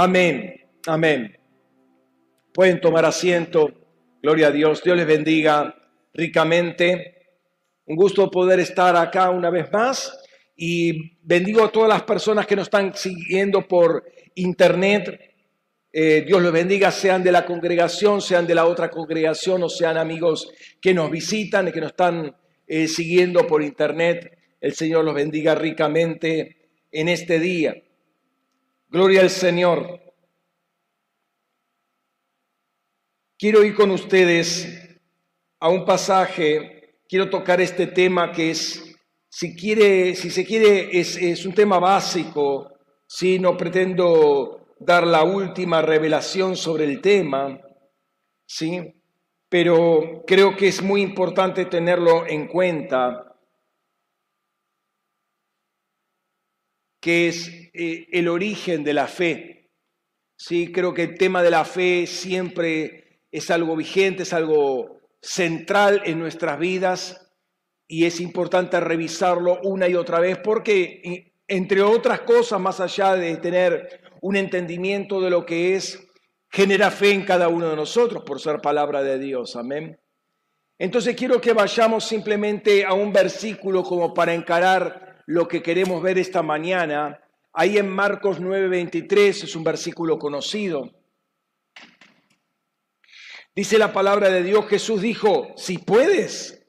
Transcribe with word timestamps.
Amén, 0.00 0.54
amén. 0.86 1.36
Pueden 2.54 2.80
tomar 2.80 3.04
asiento. 3.04 3.68
Gloria 4.22 4.46
a 4.46 4.50
Dios. 4.52 4.80
Dios 4.84 4.96
les 4.96 5.08
bendiga 5.08 5.74
ricamente. 6.14 7.16
Un 7.84 7.96
gusto 7.96 8.30
poder 8.30 8.60
estar 8.60 8.94
acá 8.94 9.30
una 9.30 9.50
vez 9.50 9.72
más 9.72 10.16
y 10.54 11.18
bendigo 11.20 11.64
a 11.64 11.72
todas 11.72 11.88
las 11.88 12.04
personas 12.04 12.46
que 12.46 12.54
nos 12.54 12.68
están 12.68 12.94
siguiendo 12.94 13.66
por 13.66 14.04
internet. 14.36 15.34
Eh, 15.92 16.22
Dios 16.24 16.42
los 16.42 16.52
bendiga, 16.52 16.92
sean 16.92 17.24
de 17.24 17.32
la 17.32 17.44
congregación, 17.44 18.20
sean 18.20 18.46
de 18.46 18.54
la 18.54 18.66
otra 18.66 18.90
congregación 18.90 19.64
o 19.64 19.68
sean 19.68 19.96
amigos 19.96 20.48
que 20.80 20.94
nos 20.94 21.10
visitan 21.10 21.66
y 21.66 21.72
que 21.72 21.80
nos 21.80 21.90
están 21.90 22.36
eh, 22.68 22.86
siguiendo 22.86 23.48
por 23.48 23.64
internet. 23.64 24.38
El 24.60 24.74
Señor 24.74 25.04
los 25.04 25.14
bendiga 25.14 25.56
ricamente 25.56 26.68
en 26.92 27.08
este 27.08 27.40
día. 27.40 27.82
Gloria 28.90 29.20
al 29.20 29.28
Señor. 29.28 30.00
Quiero 33.38 33.62
ir 33.62 33.74
con 33.74 33.90
ustedes 33.90 34.66
a 35.60 35.68
un 35.68 35.84
pasaje, 35.84 37.02
quiero 37.06 37.28
tocar 37.28 37.60
este 37.60 37.88
tema 37.88 38.32
que 38.32 38.50
es, 38.50 38.96
si, 39.28 39.54
quiere, 39.54 40.14
si 40.14 40.30
se 40.30 40.42
quiere, 40.42 40.98
es, 40.98 41.44
un 41.44 41.52
tema 41.52 41.78
básico, 41.78 42.78
si 43.06 43.38
no 43.38 43.58
pretendo 43.58 44.74
dar 44.80 45.06
la 45.06 45.22
última 45.22 45.82
revelación 45.82 46.56
sobre 46.56 46.84
el 46.84 47.02
tema, 47.02 47.60
¿sí? 48.46 48.94
pero 49.50 50.24
creo 50.26 50.56
que 50.56 50.68
es 50.68 50.80
muy 50.80 51.02
importante 51.02 51.66
tenerlo 51.66 52.26
en 52.26 52.46
cuenta, 52.48 53.36
que 57.00 57.28
es 57.28 57.57
eh, 57.72 58.06
el 58.12 58.28
origen 58.28 58.84
de 58.84 58.94
la 58.94 59.06
fe. 59.06 59.70
Sí, 60.36 60.72
creo 60.72 60.94
que 60.94 61.02
el 61.02 61.18
tema 61.18 61.42
de 61.42 61.50
la 61.50 61.64
fe 61.64 62.06
siempre 62.06 63.22
es 63.30 63.50
algo 63.50 63.76
vigente, 63.76 64.22
es 64.22 64.32
algo 64.32 65.00
central 65.20 66.02
en 66.04 66.18
nuestras 66.18 66.58
vidas 66.58 67.32
y 67.86 68.04
es 68.04 68.20
importante 68.20 68.78
revisarlo 68.78 69.60
una 69.62 69.88
y 69.88 69.94
otra 69.94 70.20
vez 70.20 70.38
porque, 70.38 71.32
entre 71.46 71.82
otras 71.82 72.20
cosas, 72.20 72.60
más 72.60 72.80
allá 72.80 73.14
de 73.14 73.36
tener 73.38 74.00
un 74.20 74.36
entendimiento 74.36 75.20
de 75.20 75.30
lo 75.30 75.44
que 75.44 75.74
es, 75.74 76.06
genera 76.50 76.90
fe 76.90 77.12
en 77.12 77.24
cada 77.24 77.48
uno 77.48 77.70
de 77.70 77.76
nosotros 77.76 78.22
por 78.24 78.40
ser 78.40 78.60
palabra 78.60 79.02
de 79.02 79.18
Dios. 79.18 79.56
Amén. 79.56 79.98
Entonces 80.78 81.16
quiero 81.16 81.40
que 81.40 81.52
vayamos 81.52 82.04
simplemente 82.04 82.84
a 82.84 82.94
un 82.94 83.12
versículo 83.12 83.82
como 83.82 84.14
para 84.14 84.34
encarar 84.34 85.22
lo 85.26 85.48
que 85.48 85.62
queremos 85.62 86.02
ver 86.02 86.18
esta 86.18 86.42
mañana. 86.42 87.20
Ahí 87.60 87.76
en 87.76 87.88
Marcos 87.88 88.38
9:23 88.38 89.42
es 89.42 89.56
un 89.56 89.64
versículo 89.64 90.16
conocido. 90.16 90.92
Dice 93.52 93.78
la 93.78 93.92
palabra 93.92 94.30
de 94.30 94.44
Dios, 94.44 94.68
Jesús 94.68 95.02
dijo, 95.02 95.48
si 95.56 95.78
puedes, 95.78 96.64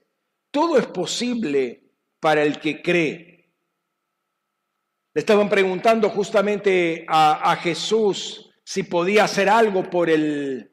todo 0.49 0.79
es 0.79 0.87
posible 0.87 1.83
para 2.19 2.41
el 2.41 2.59
que 2.59 2.81
cree. 2.81 3.53
Le 5.13 5.19
estaban 5.19 5.47
preguntando 5.47 6.09
justamente 6.09 7.05
a, 7.07 7.55
Jesús 7.57 8.49
si 8.65 8.81
podía 8.81 9.25
hacer 9.25 9.47
algo 9.47 9.91
por, 9.91 10.09
el, 10.09 10.71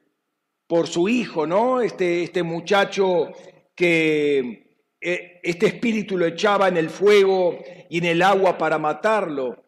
por 0.65 0.87
su 0.87 1.07
hijo, 1.09 1.45
¿no? 1.45 1.79
Este, 1.79 2.23
este 2.23 2.41
muchacho 2.41 3.33
que 3.75 4.81
eh, 4.99 5.39
este 5.43 5.67
espíritu 5.67 6.17
lo 6.17 6.25
echaba 6.25 6.69
en 6.69 6.77
el 6.77 6.89
fuego 6.89 7.59
y 7.87 7.99
en 7.99 8.05
el 8.05 8.23
agua 8.23 8.57
para 8.57 8.79
matarlo. 8.79 9.66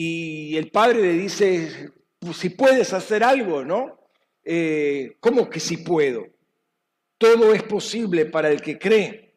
Y 0.00 0.56
el 0.56 0.70
padre 0.70 1.02
le 1.02 1.12
dice, 1.14 1.90
pues, 2.20 2.36
si 2.36 2.50
puedes 2.50 2.92
hacer 2.92 3.24
algo, 3.24 3.64
¿no? 3.64 3.98
eh, 4.44 5.16
¿cómo 5.18 5.50
que 5.50 5.58
si 5.58 5.78
puedo? 5.78 6.24
Todo 7.18 7.52
es 7.52 7.64
posible 7.64 8.26
para 8.26 8.48
el 8.48 8.62
que 8.62 8.78
cree. 8.78 9.34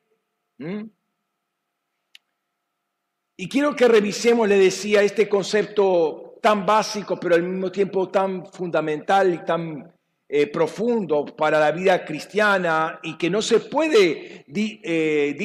Y 3.38 3.50
quiero 3.50 3.76
que 3.76 3.88
revisemos, 3.88 4.48
le 4.48 4.60
decía, 4.60 5.02
este 5.02 5.28
concepto 5.28 6.38
tan 6.44 6.64
básico, 6.64 7.20
pero 7.20 7.34
al 7.34 7.42
mismo 7.42 7.72
tiempo 7.72 8.10
tan 8.10 8.46
fundamental 8.46 9.34
y 9.34 9.44
tan 9.44 9.92
eh, 10.30 10.46
profundo 10.46 11.26
para 11.26 11.60
la 11.60 11.72
vida 11.72 12.06
cristiana 12.06 13.00
y 13.02 13.18
que 13.18 13.32
no 13.32 13.42
se 13.42 13.62
puede 13.62 14.46
eh, 14.48 15.36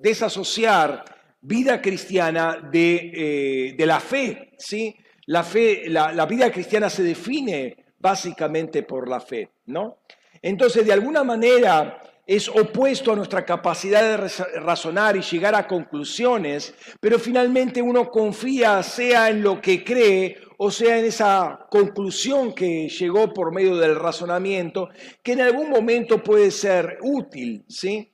desasociar 0.00 1.11
vida 1.42 1.82
cristiana 1.82 2.58
de, 2.70 3.12
eh, 3.14 3.74
de 3.76 3.86
la 3.86 4.00
fe, 4.00 4.52
¿sí? 4.58 4.96
La 5.26 5.42
fe, 5.42 5.84
la, 5.88 6.26
vida 6.26 6.50
cristiana 6.50 6.88
se 6.88 7.02
define 7.02 7.76
básicamente 7.98 8.82
por 8.82 9.08
la 9.08 9.20
fe, 9.20 9.50
¿no? 9.66 9.98
Entonces, 10.40 10.84
de 10.86 10.92
alguna 10.92 11.22
manera 11.22 12.00
es 12.26 12.48
opuesto 12.48 13.12
a 13.12 13.16
nuestra 13.16 13.44
capacidad 13.44 14.02
de 14.02 14.28
razonar 14.60 15.16
y 15.16 15.22
llegar 15.22 15.54
a 15.54 15.66
conclusiones, 15.66 16.74
pero 17.00 17.18
finalmente 17.18 17.82
uno 17.82 18.10
confía 18.10 18.82
sea 18.82 19.28
en 19.28 19.42
lo 19.42 19.60
que 19.60 19.82
cree 19.82 20.38
o 20.58 20.70
sea 20.70 20.98
en 20.98 21.06
esa 21.06 21.66
conclusión 21.68 22.54
que 22.54 22.88
llegó 22.88 23.32
por 23.32 23.52
medio 23.52 23.76
del 23.76 23.96
razonamiento, 23.96 24.90
que 25.22 25.32
en 25.32 25.40
algún 25.40 25.68
momento 25.68 26.22
puede 26.22 26.52
ser 26.52 26.98
útil, 27.02 27.64
¿sí? 27.68 28.12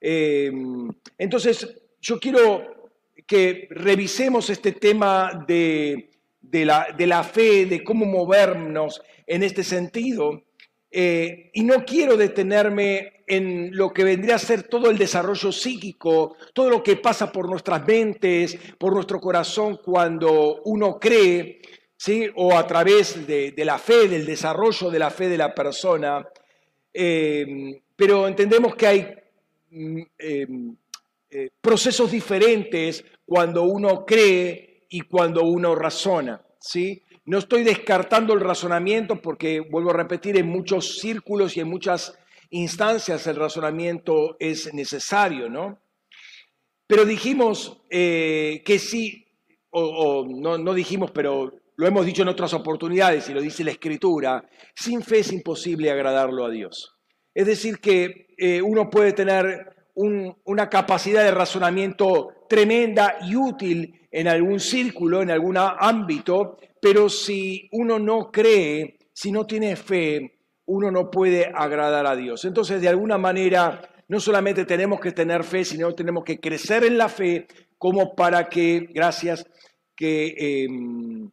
Eh, 0.00 0.50
entonces, 1.18 1.79
yo 2.00 2.18
quiero 2.18 2.90
que 3.26 3.68
revisemos 3.70 4.50
este 4.50 4.72
tema 4.72 5.44
de 5.46 6.10
de 6.40 7.06
la, 7.06 7.24
fe, 7.24 7.66
de 7.66 7.84
cómo 7.84 8.06
movernos 8.06 9.02
en 9.26 9.42
este 9.42 9.62
sentido. 9.62 10.42
Eh, 10.90 11.50
y 11.54 11.62
no 11.62 11.84
quiero 11.84 12.16
detenerme 12.16 13.22
en 13.26 13.76
lo 13.76 13.92
que 13.92 14.02
vendría 14.02 14.34
a 14.34 14.40
ser 14.40 14.64
todo 14.64 14.90
el 14.90 14.98
desarrollo 14.98 15.52
psíquico, 15.52 16.36
todo 16.52 16.68
lo 16.68 16.82
que 16.82 16.96
pasa 16.96 17.30
por 17.30 17.48
nuestras 17.48 17.86
mentes, 17.86 18.58
por 18.76 18.92
nuestro 18.92 19.20
corazón 19.20 19.78
cuando 19.84 20.62
uno 20.64 20.98
cree, 20.98 21.60
¿sí? 21.96 22.28
o 22.34 22.56
a 22.56 22.66
través 22.66 23.24
de, 23.26 23.54
la 23.58 23.78
fe, 23.78 24.08
del 24.08 24.26
desarrollo 24.26 24.90
de 24.90 24.98
la 24.98 25.10
fe 25.10 25.28
de 25.28 25.38
la 25.38 25.54
persona. 25.54 26.26
Eh, 26.92 27.80
pero 27.94 28.26
entendemos 28.26 28.74
que 28.74 28.86
hay 28.88 29.14
mm, 29.70 30.70
eh, 31.30 31.50
procesos 31.60 32.10
diferentes 32.10 33.04
cuando 33.24 33.62
uno 33.62 34.04
cree 34.04 34.86
y 34.88 35.02
cuando 35.02 35.44
uno 35.44 35.74
razona. 35.74 36.44
¿sí? 36.60 37.02
No 37.24 37.38
estoy 37.38 37.62
descartando 37.62 38.34
el 38.34 38.40
razonamiento 38.40 39.22
porque, 39.22 39.60
vuelvo 39.60 39.90
a 39.90 39.96
repetir, 39.96 40.36
en 40.36 40.48
muchos 40.48 40.98
círculos 40.98 41.56
y 41.56 41.60
en 41.60 41.68
muchas 41.68 42.18
instancias 42.50 43.26
el 43.26 43.36
razonamiento 43.36 44.36
es 44.40 44.74
necesario, 44.74 45.48
¿no? 45.48 45.80
Pero 46.88 47.04
dijimos 47.04 47.82
eh, 47.88 48.62
que 48.64 48.80
sí, 48.80 49.28
o, 49.70 50.26
no, 50.28 50.74
dijimos, 50.74 51.12
pero 51.12 51.54
lo 51.76 51.86
hemos 51.86 52.04
dicho 52.04 52.22
en 52.22 52.28
otras 52.28 52.52
oportunidades 52.52 53.28
y 53.28 53.34
lo 53.34 53.40
dice 53.40 53.62
la 53.62 53.70
Escritura, 53.70 54.44
sin 54.74 55.02
fe 55.02 55.20
es 55.20 55.32
imposible 55.32 55.92
agradarlo 55.92 56.44
a 56.44 56.50
Dios. 56.50 56.96
Es 57.32 57.46
decir, 57.46 57.78
que 57.78 58.34
eh, 58.36 58.60
uno 58.60 58.90
puede 58.90 59.12
tener 59.12 59.79
una 59.94 60.68
capacidad 60.68 61.22
de 61.24 61.30
razonamiento 61.30 62.46
tremenda 62.48 63.16
y 63.22 63.36
útil 63.36 64.00
en 64.10 64.28
algún 64.28 64.60
círculo, 64.60 65.22
en 65.22 65.30
algún 65.30 65.56
ámbito, 65.56 66.58
pero 66.80 67.08
si 67.08 67.68
uno 67.72 67.98
no 67.98 68.30
cree, 68.30 68.98
si 69.12 69.30
no 69.30 69.46
tiene 69.46 69.76
fe, 69.76 70.40
uno 70.66 70.90
no 70.90 71.10
puede 71.10 71.50
agradar 71.54 72.06
a 72.06 72.16
Dios. 72.16 72.44
Entonces, 72.44 72.80
de 72.80 72.88
alguna 72.88 73.18
manera, 73.18 73.80
no 74.08 74.18
solamente 74.18 74.64
tenemos 74.64 75.00
que 75.00 75.12
tener 75.12 75.44
fe, 75.44 75.64
sino 75.64 75.94
tenemos 75.94 76.24
que 76.24 76.40
crecer 76.40 76.84
en 76.84 76.98
la 76.98 77.08
fe 77.08 77.46
como 77.78 78.14
para 78.14 78.48
que, 78.48 78.88
gracias, 78.92 79.46
que 79.96 80.64
em, 80.64 81.30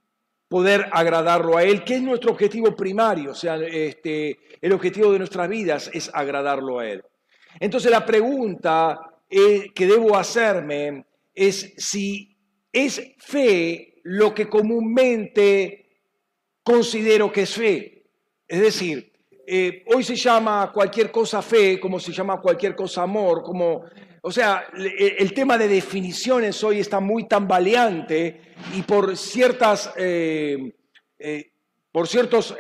poder 0.48 0.86
agradarlo 0.92 1.58
a 1.58 1.64
Él, 1.64 1.84
que 1.84 1.96
es 1.96 2.02
nuestro 2.02 2.32
objetivo 2.32 2.76
primario, 2.76 3.32
o 3.32 3.36
sea, 3.36 3.58
este, 3.58 4.38
el 4.62 4.74
objetivo 4.74 5.12
de 5.12 5.20
nuestras 5.20 5.50
vidas 5.50 5.90
es 5.94 6.10
agradarlo 6.14 6.80
a 6.80 6.88
Él. 6.88 7.04
Entonces 7.60 7.92
la 7.92 8.06
pregunta 8.06 9.00
eh, 9.30 9.72
que 9.74 9.88
debo 9.88 10.16
hacerme 10.18 11.06
es 11.34 11.74
si 11.78 12.38
es 12.72 13.02
fe 13.18 14.02
lo 14.04 14.34
que 14.34 14.48
comúnmente 14.48 15.88
considero 16.64 17.32
que 17.32 17.42
es 17.44 17.54
fe. 17.54 18.04
Es 18.48 18.62
decir, 18.62 19.12
eh, 19.50 19.86
hoy 19.96 20.04
se 20.04 20.18
llama 20.18 20.72
cualquier 20.74 21.10
cosa 21.10 21.42
fe, 21.42 21.80
como 21.80 22.02
se 22.02 22.12
llama 22.12 22.42
cualquier 22.42 22.76
cosa 22.76 23.04
amor, 23.04 23.42
como, 23.44 23.86
o 24.22 24.30
sea, 24.30 24.68
el 24.76 25.34
tema 25.34 25.58
de 25.58 25.70
definiciones 25.70 26.62
hoy 26.66 26.80
está 26.80 27.00
muy 27.00 27.30
tambaleante 27.30 28.42
y 28.76 28.82
por 28.82 29.16
ciertas, 29.16 29.94
eh, 29.96 30.74
eh, 31.18 31.52
por 31.94 32.10
ciertos 32.10 32.56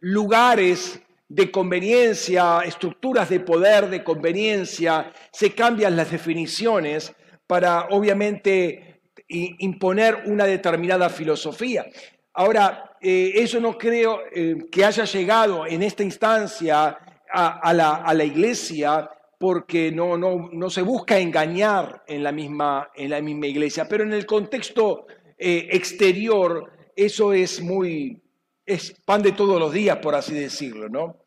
lugares 0.00 0.98
de 1.28 1.50
conveniencia, 1.50 2.60
estructuras 2.60 3.28
de 3.28 3.40
poder 3.40 3.88
de 3.88 4.04
conveniencia, 4.04 5.12
se 5.32 5.54
cambian 5.54 5.96
las 5.96 6.10
definiciones 6.10 7.12
para 7.46 7.88
obviamente 7.90 9.00
imponer 9.28 10.22
una 10.26 10.44
determinada 10.44 11.08
filosofía. 11.08 11.86
Ahora, 12.34 12.96
eh, 13.00 13.32
eso 13.34 13.60
no 13.60 13.76
creo 13.76 14.20
eh, 14.32 14.56
que 14.70 14.84
haya 14.84 15.04
llegado 15.04 15.66
en 15.66 15.82
esta 15.82 16.02
instancia 16.02 16.98
a, 17.28 17.72
la, 17.74 18.24
iglesia 18.24 19.10
porque 19.38 19.92
no, 19.92 20.16
no, 20.16 20.70
se 20.70 20.82
busca 20.82 21.18
engañar 21.18 22.04
en 22.06 22.22
la, 22.22 22.32
misma, 22.32 22.90
en 22.94 23.10
la 23.10 23.20
misma 23.20 23.46
iglesia, 23.46 23.86
pero 23.88 24.04
en 24.04 24.12
el 24.12 24.24
contexto 24.24 25.06
eh, 25.36 25.68
exterior 25.72 26.72
eso 26.94 27.32
es 27.32 27.60
muy, 27.60 28.22
es 28.66 28.94
pan 29.04 29.22
de 29.22 29.32
todos 29.32 29.60
los 29.60 29.72
días, 29.72 29.98
por 29.98 30.14
así 30.14 30.34
decirlo, 30.34 30.88
¿no? 30.88 31.24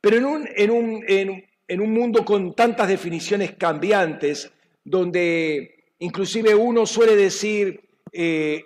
Pero 0.00 0.16
en 0.18 0.70
un, 0.70 1.92
mundo 1.92 2.24
con 2.24 2.54
tantas 2.54 2.88
definiciones 2.88 3.54
cambiantes, 3.56 4.52
donde 4.84 5.94
inclusive 6.00 6.54
uno 6.54 6.84
suele 6.84 7.16
decir 7.16 7.80
eh, 8.12 8.64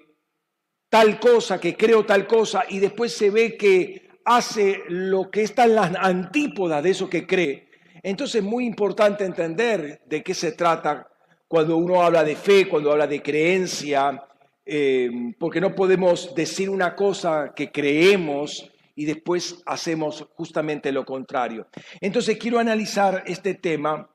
tal 0.88 1.20
cosa, 1.20 1.60
que 1.60 1.76
creo 1.76 2.04
tal 2.04 2.26
cosa, 2.26 2.64
y 2.68 2.78
después 2.78 3.12
se 3.12 3.30
ve 3.30 3.56
que 3.56 4.08
hace 4.24 4.82
lo 4.88 5.30
que 5.30 5.42
está 5.42 5.64
en 5.64 5.76
las 5.76 5.94
antípodas 5.94 6.82
de 6.82 6.90
eso 6.90 7.08
que 7.08 7.26
cree. 7.26 7.68
Entonces 8.02 8.36
es 8.36 8.42
muy 8.42 8.66
importante 8.66 9.24
entender 9.24 10.02
de 10.06 10.22
qué 10.22 10.34
se 10.34 10.52
trata 10.52 11.08
cuando 11.46 11.76
uno 11.76 12.02
habla 12.02 12.24
de 12.24 12.34
fe, 12.34 12.66
cuando 12.66 12.90
habla 12.90 13.06
de 13.06 13.22
creencia, 13.22 14.22
eh, 14.66 15.32
porque 15.38 15.60
no 15.60 15.74
podemos 15.74 16.34
decir 16.34 16.68
una 16.68 16.96
cosa 16.96 17.52
que 17.54 17.70
creemos 17.70 18.70
y 18.96 19.04
después 19.04 19.62
hacemos 19.64 20.26
justamente 20.34 20.90
lo 20.90 21.04
contrario. 21.04 21.68
Entonces 22.00 22.36
quiero 22.36 22.58
analizar 22.58 23.22
este 23.26 23.54
tema, 23.54 24.10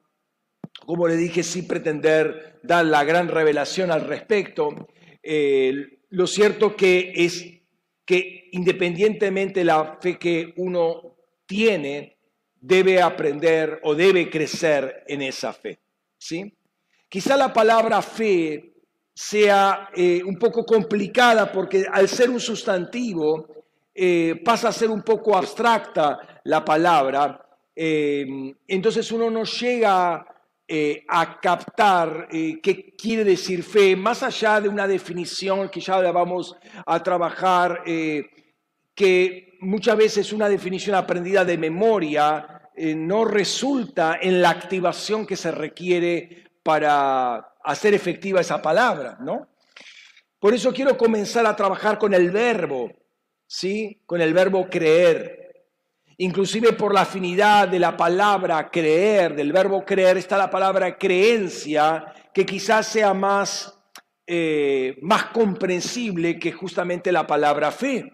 como 0.86 1.07
le 1.07 1.15
dije, 1.15 1.44
sin 1.44 1.68
pretender 1.68 2.59
dar 2.63 2.86
la 2.86 3.03
gran 3.06 3.30
revelación 3.30 3.92
al 3.92 4.06
respecto. 4.06 4.89
Eh, 5.24 6.00
lo 6.09 6.27
cierto 6.27 6.75
que 6.75 7.13
es 7.15 7.45
que 8.06 8.50
independientemente 8.51 9.63
la 9.63 9.98
fe 10.01 10.18
que 10.19 10.53
uno 10.57 11.15
tiene, 11.45 12.18
debe 12.59 13.01
aprender 13.01 13.80
o 13.83 13.95
debe 13.95 14.30
crecer 14.30 15.03
en 15.07 15.21
esa 15.21 15.53
fe. 15.53 15.80
¿sí? 16.18 16.53
Quizá 17.09 17.36
la 17.38 17.51
palabra 17.53 18.01
fe 18.01 18.70
sea 19.21 19.89
eh, 19.95 20.23
un 20.25 20.35
poco 20.35 20.65
complicada 20.65 21.51
porque 21.51 21.85
al 21.91 22.07
ser 22.09 22.27
un 22.31 22.39
sustantivo 22.39 23.45
eh, 23.94 24.41
pasa 24.44 24.69
a 24.69 24.71
ser 24.71 24.89
un 24.89 25.03
poco 25.03 25.38
abstracta 25.38 26.41
la 26.45 26.65
palabra, 26.65 27.39
eh, 27.75 28.25
entonces 28.68 29.12
uno 29.12 29.29
no 29.29 29.44
llega 29.44 30.25
a 31.09 31.39
captar 31.41 32.29
qué 32.29 32.95
quiere 32.97 33.25
decir 33.25 33.62
fe, 33.62 33.94
más 33.94 34.23
allá 34.23 34.62
de 34.62 34.69
una 34.69 34.88
definición 34.88 35.67
que 35.67 35.81
ya 35.81 36.01
la 36.01 36.13
vamos 36.13 36.56
a 36.85 37.03
trabajar, 37.03 37.83
que 37.83 39.57
muchas 39.59 39.97
veces 39.97 40.31
una 40.31 40.47
definición 40.47 40.95
aprendida 40.95 41.44
de 41.44 41.57
memoria 41.57 42.69
no 42.95 43.25
resulta 43.25 44.19
en 44.21 44.41
la 44.41 44.51
activación 44.51 45.27
que 45.27 45.35
se 45.35 45.51
requiere 45.51 46.45
para 46.63 47.50
hacer 47.63 47.93
efectiva 47.93 48.41
esa 48.41 48.61
palabra, 48.61 49.17
¿no? 49.21 49.47
Por 50.39 50.53
eso 50.53 50.73
quiero 50.73 50.97
comenzar 50.97 51.45
a 51.45 51.55
trabajar 51.55 51.99
con 51.99 52.13
el 52.13 52.31
verbo, 52.31 52.91
¿sí? 53.45 54.01
Con 54.05 54.21
el 54.21 54.33
verbo 54.33 54.67
creer. 54.69 55.67
Inclusive 56.17 56.73
por 56.73 56.93
la 56.93 57.01
afinidad 57.01 57.67
de 57.67 57.79
la 57.79 57.95
palabra 57.95 58.69
creer, 58.69 59.35
del 59.35 59.51
verbo 59.51 59.85
creer, 59.85 60.17
está 60.17 60.37
la 60.37 60.49
palabra 60.49 60.97
creencia, 60.97 62.13
que 62.33 62.45
quizás 62.45 62.87
sea 62.87 63.13
más, 63.13 63.77
eh, 64.25 64.97
más 65.01 65.25
comprensible 65.25 66.39
que 66.39 66.51
justamente 66.51 67.11
la 67.11 67.27
palabra 67.27 67.71
fe. 67.71 68.11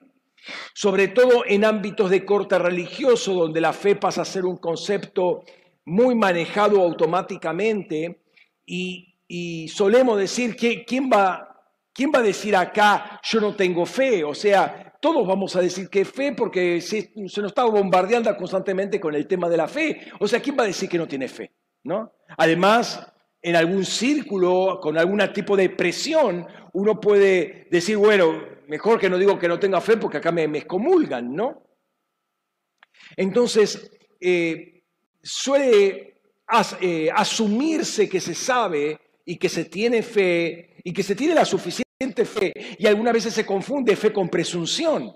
Sobre 0.73 1.09
todo 1.09 1.43
en 1.45 1.65
ámbitos 1.65 2.09
de 2.09 2.25
corte 2.25 2.57
religioso, 2.59 3.33
donde 3.33 3.61
la 3.61 3.73
fe 3.73 3.95
pasa 3.95 4.21
a 4.21 4.25
ser 4.25 4.45
un 4.45 4.57
concepto 4.57 5.43
muy 5.85 6.15
manejado 6.15 6.81
automáticamente 6.81 8.21
y, 8.65 9.16
y 9.27 9.67
solemos 9.67 10.17
decir 10.17 10.55
que 10.55 10.85
quién 10.85 11.09
va, 11.11 11.63
quién 11.93 12.11
va 12.13 12.19
a 12.19 12.23
decir 12.23 12.55
acá 12.55 13.19
yo 13.23 13.41
no 13.41 13.55
tengo 13.55 13.85
fe, 13.85 14.23
o 14.23 14.33
sea, 14.33 14.95
todos 15.01 15.27
vamos 15.27 15.55
a 15.55 15.61
decir 15.61 15.89
que 15.89 16.05
fe 16.05 16.33
porque 16.33 16.81
se, 16.81 17.11
nos 17.15 17.37
está 17.37 17.65
bombardeando 17.65 18.35
constantemente 18.35 18.99
con 18.99 19.13
el 19.15 19.27
tema 19.27 19.47
de 19.47 19.57
la 19.57 19.67
fe. 19.67 20.11
O 20.19 20.27
sea, 20.27 20.41
¿quién 20.41 20.57
va 20.57 20.63
a 20.63 20.67
decir 20.67 20.89
que 20.89 20.97
no 20.97 21.07
tiene 21.07 21.27
fe? 21.27 21.53
¿No? 21.83 22.13
Además, 22.37 23.07
en 23.41 23.55
algún 23.55 23.85
círculo, 23.85 24.79
con 24.81 24.97
algún 24.97 25.21
tipo 25.33 25.55
de 25.55 25.69
presión, 25.69 26.47
uno 26.73 26.99
puede 26.99 27.67
decir, 27.69 27.97
bueno, 27.97 28.43
mejor 28.67 28.99
que 28.99 29.09
no 29.09 29.17
digo 29.17 29.37
que 29.37 29.47
no 29.47 29.59
tenga 29.59 29.81
fe 29.81 29.97
porque 29.97 30.17
acá 30.17 30.31
me, 30.31 30.47
me 30.47 30.59
excomulgan, 30.59 31.33
¿no? 31.33 31.63
Entonces, 33.15 33.89
eh, 34.19 34.83
suele 35.21 36.21
eh, 36.81 37.09
asumirse 37.13 38.09
que 38.09 38.19
se 38.19 38.33
sabe 38.33 38.99
y 39.27 39.37
que 39.37 39.49
se 39.49 39.65
tiene 39.65 40.01
fe 40.01 40.77
y 40.83 40.93
que 40.93 41.03
se 41.03 41.13
tiene 41.13 41.35
la 41.35 41.43
suficiente 41.43 42.23
fe 42.23 42.53
y 42.79 42.87
algunas 42.87 43.13
veces 43.13 43.33
se 43.33 43.45
confunde 43.45 43.97
fe 43.97 44.13
con 44.13 44.29
presunción, 44.29 45.13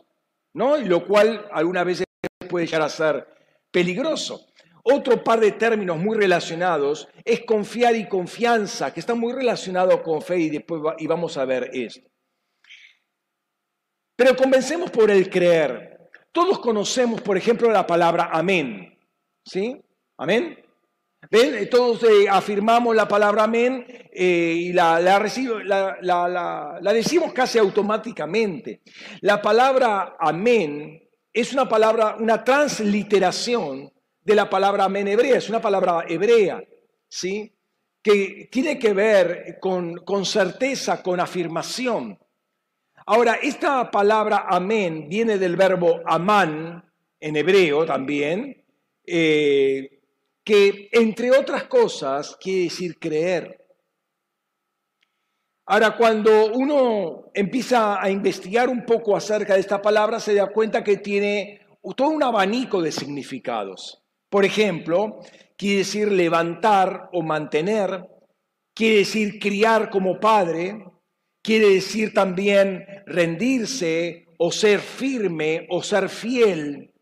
¿no? 0.53 0.77
Lo 0.77 1.07
cual 1.07 1.47
algunas 1.51 1.85
veces 1.85 2.05
puede 2.49 2.65
llegar 2.65 2.81
a 2.81 2.89
ser 2.89 3.25
peligroso. 3.71 4.47
Otro 4.83 5.23
par 5.23 5.39
de 5.39 5.53
términos 5.53 5.97
muy 5.97 6.17
relacionados 6.17 7.07
es 7.23 7.45
confiar 7.45 7.95
y 7.95 8.09
confianza, 8.09 8.93
que 8.93 8.99
están 8.99 9.17
muy 9.17 9.31
relacionados 9.31 10.01
con 10.01 10.21
fe 10.21 10.39
y 10.39 10.49
después 10.49 10.81
y 10.97 11.07
vamos 11.07 11.37
a 11.37 11.45
ver 11.45 11.69
esto. 11.71 12.09
Pero 14.17 14.35
comencemos 14.35 14.91
por 14.91 15.09
el 15.09 15.29
creer. 15.29 16.09
Todos 16.33 16.59
conocemos, 16.59 17.21
por 17.21 17.37
ejemplo, 17.37 17.71
la 17.71 17.87
palabra 17.87 18.29
amén. 18.33 18.99
¿Sí? 19.45 19.81
Amén. 20.17 20.60
¿Ven? 21.31 21.55
Eh, 21.55 21.67
todos 21.67 22.03
eh, 22.03 22.27
afirmamos 22.29 22.93
la 22.93 23.07
palabra 23.07 23.45
amén 23.45 23.85
eh, 24.11 24.53
y 24.53 24.73
la, 24.73 24.99
decimos 26.93 27.31
casi 27.31 27.57
automáticamente. 27.57 28.81
La 29.21 29.41
palabra 29.41 30.17
amén 30.19 31.01
es 31.31 31.53
una 31.53 31.69
palabra, 31.69 32.17
una 32.19 32.43
transliteración 32.43 33.89
de 34.21 34.35
la 34.35 34.49
palabra 34.49 34.83
amén 34.83 35.07
hebrea, 35.07 35.37
es 35.37 35.47
una 35.47 35.61
palabra 35.61 36.03
hebrea, 36.05 36.61
¿sí? 37.07 37.55
Que 38.03 38.49
tiene 38.51 38.77
que 38.77 38.91
ver 38.91 39.57
con, 39.61 40.03
con 40.03 40.25
certeza, 40.25 41.01
con 41.01 41.21
afirmación. 41.21 42.19
Ahora, 43.05 43.35
esta 43.41 43.89
palabra 43.89 44.47
amén 44.49 45.07
viene 45.07 45.37
del 45.37 45.55
verbo 45.55 46.01
amán, 46.05 46.83
en 47.21 47.35
hebreo 47.37 47.85
también, 47.85 48.65
que 50.43 50.89
entre 50.91 51.31
otras 51.31 51.65
cosas 51.65 52.37
quiere 52.39 52.63
decir 52.63 52.97
creer. 52.99 53.57
Ahora, 55.67 55.95
cuando 55.95 56.51
uno 56.53 57.31
empieza 57.33 58.01
a 58.01 58.09
investigar 58.09 58.67
un 58.67 58.85
poco 58.85 59.15
acerca 59.15 59.53
de 59.53 59.61
esta 59.61 59.81
palabra, 59.81 60.19
se 60.19 60.33
da 60.33 60.47
cuenta 60.47 60.83
que 60.83 60.97
tiene 60.97 61.61
todo 61.95 62.09
un 62.09 62.23
abanico 62.23 62.81
de 62.81 62.91
significados. 62.91 64.03
Por 64.29 64.43
ejemplo, 64.43 65.19
quiere 65.57 65.79
decir 65.79 66.11
levantar 66.11 67.09
o 67.13 67.21
mantener, 67.21 68.07
quiere 68.73 68.97
decir 68.97 69.39
criar 69.39 69.89
como 69.89 70.19
padre, 70.19 70.83
quiere 71.41 71.69
decir 71.69 72.13
también 72.13 72.85
rendirse 73.05 74.25
o 74.37 74.51
ser 74.51 74.79
firme 74.79 75.67
o 75.69 75.83
ser 75.83 76.09
fiel, 76.09 76.93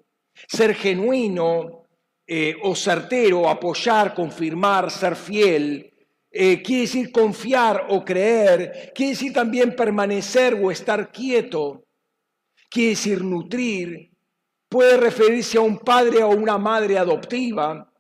ser 0.48 0.76
genuino, 0.76 1.79
eh, 2.32 2.56
o 2.62 2.76
certero, 2.76 3.50
apoyar, 3.50 4.14
confirmar, 4.14 4.92
ser 4.92 5.16
fiel. 5.16 5.92
Eh, 6.30 6.62
quiere 6.62 6.84
decir 6.84 7.12
confiar 7.12 7.88
o 7.90 8.06
creer. 8.06 8.92
Quiere 8.94 9.14
decir 9.14 9.34
también 9.34 9.76
permanecer 9.76 10.54
o 10.54 10.70
estar 10.70 11.12
quieto. 11.12 11.86
Quiere 12.70 12.92
decir 12.92 13.24
nutrir. 13.24 14.12
Puede 14.70 14.98
referirse 14.98 15.58
a 15.58 15.62
un 15.62 15.80
padre 15.80 16.22
o 16.22 16.30
una 16.30 16.60
madre 16.60 17.00
adoptiva. 17.00 17.92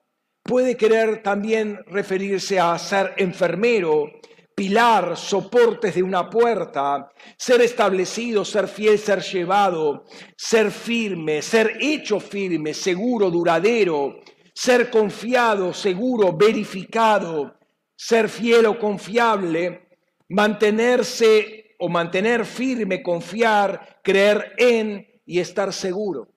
Puede 0.44 0.78
querer 0.78 1.24
también 1.24 1.80
referirse 1.88 2.60
a 2.60 2.78
ser 2.78 3.16
enfermero, 3.18 4.12
pilar, 4.60 5.16
soportes 5.16 5.96
de 5.96 6.04
una 6.04 6.30
puerta, 6.30 7.13
ser 7.38 7.62
establecido, 7.62 8.44
ser 8.44 8.68
fiel, 8.68 9.00
ser 9.00 9.22
llevado, 9.22 10.04
ser 10.36 10.70
firme, 10.70 11.42
ser 11.42 11.78
hecho 11.80 12.20
firme, 12.20 12.74
seguro, 12.74 13.32
duradero, 13.32 14.20
ser 14.54 14.89
confiado, 14.89 15.74
seguro, 15.74 16.36
verificado, 16.36 17.58
ser 17.96 18.28
fiel 18.28 18.66
o 18.66 18.78
confiable, 18.78 19.88
mantenerse 20.28 21.75
o 21.80 21.88
mantener 21.88 22.46
firme, 22.46 23.01
confiar, 23.01 24.01
creer 24.04 24.56
en 24.58 25.08
y 25.25 25.39
estar 25.39 25.72
seguro. 25.72 26.28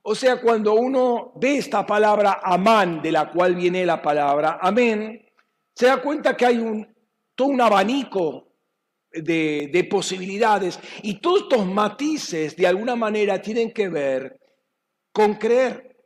O 0.00 0.14
sea, 0.14 0.40
cuando 0.40 0.72
uno 0.72 1.34
ve 1.36 1.58
esta 1.58 1.84
palabra 1.84 2.40
amán, 2.42 3.02
de 3.02 3.12
la 3.12 3.30
cual 3.30 3.54
viene 3.54 3.84
la 3.84 4.00
palabra 4.00 4.58
amén, 4.62 5.20
se 5.74 5.88
da 5.88 6.00
cuenta 6.00 6.34
que 6.34 6.46
hay 6.46 6.58
un 6.58 6.93
todo 7.34 7.48
un 7.48 7.60
abanico 7.60 8.54
de, 9.22 9.86
posibilidades. 9.90 10.78
Y 11.02 11.20
todos 11.20 11.42
estos 11.42 11.66
matices, 11.66 12.56
de 12.56 12.66
alguna 12.66 12.96
manera, 12.96 13.40
tienen 13.40 13.72
que 13.72 13.88
ver 13.88 14.38
con 15.12 15.34
creer. 15.34 15.96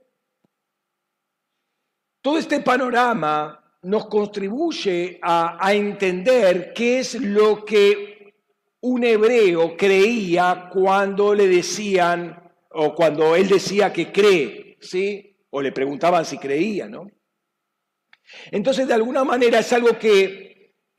Todo 2.20 2.38
este 2.38 2.61
panorama 2.61 3.78
nos 3.82 4.06
contribuye 4.06 5.18
a, 5.23 5.64
a, 5.64 5.73
entender 5.73 6.73
qué 6.75 6.99
es 6.99 7.14
lo 7.14 7.64
que 7.64 8.35
un 8.80 9.04
hebreo 9.04 9.76
creía 9.76 10.68
cuando 10.73 11.32
le 11.35 11.47
decían, 11.47 12.52
o 12.70 12.94
cuando 12.94 13.35
él 13.35 13.49
decía 13.49 13.92
que 13.92 14.12
cree, 14.12 14.76
¿sí? 14.80 15.37
O 15.50 15.62
le 15.62 15.73
preguntaban 15.73 16.25
si 16.25 16.38
creía, 16.38 16.88
¿no? 16.88 17.06
Entonces, 18.50 18.87
de 18.87 18.94
alguna 18.94 19.25
manera 19.25 19.61
es 19.61 19.73
algo 19.73 19.99
que 19.99 20.48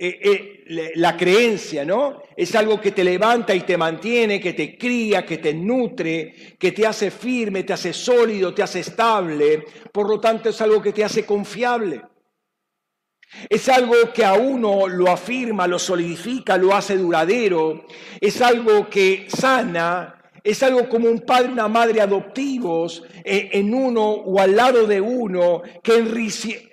eh, 0.01 0.63
eh, 0.65 0.93
la 0.95 1.17
creencia, 1.17 1.83
¿no? 1.83 2.23
Es 2.37 2.55
algo 2.55 2.79
que 2.79 2.91
te 2.91 3.03
levanta 3.03 3.53
y 3.53 3.61
te 3.61 3.77
mantiene, 3.77 4.39
que 4.39 4.53
te 4.53 4.77
cría, 4.77 5.25
que 5.25 5.39
te 5.39 5.53
nutre, 5.53 6.55
que 6.57 6.71
te 6.71 6.87
hace 6.87 7.11
firme, 7.11 7.63
te 7.63 7.73
hace 7.73 7.91
sólido, 7.91 8.53
te 8.53 8.63
hace 8.63 8.79
estable. 8.79 9.65
Por 9.91 10.07
lo 10.07 10.17
tanto, 10.19 10.49
es 10.49 10.61
algo 10.61 10.81
que 10.81 10.93
te 10.93 11.03
hace 11.03 11.25
confiable. 11.25 12.01
Es 13.49 13.67
algo 13.67 13.95
que 14.13 14.23
a 14.23 14.33
uno 14.33 14.87
lo 14.87 15.11
afirma, 15.11 15.67
lo 15.67 15.77
solidifica, 15.77 16.55
lo 16.55 16.73
hace 16.73 16.95
duradero. 16.95 17.85
Es 18.21 18.41
algo 18.41 18.89
que 18.89 19.27
sana, 19.27 20.18
es 20.43 20.63
algo 20.63 20.87
como 20.87 21.09
un 21.09 21.19
padre 21.19 21.49
y 21.49 21.53
una 21.53 21.67
madre 21.67 22.01
adoptivos 22.01 23.03
eh, 23.23 23.49
en 23.53 23.73
uno 23.73 24.09
o 24.09 24.39
al 24.39 24.55
lado 24.55 24.85
de 24.85 25.01
uno, 25.01 25.61
que 25.83 25.97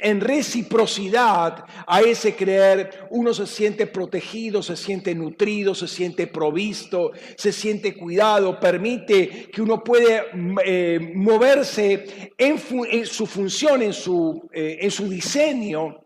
en 0.01 0.21
reciprocidad 0.21 1.65
a 1.87 2.01
ese 2.01 2.35
creer 2.35 3.07
uno 3.11 3.35
se 3.35 3.47
siente 3.47 3.87
protegido, 3.87 4.63
se 4.63 4.77
siente 4.77 5.15
nutrido, 5.15 5.75
se 5.75 5.89
siente 5.89 6.27
provisto, 6.27 7.13
se 7.37 7.53
siente 7.53 7.97
cuidado, 7.97 8.59
permite 8.61 9.49
que 9.53 9.63
uno 9.63 9.83
puede 9.83 10.25
eh, 10.65 11.13
moverse 11.15 12.33
en, 12.37 12.59
su 13.07 13.27
función, 13.27 13.83
en 13.83 13.93
su, 13.93 14.49
eh, 14.53 14.79
en 14.81 14.91
su 14.91 15.09
diseño, 15.09 16.03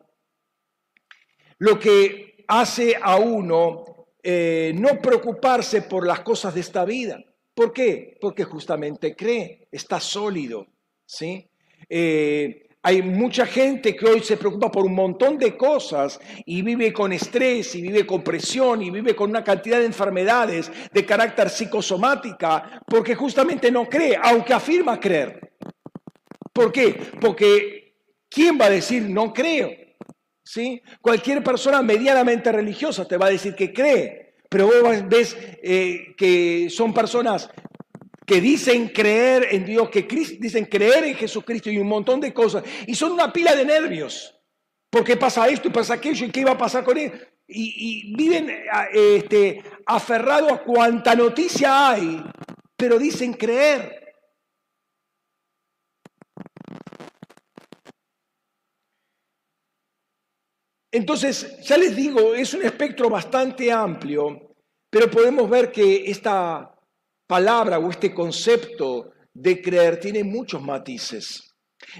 lo 1.59 1.79
que 1.79 2.45
hace 2.49 2.97
a 3.00 3.17
uno 3.17 3.85
no 4.23 5.00
preocuparse 5.00 5.81
por 5.83 6.07
las 6.07 6.21
cosas 6.21 6.52
de 6.52 6.61
esta 6.61 6.85
vida. 6.85 7.25
¿Por 7.61 7.75
qué? 7.75 8.17
Porque 8.19 8.45
justamente 8.45 9.14
cree, 9.14 9.69
está 9.71 10.00
sólido. 10.00 10.67
¿sí? 11.05 11.47
Eh, 11.90 12.71
hay 12.81 13.02
mucha 13.02 13.45
gente 13.45 13.95
que 13.95 14.07
hoy 14.07 14.23
se 14.23 14.38
preocupa 14.38 14.71
por 14.71 14.87
un 14.87 14.95
montón 14.95 15.37
de 15.37 15.59
cosas 15.59 16.19
y 16.47 16.62
vive 16.62 16.90
con 16.90 17.12
estrés 17.12 17.75
y 17.75 17.83
vive 17.83 18.07
con 18.07 18.25
presión 18.25 18.81
y 18.81 18.88
vive 18.88 19.14
con 19.14 19.29
una 19.29 19.45
cantidad 19.45 19.79
de 19.79 19.85
enfermedades 19.85 20.73
de 20.90 21.05
carácter 21.05 21.50
psicosomática 21.50 22.81
porque 22.87 23.14
justamente 23.14 23.71
no 23.71 23.87
cree, 23.90 24.19
aunque 24.23 24.55
afirma 24.55 24.99
creer. 24.99 25.52
¿Por 26.55 26.73
qué? 26.73 26.99
Porque 27.21 27.93
¿quién 28.31 28.59
va 28.59 28.64
a 28.64 28.71
decir 28.71 29.02
no 29.02 29.35
creo? 29.35 29.69
¿Sí? 30.43 30.81
Cualquier 31.02 31.45
persona 31.45 31.83
medianamente 31.83 32.50
religiosa 32.52 33.07
te 33.07 33.19
va 33.19 33.26
a 33.26 33.31
decir 33.31 33.55
que 33.55 33.71
cree, 33.71 34.30
pero 34.50 34.66
vos 34.66 35.09
ves 35.09 35.37
eh, 35.62 36.12
que 36.16 36.69
son 36.71 36.92
personas 36.92 37.49
que 38.26 38.40
dicen 38.40 38.88
creer 38.88 39.47
en 39.52 39.64
Dios, 39.64 39.88
que 39.88 40.02
dicen 40.02 40.66
creer 40.66 41.04
en 41.04 41.14
Jesucristo 41.14 41.71
y 41.71 41.78
un 41.78 41.87
montón 41.87 42.21
de 42.21 42.35
cosas, 42.35 42.64
y 42.87 42.95
son 42.95 43.12
una 43.12 43.33
pila 43.33 43.54
de 43.54 43.64
nervios, 43.64 44.37
porque 44.90 45.16
pasa 45.16 45.49
esto 45.49 45.69
y 45.69 45.71
pasa 45.71 45.95
aquello, 45.95 46.26
y 46.26 46.30
qué 46.30 46.40
iba 46.40 46.50
a 46.50 46.59
pasar 46.59 46.85
con 46.85 46.99
él, 46.99 47.12
y, 47.47 48.14
viven 48.14 48.50
este, 48.92 49.62
aferrados 49.87 50.52
a 50.52 50.59
cuanta 50.59 51.14
noticia 51.14 51.90
hay, 51.90 52.23
pero 52.76 52.99
dicen 52.99 53.33
creer. 53.33 54.00
Entonces, 60.92 61.61
ya 61.62 61.76
les 61.76 61.94
digo, 61.94 62.35
es 62.35 62.52
un 62.54 62.64
espectro 62.64 63.09
bastante 63.09 63.70
amplio, 63.70 64.56
pero 64.90 65.11
podemos 65.11 65.49
ver 65.49 65.70
que 65.70 66.11
esta 66.11 66.75
palabra 67.26 67.78
o 67.78 67.90
este 67.90 68.12
concepto 68.12 69.12
de 69.32 69.62
creer 69.62 70.00
tiene 70.00 70.25
muchos 70.25 70.61
matices. 70.61 71.54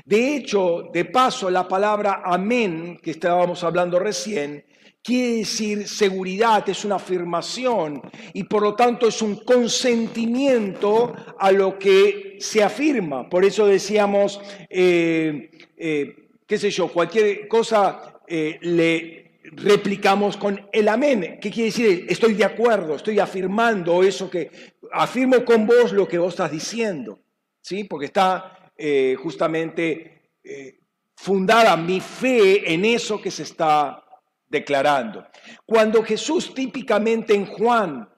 De 0.05 0.37
hecho, 0.37 0.91
de 0.93 1.05
paso, 1.05 1.51
la 1.51 1.69
palabra 1.69 2.23
amén, 2.25 2.99
que 3.03 3.13
estábamos 3.13 3.63
hablando 3.63 3.99
recién, 3.99 4.65
quiere 5.03 5.37
decir 5.37 5.89
seguridad, 5.89 6.69
es 6.69 6.85
una 6.85 6.97
afirmación 6.97 8.03
y 8.35 8.45
por 8.45 8.63
lo 8.63 8.75
tanto 8.75 9.09
es 9.09 9.23
un 9.23 9.37
consentimiento 9.37 11.15
a 11.39 11.53
lo 11.53 11.79
que 11.79 12.37
se 12.41 12.63
afirma. 12.63 13.29
Por 13.29 13.45
eso 13.45 13.67
decíamos, 13.67 14.41
eh, 14.69 15.51
eh, 15.77 16.29
qué 16.47 16.59
sé 16.59 16.71
yo, 16.71 16.89
cualquier 16.89 17.49
cosa 17.49 18.20
eh, 18.33 18.61
le 18.63 19.41
replicamos 19.43 20.37
con 20.37 20.69
el 20.73 20.89
amén. 20.89 21.41
¿Qué 21.43 21.51
quiere 21.51 21.71
decir? 21.71 22.07
Estoy 22.09 22.35
de 22.35 22.45
acuerdo, 22.45 22.95
estoy 22.95 23.19
afirmando 23.19 24.05
eso 24.05 24.31
que, 24.31 24.53
afirmo 24.93 25.45
con 25.45 25.67
vos 25.67 25.91
lo 25.93 26.07
que 26.07 26.19
vos 26.19 26.35
estás 26.35 26.53
diciendo, 26.53 27.19
¿sí? 27.61 27.83
Porque 27.83 28.07
está 28.07 28.71
eh, 28.77 29.17
justamente 29.21 30.37
eh, 30.45 30.79
fundada 31.17 31.77
mi 31.77 31.99
fe 31.99 32.73
en 32.73 32.85
eso 32.85 33.21
que 33.21 33.33
se 33.33 33.43
está 33.43 34.05
declarando. 34.47 35.27
Cuando 35.67 36.05
Jesús 36.05 36.55
típicamente 36.55 37.35
en 37.35 37.47
Juan 37.47 38.09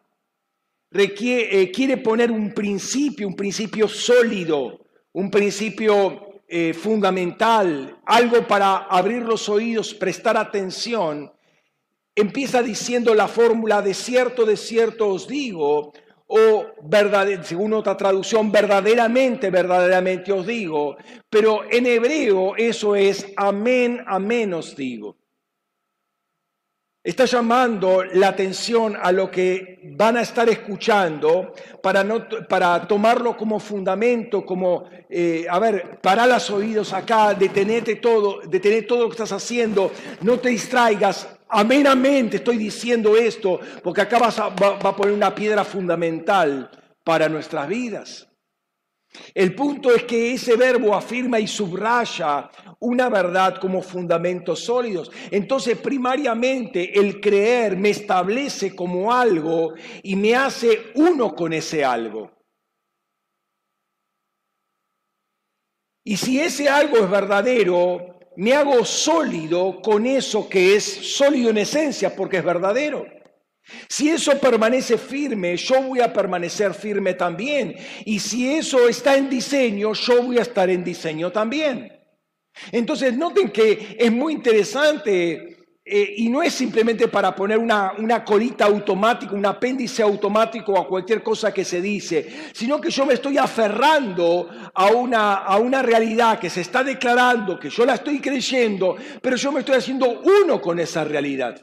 quiere 1.16 1.96
poner 1.96 2.30
un 2.30 2.52
principio, 2.52 3.26
un 3.26 3.34
principio 3.34 3.88
sólido, 3.88 4.84
un 5.12 5.30
principio 5.30 6.31
eh, 6.54 6.74
fundamental, 6.74 7.96
algo 8.04 8.46
para 8.46 8.76
abrir 8.76 9.22
los 9.22 9.48
oídos, 9.48 9.94
prestar 9.94 10.36
atención, 10.36 11.32
empieza 12.14 12.62
diciendo 12.62 13.14
la 13.14 13.26
fórmula 13.26 13.80
de 13.80 13.94
cierto, 13.94 14.44
de 14.44 14.58
cierto 14.58 15.08
os 15.08 15.26
digo, 15.26 15.94
o 16.26 16.66
según 17.42 17.72
otra 17.72 17.96
traducción, 17.96 18.52
verdaderamente, 18.52 19.48
verdaderamente 19.48 20.30
os 20.30 20.46
digo, 20.46 20.98
pero 21.30 21.62
en 21.70 21.86
hebreo 21.86 22.54
eso 22.56 22.96
es 22.96 23.32
amén, 23.34 24.04
amén 24.06 24.52
os 24.52 24.76
digo. 24.76 25.16
Está 27.04 27.24
llamando 27.24 28.04
la 28.04 28.28
atención 28.28 28.96
a 29.00 29.10
lo 29.10 29.28
que 29.28 29.80
van 29.96 30.16
a 30.16 30.20
estar 30.20 30.48
escuchando 30.48 31.52
para, 31.82 32.04
no, 32.04 32.28
para 32.48 32.86
tomarlo 32.86 33.36
como 33.36 33.58
fundamento, 33.58 34.46
como, 34.46 34.84
eh, 35.10 35.44
a 35.50 35.58
ver, 35.58 35.98
para 36.00 36.28
los 36.28 36.48
oídos 36.50 36.92
acá, 36.92 37.34
detenete 37.34 37.96
todo, 37.96 38.42
detener 38.42 38.86
todo 38.86 39.02
lo 39.02 39.08
que 39.08 39.14
estás 39.14 39.32
haciendo, 39.32 39.90
no 40.20 40.38
te 40.38 40.50
distraigas, 40.50 41.28
amenamente 41.48 42.36
estoy 42.36 42.56
diciendo 42.56 43.16
esto, 43.16 43.58
porque 43.82 44.02
acá 44.02 44.20
vas 44.20 44.38
va 44.38 44.88
a 44.90 44.96
poner 44.96 45.12
una 45.12 45.34
piedra 45.34 45.64
fundamental 45.64 46.70
para 47.02 47.28
nuestras 47.28 47.66
vidas. 47.66 48.28
El 49.34 49.54
punto 49.54 49.94
es 49.94 50.04
que 50.04 50.32
ese 50.32 50.56
verbo 50.56 50.94
afirma 50.94 51.38
y 51.38 51.46
subraya 51.46 52.50
una 52.80 53.08
verdad 53.08 53.58
como 53.60 53.82
fundamentos 53.82 54.60
sólidos. 54.60 55.10
Entonces, 55.30 55.78
primariamente, 55.78 56.98
el 56.98 57.20
creer 57.20 57.76
me 57.76 57.90
establece 57.90 58.74
como 58.74 59.12
algo 59.12 59.74
y 60.02 60.16
me 60.16 60.34
hace 60.34 60.92
uno 60.94 61.34
con 61.34 61.52
ese 61.52 61.84
algo. 61.84 62.30
Y 66.04 66.16
si 66.16 66.40
ese 66.40 66.68
algo 66.68 66.96
es 66.96 67.08
verdadero, 67.08 68.18
me 68.36 68.54
hago 68.54 68.84
sólido 68.84 69.80
con 69.82 70.06
eso 70.06 70.48
que 70.48 70.74
es 70.74 70.84
sólido 70.84 71.50
en 71.50 71.58
esencia 71.58 72.16
porque 72.16 72.38
es 72.38 72.44
verdadero. 72.44 73.21
Si 73.88 74.08
eso 74.08 74.38
permanece 74.38 74.98
firme, 74.98 75.56
yo 75.56 75.82
voy 75.82 76.00
a 76.00 76.12
permanecer 76.12 76.74
firme 76.74 77.14
también. 77.14 77.74
Y 78.04 78.18
si 78.18 78.52
eso 78.52 78.88
está 78.88 79.16
en 79.16 79.30
diseño, 79.30 79.92
yo 79.92 80.22
voy 80.22 80.38
a 80.38 80.42
estar 80.42 80.68
en 80.68 80.82
diseño 80.82 81.30
también. 81.30 81.92
Entonces, 82.70 83.16
noten 83.16 83.50
que 83.50 83.96
es 83.98 84.12
muy 84.12 84.34
interesante 84.34 85.52
eh, 85.84 86.14
y 86.16 86.28
no 86.28 86.42
es 86.42 86.52
simplemente 86.52 87.08
para 87.08 87.34
poner 87.34 87.58
una, 87.58 87.92
una 87.98 88.24
colita 88.24 88.66
automática, 88.66 89.34
un 89.34 89.46
apéndice 89.46 90.02
automático 90.02 90.78
a 90.78 90.86
cualquier 90.86 91.22
cosa 91.22 91.52
que 91.52 91.64
se 91.64 91.80
dice, 91.80 92.50
sino 92.52 92.80
que 92.80 92.90
yo 92.90 93.06
me 93.06 93.14
estoy 93.14 93.38
aferrando 93.38 94.48
a 94.74 94.86
una, 94.86 95.38
a 95.38 95.56
una 95.58 95.82
realidad 95.82 96.38
que 96.38 96.50
se 96.50 96.60
está 96.60 96.84
declarando, 96.84 97.58
que 97.58 97.70
yo 97.70 97.84
la 97.84 97.94
estoy 97.94 98.20
creyendo, 98.20 98.96
pero 99.20 99.36
yo 99.36 99.50
me 99.50 99.60
estoy 99.60 99.76
haciendo 99.76 100.20
uno 100.20 100.60
con 100.60 100.78
esa 100.78 101.04
realidad. 101.04 101.60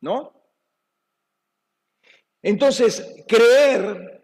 ¿No? 0.00 0.35
Entonces, 2.46 3.24
creer 3.26 4.22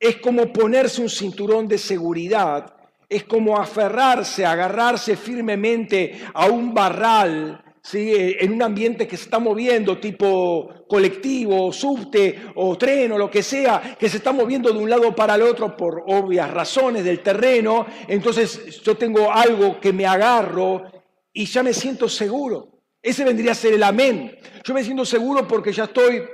es 0.00 0.16
como 0.16 0.52
ponerse 0.52 1.00
un 1.00 1.08
cinturón 1.08 1.68
de 1.68 1.78
seguridad, 1.78 2.74
es 3.08 3.22
como 3.22 3.56
aferrarse, 3.56 4.44
agarrarse 4.44 5.16
firmemente 5.16 6.20
a 6.34 6.46
un 6.46 6.74
barral 6.74 7.62
¿sí? 7.80 8.12
en 8.40 8.54
un 8.54 8.62
ambiente 8.64 9.06
que 9.06 9.16
se 9.16 9.22
está 9.22 9.38
moviendo, 9.38 9.98
tipo 9.98 10.68
colectivo, 10.88 11.72
subte 11.72 12.40
o 12.56 12.76
tren 12.76 13.12
o 13.12 13.18
lo 13.18 13.30
que 13.30 13.44
sea, 13.44 13.96
que 13.96 14.08
se 14.08 14.16
está 14.16 14.32
moviendo 14.32 14.72
de 14.72 14.78
un 14.80 14.90
lado 14.90 15.14
para 15.14 15.36
el 15.36 15.42
otro 15.42 15.76
por 15.76 16.02
obvias 16.08 16.50
razones 16.50 17.04
del 17.04 17.20
terreno, 17.22 17.86
entonces 18.08 18.80
yo 18.80 18.96
tengo 18.96 19.30
algo 19.30 19.78
que 19.78 19.92
me 19.92 20.06
agarro 20.06 20.90
y 21.32 21.46
ya 21.46 21.62
me 21.62 21.72
siento 21.72 22.08
seguro. 22.08 22.80
Ese 23.00 23.22
vendría 23.22 23.52
a 23.52 23.54
ser 23.54 23.74
el 23.74 23.84
amén. 23.84 24.36
Yo 24.64 24.74
me 24.74 24.82
siento 24.82 25.04
seguro 25.04 25.46
porque 25.46 25.72
ya 25.72 25.84
estoy 25.84 26.24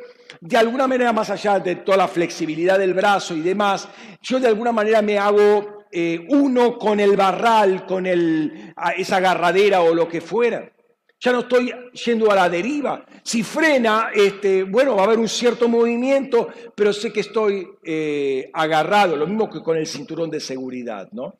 de 0.48 0.56
alguna 0.56 0.86
manera 0.86 1.12
más 1.12 1.30
allá 1.30 1.58
de 1.58 1.76
toda 1.76 1.98
la 1.98 2.08
flexibilidad 2.08 2.78
del 2.78 2.94
brazo 2.94 3.34
y 3.34 3.40
demás, 3.40 3.88
yo 4.22 4.38
de 4.38 4.46
alguna 4.46 4.72
manera 4.72 5.02
me 5.02 5.18
hago 5.18 5.84
eh, 5.90 6.24
uno 6.28 6.78
con 6.78 7.00
el 7.00 7.16
barral, 7.16 7.84
con 7.84 8.06
el, 8.06 8.74
esa 8.96 9.16
agarradera 9.16 9.80
o 9.82 9.94
lo 9.94 10.08
que 10.08 10.20
fuera. 10.20 10.70
Ya 11.18 11.32
no 11.32 11.40
estoy 11.40 11.72
yendo 12.04 12.30
a 12.30 12.34
la 12.34 12.48
deriva. 12.48 13.04
Si 13.22 13.42
frena, 13.42 14.10
este, 14.14 14.62
bueno, 14.64 14.94
va 14.94 15.02
a 15.02 15.04
haber 15.06 15.18
un 15.18 15.28
cierto 15.28 15.68
movimiento, 15.68 16.48
pero 16.74 16.92
sé 16.92 17.12
que 17.12 17.20
estoy 17.20 17.66
eh, 17.82 18.50
agarrado, 18.52 19.16
lo 19.16 19.26
mismo 19.26 19.48
que 19.48 19.62
con 19.62 19.76
el 19.76 19.86
cinturón 19.86 20.30
de 20.30 20.40
seguridad, 20.40 21.08
¿no? 21.12 21.38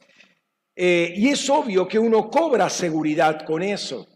Eh, 0.74 1.12
y 1.16 1.28
es 1.28 1.48
obvio 1.48 1.86
que 1.86 1.98
uno 1.98 2.28
cobra 2.30 2.68
seguridad 2.68 3.44
con 3.44 3.62
eso. 3.62 4.06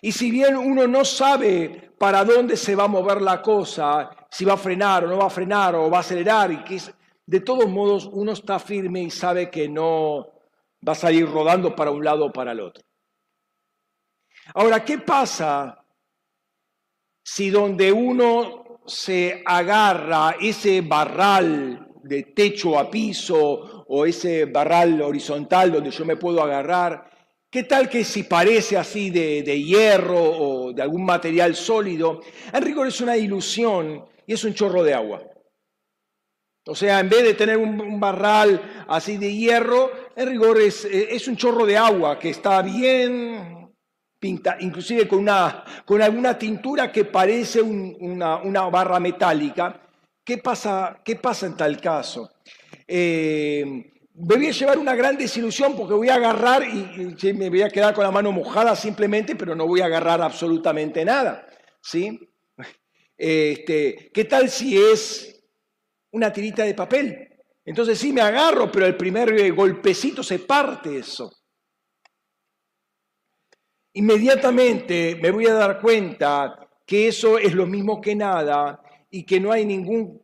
Y 0.00 0.12
si 0.12 0.30
bien 0.30 0.56
uno 0.56 0.86
no 0.86 1.04
sabe 1.04 1.92
para 1.98 2.24
dónde 2.24 2.56
se 2.56 2.74
va 2.74 2.84
a 2.84 2.88
mover 2.88 3.22
la 3.22 3.40
cosa, 3.40 4.10
si 4.30 4.44
va 4.44 4.54
a 4.54 4.58
frenar 4.58 5.04
o 5.04 5.08
no 5.08 5.18
va 5.18 5.26
a 5.26 5.30
frenar 5.30 5.74
o 5.74 5.90
va 5.90 5.98
a 5.98 6.00
acelerar, 6.00 6.52
y 6.52 6.62
que 6.64 6.80
de 7.26 7.40
todos 7.40 7.68
modos 7.68 8.08
uno 8.12 8.32
está 8.32 8.58
firme 8.58 9.02
y 9.02 9.10
sabe 9.10 9.50
que 9.50 9.68
no 9.68 10.28
va 10.86 10.92
a 10.92 10.96
salir 10.96 11.28
rodando 11.28 11.74
para 11.74 11.90
un 11.90 12.04
lado 12.04 12.26
o 12.26 12.32
para 12.32 12.52
el 12.52 12.60
otro. 12.60 12.84
Ahora, 14.54 14.84
¿qué 14.84 14.98
pasa 14.98 15.84
si 17.24 17.50
donde 17.50 17.90
uno 17.90 18.80
se 18.86 19.42
agarra 19.44 20.36
ese 20.40 20.80
barral 20.80 21.88
de 22.04 22.22
techo 22.22 22.78
a 22.78 22.88
piso 22.88 23.84
o 23.88 24.06
ese 24.06 24.44
barral 24.44 25.02
horizontal 25.02 25.72
donde 25.72 25.90
yo 25.90 26.04
me 26.04 26.16
puedo 26.16 26.42
agarrar, 26.42 27.10
¿Qué 27.56 27.62
tal 27.62 27.88
que 27.88 28.04
si 28.04 28.24
parece 28.24 28.76
así 28.76 29.08
de, 29.08 29.62
hierro 29.62 30.20
o 30.20 30.72
de 30.74 30.82
algún 30.82 31.06
material 31.06 31.56
sólido? 31.56 32.20
En 32.52 32.60
rigor 32.60 32.86
es 32.86 33.00
una 33.00 33.16
ilusión 33.16 34.04
y 34.26 34.34
es 34.34 34.44
un 34.44 34.52
chorro 34.52 34.82
de 34.82 34.92
agua. 34.92 35.22
O 36.66 36.74
sea, 36.74 37.00
en 37.00 37.08
vez 37.08 37.22
de 37.22 37.32
tener 37.32 37.56
un, 37.56 37.98
barral 37.98 38.84
así 38.88 39.16
de 39.16 39.34
hierro, 39.34 39.90
en 40.14 40.28
rigor 40.28 40.60
es, 40.60 40.84
es, 40.84 41.26
un 41.28 41.36
chorro 41.38 41.64
de 41.64 41.78
agua 41.78 42.18
que 42.18 42.28
está 42.28 42.60
bien 42.60 43.72
pinta, 44.18 44.58
inclusive 44.60 45.08
con, 45.08 45.20
una, 45.20 45.64
con 45.86 46.02
alguna 46.02 46.38
tintura 46.38 46.92
que 46.92 47.06
parece 47.06 47.62
una, 47.62 48.36
una, 48.36 48.68
barra 48.68 49.00
metálica. 49.00 49.80
¿Qué 50.22 50.36
pasa, 50.36 51.00
¿Qué 51.02 51.16
pasa 51.16 51.46
en 51.46 51.56
tal 51.56 51.80
caso? 51.80 52.32
Eh, 52.86 53.94
me 54.18 54.36
voy 54.36 54.46
a 54.46 54.52
llevar 54.52 54.78
una 54.78 54.94
gran 54.94 55.18
desilusión 55.18 55.76
porque 55.76 55.92
voy 55.92 56.08
a 56.08 56.14
agarrar 56.14 56.62
y, 56.64 57.32
me 57.34 57.50
voy 57.50 57.62
a 57.62 57.68
quedar 57.68 57.94
con 57.94 58.04
la 58.04 58.10
mano 58.10 58.32
mojada 58.32 58.74
simplemente, 58.74 59.36
pero 59.36 59.54
no 59.54 59.66
voy 59.66 59.80
a 59.80 59.86
agarrar 59.86 60.22
absolutamente 60.22 61.04
nada. 61.04 61.46
¿sí? 61.82 62.18
Este, 63.16 64.10
¿Qué 64.12 64.24
tal 64.24 64.48
si 64.48 64.78
es 64.78 65.44
una 66.12 66.32
tirita 66.32 66.64
de 66.64 66.74
papel? 66.74 67.28
Entonces 67.64 67.98
sí 67.98 68.12
me 68.12 68.22
agarro, 68.22 68.70
pero 68.72 68.86
el 68.86 68.96
primer 68.96 69.52
golpecito 69.52 70.22
se 70.22 70.38
parte 70.38 70.98
eso. 70.98 71.30
Inmediatamente 73.92 75.18
me 75.20 75.30
voy 75.30 75.46
a 75.46 75.54
dar 75.54 75.80
cuenta 75.80 76.68
que 76.86 77.08
eso 77.08 77.38
es 77.38 77.52
lo 77.54 77.66
mismo 77.66 78.00
que 78.00 78.14
nada 78.14 78.80
y 79.10 79.24
que 79.24 79.40
no 79.40 79.52
hay 79.52 79.66
ningún 79.66 80.22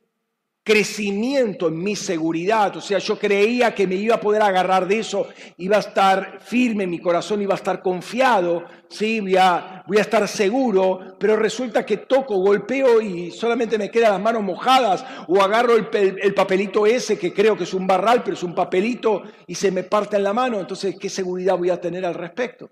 crecimiento 0.64 1.68
en 1.68 1.82
mi 1.82 1.96
seguridad. 1.96 2.76
O 2.76 2.80
sea, 2.80 2.98
yo 2.98 3.18
creía 3.18 3.74
que 3.74 3.86
me 3.86 3.96
iba 3.96 4.14
a 4.14 4.20
poder 4.20 4.42
agarrar 4.42 4.86
de 4.86 5.00
eso, 5.00 5.26
iba 5.58 5.76
a 5.76 5.80
estar 5.80 6.38
firme, 6.40 6.86
mi 6.86 7.00
corazón 7.00 7.42
iba 7.42 7.54
a 7.54 7.56
estar 7.56 7.82
confiado, 7.82 8.64
¿sí? 8.88 9.20
voy, 9.20 9.36
a, 9.36 9.82
voy 9.86 9.98
a 9.98 10.02
estar 10.02 10.26
seguro, 10.28 11.16
pero 11.18 11.36
resulta 11.36 11.84
que 11.84 11.98
toco, 11.98 12.38
golpeo 12.38 13.00
y 13.00 13.30
solamente 13.32 13.76
me 13.76 13.90
quedan 13.90 14.12
las 14.12 14.20
manos 14.20 14.42
mojadas 14.42 15.04
o 15.26 15.42
agarro 15.42 15.76
el, 15.76 15.88
el 16.22 16.34
papelito 16.34 16.86
ese 16.86 17.18
que 17.18 17.32
creo 17.32 17.56
que 17.56 17.64
es 17.64 17.74
un 17.74 17.86
barral, 17.86 18.22
pero 18.22 18.36
es 18.36 18.42
un 18.42 18.54
papelito 18.54 19.22
y 19.46 19.54
se 19.54 19.70
me 19.70 19.82
parte 19.82 20.16
en 20.16 20.24
la 20.24 20.32
mano. 20.32 20.60
Entonces, 20.60 20.96
¿qué 20.98 21.08
seguridad 21.08 21.58
voy 21.58 21.70
a 21.70 21.80
tener 21.80 22.06
al 22.06 22.14
respecto? 22.14 22.70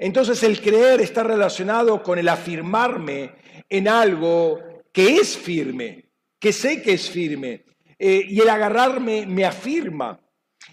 Entonces 0.00 0.44
el 0.44 0.60
creer 0.60 1.00
está 1.00 1.24
relacionado 1.24 2.04
con 2.04 2.18
el 2.20 2.28
afirmarme 2.28 3.32
en 3.68 3.88
algo 3.88 4.60
que 4.98 5.14
es 5.14 5.38
firme, 5.38 6.10
que 6.40 6.52
sé 6.52 6.82
que 6.82 6.94
es 6.94 7.08
firme. 7.08 7.64
Eh, 7.96 8.20
y 8.30 8.40
el 8.40 8.48
agarrarme 8.48 9.26
me 9.26 9.44
afirma. 9.44 10.20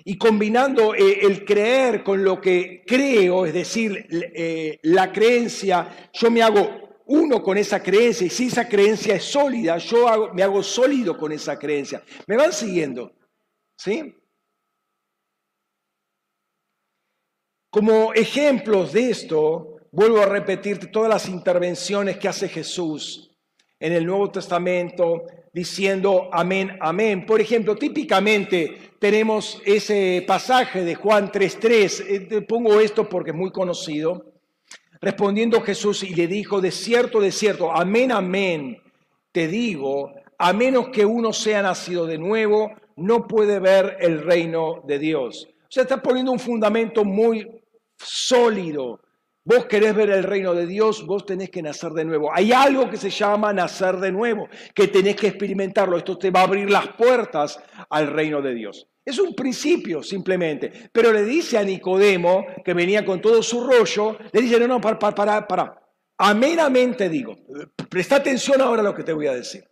Y 0.03 0.17
combinando 0.17 0.95
eh, 0.95 1.19
el 1.21 1.45
creer 1.45 2.03
con 2.03 2.23
lo 2.23 2.41
que 2.41 2.83
creo, 2.87 3.45
es 3.45 3.53
decir, 3.53 4.07
eh, 4.09 4.79
la 4.81 5.11
creencia, 5.11 6.09
yo 6.11 6.31
me 6.31 6.41
hago 6.41 7.03
uno 7.05 7.43
con 7.43 7.59
esa 7.59 7.83
creencia. 7.83 8.25
Y 8.25 8.31
si 8.31 8.47
esa 8.47 8.67
creencia 8.67 9.13
es 9.13 9.25
sólida, 9.25 9.77
yo 9.77 10.33
me 10.33 10.41
hago 10.41 10.63
sólido 10.63 11.15
con 11.19 11.31
esa 11.31 11.59
creencia. 11.59 12.03
¿Me 12.25 12.35
van 12.35 12.51
siguiendo? 12.51 13.13
¿Sí? 13.77 14.11
Como 17.69 18.11
ejemplos 18.13 18.91
de 18.91 19.11
esto, 19.11 19.81
vuelvo 19.91 20.17
a 20.17 20.25
repetirte 20.25 20.87
todas 20.87 21.09
las 21.09 21.29
intervenciones 21.29 22.17
que 22.17 22.27
hace 22.27 22.49
Jesús 22.49 23.25
en 23.85 23.93
el 23.93 24.03
Nuevo 24.03 24.31
Testamento 24.31 25.25
diciendo 25.53 26.27
amén, 26.31 26.75
amén. 26.81 27.23
Por 27.23 27.39
ejemplo, 27.39 27.75
típicamente 27.75 28.93
tenemos 28.97 29.61
ese 29.63 30.23
pasaje 30.25 30.83
de 30.83 30.95
Juan 30.95 31.31
3.3, 31.31 32.31
eh, 32.31 32.41
pongo 32.41 32.79
esto 32.79 33.07
porque 33.07 33.29
es 33.29 33.37
muy 33.37 33.51
conocido, 33.51 34.33
respondiendo 34.99 35.61
Jesús 35.61 36.01
y 36.01 36.15
le 36.15 36.25
dijo, 36.25 36.61
de 36.61 36.71
cierto, 36.71 37.21
de 37.21 37.31
cierto, 37.31 37.71
amén, 37.71 38.11
amén, 38.11 38.81
te 39.31 39.47
digo, 39.47 40.15
a 40.39 40.51
menos 40.51 40.89
que 40.89 41.05
uno 41.05 41.31
sea 41.31 41.61
nacido 41.61 42.07
de 42.07 42.17
nuevo, 42.17 42.71
no 42.95 43.27
puede 43.27 43.59
ver 43.59 43.97
el 43.99 44.23
reino 44.23 44.81
de 44.87 44.97
Dios. 44.97 45.47
O 45.61 45.67
sea, 45.69 45.83
está 45.83 46.01
poniendo 46.01 46.31
un 46.31 46.39
fundamento 46.39 47.05
muy 47.05 47.47
sólido. 47.99 48.99
Vos 49.47 49.67
querés 49.67 49.95
ver 49.95 50.09
el 50.09 50.23
reino 50.23 50.55
de 50.55 50.65
Dios, 50.65 51.05
vos 51.05 51.23
tenés 51.23 51.51
que 51.51 51.61
nacer 51.61 51.91
de 51.91 52.03
nuevo. 52.03 52.31
Hay 52.33 52.51
algo 52.51 52.89
que 52.89 52.97
se 52.97 53.11
llama 53.11 53.53
nacer 53.53 53.97
de 53.97 54.11
nuevo, 54.11 54.49
que 54.73 54.87
tenés 54.87 55.15
que 55.15 55.27
experimentarlo. 55.27 55.97
Esto 55.97 56.17
te 56.17 56.31
va 56.31 56.39
a 56.39 56.43
abrir 56.45 56.67
las 56.67 56.87
puertas 56.93 57.59
al 57.91 58.07
reino 58.07 58.41
de 58.41 58.55
Dios. 58.55 58.87
Es 59.05 59.19
un 59.19 59.35
principio 59.35 60.01
simplemente. 60.01 60.89
Pero 60.91 61.13
le 61.13 61.23
dice 61.23 61.59
a 61.59 61.63
Nicodemo, 61.63 62.43
que 62.65 62.73
venía 62.73 63.05
con 63.05 63.21
todo 63.21 63.43
su 63.43 63.63
rollo, 63.63 64.17
le 64.31 64.41
dice, 64.41 64.59
no, 64.59 64.67
no, 64.67 64.81
para, 64.81 64.97
para, 64.97 65.47
para. 65.47 65.79
Amenamente 66.17 67.07
digo, 67.07 67.37
presta 67.87 68.15
atención 68.15 68.59
ahora 68.61 68.81
a 68.81 68.85
lo 68.85 68.95
que 68.95 69.03
te 69.03 69.13
voy 69.13 69.27
a 69.27 69.35
decir. 69.35 69.63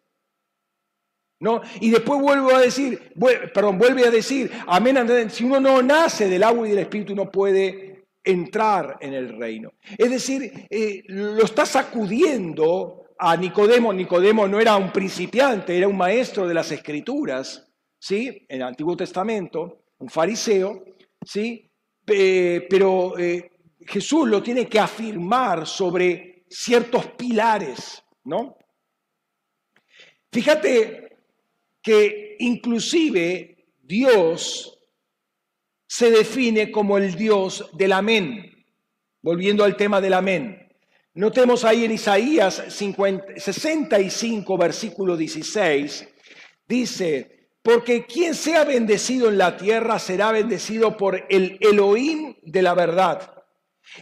¿No? 1.40 1.62
Y 1.82 1.90
después 1.90 2.22
vuelvo 2.22 2.54
a 2.54 2.62
decir, 2.62 3.12
perdón, 3.54 3.80
vuelve 3.80 4.06
a 4.06 4.12
decir, 4.12 4.52
amén, 4.68 5.30
si 5.32 5.44
uno 5.44 5.60
no 5.60 5.82
nace 5.82 6.30
del 6.30 6.44
agua 6.44 6.68
y 6.68 6.70
del 6.70 6.80
espíritu 6.80 7.16
no 7.16 7.32
puede 7.32 7.93
entrar 8.24 8.98
en 9.02 9.14
el 9.14 9.38
reino. 9.38 9.74
Es 9.98 10.10
decir, 10.10 10.68
eh, 10.70 11.04
lo 11.08 11.44
está 11.44 11.66
sacudiendo 11.66 13.04
a 13.20 13.36
Nicodemo. 13.36 13.94
Nicodemo 13.94 14.48
no 14.48 14.60
era 14.60 14.76
un 14.78 14.92
principiante, 14.92 15.78
era 15.78 15.88
un 15.88 15.98
maestro 15.98 16.48
de 16.48 16.54
las 16.54 16.72
escrituras, 16.72 17.68
¿sí? 18.00 18.46
En 18.48 18.62
el 18.62 18.68
Antiguo 18.68 18.96
Testamento, 18.96 19.86
un 20.00 20.10
fariseo, 20.10 20.84
¿sí? 21.26 21.70
pero 22.06 23.18
eh, 23.18 23.52
Jesús 23.80 24.28
lo 24.28 24.44
tiene 24.44 24.68
que 24.68 24.80
afirmar 24.80 25.66
sobre 25.66 26.46
ciertos 26.50 27.08
pilares, 27.08 28.04
¿no? 28.26 28.58
Fíjate 30.32 31.18
que 31.82 32.36
inclusive 32.40 33.68
Dios 33.82 34.80
se 35.96 36.10
define 36.10 36.72
como 36.72 36.98
el 36.98 37.14
Dios 37.14 37.70
del 37.74 37.92
amén. 37.92 38.52
Volviendo 39.22 39.64
al 39.64 39.78
tema 39.78 40.02
del 40.02 40.16
amén. 40.16 40.68
Notemos 41.14 41.64
ahí 41.64 41.86
en 41.86 41.92
Isaías 41.92 42.64
65, 42.68 44.58
versículo 44.58 45.16
16, 45.16 46.10
dice, 46.68 47.52
porque 47.62 48.08
quien 48.08 48.34
sea 48.34 48.64
bendecido 48.64 49.30
en 49.30 49.38
la 49.38 49.56
tierra 49.56 50.00
será 50.00 50.32
bendecido 50.32 50.98
por 50.98 51.28
el 51.30 51.60
Elohim 51.62 52.38
de 52.42 52.64
la 52.64 52.74
verdad. 52.74 53.32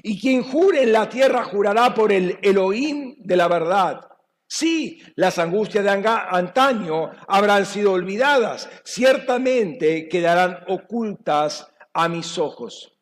Y 0.02 0.18
quien 0.18 0.44
jure 0.44 0.84
en 0.84 0.94
la 0.94 1.10
tierra 1.10 1.44
jurará 1.44 1.94
por 1.94 2.14
el 2.14 2.40
Elohim 2.42 3.16
de 3.18 3.36
la 3.36 3.50
verdad. 3.50 4.00
Sí, 4.48 5.04
las 5.16 5.38
angustias 5.40 5.84
de 5.84 5.90
antaño 5.90 7.12
habrán 7.28 7.66
sido 7.66 7.92
olvidadas, 7.92 8.70
ciertamente 8.86 10.08
quedarán 10.08 10.60
ocultas 10.70 11.68
a 11.94 12.08
mis 12.08 12.38
ojos. 12.38 12.98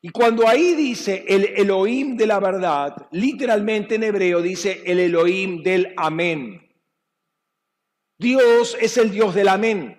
Y 0.00 0.10
cuando 0.10 0.46
ahí 0.46 0.74
dice 0.74 1.24
el 1.28 1.44
Elohim 1.56 2.16
de 2.16 2.26
la 2.26 2.38
verdad, 2.38 3.08
literalmente 3.10 3.96
en 3.96 4.04
hebreo 4.04 4.40
dice 4.40 4.82
el 4.86 5.00
Elohim 5.00 5.62
del 5.62 5.92
amén. 5.96 6.68
Dios 8.18 8.76
es 8.80 8.96
el 8.96 9.10
Dios 9.10 9.34
del 9.34 9.48
amén. 9.48 9.96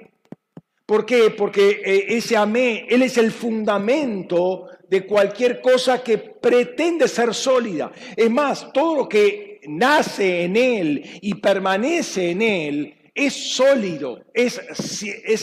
¿Por 0.86 1.06
qué? 1.06 1.30
Porque 1.30 1.82
eh, 1.86 2.06
ese 2.18 2.36
amén, 2.36 2.86
Él 2.90 3.04
es 3.04 3.18
el 3.18 3.32
fundamento 3.32 4.66
de 4.90 5.06
cualquier 5.06 5.62
cosa 5.62 6.04
que 6.04 6.18
pretende 6.18 7.08
ser 7.08 7.34
sólida. 7.34 7.92
Es 8.16 8.30
más, 8.32 8.74
todo 8.74 8.96
lo 8.96 9.10
que 9.10 9.62
nace 9.68 10.44
en 10.44 10.56
Él 10.56 11.20
y 11.22 11.36
permanece 11.36 12.32
en 12.32 12.42
Él 12.42 12.99
es 13.20 13.54
sólido, 13.56 14.24
es, 14.34 14.62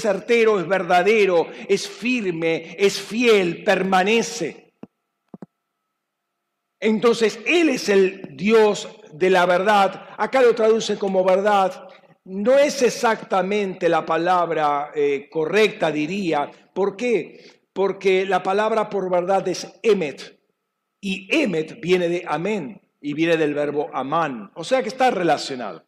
certero, 0.01 0.59
es 0.59 0.67
verdadero, 0.67 1.47
es 1.69 1.87
firme, 1.87 2.75
es 2.79 2.99
fiel, 2.99 3.65
permanece. 3.65 4.73
Entonces, 6.81 7.39
Él 7.47 7.69
es 7.69 7.91
el 7.91 8.35
Dios 8.35 8.89
de 9.13 9.29
la 9.29 9.45
verdad. 9.45 10.09
Acá 10.17 10.41
lo 10.41 10.55
traduce 10.55 10.99
como 10.99 11.23
verdad. 11.23 11.89
No 12.25 12.57
es 12.57 12.81
exactamente 12.81 13.91
la 13.91 14.07
palabra 14.07 14.91
eh, 14.95 15.29
correcta, 15.31 15.93
diría. 15.93 16.51
¿Por 16.73 16.97
qué? 16.97 17.61
Porque 17.75 18.25
la 18.25 18.43
palabra 18.43 18.89
por 18.89 19.11
verdad 19.11 19.47
es 19.49 19.67
emet. 19.83 20.41
Y 20.99 21.29
emet 21.31 21.79
viene 21.81 22.09
de 22.09 22.25
amén 22.27 22.81
y 23.03 23.13
viene 23.13 23.37
del 23.37 23.53
verbo 23.53 23.91
amán. 23.93 24.51
O 24.55 24.65
sea 24.65 24.83
que 24.83 24.89
está 24.89 25.11
relacionado. 25.11 25.85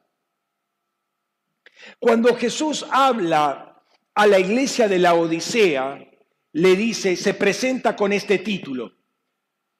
Cuando 1.98 2.34
Jesús 2.36 2.86
habla 2.90 3.82
a 4.14 4.26
la 4.26 4.38
iglesia 4.38 4.88
de 4.88 4.98
la 4.98 5.14
Odisea, 5.14 6.04
le 6.52 6.76
dice, 6.76 7.16
se 7.16 7.34
presenta 7.34 7.94
con 7.94 8.12
este 8.12 8.38
título, 8.38 8.92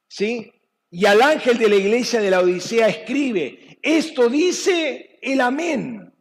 ¿sí? 0.06 0.52
Y 0.90 1.06
al 1.06 1.20
ángel 1.22 1.58
de 1.58 1.68
la 1.68 1.76
iglesia 1.76 2.20
de 2.20 2.30
la 2.30 2.40
Odisea 2.40 2.88
escribe, 2.88 3.78
esto 3.82 4.28
dice 4.28 5.18
el 5.20 5.40
amén, 5.40 6.14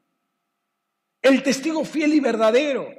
el 1.21 1.43
testigo 1.43 1.83
fiel 1.85 2.13
y 2.13 2.19
verdadero, 2.19 2.89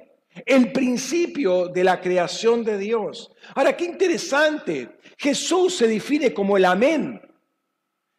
el 0.46 0.72
principio 0.72 1.68
de 1.68 1.84
la 1.84 2.00
creación 2.00 2.64
de 2.64 2.78
Dios. 2.78 3.32
Ahora, 3.54 3.76
qué 3.76 3.84
interesante, 3.84 4.98
Jesús 5.16 5.76
se 5.76 5.88
define 5.88 6.32
como 6.32 6.56
el 6.56 6.64
amén. 6.64 7.20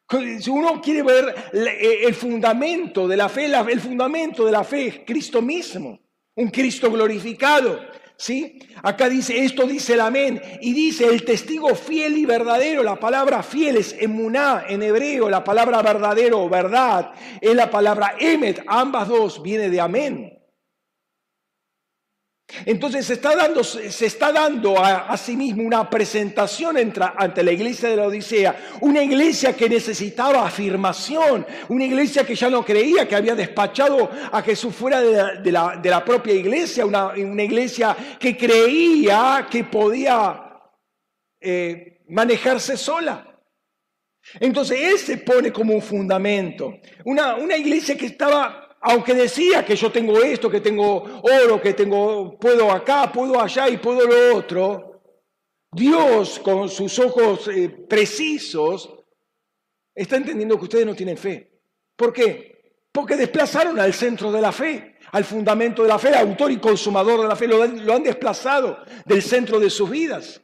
Si 0.10 0.50
uno 0.50 0.82
quiere 0.82 1.04
ver 1.04 1.52
eh, 1.54 2.02
el 2.06 2.16
fundamento 2.16 3.08
de 3.08 3.16
la 3.16 3.30
fe, 3.30 3.46
el 3.46 3.80
fundamento 3.80 4.46
de 4.46 4.52
la 4.52 4.64
fe 4.64 4.88
es 4.88 5.00
Cristo 5.06 5.42
mismo, 5.42 6.00
un 6.36 6.50
Cristo 6.50 6.92
glorificado. 6.92 7.80
¿Sí? 8.18 8.60
Acá 8.84 9.08
dice, 9.08 9.46
esto 9.46 9.66
dice 9.66 9.94
el 9.94 10.02
amén, 10.02 10.42
y 10.60 10.74
dice 10.74 11.06
el 11.06 11.24
testigo 11.24 11.74
fiel 11.74 12.18
y 12.18 12.26
verdadero, 12.26 12.84
la 12.84 13.00
palabra 13.00 13.42
fiel 13.44 13.78
es 13.78 13.96
emuná 13.98 14.66
en 14.68 14.84
hebreo, 14.84 15.30
la 15.30 15.42
palabra 15.42 15.82
verdadero 15.82 16.50
verdad 16.50 17.14
es 17.40 17.56
la 17.56 17.72
palabra 17.72 18.16
emet, 18.20 18.62
ambas 18.68 19.08
dos 19.08 19.42
viene 19.42 19.70
de 19.70 19.80
amén. 19.80 20.39
Entonces 22.66 23.06
se 23.06 23.14
está 23.14 23.36
dando, 23.36 23.64
se 23.64 24.06
está 24.06 24.32
dando 24.32 24.84
a, 24.84 25.16
sí 25.18 25.38
mismo 25.38 25.64
una 25.64 25.90
presentación 25.90 26.76
ante 27.18 27.44
la 27.44 27.52
iglesia 27.52 27.90
de 27.90 27.96
la 27.96 28.08
Odisea, 28.08 28.80
una 28.82 29.04
iglesia 29.04 29.56
que 29.56 29.70
necesitaba 29.70 30.46
afirmación, 30.46 31.46
una 31.68 31.86
iglesia 31.86 32.26
que 32.26 32.36
ya 32.36 32.50
no 32.50 32.66
creía, 32.66 33.08
que 33.08 33.16
había 33.16 33.36
despachado 33.36 34.10
a 34.32 34.42
Jesús 34.42 34.74
fuera 34.76 35.02
de 35.02 35.52
la, 35.52 36.04
propia 36.04 36.34
iglesia, 36.34 36.86
una, 36.86 37.14
iglesia 37.16 37.96
que 38.20 38.36
creía 38.36 39.48
que 39.50 39.64
podía 39.66 40.62
eh, 41.40 42.02
manejarse 42.08 42.78
sola. 42.78 43.26
Entonces 44.40 44.80
Él 44.82 44.98
se 44.98 45.18
pone 45.18 45.52
como 45.52 45.74
un 45.74 45.82
fundamento, 45.82 46.80
una, 47.06 47.36
una 47.36 47.56
iglesia 47.56 47.96
que 47.96 48.08
estaba 48.08 48.69
aunque 48.82 49.14
decía 49.14 49.66
que 49.66 49.76
yo 49.76 49.92
tengo 49.92 50.22
esto, 50.22 50.50
que 50.50 50.62
tengo 50.62 51.22
oro, 51.22 51.62
que 51.62 51.74
tengo, 51.74 52.38
puedo 52.40 52.72
acá, 52.72 53.12
puedo 53.12 53.40
allá 53.40 53.68
y 53.68 53.78
puedo 53.78 54.08
lo 54.08 54.38
otro, 54.38 55.02
Dios 55.72 56.40
con 56.40 56.70
sus 56.70 56.98
ojos 57.00 57.48
eh, 57.50 57.70
precisos 57.70 58.90
está 59.94 60.16
entendiendo 60.16 60.58
que 60.58 60.64
ustedes 60.64 60.86
no 60.86 60.96
tienen 60.96 61.18
fe. 61.18 61.62
¿Por 61.96 62.14
qué? 62.14 62.86
Porque 62.92 63.18
desplazaron 63.18 63.78
al 63.80 63.94
centro 63.94 64.32
de 64.32 64.42
la 64.42 64.52
fe, 64.52 64.96
al 65.12 65.26
fundamento 65.26 65.84
de 65.84 65.90
la 65.90 66.00
fe, 66.00 66.16
autor 66.16 66.52
y 66.52 66.58
consumador 66.58 67.22
de 67.22 67.28
la 67.28 67.36
fe, 67.36 67.48
lo, 67.48 67.62
han 67.62 68.04
desplazado 68.04 68.80
del 69.06 69.22
centro 69.22 69.60
de 69.60 69.70
sus 69.70 69.90
vidas. 69.90 70.42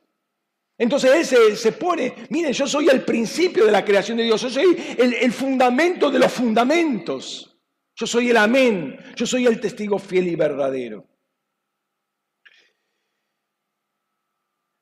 Entonces 0.77 1.15
ese 1.15 1.55
se 1.55 1.71
pone, 1.71 2.13
miren, 2.29 2.51
yo 2.51 2.67
soy 2.67 2.89
el 2.89 3.05
principio 3.05 3.65
de 3.65 3.71
la 3.71 3.85
creación 3.85 4.17
de 4.17 4.25
Dios, 4.25 4.41
yo 4.41 4.49
soy 4.49 4.75
el 4.97 5.31
fundamento 5.31 6.11
de 6.11 6.19
los 6.19 6.31
fundamentos. 6.33 7.54
Yo 7.95 8.05
soy 8.05 8.29
el 8.29 8.37
amén, 8.37 8.97
yo 9.15 9.25
soy 9.25 9.45
el 9.45 9.59
testigo 9.59 9.97
fiel 9.97 10.27
y 10.27 10.35
verdadero. 10.35 11.07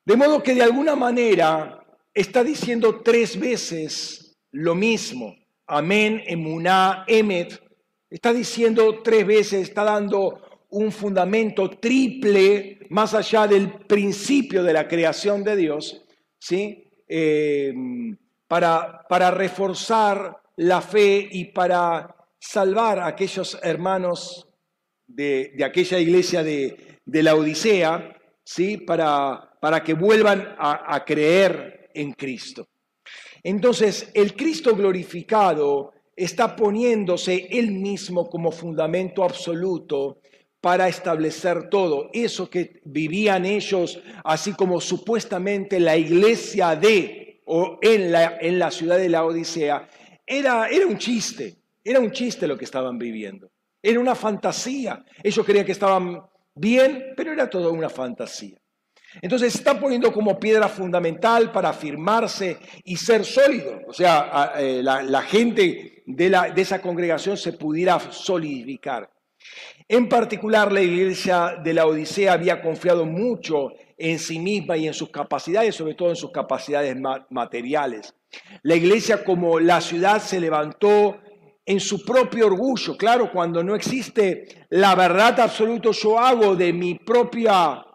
De 0.05 0.15
modo 0.17 0.41
que 0.41 0.55
de 0.55 0.63
alguna 0.63 0.95
manera 0.95 1.85
está 2.13 2.43
diciendo 2.43 3.01
tres 3.01 3.39
veces 3.39 4.35
lo 4.51 4.75
mismo. 4.75 5.35
Amén, 5.67 6.21
emuná, 6.25 7.05
emet. 7.07 7.61
Está 8.09 8.33
diciendo 8.33 9.01
tres 9.01 9.25
veces, 9.25 9.69
está 9.69 9.83
dando 9.83 10.65
un 10.69 10.91
fundamento 10.91 11.69
triple 11.69 12.79
más 12.89 13.13
allá 13.13 13.47
del 13.47 13.85
principio 13.85 14.63
de 14.63 14.73
la 14.73 14.87
creación 14.87 15.43
de 15.43 15.55
Dios, 15.55 16.03
¿sí? 16.39 16.91
Eh, 17.07 17.73
para, 18.47 19.05
para 19.07 19.31
reforzar 19.31 20.41
la 20.57 20.81
fe 20.81 21.27
y 21.31 21.45
para 21.45 22.22
salvar 22.43 22.99
a 22.99 23.07
aquellos 23.07 23.57
hermanos 23.63 24.45
de, 25.07 25.55
aquella 25.65 25.97
iglesia 25.97 26.43
de, 26.43 26.99
la 27.05 27.35
Odisea, 27.35 28.17
¿sí? 28.43 28.77
para, 28.77 29.57
para 29.61 29.81
que 29.81 29.93
vuelvan 29.93 30.53
a, 30.57 30.93
a 30.93 31.05
creer 31.05 31.89
en 31.93 32.11
Cristo. 32.11 32.67
Entonces, 33.43 34.11
el 34.13 34.35
Cristo 34.35 34.75
glorificado 34.75 35.93
está 36.15 36.55
poniéndose 36.55 37.47
él 37.49 37.71
mismo 37.71 38.29
como 38.29 38.51
fundamento 38.51 39.23
absoluto 39.23 40.19
para 40.59 40.89
establecer 40.89 41.69
todo. 41.69 42.09
Eso 42.11 42.49
que 42.49 42.81
vivían 42.83 43.45
ellos, 43.45 44.01
así 44.25 44.51
como 44.53 44.81
supuestamente 44.81 45.79
la 45.79 45.95
iglesia 45.95 46.75
de 46.75 47.41
o 47.45 47.79
en 47.81 48.11
la, 48.11 48.37
en 48.39 48.59
la 48.59 48.69
ciudad 48.69 48.97
de 48.97 49.09
la 49.09 49.23
Odisea, 49.25 49.87
era, 50.25 50.67
era 50.67 50.87
un 50.87 50.97
chiste. 50.97 51.62
Era 51.83 51.99
un 51.99 52.11
chiste 52.11 52.47
lo 52.47 52.57
que 52.57 52.65
estaban 52.65 52.97
viviendo. 52.97 53.51
Era 53.81 53.99
una 53.99 54.15
fantasía. 54.15 55.03
Ellos 55.21 55.45
creían 55.45 55.65
que 55.65 55.73
estaban 55.73 56.21
bien, 56.55 57.13
pero 57.17 57.33
era 57.33 57.49
todo 57.49 57.71
una 57.71 57.89
fantasía. 57.89 58.57
Entonces 59.21 59.51
se 59.51 59.59
está 59.59 59.79
poniendo 59.79 60.11
como 60.11 60.39
piedra 60.39 60.67
fundamental 60.67 61.51
para 61.51 61.69
afirmarse 61.69 62.57
y 62.83 62.95
ser 62.95 63.25
sólido. 63.25 63.81
O 63.87 63.93
sea, 63.93 64.53
eh, 64.57 64.81
la, 64.81 65.21
gente 65.21 66.03
de 66.05 66.53
esa 66.55 66.81
congregación 66.81 67.37
se 67.37 67.53
pudiera 67.53 67.99
solidificar. 67.99 69.09
En 69.87 70.07
particular, 70.07 70.71
la 70.71 70.81
iglesia 70.81 71.57
de 71.63 71.73
la 71.73 71.85
Odisea 71.85 72.33
había 72.33 72.61
confiado 72.61 73.05
mucho 73.05 73.73
en 73.97 74.17
sí 74.17 74.39
misma 74.39 74.77
y 74.77 74.87
en 74.87 74.93
sus 74.93 75.09
capacidades, 75.09 75.75
sobre 75.75 75.93
todo 75.93 76.09
en 76.09 76.15
sus 76.15 76.31
capacidades 76.31 76.95
materiales. 77.29 78.15
La 78.63 78.75
iglesia 78.75 79.23
como 79.23 79.59
la 79.59 79.81
ciudad 79.81 80.19
se 80.21 80.39
levantó 80.39 81.19
en 81.65 81.79
su 81.79 82.03
propio 82.03 82.47
orgullo. 82.47 82.97
Claro, 82.97 83.31
cuando 83.31 83.63
no 83.63 83.75
existe 83.75 84.65
la 84.69 84.95
verdad 84.95 85.39
absoluta, 85.39 85.91
yo 85.91 86.19
hago 86.19 86.55
de 86.55 86.73
mi 86.73 86.95
propia 86.95 87.85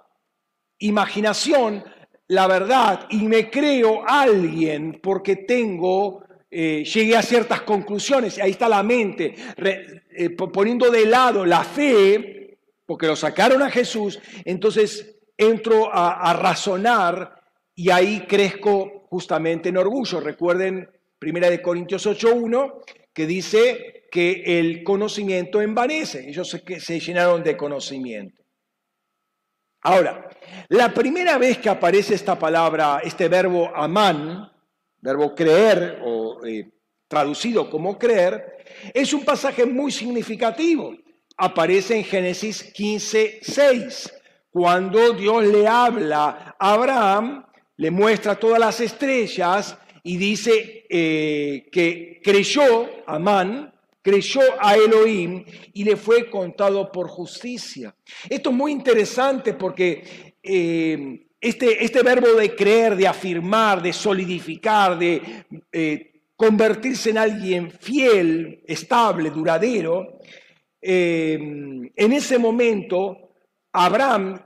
imaginación 0.79 1.85
la 2.29 2.47
verdad 2.47 3.07
y 3.11 3.23
me 3.27 3.51
creo 3.51 4.03
alguien 4.07 5.01
porque 5.03 5.37
tengo, 5.37 6.25
eh, 6.51 6.85
llegué 6.85 7.17
a 7.17 7.23
ciertas 7.23 7.63
conclusiones. 7.63 8.39
Ahí 8.39 8.53
está 8.53 8.69
la 8.69 8.83
mente, 8.83 9.35
eh, 9.57 10.31
poniendo 10.31 10.91
de 10.91 11.07
lado 11.07 11.45
la 11.45 11.65
fe, 11.65 12.59
porque 12.87 13.07
lo 13.07 13.17
sacaron 13.17 13.63
a 13.63 13.71
Jesús, 13.71 14.19
entonces 14.45 15.17
entro 15.37 15.93
a, 15.93 16.31
a 16.31 16.33
razonar 16.35 17.43
y 17.75 17.91
ahí 17.91 18.27
crezco 18.27 19.07
justamente 19.09 19.71
en 19.71 19.77
orgullo. 19.79 20.21
Recuerden 20.21 20.89
Primera 21.19 21.51
de 21.51 21.61
Corintios 21.61 22.07
8.1, 22.07 22.83
que 23.19 23.27
dice 23.27 24.05
que 24.13 24.61
el 24.61 24.85
conocimiento 24.85 25.61
envanece. 25.61 26.29
Ellos 26.29 26.49
se, 26.49 26.79
se 26.79 27.01
llenaron 27.01 27.43
de 27.43 27.57
conocimiento. 27.57 28.45
Ahora, 29.83 30.29
la 30.69 30.95
primera 30.95 31.37
vez 31.37 31.59
que 31.59 31.69
aparece 31.69 32.15
esta 32.15 32.39
palabra, 32.39 33.01
este 33.03 33.27
verbo 33.27 33.75
amán, 33.75 34.53
verbo 35.01 35.35
creer 35.35 36.01
o 36.05 36.47
eh, 36.47 36.71
traducido 37.09 37.69
como 37.69 37.99
creer, 37.99 38.65
es 38.95 39.13
un 39.13 39.25
pasaje 39.25 39.67
muy 39.67 39.91
significativo. 39.91 40.95
Aparece 41.37 41.97
en 41.97 42.05
Génesis 42.05 42.63
15, 42.73 43.41
6, 43.43 44.15
cuando 44.49 45.13
Dios 45.13 45.45
le 45.45 45.67
habla 45.67 46.55
a 46.57 46.73
Abraham 46.73 47.45
le 47.79 47.91
muestra 47.91 48.37
todas 48.37 48.61
las 48.61 48.81
estrellas 48.81 49.77
y 50.09 50.17
dice 50.17 50.87
eh, 50.89 51.69
que 51.71 52.23
creyó, 52.25 52.89
Amán, 53.07 53.75
creyó 54.01 54.41
a 54.59 54.75
Elohim 54.75 55.45
y 55.75 55.85
le 55.85 55.97
fue 55.97 56.31
contado 56.31 56.91
por 56.91 57.09
justicia. 57.09 57.95
Esto 58.27 58.49
es 58.49 58.57
muy 58.57 58.73
interesante 58.73 59.53
porque 59.53 60.35
eh, 60.43 61.27
este, 61.39 61.85
este, 61.85 62.03
verbo 62.03 62.29
de 62.29 62.57
creer, 62.57 62.97
de 62.97 63.07
afirmar, 63.07 63.83
de 63.83 63.93
solidificar, 63.93 64.99
de 64.99 65.45
eh, 65.71 66.23
convertirse 66.35 67.11
en 67.11 67.19
alguien 67.19 67.71
fiel, 67.71 68.65
estable, 68.67 69.29
duradero, 69.29 70.21
en 70.81 72.13
ese 72.13 72.39
momento 72.39 73.35
Abraham 73.73 74.41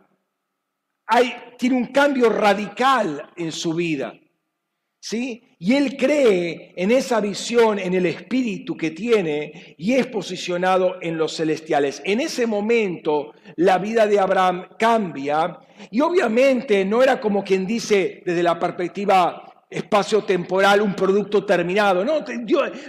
tiene 1.57 1.77
un 1.77 1.87
cambio 1.92 2.31
radical 2.31 3.31
en 3.37 3.53
su 3.53 3.75
vida. 3.75 4.12
¿Sí? 5.05 5.43
Y 5.59 5.75
él 5.75 5.97
cree 5.97 6.75
en 6.77 6.93
esa 6.93 7.21
visión, 7.21 7.81
en 7.81 7.93
el 7.93 8.07
espíritu 8.07 8.77
que 8.77 8.93
tiene 8.93 9.75
y 9.77 9.95
es 9.95 10.07
posicionado 10.07 11.03
en 11.03 11.19
los 11.19 11.37
celestiales. 11.37 12.01
En 12.05 12.21
ese 12.21 12.47
momento 12.47 13.33
la 13.57 13.79
vida 13.79 14.07
de 14.07 14.21
Abraham 14.21 14.69
cambia 14.79 15.59
y 15.91 16.01
obviamente 16.03 16.85
no 16.85 17.03
era 17.03 17.21
como 17.21 17.43
quien 17.43 17.67
dice 17.67 18.23
desde 18.25 18.45
la 18.45 18.61
perspectiva 18.61 19.52
espacio-temporal, 19.73 20.83
un 20.83 20.95
producto 20.95 21.45
terminado. 21.45 22.05
No, 22.05 22.25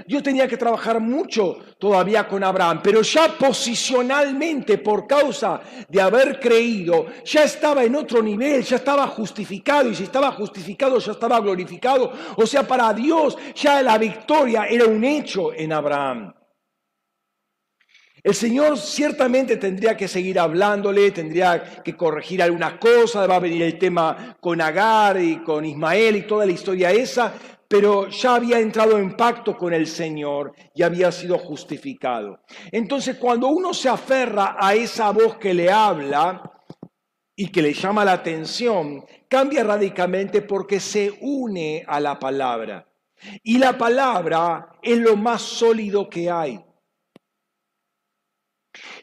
yo 0.07 0.21
tenía 0.21 0.47
que 0.47 0.57
trabajar 0.57 0.99
mucho 0.99 1.57
todavía 1.79 2.27
con 2.27 2.43
Abraham, 2.43 2.81
pero 2.83 3.01
ya 3.01 3.37
posicionalmente, 3.37 4.77
por 4.77 5.07
causa 5.07 5.61
de 5.87 6.01
haber 6.01 6.39
creído, 6.39 7.05
ya 7.25 7.43
estaba 7.43 7.83
en 7.83 7.95
otro 7.95 8.21
nivel, 8.21 8.63
ya 8.63 8.75
estaba 8.75 9.07
justificado, 9.07 9.89
y 9.89 9.95
si 9.95 10.03
estaba 10.03 10.31
justificado, 10.31 10.99
ya 10.99 11.11
estaba 11.13 11.39
glorificado. 11.39 12.11
O 12.35 12.45
sea, 12.45 12.67
para 12.67 12.93
Dios 12.93 13.37
ya 13.55 13.81
la 13.81 13.97
victoria 13.97 14.65
era 14.65 14.85
un 14.85 15.03
hecho 15.03 15.53
en 15.53 15.73
Abraham. 15.73 16.33
El 18.23 18.33
Señor 18.33 18.77
ciertamente 18.77 19.57
tendría 19.57 19.97
que 19.97 20.07
seguir 20.07 20.39
hablándole, 20.39 21.11
tendría 21.11 21.83
que 21.83 21.97
corregir 21.97 22.41
algunas 22.41 22.75
cosas, 22.75 23.29
va 23.29 23.35
a 23.35 23.39
venir 23.39 23.63
el 23.63 23.77
tema 23.77 24.37
con 24.39 24.61
Agar 24.61 25.21
y 25.21 25.43
con 25.43 25.65
Ismael 25.65 26.15
y 26.15 26.21
toda 26.21 26.45
la 26.45 26.53
historia 26.53 26.89
esa, 26.91 27.33
pero 27.67 28.07
ya 28.07 28.35
había 28.35 28.59
entrado 28.59 28.97
en 28.97 29.17
pacto 29.17 29.57
con 29.57 29.73
el 29.73 29.87
Señor 29.87 30.53
y 30.73 30.83
había 30.83 31.11
sido 31.11 31.37
justificado. 31.37 32.39
Entonces, 32.71 33.17
cuando 33.17 33.47
uno 33.47 33.73
se 33.73 33.89
aferra 33.89 34.55
a 34.57 34.73
esa 34.73 35.11
voz 35.11 35.35
que 35.35 35.53
le 35.53 35.69
habla 35.69 36.49
y 37.35 37.49
que 37.49 37.61
le 37.61 37.73
llama 37.73 38.05
la 38.05 38.13
atención, 38.13 39.03
cambia 39.27 39.65
radicalmente 39.65 40.41
porque 40.43 40.79
se 40.79 41.17
une 41.19 41.83
a 41.85 41.99
la 41.99 42.17
palabra. 42.17 42.87
Y 43.43 43.57
la 43.57 43.77
palabra 43.77 44.77
es 44.81 44.97
lo 44.97 45.17
más 45.17 45.41
sólido 45.41 46.09
que 46.09 46.31
hay. 46.31 46.63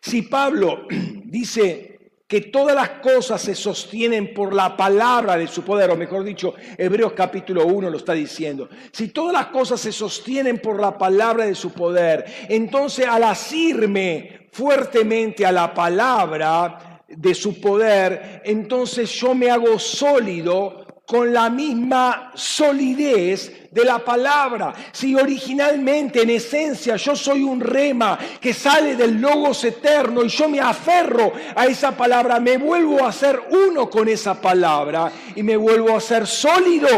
Si 0.00 0.22
Pablo 0.22 0.86
dice 1.24 1.90
que 2.26 2.42
todas 2.42 2.76
las 2.76 2.90
cosas 3.00 3.42
se 3.42 3.56
sostienen 3.56 4.32
por 4.32 4.54
la 4.54 4.76
palabra 4.76 5.36
de 5.36 5.48
su 5.48 5.64
poder, 5.64 5.90
o 5.90 5.96
mejor 5.96 6.22
dicho, 6.22 6.54
Hebreos 6.78 7.12
capítulo 7.12 7.66
1 7.66 7.90
lo 7.90 7.96
está 7.96 8.12
diciendo, 8.12 8.68
si 8.92 9.08
todas 9.08 9.32
las 9.32 9.46
cosas 9.46 9.80
se 9.80 9.90
sostienen 9.90 10.58
por 10.58 10.80
la 10.80 10.96
palabra 10.96 11.44
de 11.44 11.56
su 11.56 11.72
poder, 11.72 12.24
entonces 12.48 13.06
al 13.06 13.24
asirme 13.24 14.48
fuertemente 14.52 15.44
a 15.44 15.50
la 15.50 15.74
palabra 15.74 17.02
de 17.08 17.34
su 17.34 17.60
poder, 17.60 18.42
entonces 18.44 19.10
yo 19.10 19.34
me 19.34 19.50
hago 19.50 19.76
sólido 19.80 20.86
con 21.10 21.32
la 21.32 21.50
misma 21.50 22.30
solidez 22.36 23.68
de 23.72 23.84
la 23.84 23.98
palabra. 23.98 24.72
Si 24.92 25.12
originalmente, 25.16 26.22
en 26.22 26.30
esencia, 26.30 26.94
yo 26.94 27.16
soy 27.16 27.42
un 27.42 27.60
rema 27.60 28.16
que 28.40 28.54
sale 28.54 28.94
del 28.94 29.20
logos 29.20 29.64
eterno 29.64 30.22
y 30.22 30.28
yo 30.28 30.48
me 30.48 30.60
aferro 30.60 31.32
a 31.56 31.66
esa 31.66 31.96
palabra, 31.96 32.38
me 32.38 32.58
vuelvo 32.58 33.04
a 33.04 33.10
ser 33.10 33.42
uno 33.50 33.90
con 33.90 34.08
esa 34.08 34.40
palabra 34.40 35.10
y 35.34 35.42
me 35.42 35.56
vuelvo 35.56 35.96
a 35.96 36.00
ser 36.00 36.28
sólido. 36.28 36.88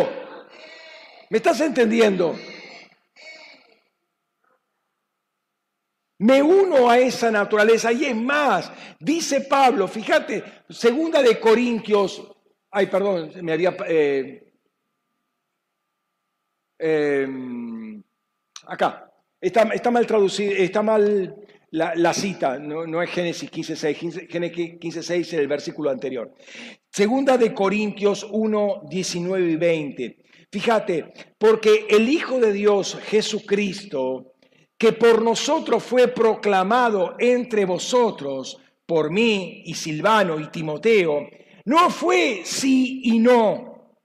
¿Me 1.31 1.39
estás 1.39 1.63
entendiendo? 1.63 2.39
Me 6.19 6.43
uno 6.43 6.91
a 6.91 6.99
esa 6.99 7.31
naturaleza 7.31 7.91
y 7.93 8.05
es 8.05 8.15
más, 8.15 8.71
dice 9.01 9.41
Pablo, 9.41 9.89
fíjate, 9.89 10.45
segunda 10.69 11.23
de 11.23 11.41
Corintios 11.41 12.32
Ay, 12.73 12.87
perdón, 12.87 13.33
me 13.43 13.53
había... 13.53 13.77
Eh, 13.87 14.43
em, 16.79 18.03
acá, 18.67 19.13
está, 19.39 19.91
mal 19.91 20.07
traducido, 20.07 20.53
está 20.53 20.83
mal 20.83 21.37
la, 21.71 22.15
cita, 22.15 22.59
no, 22.59 23.03
es 23.03 23.11
Génesis 23.11 23.51
15.6, 23.51 24.29
Génesis 24.29 24.81
15.6 24.81 25.21
es 25.21 25.33
el 25.35 25.49
versículo 25.49 25.91
anterior. 25.91 26.33
Segunda 26.91 27.37
de 27.37 27.53
Corintios 27.53 28.27
1, 28.31 28.85
19 28.89 29.51
y 29.51 29.57
20. 29.57 30.17
Fíjate, 30.51 31.13
porque 31.39 31.87
el 31.91 32.09
Hijo 32.09 32.41
de 32.41 32.53
Dios, 32.53 32.99
Jesucristo, 33.05 34.33
que 34.79 34.93
por 34.93 35.21
nosotros 35.23 35.83
fue 35.83 36.09
proclamado 36.09 37.17
entre 37.19 37.67
vosotros, 37.67 38.59
por 38.87 39.11
mí 39.11 39.63
y 39.67 39.75
Silvano 39.75 40.41
y 40.41 40.49
Timoteo, 40.49 41.29
no 41.65 41.91
fue 41.91 42.43
sí 42.45 43.03
y 43.05 43.19
no, 43.19 43.97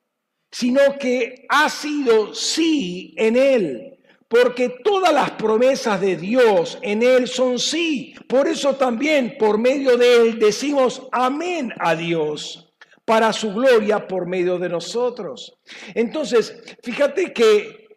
sino 0.51 0.97
que 0.99 1.45
ha 1.49 1.69
sido 1.69 2.33
sí 2.33 3.13
en 3.17 3.35
Él. 3.35 3.93
Porque 4.27 4.69
todas 4.83 5.13
las 5.13 5.31
promesas 5.31 6.01
de 6.01 6.17
Dios 6.17 6.77
en 6.81 7.01
Él 7.01 7.29
son 7.29 7.59
sí. 7.59 8.13
Por 8.27 8.47
eso 8.47 8.75
también 8.75 9.37
por 9.39 9.57
medio 9.57 9.95
de 9.97 10.15
Él 10.17 10.39
decimos 10.39 11.07
amén 11.13 11.73
a 11.79 11.95
Dios 11.95 12.73
para 13.05 13.31
su 13.31 13.53
gloria 13.53 14.05
por 14.05 14.27
medio 14.27 14.59
de 14.59 14.67
nosotros. 14.67 15.57
Entonces, 15.95 16.61
fíjate 16.83 17.31
que 17.31 17.87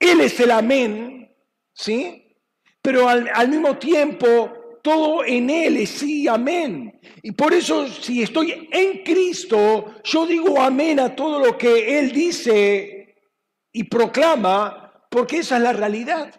Él 0.00 0.20
es 0.20 0.40
el 0.40 0.50
amén, 0.50 1.32
¿sí? 1.72 2.36
Pero 2.82 3.08
al, 3.08 3.30
al 3.32 3.48
mismo 3.48 3.78
tiempo 3.78 4.52
todo 4.84 5.24
en 5.24 5.48
Él 5.48 5.78
es 5.78 5.88
sí, 5.88 6.28
amén. 6.28 7.00
Y 7.22 7.32
por 7.32 7.54
eso 7.54 7.88
si 7.88 8.22
estoy 8.22 8.68
en 8.70 9.02
Cristo, 9.02 9.94
yo 10.04 10.26
digo 10.26 10.60
amén 10.60 11.00
a 11.00 11.16
todo 11.16 11.38
lo 11.38 11.56
que 11.56 11.98
Él 11.98 12.12
dice 12.12 13.16
y 13.72 13.84
proclama, 13.84 14.92
porque 15.10 15.38
esa 15.38 15.56
es 15.56 15.62
la 15.62 15.72
realidad. 15.72 16.38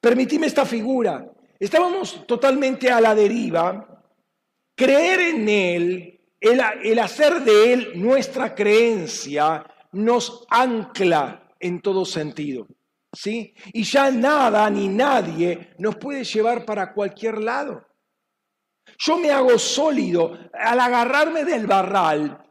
Permitime 0.00 0.46
esta 0.46 0.64
figura. 0.64 1.30
Estábamos 1.60 2.26
totalmente 2.26 2.90
a 2.90 2.98
la 2.98 3.14
deriva. 3.14 4.02
Creer 4.74 5.20
en 5.20 5.46
Él, 5.46 6.20
el, 6.40 6.62
el 6.84 6.98
hacer 7.00 7.42
de 7.42 7.74
Él 7.74 7.92
nuestra 7.96 8.54
creencia, 8.54 9.62
nos 9.92 10.46
ancla 10.48 11.54
en 11.60 11.82
todo 11.82 12.06
sentido. 12.06 12.66
¿Sí? 13.16 13.54
Y 13.72 13.82
ya 13.82 14.10
nada 14.10 14.68
ni 14.70 14.88
nadie 14.88 15.74
nos 15.78 15.96
puede 15.96 16.24
llevar 16.24 16.64
para 16.64 16.92
cualquier 16.92 17.38
lado. 17.38 17.86
Yo 18.98 19.18
me 19.18 19.30
hago 19.30 19.58
sólido 19.58 20.38
al 20.52 20.80
agarrarme 20.80 21.44
del 21.44 21.66
barral. 21.66 22.42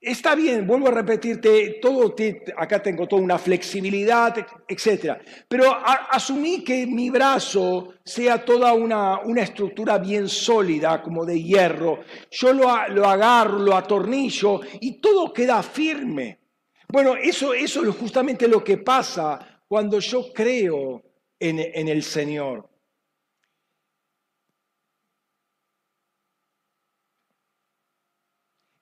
Está 0.00 0.34
bien, 0.34 0.66
vuelvo 0.66 0.88
a 0.88 0.92
repetirte, 0.92 1.78
todo 1.80 2.16
acá 2.56 2.82
tengo 2.82 3.06
toda 3.06 3.22
una 3.22 3.38
flexibilidad, 3.38 4.34
etc. 4.66 5.16
Pero 5.46 5.76
asumí 6.10 6.64
que 6.64 6.88
mi 6.88 7.08
brazo 7.08 7.94
sea 8.04 8.44
toda 8.44 8.72
una, 8.72 9.20
una, 9.20 9.42
estructura 9.42 9.98
bien 9.98 10.28
sólida, 10.28 11.00
como 11.02 11.24
de 11.24 11.40
hierro. 11.40 12.00
Yo 12.32 12.52
lo, 12.52 12.88
lo 12.88 13.08
agarro, 13.08 13.60
lo 13.60 13.76
atornillo 13.76 14.60
y 14.80 15.00
todo 15.00 15.32
queda 15.32 15.62
firme. 15.62 16.40
Bueno, 16.88 17.14
eso, 17.14 17.54
eso 17.54 17.88
es 17.88 17.96
justamente 17.96 18.48
lo 18.48 18.64
que 18.64 18.78
pasa 18.78 19.51
cuando 19.72 20.00
yo 20.00 20.30
creo 20.34 21.02
en, 21.40 21.88
el 21.88 22.02
Señor. 22.02 22.68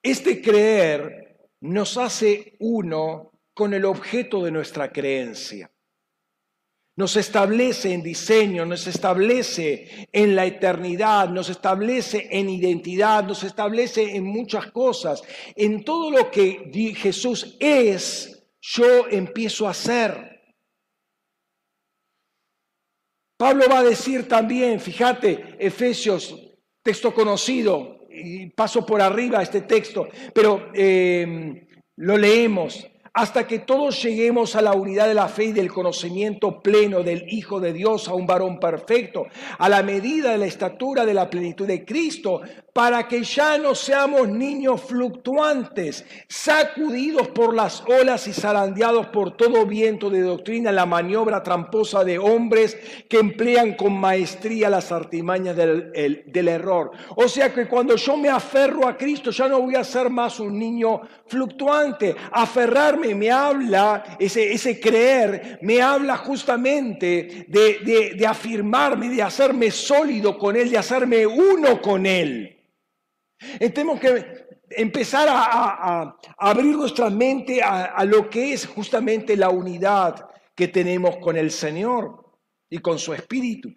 Este 0.03 0.41
creer 0.41 1.47
nos 1.61 1.95
hace 1.95 2.57
uno 2.59 3.31
con 3.53 3.73
el 3.73 3.85
objeto 3.85 4.43
de 4.43 4.51
nuestra 4.51 4.91
creencia. 4.91 5.71
Nos 6.97 7.15
establece 7.15 7.93
en 7.93 8.03
diseño, 8.03 8.65
nos 8.65 8.85
establece 8.85 10.09
en 10.11 10.35
la 10.35 10.45
eternidad, 10.45 11.29
nos 11.29 11.47
establece 11.47 12.27
en 12.31 12.49
identidad, 12.49 13.23
nos 13.23 13.45
establece 13.45 14.17
en 14.17 14.25
muchas 14.25 14.69
cosas. 14.73 15.23
En 15.55 15.85
todo 15.85 16.11
lo 16.11 16.29
que 16.29 16.93
Jesús 16.97 17.55
es, 17.61 18.43
yo 18.59 19.07
empiezo 19.07 19.69
a 19.69 19.73
ser. 19.73 20.30
Pablo 23.41 23.65
va 23.67 23.79
a 23.79 23.83
decir 23.83 24.27
también, 24.27 24.79
fíjate, 24.79 25.55
Efesios, 25.57 26.35
texto 26.83 27.11
conocido, 27.11 28.05
y 28.07 28.51
paso 28.51 28.85
por 28.85 29.01
arriba 29.01 29.41
este 29.41 29.61
texto, 29.61 30.07
pero 30.31 30.69
eh, 30.75 31.65
lo 31.95 32.19
leemos. 32.19 32.87
Hasta 33.13 33.47
que 33.47 33.57
todos 33.57 34.03
lleguemos 34.03 34.55
a 34.55 34.61
la 34.61 34.73
unidad 34.73 35.07
de 35.07 35.15
la 35.15 35.27
fe 35.27 35.45
y 35.45 35.51
del 35.53 35.73
conocimiento 35.73 36.61
pleno 36.61 37.01
del 37.01 37.25
Hijo 37.33 37.59
de 37.59 37.73
Dios, 37.73 38.07
a 38.07 38.13
un 38.13 38.27
varón 38.27 38.59
perfecto, 38.59 39.25
a 39.57 39.67
la 39.67 39.81
medida 39.81 40.33
de 40.33 40.37
la 40.37 40.45
estatura 40.45 41.03
de 41.03 41.15
la 41.15 41.27
plenitud 41.27 41.65
de 41.65 41.83
Cristo, 41.83 42.41
para 42.73 43.07
que 43.07 43.23
ya 43.23 43.57
no 43.57 43.75
seamos 43.75 44.29
niños 44.29 44.81
fluctuantes, 44.81 46.05
sacudidos 46.27 47.27
por 47.29 47.53
las 47.53 47.83
olas 47.87 48.27
y 48.27 48.33
zarandeados 48.33 49.07
por 49.07 49.35
todo 49.35 49.65
viento 49.65 50.09
de 50.09 50.21
doctrina, 50.21 50.71
la 50.71 50.85
maniobra 50.85 51.43
tramposa 51.43 52.03
de 52.03 52.17
hombres 52.17 52.77
que 53.09 53.19
emplean 53.19 53.73
con 53.73 53.93
maestría 53.93 54.69
las 54.69 54.91
artimañas 54.91 55.55
del, 55.55 55.91
error. 56.47 56.91
O 57.15 57.27
sea 57.27 57.53
que 57.53 57.67
cuando 57.67 57.95
yo 57.95 58.17
me 58.17 58.29
aferro 58.29 58.87
a 58.87 58.97
Cristo, 58.97 59.31
ya 59.31 59.47
no 59.47 59.61
voy 59.61 59.75
a 59.75 59.83
ser 59.83 60.09
más 60.09 60.39
un 60.39 60.57
niño 60.57 61.01
fluctuante, 61.27 62.15
aferrarme 62.31 63.13
me 63.15 63.31
habla, 63.31 64.17
ese, 64.19 64.51
ese 64.53 64.79
creer, 64.79 65.59
me 65.61 65.81
habla 65.81 66.17
justamente 66.17 67.45
de, 67.47 68.25
afirmarme, 68.27 69.09
de 69.09 69.21
hacerme 69.21 69.71
sólido 69.71 70.37
con 70.37 70.55
Él, 70.55 70.69
de 70.69 70.77
hacerme 70.77 71.27
uno 71.27 71.81
con 71.81 72.05
Él. 72.05 72.57
Tenemos 73.73 73.99
que 73.99 74.47
empezar 74.69 75.27
a, 75.29 76.17
abrir 76.37 76.75
nuestra 76.75 77.09
mente 77.09 77.61
a, 77.61 78.03
lo 78.05 78.29
que 78.29 78.53
es 78.53 78.65
justamente 78.65 79.35
la 79.35 79.49
unidad 79.49 80.29
que 80.55 80.67
tenemos 80.67 81.17
con 81.17 81.37
el 81.37 81.51
Señor 81.51 82.25
y 82.69 82.79
con 82.79 82.99
su 82.99 83.13
Espíritu. 83.13 83.69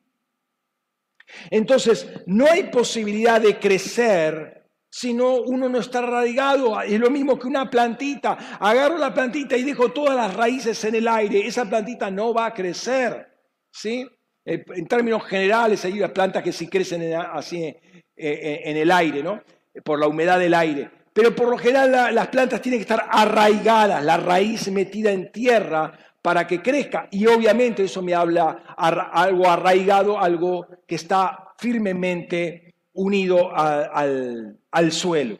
Entonces, 1.51 2.09
no 2.27 2.47
hay 2.47 2.65
posibilidad 2.65 3.41
de 3.41 3.59
crecer 3.59 4.65
si 4.91 5.13
no 5.13 5.41
uno 5.41 5.69
no 5.69 5.79
está 5.79 5.99
arraigado. 5.99 6.81
Es 6.81 7.01
lo 7.01 7.11
mismo 7.11 7.39
que 7.39 7.49
una 7.49 7.69
plantita. 7.69 8.59
Agarro 8.61 8.97
la 8.97 9.13
plantita 9.13 9.57
y 9.57 9.65
dejo 9.65 9.91
todas 9.91 10.15
las 10.15 10.35
raíces 10.35 10.85
en 10.85 10.95
el 10.95 11.09
aire. 11.09 11.45
Esa 11.47 11.69
plantita 11.69 12.11
no 12.11 12.33
va 12.33 12.47
a 12.47 12.55
crecer. 12.55 13.27
¿sí? 13.73 14.07
Eh, 14.45 14.65
en 14.75 14.87
términos 14.87 15.25
generales, 15.25 15.85
hay 15.85 16.01
plantas 16.09 16.45
que 16.45 16.53
sí 16.53 16.69
crecen 16.69 17.13
así 17.15 17.65
eh, 17.65 17.81
eh, 18.17 18.61
en 18.67 18.77
el 18.77 18.91
aire, 18.93 19.23
¿no? 19.23 19.43
Por 19.83 19.99
la 19.99 20.07
humedad 20.07 20.39
del 20.39 20.55
aire. 20.55 20.91
Pero 21.13 21.35
por 21.35 21.49
lo 21.49 21.57
general 21.57 22.15
las 22.15 22.29
plantas 22.29 22.61
tienen 22.61 22.81
que 22.81 22.83
estar 22.83 23.07
arraigadas, 23.09 24.05
la 24.05 24.17
raíz 24.17 24.71
metida 24.71 25.13
en 25.13 25.31
tierra 25.31 25.97
para 26.21 26.47
que 26.47 26.61
crezca. 26.61 27.09
Y 27.11 27.27
obviamente 27.27 27.85
eso 27.85 28.03
me 28.03 28.15
habla 28.15 28.75
algo 28.77 29.49
arraigado, 29.49 30.19
algo 30.19 30.67
que 30.87 30.97
está 30.97 31.53
firmemente 31.59 32.75
unido 32.95 33.51
al, 33.55 34.59
suelo. 34.91 35.39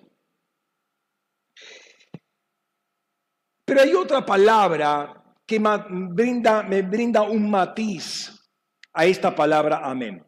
Pero 3.65 3.81
hay 3.81 3.95
otra 3.95 4.25
palabra 4.25 5.25
que 5.47 5.59
me 5.59 6.83
brinda 6.83 7.23
un 7.23 7.51
matiz 7.51 8.31
a 8.93 9.07
esta 9.07 9.35
palabra 9.35 9.81
amén. 9.83 10.25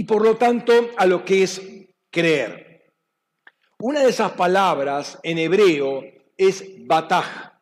Y 0.00 0.04
por 0.04 0.24
lo 0.24 0.38
tanto 0.38 0.72
a 0.96 1.04
lo 1.04 1.22
que 1.26 1.42
es 1.42 1.60
creer. 2.10 2.90
Una 3.80 4.00
de 4.00 4.08
esas 4.08 4.32
palabras 4.32 5.18
en 5.22 5.36
hebreo 5.36 6.02
es 6.38 6.64
bataj, 6.86 7.52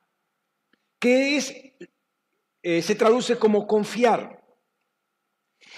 que 1.01 1.37
es, 1.37 1.53
eh, 2.63 2.81
se 2.81 2.95
traduce 2.95 3.41
como 3.41 3.67
confiar. 3.67 4.41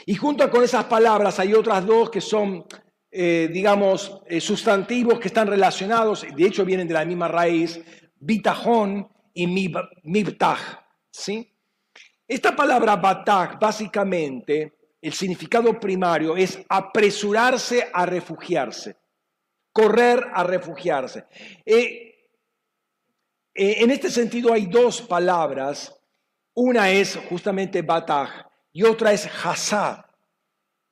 Y 0.05 0.17
junto 0.17 0.51
con 0.51 0.63
esas 0.63 0.85
palabras 0.85 1.39
hay 1.39 1.55
otras 1.55 1.87
dos 1.87 2.11
que 2.11 2.21
son, 2.21 2.67
eh, 3.11 3.49
digamos, 3.51 4.21
eh, 4.27 4.39
sustantivos 4.43 5.19
que 5.19 5.29
están 5.29 5.47
relacionados, 5.47 6.27
de 6.31 6.45
hecho 6.45 6.67
vienen 6.67 6.89
de 6.89 6.93
la 6.93 7.07
misma 7.07 7.29
raíz, 7.29 7.81
bitajón 8.19 9.09
y 9.33 9.47
mibtaj. 9.47 10.61
¿sí? 11.11 11.57
Esta 12.29 12.55
palabra 12.55 12.97
bataj, 12.97 13.59
básicamente, 13.59 14.80
el 15.03 15.13
significado 15.13 15.79
primario 15.81 16.37
es 16.37 16.59
apresurarse 16.69 17.89
a 17.93 18.05
refugiarse, 18.07 18.97
correr 19.73 20.27
a 20.33 20.45
refugiarse. 20.45 21.25
Eh, 21.65 22.11
en 23.55 23.91
este 23.91 24.11
sentido 24.11 24.53
hay 24.53 24.67
dos 24.67 25.03
palabras. 25.03 25.97
Una 26.55 26.91
es 26.91 27.17
justamente 27.29 27.83
bataj, 27.83 28.29
y 28.73 28.83
otra 28.83 29.13
es 29.13 29.29
hasad, 29.45 30.05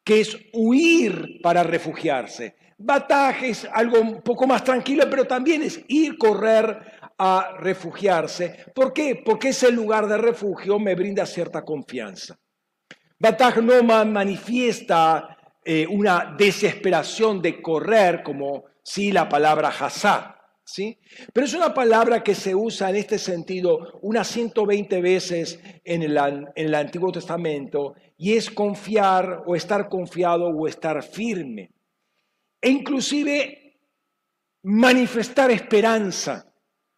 que 0.05 0.21
es 0.21 0.37
huir 0.53 1.41
para 1.43 1.63
refugiarse. 1.63 2.57
Bataje 2.79 3.51
es 3.51 3.65
algo 3.73 4.01
un 4.01 4.23
poco 4.23 4.47
más 4.47 4.63
tranquilo, 4.63 5.05
pero 5.11 5.27
también 5.27 5.63
es 5.63 5.81
ir, 5.89 6.17
correr 6.17 6.79
a 7.19 7.57
refugiarse. 7.59 8.67
¿Por 8.73 8.93
qué? 8.93 9.21
Porque 9.25 9.49
ese 9.49 9.73
lugar 9.73 10.07
de 10.07 10.17
refugio 10.17 10.79
me 10.79 10.95
brinda 10.95 11.27
cierta 11.27 11.65
confianza. 11.65 12.39
Bataj 13.19 13.59
no 13.59 13.83
manifiesta 13.83 15.37
eh, 15.65 15.87
una 15.89 16.35
desesperación 16.39 17.43
de 17.43 17.61
correr, 17.61 18.23
como 18.23 18.65
sí 18.83 19.13
la 19.13 19.29
palabra 19.29 19.69
hasad. 19.69 20.39
¿sí? 20.65 20.99
Pero 21.33 21.47
es 21.47 21.55
una 21.55 21.73
palabra 21.73 22.23
que 22.23 22.35
se 22.35 22.55
usa 22.55 22.91
en 22.91 22.97
este 22.97 23.19
sentido 23.19 23.99
unas 24.03 24.29
120 24.29 25.01
veces 25.01 25.59
en 25.85 26.03
el, 26.03 26.17
en 26.17 26.51
el 26.55 26.75
Antiguo 26.75 27.11
Testamento 27.11 27.95
y 28.19 28.35
es 28.37 28.51
confiar 28.51 29.43
o 29.47 29.57
estar 29.57 29.89
confiado 29.89 30.49
o 30.49 30.69
estar 30.69 31.03
firme. 31.03 31.71
E 32.61 32.71
inclusive 32.71 33.81
manifestar 34.63 35.51
esperanza. 35.51 36.53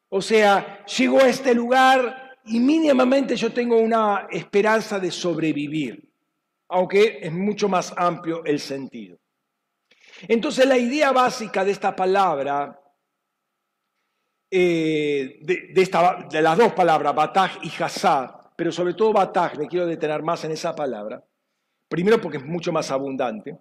O 0.09 0.21
sea, 0.21 0.85
llego 0.87 1.21
a 1.21 1.29
este 1.29 1.55
lugar 1.55 2.39
y 2.47 2.59
mínimamente 2.59 3.37
yo 3.37 3.53
tengo 3.53 3.79
una 3.79 4.27
esperanza 4.31 4.99
de 4.99 5.11
sobrevivir, 5.11 6.10
aunque 6.71 7.19
es 7.21 7.33
mucho 7.33 7.69
más 7.69 7.93
amplio 7.97 8.45
el 8.45 8.61
sentido. 8.61 9.19
Entonces 10.29 10.67
la 10.67 10.79
idea 10.79 11.13
básica 11.13 11.65
de 11.65 11.73
esta 11.73 11.95
palabra 11.95 12.79
eh, 14.51 15.39
de, 15.43 16.43
las 16.43 16.59
dos 16.59 16.73
palabras, 16.73 17.15
bataj 17.15 17.59
y 17.63 17.83
hasad, 17.83 18.31
pero 18.57 18.73
sobre 18.73 18.95
todo 18.95 19.13
bataj, 19.13 19.57
me 19.57 19.69
quiero 19.69 19.87
detener 19.87 20.23
más 20.23 20.45
en 20.45 20.51
esa 20.51 20.75
palabra, 20.75 21.25
primero 21.89 22.21
porque 22.21 22.39
es 22.39 22.45
mucho 22.45 22.73
más 22.73 22.91
abundante, 22.91 23.57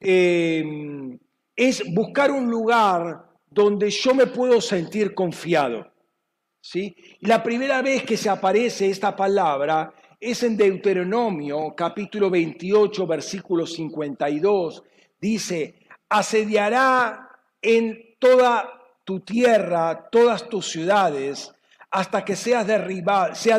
eh, 0.00 1.18
es 1.56 1.82
buscar 1.94 2.30
un 2.30 2.50
lugar 2.50 3.24
donde 3.46 3.90
yo 3.90 4.14
me 4.14 4.26
puedo 4.26 4.60
sentir 4.60 5.14
confiado. 5.14 5.90
¿sí? 6.60 6.94
La 7.20 7.42
primera 7.42 7.80
vez 7.82 8.04
que 8.04 8.16
se 8.16 8.28
aparece 8.28 8.90
esta 8.90 9.16
palabra 9.16 9.94
es 10.22 10.44
en 10.44 10.56
Deuteronomio 10.56 11.74
capítulo 11.76 12.30
28, 12.30 13.08
versículo 13.08 13.66
52. 13.66 14.84
Dice, 15.20 15.74
asediará 16.08 17.28
en 17.60 18.14
toda 18.20 18.70
tu 19.02 19.18
tierra, 19.18 20.08
todas 20.12 20.48
tus 20.48 20.70
ciudades, 20.70 21.52
hasta 21.90 22.24
que 22.24 22.36
sean 22.36 22.66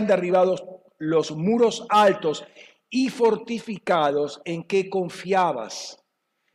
derribados 0.07 0.63
los 0.99 1.31
muros 1.31 1.85
altos 1.89 2.45
y 2.89 3.09
fortificados 3.09 4.41
en 4.45 4.63
que 4.63 4.89
confiabas. 4.89 6.01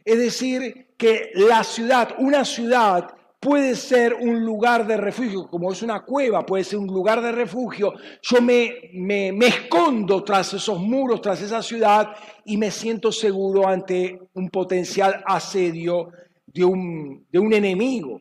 Es 0.07 0.18
decir, 0.18 0.94
que 0.97 1.33
la 1.35 1.62
ciudad, 1.62 2.14
una 2.16 2.47
ciudad 2.47 3.14
puede 3.40 3.77
ser 3.77 4.14
un 4.14 4.44
lugar 4.44 4.87
de 4.87 4.96
refugio, 4.96 5.46
como 5.48 5.72
es 5.72 5.83
una 5.83 6.01
cueva, 6.01 6.44
puede 6.44 6.64
ser 6.64 6.79
un 6.79 6.88
lugar 6.88 7.22
de 7.22 7.33
refugio. 7.33 7.94
Yo 8.22 8.42
me, 8.42 8.90
me, 8.92 9.46
escondo 9.46 10.24
tras 10.24 10.55
esos 10.55 10.79
muros, 10.81 11.20
tras 11.20 11.40
esa 11.40 11.62
ciudad 11.62 12.09
y 12.44 12.57
me 12.57 12.70
siento 12.70 13.12
seguro 13.12 13.68
ante 13.68 14.18
un 14.35 14.51
potencial 14.51 15.22
asedio 15.24 16.11
de 16.47 16.64
un, 16.64 17.26
de 17.30 17.39
un 17.39 17.53
enemigo. 17.53 18.20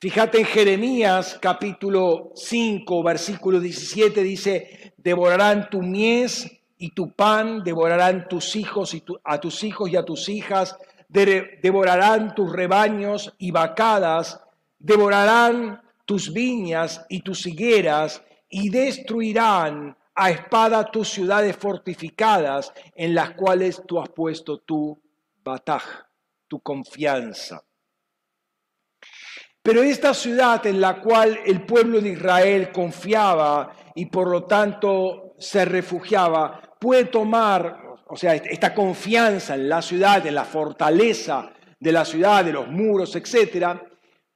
Fíjate 0.00 0.38
en 0.38 0.44
Jeremías 0.44 1.38
capítulo 1.40 2.30
5, 2.34 3.02
versículo 3.02 3.58
17, 3.58 4.22
dice, 4.22 4.92
devorarán 4.96 5.68
tu 5.70 5.82
mies 5.82 6.48
y 6.76 6.90
tu 6.90 7.12
pan, 7.12 7.64
devorarán 7.64 8.28
tus 8.28 8.54
hijos 8.54 8.94
y 8.94 9.02
a 9.24 9.40
tus 9.40 9.64
hijos 9.64 9.90
y 9.90 9.96
a 9.96 10.04
tus 10.04 10.28
hijas, 10.28 10.76
devorarán 11.08 12.34
tus 12.34 12.52
rebaños 12.52 13.34
y 13.38 13.50
vacadas, 13.50 14.40
devorarán 14.78 15.82
tus 16.04 16.32
viñas 16.32 17.04
y 17.08 17.20
tus 17.20 17.46
higueras, 17.46 18.22
y 18.48 18.70
destruirán 18.70 19.96
a 20.14 20.30
espada 20.30 20.90
tus 20.90 21.08
ciudades 21.08 21.56
fortificadas 21.56 22.72
en 22.94 23.14
las 23.14 23.32
cuales 23.32 23.82
tú 23.86 24.00
has 24.00 24.08
puesto 24.08 24.58
tu 24.58 25.00
bataj, 25.44 25.82
tu 26.48 26.60
confianza. 26.60 27.62
Pero 29.62 29.82
esta 29.82 30.14
ciudad 30.14 30.66
en 30.66 30.80
la 30.80 31.00
cual 31.00 31.38
el 31.44 31.66
pueblo 31.66 32.00
de 32.00 32.10
Israel 32.10 32.72
confiaba 32.72 33.70
y 33.94 34.06
por 34.06 34.28
lo 34.28 34.44
tanto 34.44 35.34
se 35.38 35.64
refugiaba, 35.64 36.60
puede 36.80 37.04
tomar, 37.04 37.78
o 38.08 38.16
sea, 38.16 38.34
esta 38.34 38.74
confianza 38.74 39.54
en 39.54 39.68
la 39.68 39.82
ciudad, 39.82 40.26
en 40.26 40.34
la 40.34 40.44
fortaleza 40.44 41.52
de 41.78 41.92
la 41.92 42.04
ciudad, 42.04 42.44
de 42.44 42.52
los 42.52 42.66
muros, 42.68 43.14
etcétera, 43.14 43.82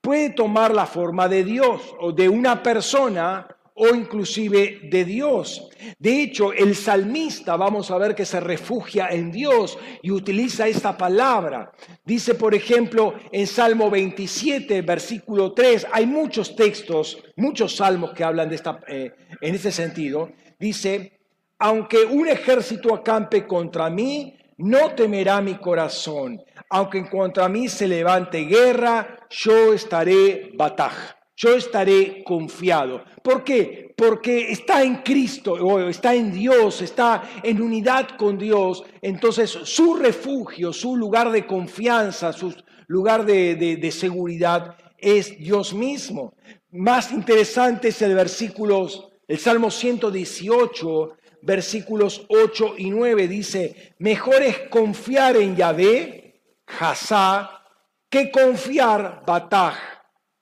puede 0.03 0.31
tomar 0.31 0.75
la 0.75 0.85
forma 0.85 1.29
de 1.29 1.45
Dios 1.45 1.95
o 2.01 2.13
de 2.13 2.29
una 2.29 2.63
persona 2.63 3.47
o 3.75 3.95
inclusive 3.95 4.81
de 4.91 5.05
Dios. 5.05 5.71
De 5.99 6.23
hecho, 6.23 6.53
el 6.53 6.77
salmista, 6.77 7.57
vamos 7.57 7.91
a 7.91 7.99
ver 7.99 8.15
que 8.15 8.27
se 8.27 8.39
refugia 8.41 9.09
en 9.09 9.31
Dios 9.31 9.79
y 10.03 10.11
utiliza 10.11 10.69
esta 10.69 10.97
palabra. 10.97 11.73
Dice, 12.05 12.35
por 12.35 12.55
ejemplo, 12.55 13.15
en 13.31 13.47
Salmo 13.47 13.91
27, 13.91 14.83
versículo 14.83 15.53
3, 15.53 15.87
hay 15.91 16.05
muchos 16.05 16.55
textos, 16.55 17.23
muchos 17.37 17.77
salmos 17.77 18.13
que 18.13 18.25
hablan 18.25 18.51
de 18.51 18.57
esta, 18.57 18.81
eh, 18.89 19.13
en 19.41 19.55
ese 19.55 19.73
sentido. 19.73 20.33
Dice, 20.59 21.21
aunque 21.59 22.05
un 22.05 22.29
ejército 22.29 22.95
acampe 22.95 23.47
contra 23.47 23.89
mí, 23.89 24.37
no 24.59 24.91
temerá 24.91 25.41
mi 25.41 25.55
corazón. 25.55 26.43
Aunque 26.73 27.09
contra 27.09 27.49
mí 27.49 27.69
se 27.69 27.87
levante 27.87 28.41
guerra, 28.41 29.27
yo 29.31 29.73
estaré 29.73 30.51
bataj 30.55 30.95
yo 31.43 31.57
estaré 31.57 32.23
confiado. 32.25 33.03
¿Por 33.23 33.43
qué? 33.43 33.93
Porque 33.97 34.53
está 34.53 34.83
en 34.83 34.97
Cristo, 34.97 35.81
está 35.89 36.15
en 36.15 36.33
Dios, 36.33 36.83
está 36.83 37.23
en 37.43 37.61
unidad 37.61 38.11
con 38.17 38.39
Dios. 38.39 38.85
Entonces 39.01 39.51
su 39.51 39.95
refugio, 39.97 40.73
su 40.73 40.97
lugar 40.97 41.33
de 41.33 41.47
confianza, 41.47 42.33
su 42.33 42.55
lugar 42.87 43.25
de, 43.25 43.91
seguridad 43.91 44.77
es 44.99 45.37
Dios 45.37 45.75
mismo. 45.75 46.35
Más 46.71 47.11
interesante 47.13 47.89
es 47.89 48.01
el 48.03 48.15
versículo, 48.15 48.87
el 49.27 49.39
Salmo 49.39 49.71
118, 49.71 51.17
versículos 51.43 52.25
8 52.29 52.75
y 52.79 52.91
9, 52.91 53.27
dice, 53.27 53.95
mejor 53.99 54.43
es 54.43 54.59
confiar 54.71 55.37
en 55.37 55.57
Yahvé, 55.57 56.22
Hazá, 56.67 57.63
que 58.09 58.31
confiar, 58.31 59.23
Bataj 59.27 59.77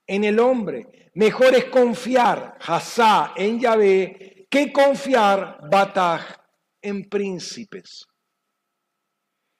en 0.07 0.25
el 0.25 0.41
hombre. 0.41 1.11
Mejor 1.15 1.55
es 1.55 1.67
confiar, 1.67 2.59
Hasá, 2.61 3.33
en 3.37 3.61
Yahvé, 3.61 4.47
que 4.51 4.73
confiar, 4.73 5.61
Bataj, 5.71 6.23
en 6.83 7.09
príncipes. 7.09 8.07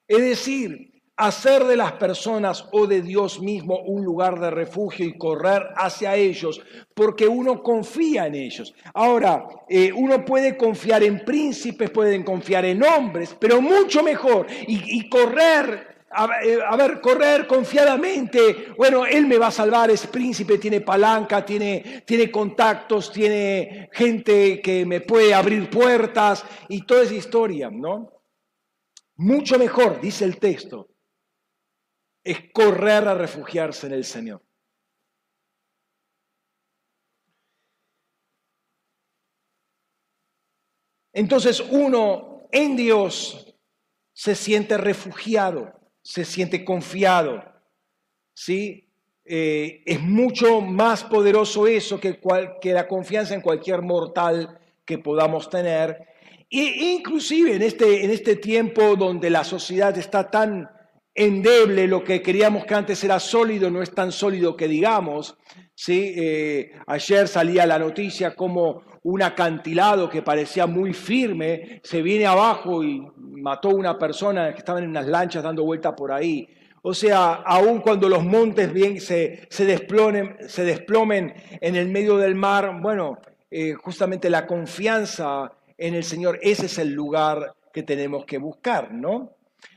Es 0.07 0.19
decir, 0.19 0.91
hacer 1.15 1.63
de 1.65 1.77
las 1.77 1.93
personas 1.93 2.67
o 2.71 2.87
de 2.87 3.01
Dios 3.01 3.39
mismo 3.39 3.79
un 3.79 4.03
lugar 4.03 4.39
de 4.39 4.49
refugio 4.49 5.05
y 5.05 5.17
correr 5.17 5.69
hacia 5.75 6.15
ellos, 6.15 6.61
porque 6.93 7.27
uno 7.27 7.61
confía 7.61 8.27
en 8.27 8.35
ellos. 8.35 8.73
Ahora, 8.93 9.45
eh, 9.69 9.93
uno 9.93 10.25
puede 10.25 10.57
confiar 10.57 11.03
en 11.03 11.23
príncipes, 11.23 11.91
pueden 11.91 12.23
confiar 12.23 12.65
en 12.65 12.83
hombres, 12.83 13.37
pero 13.39 13.61
mucho 13.61 14.03
mejor, 14.03 14.47
y 14.67 15.07
correr 15.07 15.90
eh, 16.43 16.59
a, 16.67 16.75
ver, 16.75 16.99
correr 16.99 17.47
confiadamente. 17.47 18.73
Bueno, 18.77 19.05
Él 19.05 19.27
me 19.27 19.37
va 19.37 19.47
a 19.47 19.51
salvar, 19.51 19.89
es 19.89 20.07
príncipe, 20.07 20.57
tiene 20.57 20.81
palanca, 20.81 21.45
tiene, 21.45 22.03
tiene 22.05 22.29
contactos, 22.29 23.11
tiene 23.11 23.89
gente 23.93 24.61
que 24.61 24.85
me 24.85 25.01
puede 25.01 25.33
abrir 25.33 25.69
puertas 25.69 26.43
y 26.67 26.85
toda 26.85 27.03
esa 27.03 27.13
historia, 27.13 27.69
¿no? 27.71 28.11
Mucho 29.15 29.57
mejor, 29.57 30.01
dice 30.01 30.25
el 30.25 30.37
texto, 30.37 30.89
es 32.23 32.51
correr 32.51 33.07
a 33.07 33.13
refugiarse 33.13 33.87
en 33.87 33.93
el 33.93 34.03
Señor. 34.03 34.43
Entonces 41.13 41.59
uno 41.59 42.47
en 42.51 42.75
Dios 42.75 43.55
se 44.13 44.35
siente 44.35 44.77
refugiado 44.77 45.80
se 46.01 46.25
siente 46.25 46.63
confiado. 46.65 47.43
¿sí? 48.33 48.87
Eh, 49.25 49.83
es 49.85 50.01
mucho 50.01 50.61
más 50.61 51.03
poderoso 51.03 51.67
eso 51.67 51.99
que, 51.99 52.19
la 52.63 52.87
confianza 52.87 53.33
en 53.33 53.41
cualquier 53.41 53.81
mortal 53.81 54.59
que 54.85 54.97
podamos 54.97 55.49
tener. 55.49 56.07
E 56.49 56.93
inclusive 56.95 57.55
en 57.55 57.61
este, 57.61 58.03
en 58.03 58.11
este 58.11 58.35
tiempo 58.35 58.95
donde 58.95 59.29
la 59.29 59.43
sociedad 59.43 59.97
está 59.97 60.29
tan 60.29 60.69
endeble, 61.13 61.87
lo 61.87 62.03
que 62.03 62.21
queríamos 62.21 62.65
que 62.65 62.73
antes 62.73 63.03
era 63.03 63.19
sólido 63.19 63.69
no 63.69 63.81
es 63.81 63.91
tan 63.91 64.11
sólido 64.11 64.57
que 64.57 64.67
digamos. 64.67 65.37
¿sí? 65.75 66.13
Eh, 66.15 66.71
ayer 66.87 67.27
salía 67.27 67.65
la 67.65 67.79
noticia 67.79 68.35
como 68.35 68.83
un 69.03 69.21
acantilado 69.23 70.09
que 70.09 70.21
parecía 70.21 70.67
muy 70.67 70.93
firme 70.93 71.81
se 71.83 72.01
viene 72.01 72.25
abajo 72.25 72.83
y 72.83 73.05
mató 73.17 73.69
a 73.69 73.75
una 73.75 73.97
persona 73.97 74.51
que 74.53 74.59
estaban 74.59 74.83
en 74.83 74.91
unas 74.91 75.07
lanchas 75.07 75.43
dando 75.43 75.63
vuelta 75.63 75.95
por 75.95 76.11
ahí. 76.11 76.47
O 76.83 76.93
sea, 76.93 77.33
aun 77.45 77.81
cuando 77.81 78.09
los 78.09 78.23
montes 78.23 78.71
bien 78.73 78.99
se, 78.99 79.47
desplomen, 79.59 80.37
se 80.47 80.63
desplomen 80.63 81.33
en 81.59 81.75
el 81.75 81.89
medio 81.89 82.17
del 82.17 82.35
mar, 82.35 82.79
bueno, 82.81 83.19
eh, 83.49 83.73
justamente 83.73 84.29
la 84.29 84.47
confianza 84.47 85.51
en 85.77 85.95
el 85.95 86.03
Señor, 86.03 86.39
ese 86.41 86.65
es 86.67 86.77
el 86.77 86.93
lugar 86.93 87.53
que 87.73 87.83
tenemos 87.83 88.25
que 88.25 88.37
buscar, 88.37 88.91
¿no? 88.91 89.31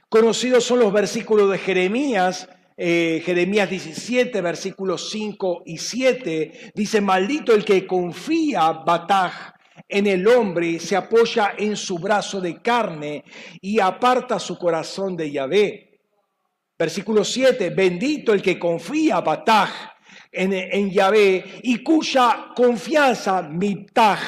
Conocidos 0.08 0.64
son 0.64 0.78
los 0.78 0.92
versículos 0.92 1.50
de 1.50 1.58
Jeremías, 1.58 2.48
eh, 2.76 3.22
Jeremías 3.24 3.70
17, 3.70 4.40
versículos 4.40 5.10
5 5.10 5.62
y 5.66 5.78
7, 5.78 6.72
dice, 6.74 7.00
maldito 7.00 7.54
el 7.54 7.64
que 7.64 7.86
confía, 7.86 8.72
Bataj, 8.72 9.54
en 9.88 10.06
el 10.06 10.26
hombre, 10.26 10.78
se 10.80 10.96
apoya 10.96 11.54
en 11.56 11.76
su 11.76 11.98
brazo 11.98 12.40
de 12.40 12.60
carne 12.60 13.24
y 13.60 13.78
aparta 13.78 14.38
su 14.38 14.58
corazón 14.58 15.16
de 15.16 15.30
Yahvé. 15.30 16.00
Versículo 16.76 17.22
7, 17.22 17.70
bendito 17.70 18.32
el 18.32 18.42
que 18.42 18.58
confía, 18.58 19.20
Bataj, 19.20 19.70
en, 20.32 20.52
en 20.52 20.90
Yahvé 20.90 21.44
y 21.62 21.82
cuya 21.82 22.48
confianza, 22.56 23.42
Mitaj, 23.42 24.18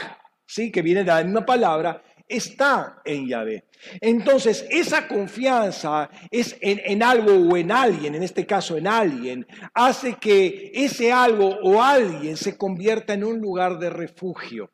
¿sí? 0.47 0.71
que 0.71 0.83
viene 0.83 1.01
de 1.01 1.07
la 1.07 1.25
misma 1.25 1.45
palabra, 1.45 2.01
está 2.29 3.03
en 3.05 3.27
Yahvé. 3.27 3.66
Entonces, 4.01 4.67
esa 4.71 5.07
confianza 5.07 6.11
es 6.31 6.57
en, 6.61 7.03
algo 7.03 7.33
o 7.33 7.57
en 7.57 7.71
alguien, 7.71 8.15
en 8.15 8.23
este 8.23 8.47
caso 8.47 8.77
en 8.77 8.87
alguien, 8.87 9.47
hace 9.75 10.15
que 10.15 10.73
ese 10.75 11.13
algo 11.13 11.57
o 11.63 11.83
alguien 11.83 12.37
se 12.37 12.57
convierta 12.57 13.15
en 13.15 13.25
un 13.25 13.41
lugar 13.41 13.79
de 13.79 13.91
refugio. 13.91 14.71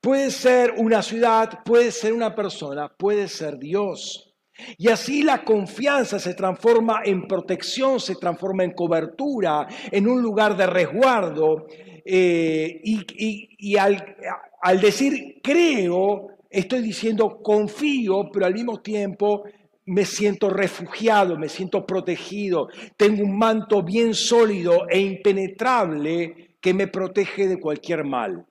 Puede 0.00 0.30
ser 0.30 0.74
una 0.76 1.02
ciudad, 1.02 1.60
puede 1.64 1.92
ser 1.92 2.12
una 2.12 2.34
persona, 2.34 2.88
puede 2.96 3.28
ser 3.28 3.58
Dios. 3.58 4.34
Y 4.76 4.88
así 4.88 5.22
la 5.22 5.44
confianza 5.44 6.18
se 6.18 6.34
transforma 6.34 7.00
en 7.04 7.26
protección, 7.26 8.00
se 8.00 8.16
transforma 8.16 8.64
en 8.64 8.72
cobertura, 8.72 9.66
en 9.90 10.08
un 10.08 10.20
lugar 10.20 10.56
de 10.56 10.66
resguardo. 10.66 11.66
Eh, 12.04 12.80
y, 12.84 13.76
al 13.76 14.80
decir 14.80 15.40
creo, 15.42 16.28
estoy 16.52 16.82
diciendo 16.82 17.40
confío, 17.42 18.30
pero 18.30 18.46
al 18.46 18.54
mismo 18.54 18.80
tiempo 18.80 19.44
me 19.86 20.04
siento 20.04 20.48
refugiado, 20.50 21.36
me 21.36 21.48
siento 21.48 21.84
protegido, 21.84 22.68
tengo 22.96 23.24
un 23.24 23.36
manto 23.36 23.82
bien 23.82 24.14
sólido 24.14 24.86
e 24.88 25.00
impenetrable 25.00 26.56
que 26.60 26.74
me 26.74 26.86
protege 26.86 27.48
de 27.48 27.58
cualquier 27.58 28.04
mal. 28.04 28.46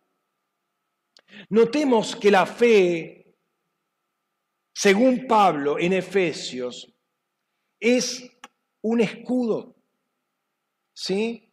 Notemos 1.50 2.16
que 2.16 2.32
la 2.32 2.46
fe, 2.46 3.38
según 4.74 5.26
Pablo 5.28 5.80
en 5.80 5.94
Efesios, 5.94 6.94
es 7.80 8.30
un 8.82 9.00
escudo. 9.00 9.76
¿Sí? 10.94 11.50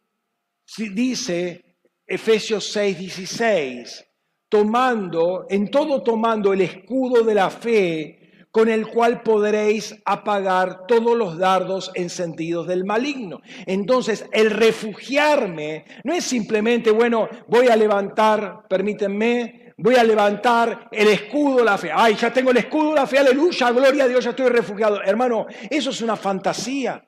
Dice 0.77 1.77
Efesios 2.05 2.71
6, 2.71 2.99
16, 2.99 4.08
tomando, 4.49 5.45
en 5.49 5.69
todo 5.69 6.01
tomando 6.01 6.51
el 6.51 6.61
escudo 6.61 7.23
de 7.23 7.35
la 7.35 7.49
fe, 7.49 8.19
con 8.51 8.67
el 8.67 8.87
cual 8.87 9.21
podréis 9.21 9.95
apagar 10.05 10.87
todos 10.87 11.15
los 11.15 11.37
dardos 11.37 11.91
encendidos 11.93 12.67
del 12.67 12.83
maligno. 12.83 13.41
Entonces, 13.67 14.25
el 14.31 14.49
refugiarme 14.49 15.85
no 16.03 16.13
es 16.13 16.23
simplemente, 16.23 16.89
bueno, 16.89 17.29
voy 17.47 17.67
a 17.67 17.75
levantar, 17.75 18.67
permítanme, 18.67 19.73
voy 19.77 19.95
a 19.95 20.03
levantar 20.03 20.89
el 20.91 21.09
escudo 21.09 21.57
de 21.57 21.65
la 21.65 21.77
fe. 21.77 21.91
Ay, 21.93 22.15
ya 22.15 22.33
tengo 22.33 22.49
el 22.51 22.57
escudo 22.57 22.89
de 22.89 22.95
la 22.95 23.07
fe, 23.07 23.19
aleluya, 23.19 23.71
gloria 23.71 24.05
a 24.05 24.07
Dios, 24.07 24.23
ya 24.23 24.31
estoy 24.31 24.49
refugiado. 24.49 25.01
Hermano, 25.03 25.45
eso 25.69 25.91
es 25.91 26.01
una 26.01 26.15
fantasía. 26.15 27.03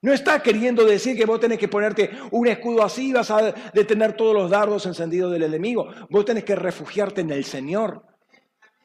No 0.00 0.12
está 0.12 0.40
queriendo 0.40 0.84
decir 0.84 1.16
que 1.16 1.26
vos 1.26 1.40
tenés 1.40 1.58
que 1.58 1.66
ponerte 1.66 2.10
un 2.30 2.46
escudo 2.46 2.84
así 2.84 3.08
y 3.08 3.12
vas 3.12 3.30
a 3.32 3.52
detener 3.74 4.12
todos 4.12 4.32
los 4.32 4.50
dardos 4.50 4.86
encendidos 4.86 5.32
del 5.32 5.42
enemigo. 5.42 5.88
Vos 6.08 6.24
tenés 6.24 6.44
que 6.44 6.54
refugiarte 6.54 7.22
en 7.22 7.30
el 7.30 7.44
Señor. 7.44 8.04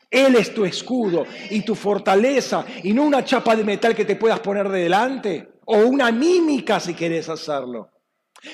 Él 0.10 0.36
es 0.36 0.54
tu 0.54 0.66
escudo 0.66 1.26
y 1.52 1.62
tu 1.62 1.76
fortaleza 1.76 2.66
y 2.84 2.94
no 2.94 3.04
una 3.04 3.24
chapa 3.24 3.56
de 3.56 3.64
metal 3.64 3.96
que 3.96 4.06
te 4.06 4.16
puedas 4.16 4.40
poner 4.40 4.70
de 4.70 4.84
delante 4.84 5.50
o 5.66 5.78
una 5.78 6.12
mímica 6.12 6.80
si 6.80 6.94
querés 6.94 7.30
hacerlo. 7.30 7.90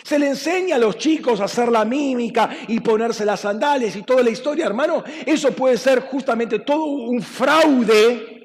Se 0.03 0.19
le 0.19 0.27
enseña 0.27 0.75
a 0.75 0.79
los 0.79 0.97
chicos 0.97 1.39
a 1.41 1.45
hacer 1.45 1.69
la 1.69 1.83
mímica 1.83 2.49
y 2.67 2.79
ponerse 2.79 3.25
las 3.25 3.39
sandalias 3.39 3.95
y 3.95 4.03
toda 4.03 4.21
la 4.21 4.29
historia, 4.29 4.65
hermano. 4.65 5.03
Eso 5.25 5.51
puede 5.51 5.77
ser 5.77 6.01
justamente 6.01 6.59
todo 6.59 6.83
un 6.83 7.21
fraude 7.21 8.38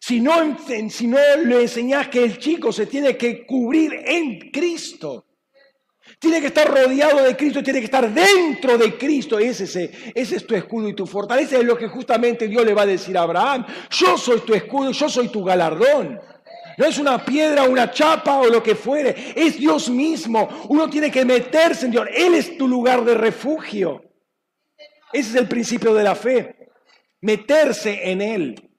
si 0.00 0.20
no, 0.20 0.58
si 0.88 1.06
no 1.06 1.18
le 1.44 1.62
enseñás 1.62 2.08
que 2.08 2.24
el 2.24 2.38
chico 2.38 2.72
se 2.72 2.86
tiene 2.86 3.16
que 3.16 3.46
cubrir 3.46 3.92
en 4.04 4.50
Cristo. 4.50 5.26
Tiene 6.18 6.40
que 6.40 6.48
estar 6.48 6.68
rodeado 6.68 7.22
de 7.22 7.36
Cristo, 7.36 7.62
tiene 7.62 7.80
que 7.80 7.86
estar 7.86 8.12
dentro 8.12 8.78
de 8.78 8.96
Cristo. 8.96 9.38
Ese, 9.38 9.90
es 10.14 10.46
tu 10.46 10.54
escudo 10.54 10.88
y 10.88 10.94
tu 10.94 11.06
fortaleza. 11.06 11.58
Es 11.58 11.64
lo 11.64 11.76
que 11.76 11.88
justamente 11.88 12.48
Dios 12.48 12.64
le 12.64 12.74
va 12.74 12.82
a 12.82 12.86
decir 12.86 13.16
a 13.16 13.22
Abraham. 13.22 13.66
Yo 13.90 14.16
soy 14.16 14.40
tu 14.40 14.54
escudo, 14.54 14.92
yo 14.92 15.08
soy 15.08 15.28
tu 15.28 15.42
galardón. 15.42 16.20
No 16.78 16.86
es 16.86 16.98
una 16.98 17.24
piedra, 17.24 17.64
una 17.64 17.90
chapa 17.90 18.38
o 18.38 18.46
lo 18.46 18.62
que 18.62 18.74
fuere. 18.74 19.32
Es 19.34 19.58
Dios 19.58 19.90
mismo. 19.90 20.48
Uno 20.68 20.88
tiene 20.88 21.10
que 21.10 21.24
meterse 21.24 21.86
en 21.86 21.92
Dios. 21.92 22.06
Él 22.14 22.34
es 22.34 22.56
tu 22.56 22.68
lugar 22.68 23.04
de 23.04 23.14
refugio. 23.14 24.02
Ese 25.12 25.30
es 25.30 25.34
el 25.34 25.48
principio 25.48 25.92
de 25.92 26.04
la 26.04 26.14
fe. 26.14 26.68
Meterse 27.20 28.10
en 28.10 28.22
Él. 28.22 28.71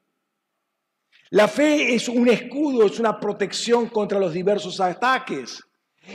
La 1.34 1.47
fe 1.47 1.95
es 1.95 2.09
un 2.09 2.29
escudo, 2.29 2.86
es 2.86 2.99
una 2.99 3.19
protección 3.19 3.88
contra 3.88 4.19
los 4.19 4.34
diversos 4.34 4.79
ataques. 4.79 5.63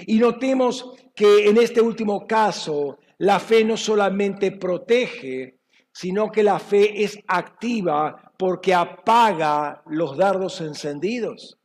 Y 0.07 0.17
notemos 0.17 0.93
que 1.13 1.49
en 1.49 1.57
este 1.57 1.81
último 1.81 2.25
caso, 2.25 2.99
la 3.19 3.41
fe 3.41 3.65
no 3.65 3.77
solamente 3.77 4.53
protege, 4.53 5.59
sino 5.93 6.31
que 6.31 6.45
la 6.45 6.61
fe 6.61 7.03
es 7.03 7.19
activa 7.27 8.33
porque 8.39 8.73
apaga 8.73 9.83
los 9.87 10.17
dardos 10.17 10.61
encendidos. 10.61 11.59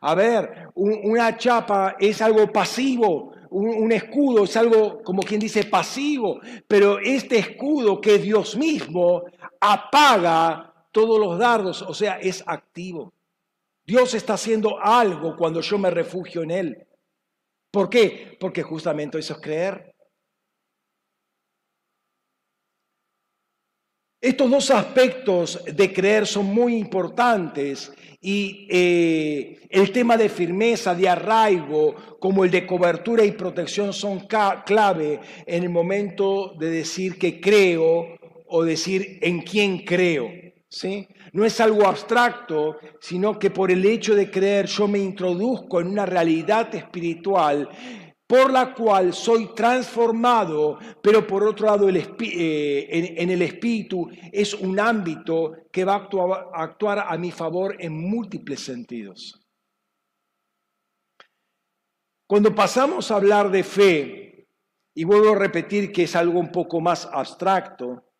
A 0.00 0.14
ver, 0.14 0.68
una 0.76 1.36
chapa 1.36 1.96
es 1.98 2.22
algo 2.22 2.52
pasivo, 2.52 3.32
un, 3.50 3.90
escudo 3.90 4.44
es 4.44 4.56
algo, 4.56 5.02
como 5.02 5.22
quien 5.22 5.40
dice, 5.40 5.64
pasivo, 5.64 6.40
pero 6.68 7.00
este 7.00 7.38
escudo 7.38 8.00
que 8.00 8.18
Dios 8.18 8.56
mismo 8.56 9.24
apaga 9.60 10.71
todos 10.92 11.18
los 11.18 11.38
dardos, 11.38 11.82
o 11.82 11.94
sea, 11.94 12.18
es 12.20 12.44
activo. 12.46 13.12
Dios 13.84 14.14
está 14.14 14.34
haciendo 14.34 14.78
algo 14.78 15.36
cuando 15.36 15.60
yo 15.60 15.78
me 15.78 15.90
refugio 15.90 16.42
en 16.42 16.50
Él. 16.50 16.86
¿Por 17.70 17.88
qué? 17.90 18.36
Porque 18.38 18.62
justamente 18.62 19.18
eso 19.18 19.34
es 19.34 19.40
creer. 19.40 19.92
Estos 24.20 24.48
dos 24.48 24.70
aspectos 24.70 25.64
de 25.64 25.92
creer 25.92 26.28
son 26.28 26.46
muy 26.46 26.76
importantes 26.76 27.92
y 28.20 28.68
eh, 28.70 29.66
el 29.68 29.90
tema 29.90 30.16
de 30.16 30.28
firmeza, 30.28 30.94
de 30.94 31.08
arraigo, 31.08 31.96
como 32.20 32.44
el 32.44 32.50
de 32.52 32.64
cobertura 32.64 33.24
y 33.24 33.32
protección 33.32 33.92
son 33.92 34.28
clave 34.64 35.18
en 35.44 35.64
el 35.64 35.70
momento 35.70 36.54
de 36.56 36.70
decir 36.70 37.18
que 37.18 37.40
creo 37.40 38.16
o 38.46 38.62
decir 38.62 39.18
en 39.22 39.40
quién 39.40 39.78
creo. 39.78 40.41
¿Sí? 40.72 41.06
No 41.32 41.44
es 41.44 41.60
algo 41.60 41.86
abstracto, 41.86 42.78
sino 42.98 43.38
que 43.38 43.50
por 43.50 43.70
el 43.70 43.84
hecho 43.84 44.14
de 44.14 44.30
creer 44.30 44.66
yo 44.66 44.88
me 44.88 44.98
introduzco 44.98 45.80
en 45.80 45.88
una 45.88 46.06
realidad 46.06 46.74
espiritual 46.74 47.68
por 48.26 48.50
la 48.50 48.72
cual 48.72 49.12
soy 49.12 49.54
transformado, 49.54 50.78
pero 51.02 51.26
por 51.26 51.44
otro 51.44 51.66
lado 51.66 51.90
el 51.90 51.98
eh, 51.98 53.14
en, 53.18 53.28
el 53.28 53.42
espíritu 53.42 54.08
es 54.32 54.54
un 54.54 54.80
ámbito 54.80 55.52
que 55.70 55.84
va 55.84 56.08
a 56.08 56.62
actuar 56.62 57.00
a 57.00 57.18
mi 57.18 57.30
favor 57.30 57.76
en 57.78 57.92
múltiples 57.92 58.60
sentidos. 58.60 59.38
Cuando 62.26 62.54
pasamos 62.54 63.10
a 63.10 63.16
hablar 63.16 63.50
de 63.50 63.62
fe, 63.62 64.48
y 64.94 65.04
vuelvo 65.04 65.32
a 65.32 65.38
repetir 65.38 65.92
que 65.92 66.04
es 66.04 66.16
algo 66.16 66.40
un 66.40 66.50
poco 66.50 66.80
más 66.80 67.06
abstracto, 67.12 68.11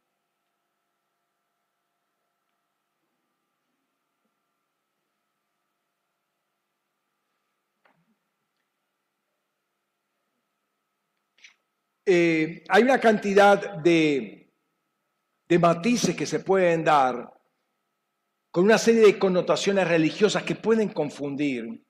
Eh, 12.14 12.62
hay 12.68 12.82
una 12.82 13.00
cantidad 13.00 13.76
de, 13.76 14.52
de 15.48 15.58
matices 15.58 16.14
que 16.14 16.26
se 16.26 16.40
pueden 16.40 16.84
dar 16.84 17.32
con 18.50 18.64
una 18.64 18.76
serie 18.76 19.00
de 19.00 19.18
connotaciones 19.18 19.88
religiosas 19.88 20.42
que 20.42 20.54
pueden 20.54 20.90
confundir, 20.90 21.82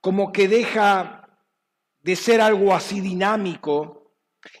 como 0.00 0.30
que 0.30 0.46
deja 0.46 1.28
de 1.98 2.14
ser 2.14 2.40
algo 2.40 2.72
así 2.72 3.00
dinámico 3.00 4.12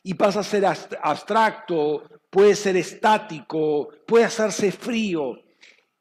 y 0.02 0.14
pasa 0.14 0.40
a 0.40 0.42
ser 0.42 0.64
abstracto, 0.66 2.02
puede 2.28 2.56
ser 2.56 2.76
estático, 2.76 3.88
puede 4.04 4.24
hacerse 4.24 4.72
frío. 4.72 5.44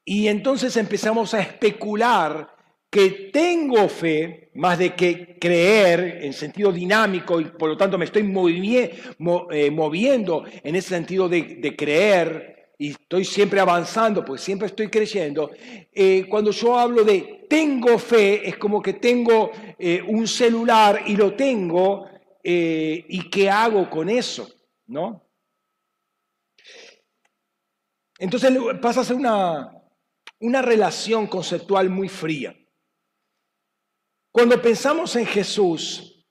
Y 0.03 0.27
entonces 0.27 0.75
empezamos 0.75 1.35
a 1.35 1.41
especular 1.41 2.51
que 2.91 3.31
tengo 3.31 3.87
fe, 3.87 4.51
más 4.55 4.77
de 4.77 4.93
que 4.93 5.39
creer 5.39 6.25
en 6.25 6.33
sentido 6.33 6.73
dinámico 6.73 7.39
y 7.39 7.45
por 7.45 7.69
lo 7.69 7.77
tanto 7.77 7.97
me 7.97 8.03
estoy 8.03 8.21
eh, 8.21 9.71
moviendo 9.71 10.43
en 10.61 10.75
ese 10.75 10.89
sentido 10.89 11.29
de, 11.29 11.73
creer 11.77 12.73
y 12.77 12.89
estoy 12.89 13.23
siempre 13.23 13.61
avanzando, 13.61 14.25
pues 14.25 14.41
siempre 14.41 14.67
estoy 14.67 14.89
creyendo, 14.89 15.51
eh, 15.93 16.25
cuando 16.27 16.51
yo 16.51 16.77
hablo 16.77 17.05
de 17.05 17.45
tengo 17.47 17.97
fe, 17.97 18.47
es 18.47 18.57
como 18.57 18.81
que 18.81 18.93
tengo 18.93 19.51
eh, 19.79 20.03
un 20.05 20.27
celular 20.27 21.03
y 21.07 21.15
lo 21.15 21.33
tengo, 21.33 22.09
¿y 22.43 23.29
qué 23.29 23.49
hago 23.49 23.89
con 23.89 24.09
eso? 24.09 24.49
¿No? 24.87 25.23
Entonces 28.19 28.51
pasa 28.81 29.01
a 29.01 29.05
ser 29.05 29.15
una, 29.15 29.71
una 30.39 30.61
relación 30.61 31.27
conceptual 31.27 31.89
muy 31.89 32.09
fría. 32.09 32.53
Cuando 34.31 34.61
pensamos 34.61 35.15
en 35.17 35.25
Jesús, 35.25 36.25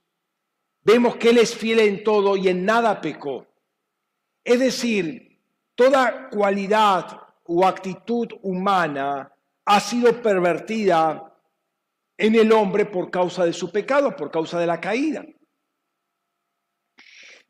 vemos 0.83 1.17
que 1.17 1.31
Él 1.31 1.39
es 1.39 1.55
fiel 1.55 1.81
en 1.81 2.03
todo 2.03 2.37
y 2.37 2.49
en 2.49 2.65
nada 2.65 3.01
pecó. 3.01 3.47
Es 4.43 4.59
decir, 4.59 5.39
toda 5.75 6.31
cualidad 6.31 7.21
o 7.45 7.67
actitud 7.67 8.29
humana 8.43 9.33
ha 9.67 9.81
sido 9.81 10.23
pervertida 10.23 11.31
en 12.17 12.35
el 12.35 12.53
hombre 12.53 12.87
por 12.87 13.11
causa 13.11 13.45
de 13.45 13.53
su 13.53 13.71
pecado, 13.71 14.17
por 14.17 14.31
causa 14.31 14.59
de 14.59 14.67
la 14.67 14.81
caída. 14.81 15.25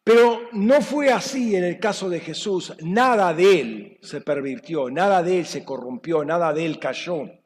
Pero 0.03 0.49
no 0.53 0.81
fue 0.81 1.13
así 1.13 1.55
en 1.55 1.65
el 1.65 1.79
caso 1.79 2.09
de 2.09 2.21
Jesús. 2.21 2.75
Nada 2.83 3.33
de 3.35 3.61
él 3.61 3.99
se 4.03 4.21
pervirtió, 4.21 4.91
nada 4.91 5.23
de 5.23 5.41
él 5.41 5.47
se 5.47 5.65
corrompió, 5.65 6.25
nada 6.25 6.53
de 6.53 6.67
él 6.67 6.79
cayó. 6.79 7.40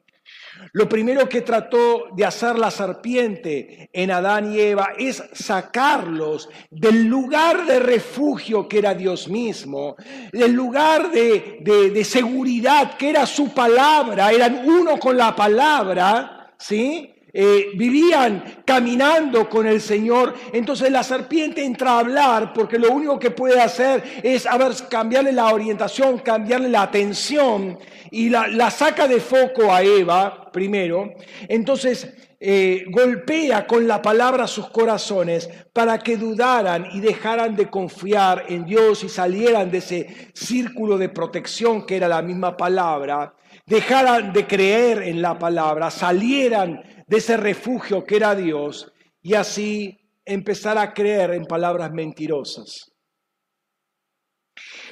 Lo 0.73 0.89
primero 0.89 1.29
que 1.29 1.41
trató 1.41 2.07
de 2.15 2.25
hacer 2.25 2.59
la 2.59 2.69
serpiente 2.69 3.89
en 3.93 4.11
Adán 4.11 4.51
y 4.53 4.59
Eva 4.59 4.93
es 4.97 5.23
sacarlos 5.33 6.49
del 6.69 7.05
lugar 7.05 7.65
de 7.65 7.79
refugio 7.79 8.67
que 8.67 8.79
era 8.79 8.93
Dios 8.93 9.29
mismo, 9.29 9.95
del 10.33 10.51
lugar 10.51 11.11
de, 11.11 12.03
seguridad 12.03 12.97
que 12.97 13.09
era 13.09 13.25
su 13.25 13.53
palabra, 13.53 14.31
eran 14.31 14.67
uno 14.67 14.99
con 14.99 15.17
la 15.17 15.35
palabra, 15.35 16.53
¿sí? 16.57 17.14
Eh, 17.37 17.71
vivían 17.75 18.61
caminando 18.63 19.49
con 19.49 19.67
el 19.67 19.81
Señor, 19.81 20.33
entonces 20.53 20.89
la 20.89 21.03
serpiente 21.03 21.65
entra 21.65 21.91
a 21.91 21.99
hablar 21.99 22.53
porque 22.53 22.79
lo 22.79 22.91
único 22.91 23.19
que 23.19 23.29
puede 23.29 23.59
hacer 23.59 24.21
es 24.23 24.47
cambiarle 24.89 25.33
la 25.33 25.53
orientación, 25.53 26.19
cambiarle 26.19 26.69
la 26.69 26.83
atención 26.83 27.77
y 28.09 28.29
la, 28.29 28.71
saca 28.71 29.05
de 29.09 29.19
foco 29.19 29.73
a 29.73 29.83
Eva 29.83 30.49
primero. 30.49 31.13
Entonces 31.49 32.09
eh, 32.39 32.85
golpea 32.87 33.67
con 33.67 33.85
la 33.85 34.01
palabra 34.01 34.47
sus 34.47 34.69
corazones 34.69 35.49
para 35.73 35.99
que 35.99 36.15
dudaran 36.15 36.87
y 36.93 37.01
dejaran 37.01 37.57
de 37.57 37.69
confiar 37.69 38.45
en 38.47 38.63
Dios 38.63 39.03
y 39.03 39.09
salieran 39.09 39.69
de 39.69 39.79
ese 39.79 40.31
círculo 40.33 40.97
de 40.97 41.09
protección 41.09 41.85
que 41.85 41.97
era 41.97 42.07
la 42.07 42.21
misma 42.21 42.55
palabra, 42.55 43.33
dejaran 43.65 44.31
de 44.31 44.47
creer 44.47 45.03
en 45.03 45.21
la 45.21 45.37
palabra, 45.37 45.91
salieran 45.91 46.94
de 47.07 47.17
ese 47.17 47.37
refugio 47.37 48.03
que 48.03 48.17
era 48.17 48.35
Dios 48.35 48.91
y 49.21 49.33
así 49.33 49.99
empezar 50.25 50.77
a 50.77 50.93
creer 50.93 51.31
en 51.31 51.45
palabras 51.45 51.91
mentirosas. 51.91 52.91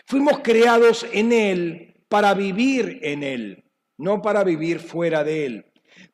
Fuimos 0.06 0.40
creados 0.40 1.06
en 1.12 1.32
Él 1.32 2.06
para 2.08 2.34
vivir 2.34 3.00
en 3.02 3.24
Él, 3.24 3.64
no 3.98 4.22
para 4.22 4.44
vivir 4.44 4.80
fuera 4.80 5.24
de 5.24 5.46
Él. 5.46 5.66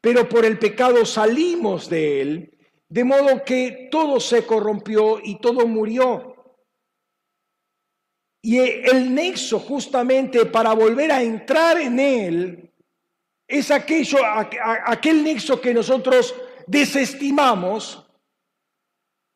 Pero 0.02 0.30
por 0.30 0.45
el 0.45 0.60
pecado 0.60 1.06
salimos 1.06 1.89
de 1.89 2.22
Él, 2.22 2.58
de 2.88 3.04
modo 3.04 3.43
que 3.43 3.89
todo 3.91 4.20
se 4.20 4.45
corrompió 4.45 5.20
y 5.24 5.39
todo 5.39 5.68
murió. 5.68 6.36
Y 8.41 8.60
el 8.60 9.14
nexo 9.14 9.60
justamente 9.60 10.45
para 10.45 10.74
volver 10.74 11.12
a 11.12 11.22
entrar 11.22 11.80
en 11.80 12.00
Él 12.00 12.68
es 13.50 13.72
aquello, 13.72 14.20
aquel 14.86 15.24
nexo 15.24 15.60
que 15.60 15.74
nosotros 15.74 16.36
desestimamos, 16.68 18.06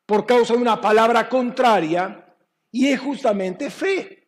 por 0.06 0.26
causa 0.26 0.54
de 0.54 0.60
una 0.60 0.80
palabra 0.80 1.28
contraria 1.28 2.36
y 2.72 2.90
es 2.90 3.00
justamente 3.00 3.72
fe. 3.72 4.28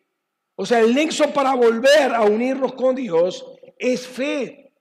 O 0.56 0.66
sea, 0.66 0.80
el 0.80 0.96
nexo 0.96 1.32
para 1.32 1.54
volver 1.54 2.16
a 2.16 2.22
unirnos 2.24 2.74
con 2.74 2.96
Dios 2.96 3.46
es 3.78 4.08
fe. 4.08 4.74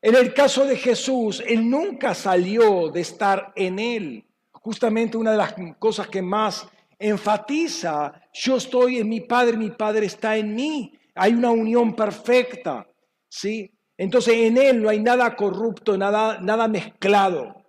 En 0.00 0.14
el 0.14 0.32
caso 0.32 0.64
de 0.66 0.76
Jesús, 0.76 1.42
Él 1.46 1.68
nunca 1.68 2.14
salió 2.14 2.90
de 2.90 3.00
estar 3.00 3.52
en 3.56 3.78
Él. 3.78 4.24
Justamente 4.52 5.16
una 5.16 5.32
de 5.32 5.38
las 5.38 5.54
cosas 5.78 6.06
que 6.08 6.22
más 6.22 6.68
enfatiza, 6.98 8.12
yo 8.32 8.58
estoy 8.58 8.98
en 8.98 9.08
mi 9.08 9.22
Padre, 9.22 9.56
mi 9.56 9.70
Padre 9.70 10.06
está 10.06 10.36
en 10.36 10.54
mí. 10.54 10.92
Hay 11.14 11.32
una 11.32 11.50
unión 11.50 11.96
perfecta, 11.96 12.86
¿sí? 13.34 13.70
Entonces 13.96 14.34
en 14.34 14.56
Él 14.58 14.82
no 14.82 14.88
hay 14.88 15.00
nada 15.00 15.34
corrupto, 15.34 15.96
nada, 15.96 16.38
nada 16.40 16.68
mezclado. 16.68 17.64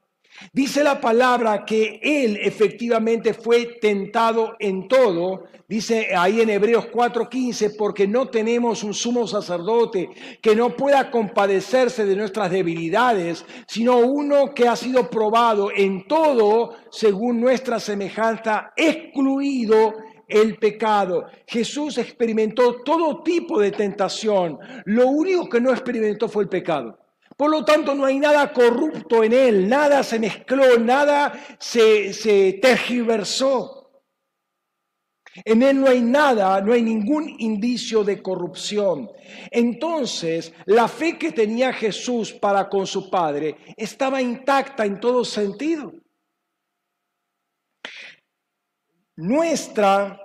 Dice 0.52 0.84
la 0.84 1.00
palabra 1.00 1.64
que 1.66 2.00
Él 2.04 2.38
efectivamente 2.42 3.34
fue 3.34 3.78
tentado 3.80 4.56
en 4.60 4.88
todo, 4.90 5.46
dice 5.68 6.10
ahí 6.16 6.42
en 6.42 6.50
Hebreos 6.50 6.88
4:15, 6.92 7.76
porque 7.78 8.06
no 8.06 8.28
tenemos 8.28 8.84
un 8.84 8.94
sumo 8.94 9.28
sacerdote 9.28 10.10
que 10.42 10.56
no 10.56 10.76
pueda 10.76 11.10
compadecerse 11.10 12.06
de 12.06 12.18
nuestras 12.18 12.52
debilidades, 12.52 13.46
sino 13.66 14.00
uno 14.00 14.54
que 14.54 14.68
ha 14.68 14.76
sido 14.76 15.10
probado 15.10 15.70
en 15.74 16.06
todo 16.06 16.76
según 16.92 17.40
nuestra 17.40 17.80
semejanza, 17.80 18.74
excluido 18.76 19.94
el 20.28 20.58
pecado. 20.58 21.26
Jesús 21.48 21.98
experimentó 21.98 22.82
todo 22.84 23.24
tipo 23.24 23.60
de 23.60 23.72
tentación. 23.72 24.60
Lo 24.86 25.08
único 25.08 25.50
que 25.50 25.62
no 25.62 25.72
experimentó 25.72 26.28
fue 26.28 26.44
el 26.44 26.50
pecado. 26.50 26.98
Por 27.38 27.52
lo 27.52 27.66
tanto, 27.66 27.94
no 27.94 28.06
hay 28.06 28.18
nada 28.18 28.54
corrupto 28.54 29.24
en 29.24 29.34
él, 29.34 29.68
nada 29.68 30.04
se 30.04 30.20
mezcló, 30.20 30.80
nada 30.80 31.34
se, 31.60 32.60
tergiversó. 32.62 33.82
En 35.44 35.62
él 35.64 35.82
no 35.82 35.90
hay 35.90 36.00
nada, 36.00 36.62
no 36.62 36.72
hay 36.72 36.82
ningún 36.82 37.36
indicio 37.40 38.06
de 38.06 38.22
corrupción. 38.22 39.10
Entonces, 39.52 40.54
la 40.66 40.88
fe 40.88 41.18
que 41.18 41.34
tenía 41.34 41.74
Jesús 41.74 42.32
para 42.32 42.70
con 42.70 42.88
su 42.88 43.10
Padre 43.10 43.58
estaba 43.76 44.22
intacta 44.22 44.86
en 44.86 45.02
todo 45.02 45.26
sentido. 45.26 45.92
Nuestra 49.18 50.20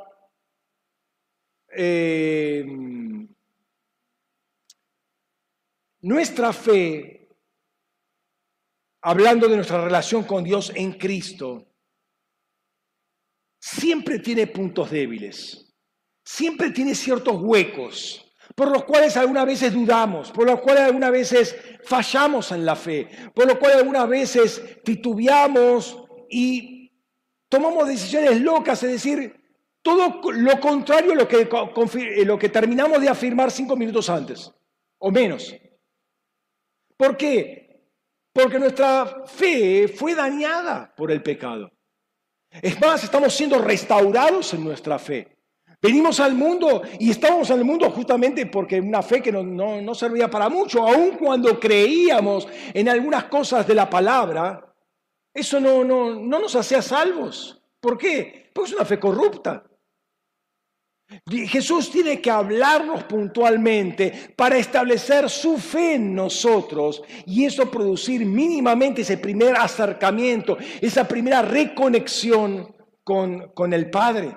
eh, 1.72 2.64
nuestra 6.02 6.52
fe, 6.52 7.28
hablando 9.02 9.48
de 9.48 9.56
nuestra 9.56 9.84
relación 9.84 10.24
con 10.24 10.42
Dios 10.42 10.72
en 10.74 10.92
Cristo, 10.94 11.68
siempre 13.60 14.18
tiene 14.18 14.46
puntos 14.46 14.90
débiles, 14.90 15.72
siempre 16.24 16.70
tiene 16.70 16.94
ciertos 16.94 17.40
huecos 17.40 18.26
por 18.54 18.70
los 18.70 18.84
cuales 18.84 19.16
algunas 19.16 19.46
veces 19.46 19.72
dudamos, 19.72 20.32
por 20.32 20.44
los 20.44 20.60
cuales 20.60 20.82
algunas 20.82 21.12
veces 21.12 21.56
fallamos 21.84 22.50
en 22.50 22.64
la 22.64 22.74
fe, 22.74 23.08
por 23.32 23.46
los 23.46 23.58
cuales 23.58 23.78
algunas 23.78 24.08
veces 24.08 24.82
titubeamos 24.82 26.04
y 26.28 26.79
tomamos 27.50 27.86
decisiones 27.86 28.40
locas, 28.40 28.82
es 28.82 28.92
decir, 28.92 29.38
todo 29.82 30.20
lo 30.32 30.60
contrario 30.60 31.12
a 31.12 31.16
lo 31.16 31.28
que, 31.28 31.46
lo 32.24 32.38
que 32.38 32.48
terminamos 32.48 33.00
de 33.02 33.10
afirmar 33.10 33.50
cinco 33.50 33.76
minutos 33.76 34.08
antes, 34.08 34.50
o 34.98 35.10
menos. 35.10 35.54
¿Por 36.96 37.16
qué? 37.16 37.82
Porque 38.32 38.58
nuestra 38.58 39.24
fe 39.26 39.88
fue 39.88 40.14
dañada 40.14 40.94
por 40.96 41.10
el 41.10 41.22
pecado. 41.22 41.70
Es 42.50 42.80
más, 42.80 43.02
estamos 43.04 43.34
siendo 43.34 43.58
restaurados 43.58 44.54
en 44.54 44.64
nuestra 44.64 44.98
fe. 44.98 45.36
Venimos 45.82 46.20
al 46.20 46.34
mundo 46.34 46.82
y 46.98 47.10
estábamos 47.10 47.48
el 47.50 47.64
mundo 47.64 47.90
justamente 47.90 48.46
porque 48.46 48.78
una 48.80 49.02
fe 49.02 49.22
que 49.22 49.32
no, 49.32 49.94
servía 49.94 50.30
para 50.30 50.48
mucho, 50.48 50.86
aun 50.86 51.12
cuando 51.12 51.58
creíamos 51.58 52.46
en 52.74 52.88
algunas 52.88 53.24
cosas 53.24 53.66
de 53.66 53.74
la 53.74 53.88
palabra, 53.88 54.69
eso 55.32 55.60
no, 55.60 55.84
no, 55.84 56.14
no 56.14 56.38
nos 56.40 56.54
hacía 56.56 56.82
salvos. 56.82 57.62
¿Por 57.80 57.96
qué? 57.96 58.50
Porque 58.52 58.70
es 58.70 58.76
una 58.76 58.84
fe 58.84 58.98
corrupta. 58.98 59.64
Jesús 61.28 61.90
tiene 61.90 62.20
que 62.20 62.30
hablarnos 62.30 63.02
puntualmente 63.04 64.32
para 64.36 64.56
establecer 64.58 65.28
su 65.28 65.58
fe 65.58 65.94
en 65.94 66.14
nosotros 66.14 67.02
y 67.26 67.44
eso 67.44 67.68
producir 67.68 68.24
mínimamente 68.24 69.02
ese 69.02 69.18
primer 69.18 69.56
acercamiento, 69.56 70.56
esa 70.80 71.08
primera 71.08 71.42
reconexión 71.42 72.76
con, 73.02 73.48
con 73.48 73.72
el 73.72 73.90
Padre. 73.90 74.36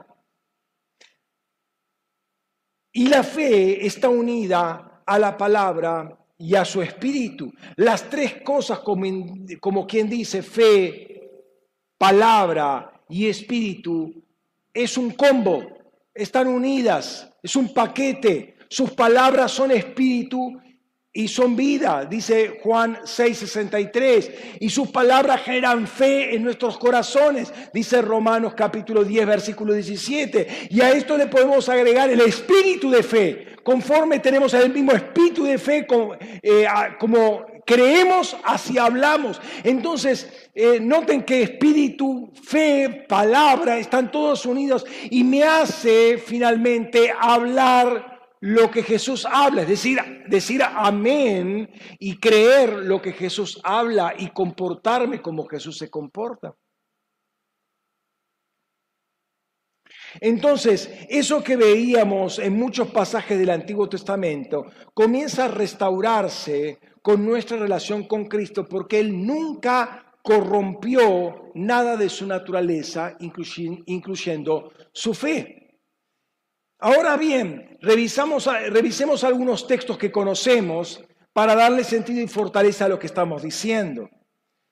Y 2.91 3.07
la 3.07 3.23
fe 3.23 3.85
está 3.85 4.09
unida 4.09 5.03
a 5.05 5.19
la 5.19 5.37
palabra 5.37 6.22
y 6.43 6.55
a 6.55 6.65
su 6.65 6.81
espíritu. 6.81 7.53
Las 7.77 8.09
tres 8.09 8.41
cosas, 8.41 8.79
como, 8.79 9.05
como 9.61 9.87
quien 9.87 10.09
dice, 10.09 10.43
fe, 10.43 11.21
palabra 11.97 13.01
y 13.07 13.27
espíritu, 13.27 14.13
es 14.73 14.97
un 14.97 15.11
combo. 15.11 15.63
Están 16.13 16.47
unidas, 16.47 17.31
es 17.41 17.55
un 17.55 17.73
paquete, 17.73 18.57
sus 18.67 18.91
palabras 18.91 19.51
son 19.53 19.71
espíritu 19.71 20.59
y 21.13 21.29
son 21.29 21.55
vida, 21.55 22.05
dice 22.05 22.59
Juan 22.61 22.97
6:63, 23.03 24.57
y 24.59 24.69
sus 24.69 24.89
palabras 24.89 25.43
generan 25.43 25.87
fe 25.87 26.35
en 26.35 26.43
nuestros 26.43 26.77
corazones, 26.77 27.53
dice 27.73 28.01
Romanos 28.01 28.53
capítulo 28.55 29.03
10, 29.03 29.27
versículo 29.27 29.73
17, 29.73 30.67
y 30.71 30.81
a 30.81 30.91
esto 30.91 31.17
le 31.17 31.27
podemos 31.27 31.69
agregar 31.69 32.09
el 32.09 32.19
espíritu 32.19 32.89
de 32.89 33.03
fe, 33.03 33.52
conforme 33.63 34.19
tenemos 34.19 34.53
el 34.53 34.71
mismo 34.71 34.91
espíritu 34.91 35.43
de 35.45 35.57
fe 35.57 35.87
como, 35.87 36.13
eh, 36.19 36.65
como 36.99 37.45
creemos, 37.65 38.35
así 38.43 38.77
hablamos. 38.77 39.41
Entonces, 39.63 40.49
eh, 40.53 40.79
noten 40.79 41.23
que 41.23 41.41
espíritu, 41.43 42.31
fe, 42.43 43.05
palabra 43.07 43.77
están 43.77 44.11
todos 44.11 44.45
unidos 44.45 44.85
y 45.09 45.23
me 45.23 45.43
hace 45.43 46.17
finalmente 46.17 47.13
hablar 47.17 48.13
lo 48.41 48.69
que 48.69 48.83
Jesús 48.83 49.25
habla, 49.25 49.61
es 49.61 49.69
decir, 49.69 49.99
decir 50.27 50.61
amén 50.63 51.69
y 51.97 52.17
creer 52.17 52.73
lo 52.73 53.01
que 53.01 53.13
Jesús 53.13 53.61
habla 53.63 54.13
y 54.17 54.31
comportarme 54.31 55.21
como 55.21 55.45
Jesús 55.45 55.77
se 55.77 55.89
comporta. 55.89 56.53
Entonces, 60.19 60.89
eso 61.09 61.43
que 61.43 61.55
veíamos 61.55 62.39
en 62.39 62.57
muchos 62.57 62.89
pasajes 62.89 63.37
del 63.39 63.49
Antiguo 63.49 63.89
Testamento 63.89 64.65
comienza 64.93 65.45
a 65.45 65.49
restaurarse 65.49 66.79
con 67.01 67.25
nuestra 67.25 67.57
relación 67.57 68.07
con 68.07 68.25
Cristo 68.25 68.65
porque 68.65 68.99
Él 68.99 69.25
nunca 69.25 70.13
corrompió 70.21 71.51
nada 71.53 71.97
de 71.97 72.09
su 72.09 72.25
naturaleza, 72.25 73.17
incluyendo 73.19 74.71
su 74.91 75.13
fe. 75.13 75.77
Ahora 76.79 77.17
bien, 77.17 77.77
revisemos 77.81 79.23
algunos 79.23 79.67
textos 79.67 79.97
que 79.97 80.11
conocemos 80.11 81.03
para 81.33 81.55
darle 81.55 81.83
sentido 81.83 82.21
y 82.21 82.27
fortaleza 82.27 82.85
a 82.85 82.89
lo 82.89 82.99
que 82.99 83.07
estamos 83.07 83.41
diciendo. 83.41 84.09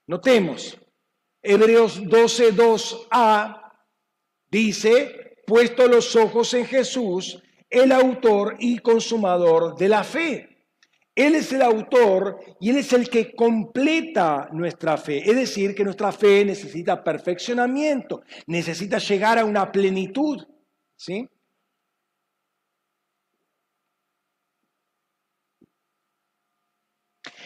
Notemos, 0.08 0.78
Hebreos 1.42 2.02
12, 2.08 2.54
2a 2.56 3.62
dice, 4.50 5.31
puesto 5.52 5.86
los 5.86 6.16
ojos 6.16 6.54
en 6.54 6.66
Jesús, 6.66 7.43
el 7.70 7.91
autor 7.91 8.56
y 8.58 8.78
consumador 8.78 9.76
de 9.76 9.89
la 9.89 10.02
fe. 10.02 10.47
Él 11.14 11.36
es 11.36 11.52
el 11.52 11.62
autor 11.62 12.39
y 12.62 12.70
Él 12.70 12.78
es 12.78 12.93
el 12.93 13.10
que 13.10 13.36
completa 13.36 14.47
nuestra 14.54 14.95
fe. 14.95 15.30
Es 15.30 15.36
decir, 15.36 15.76
que 15.76 15.84
nuestra 15.84 16.14
fe 16.14 16.45
necesita 16.45 17.04
perfeccionamiento, 17.04 18.24
necesita 18.47 18.97
llegar 18.97 19.39
a 19.39 19.43
una 19.43 19.70
plenitud. 19.70 20.41
¿Sí? 20.95 21.28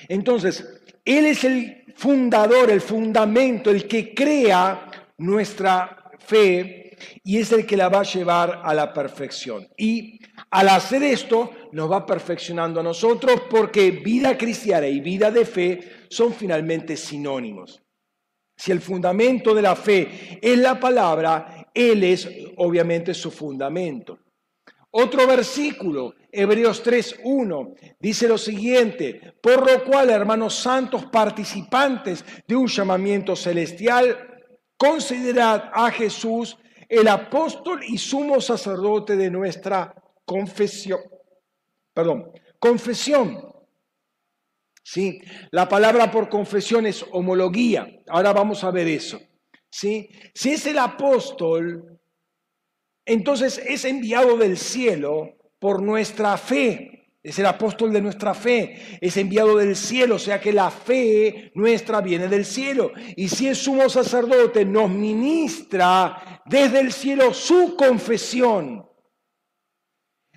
Entonces, 0.08 0.64
Él 1.03 1.26
es 1.26 1.43
el 1.43 1.91
fundador, 1.95 2.70
el 2.70 2.82
fundamento, 2.82 3.72
el 3.72 3.88
que 3.88 4.14
crea 4.14 4.91
nuestra 5.18 6.12
fe 6.20 6.85
y 7.24 7.38
es 7.38 7.51
el 7.51 7.66
que 7.66 7.78
la 7.78 7.89
va 7.89 7.99
a 7.99 8.03
llevar 8.03 8.62
a 8.64 8.74
la 8.74 8.93
perfección. 8.93 9.68
Y 9.78 10.20
al 10.49 10.70
hacer 10.70 11.03
esto, 11.03 11.51
nos 11.72 11.91
va 11.91 12.06
perfeccionando 12.06 12.80
a 12.80 12.84
nosotros 12.84 13.43
porque 13.49 13.91
vida 13.91 14.38
cristiana 14.38 14.88
y 14.88 14.99
vida 14.99 15.32
de 15.32 15.45
fe 15.45 15.80
son 16.10 16.34
finalmente 16.34 16.95
sinónimos. 16.97 17.82
Si 18.58 18.72
el 18.72 18.80
fundamento 18.80 19.53
de 19.53 19.62
la 19.62 19.76
fe 19.76 20.39
es 20.41 20.58
la 20.58 20.80
palabra, 20.80 21.70
Él 21.74 22.03
es 22.03 22.28
obviamente 22.58 23.14
su 23.14 23.32
fundamento. 23.32 24.20
Otro 24.97 25.28
versículo, 25.28 26.16
Hebreos 26.32 26.82
3.1, 26.82 27.97
dice 27.99 28.30
lo 28.30 28.38
siguiente, 28.38 29.36
por 29.41 29.70
lo 29.70 29.84
cual, 29.84 30.10
hermanos 30.10 30.56
santos, 30.56 31.08
participantes 31.08 32.24
de 32.47 32.56
un 32.56 32.68
llamamiento 32.68 33.36
celestial, 33.36 34.45
considerad 34.78 35.70
a 35.74 35.91
Jesús 35.91 36.58
el 36.90 37.08
apóstol 37.08 37.82
y 37.88 37.98
sumo 37.98 38.40
sacerdote 38.42 39.16
de 39.16 39.30
nuestra 39.30 39.94
confesión. 40.26 41.00
Perdón, 41.94 42.32
confesión. 42.60 43.54
¿Sí? 44.84 45.20
La 45.52 45.68
palabra 45.68 46.12
por 46.12 46.30
confesión 46.30 46.86
es 46.86 47.04
homología. 47.12 47.88
Ahora 48.08 48.34
vamos 48.34 48.64
a 48.64 48.72
ver 48.72 48.88
eso. 48.88 49.20
¿Sí? 49.70 50.10
Si 50.34 50.52
es 50.52 50.66
el 50.68 50.78
apóstol, 50.78 52.00
entonces 53.04 53.58
es 53.58 53.84
enviado 53.86 54.38
del 54.38 54.58
cielo 54.58 55.38
por 55.60 55.82
nuestra 55.82 56.38
fe. 56.38 56.95
Es 57.26 57.40
el 57.40 57.48
apóstol 57.48 57.92
de 57.92 58.02
nuestra 58.02 58.36
fe, 58.36 59.00
es 59.02 59.18
enviado 59.18 59.58
del 59.58 59.76
cielo, 59.76 60.18
o 60.18 60.20
sea 60.20 60.40
que 60.40 60.54
la 60.54 60.70
fe 60.70 61.52
nuestra 61.56 62.00
viene 62.00 62.28
del 62.28 62.46
cielo. 62.46 62.92
Y 63.16 63.30
si 63.30 63.48
es 63.48 63.58
sumo 63.58 63.90
sacerdote, 63.90 64.64
nos 64.64 64.92
ministra 64.92 66.44
desde 66.46 66.82
el 66.82 66.94
cielo 66.94 67.34
su 67.34 67.76
confesión. 67.76 68.86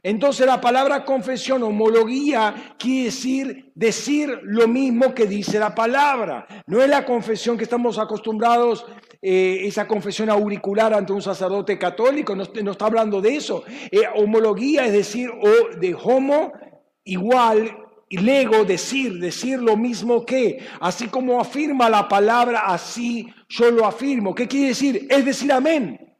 Entonces 0.02 0.46
la 0.46 0.62
palabra 0.62 1.04
confesión, 1.04 1.62
homología, 1.62 2.74
quiere 2.78 3.04
decir 3.04 3.68
decir 3.74 4.40
lo 4.44 4.66
mismo 4.66 5.12
que 5.12 5.26
dice 5.26 5.58
la 5.58 5.74
palabra. 5.74 6.46
No 6.66 6.80
es 6.82 6.88
la 6.88 7.04
confesión 7.04 7.58
que 7.58 7.64
estamos 7.64 7.98
acostumbrados, 7.98 8.86
eh, 9.20 9.58
esa 9.64 9.86
confesión 9.86 10.30
auricular 10.30 10.94
ante 10.94 11.12
un 11.12 11.20
sacerdote 11.20 11.78
católico, 11.78 12.34
no, 12.34 12.44
está 12.44 12.86
hablando 12.86 13.20
de 13.20 13.36
eso. 13.36 13.64
Eh, 13.90 14.00
homología 14.16 14.86
es 14.86 14.92
decir, 14.92 15.28
o 15.30 15.76
de 15.78 15.94
homo 15.94 16.52
igual 17.08 17.76
y 18.08 18.18
lego 18.18 18.64
decir, 18.64 19.18
decir 19.18 19.58
lo 19.60 19.76
mismo 19.76 20.24
que, 20.24 20.66
así 20.80 21.08
como 21.08 21.40
afirma 21.40 21.90
la 21.90 22.08
palabra, 22.08 22.60
así 22.66 23.26
yo 23.48 23.70
lo 23.70 23.84
afirmo. 23.84 24.34
¿Qué 24.34 24.48
quiere 24.48 24.68
decir? 24.68 25.06
Es 25.10 25.24
decir 25.24 25.52
amén. 25.52 26.16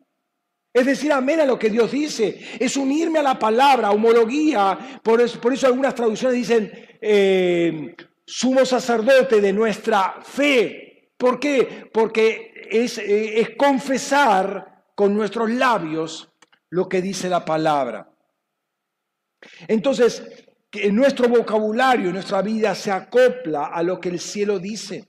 Es 0.72 0.86
decir 0.86 1.12
amén 1.12 1.40
a 1.40 1.46
lo 1.46 1.58
que 1.58 1.70
Dios 1.70 1.90
dice. 1.90 2.38
Es 2.58 2.76
unirme 2.76 3.18
a 3.18 3.22
la 3.22 3.38
palabra, 3.38 3.90
homología. 3.90 5.00
Por 5.02 5.20
eso, 5.20 5.40
por 5.40 5.52
eso 5.52 5.66
algunas 5.66 5.94
traducciones 5.94 6.36
dicen 6.36 6.70
eh, 7.00 7.96
sumo 8.26 8.64
sacerdote 8.66 9.40
de 9.40 9.52
nuestra 9.52 10.20
fe. 10.22 11.12
¿Por 11.16 11.40
qué? 11.40 11.88
Porque 11.92 12.68
es, 12.70 12.98
eh, 12.98 13.40
es 13.40 13.56
confesar 13.56 14.84
con 14.94 15.14
nuestros 15.14 15.50
labios 15.50 16.28
lo 16.70 16.88
que 16.88 17.00
dice 17.00 17.28
la 17.28 17.44
palabra. 17.44 18.10
Entonces, 19.66 20.22
que 20.70 20.92
nuestro 20.92 21.28
vocabulario, 21.28 22.12
nuestra 22.12 22.42
vida 22.42 22.74
se 22.74 22.90
acopla 22.90 23.66
a 23.66 23.82
lo 23.82 23.98
que 23.98 24.10
el 24.10 24.20
cielo 24.20 24.58
dice. 24.58 25.04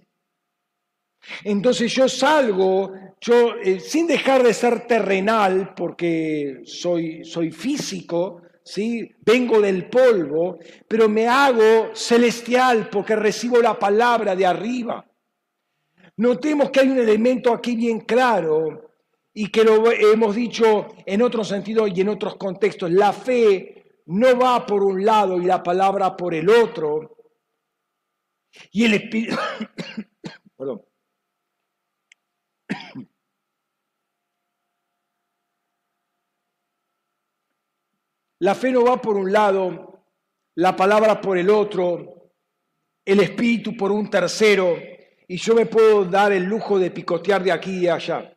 Entonces 1.44 1.94
yo 1.94 2.08
salgo, 2.08 2.94
yo 3.20 3.56
eh, 3.56 3.80
sin 3.80 4.08
dejar 4.08 4.42
de 4.44 4.54
ser 4.54 4.88
terrenal, 4.88 5.74
porque 5.76 6.62
soy, 6.64 7.26
soy 7.26 7.52
físico, 7.52 8.42
¿sí? 8.64 9.12
vengo 9.26 9.60
del 9.60 9.90
polvo, 9.90 10.60
pero 10.88 11.10
me 11.10 11.28
hago 11.28 11.94
celestial 11.94 12.90
porque 12.90 13.16
recibo 13.16 13.62
la 13.62 13.78
palabra 13.78 14.36
de 14.36 14.46
arriba. 14.46 15.06
Notemos 16.18 16.70
que 16.70 16.82
hay 16.82 16.90
un 16.90 17.00
elemento 17.00 17.54
aquí 17.54 17.76
bien 17.76 18.02
claro 18.02 18.92
y 19.34 19.50
que 19.50 19.64
lo 19.64 19.92
hemos 19.92 20.36
dicho 20.36 20.88
en 21.06 21.22
otro 21.22 21.44
sentido 21.44 21.88
y 21.88 22.02
en 22.02 22.10
otros 22.10 22.36
contextos. 22.36 22.92
La 22.92 23.14
fe 23.14 23.80
no 24.10 24.40
va 24.40 24.66
por 24.66 24.84
un 24.84 25.06
lado 25.06 25.38
y 25.38 25.46
la 25.46 25.62
palabra 25.62 26.18
por 26.18 26.34
el 26.34 26.50
otro. 26.50 27.16
Y 28.72 28.86
el 28.86 28.96
Espíritu, 28.96 29.36
perdón. 30.58 30.84
La 38.40 38.56
fe 38.56 38.72
no 38.72 38.86
va 38.86 39.02
por 39.02 39.18
un 39.18 39.32
lado, 39.32 40.06
la 40.56 40.76
palabra 40.76 41.20
por 41.20 41.38
el 41.38 41.50
otro, 41.50 42.32
el 43.04 43.20
espíritu 43.20 43.76
por 43.76 43.92
un 43.92 44.10
tercero, 44.10 44.78
y 45.28 45.36
yo 45.36 45.54
me 45.54 45.66
puedo 45.66 46.06
dar 46.06 46.32
el 46.32 46.46
lujo 46.46 46.80
de 46.80 46.90
picotear 46.90 47.44
de 47.44 47.52
aquí 47.52 47.80
y 47.80 47.90
allá. 47.90 48.34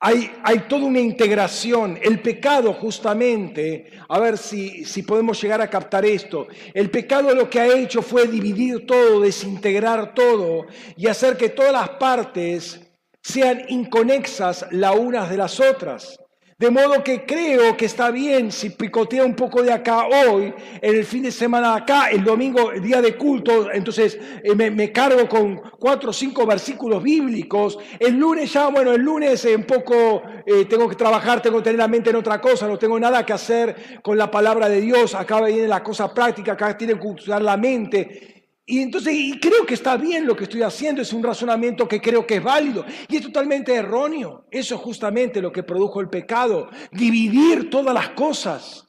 Hay, 0.00 0.30
toda 0.68 0.84
una 0.84 1.00
integración. 1.00 1.98
El 2.00 2.20
pecado 2.20 2.72
justamente, 2.72 3.90
a 4.08 4.20
ver 4.20 4.38
si, 4.38 4.84
si 4.84 5.02
podemos 5.02 5.40
llegar 5.42 5.60
a 5.60 5.68
captar 5.68 6.04
esto, 6.04 6.46
el 6.72 6.88
pecado 6.88 7.34
lo 7.34 7.50
que 7.50 7.60
ha 7.60 7.76
hecho 7.76 8.00
fue 8.00 8.28
dividir 8.28 8.86
todo, 8.86 9.20
desintegrar 9.20 10.14
todo 10.14 10.66
y 10.96 11.08
hacer 11.08 11.36
que 11.36 11.48
todas 11.48 11.72
las 11.72 11.90
partes 11.90 12.80
sean 13.20 13.64
inconexas 13.68 14.66
las 14.70 14.94
unas 14.94 15.30
de 15.30 15.36
las 15.36 15.58
otras. 15.58 16.16
De 16.58 16.72
modo 16.72 17.04
que 17.04 17.24
creo 17.24 17.76
que 17.76 17.84
está 17.84 18.10
bien 18.10 18.50
si 18.50 18.70
picotea 18.70 19.24
un 19.24 19.36
poco 19.36 19.62
de 19.62 19.72
acá 19.72 20.08
hoy, 20.08 20.52
en 20.82 20.96
el 20.96 21.04
fin 21.04 21.22
de 21.22 21.30
semana 21.30 21.76
acá, 21.76 22.10
el 22.10 22.24
domingo, 22.24 22.72
día 22.72 23.00
de 23.00 23.16
culto, 23.16 23.70
entonces 23.70 24.18
eh, 24.42 24.56
me, 24.56 24.90
cargo 24.90 25.28
con 25.28 25.54
cuatro 25.78 26.10
o 26.10 26.12
cinco 26.12 26.44
versículos 26.44 27.00
bíblicos. 27.00 27.78
El 28.00 28.16
lunes 28.16 28.52
ya, 28.52 28.70
bueno, 28.70 28.92
el 28.92 29.00
lunes 29.00 29.44
un 29.44 29.62
poco 29.62 30.20
eh, 30.44 30.64
tengo 30.64 30.88
que 30.88 30.96
trabajar, 30.96 31.40
tengo 31.40 31.58
que 31.58 31.62
tener 31.62 31.78
la 31.78 31.86
mente 31.86 32.10
en 32.10 32.16
otra 32.16 32.40
cosa, 32.40 32.66
no 32.66 32.76
tengo 32.76 32.98
nada 32.98 33.24
que 33.24 33.34
hacer 33.34 34.00
con 34.02 34.18
la 34.18 34.28
palabra 34.28 34.68
de 34.68 34.80
Dios, 34.80 35.14
acá 35.14 35.40
viene 35.42 35.68
la 35.68 35.84
cosa 35.84 36.12
práctica, 36.12 36.54
acá 36.54 36.76
tiene 36.76 36.98
que 36.98 37.06
usar 37.06 37.40
la 37.40 37.56
mente. 37.56 38.37
Y 38.70 38.82
entonces, 38.82 39.14
creo 39.40 39.64
que 39.64 39.72
está 39.72 39.96
bien 39.96 40.26
lo 40.26 40.36
que 40.36 40.44
estoy 40.44 40.60
haciendo, 40.60 41.00
es 41.00 41.14
un 41.14 41.22
razonamiento 41.22 41.88
que 41.88 42.02
creo 42.02 42.26
que 42.26 42.36
es 42.36 42.42
válido 42.42 42.84
y 43.08 43.16
es 43.16 43.22
totalmente 43.22 43.74
erróneo. 43.74 44.44
Eso 44.50 44.74
es 44.74 44.80
justamente 44.82 45.40
lo 45.40 45.50
que 45.50 45.62
produjo 45.62 46.02
el 46.02 46.10
pecado, 46.10 46.68
dividir 46.92 47.70
todas 47.70 47.94
las 47.94 48.10
cosas. 48.10 48.86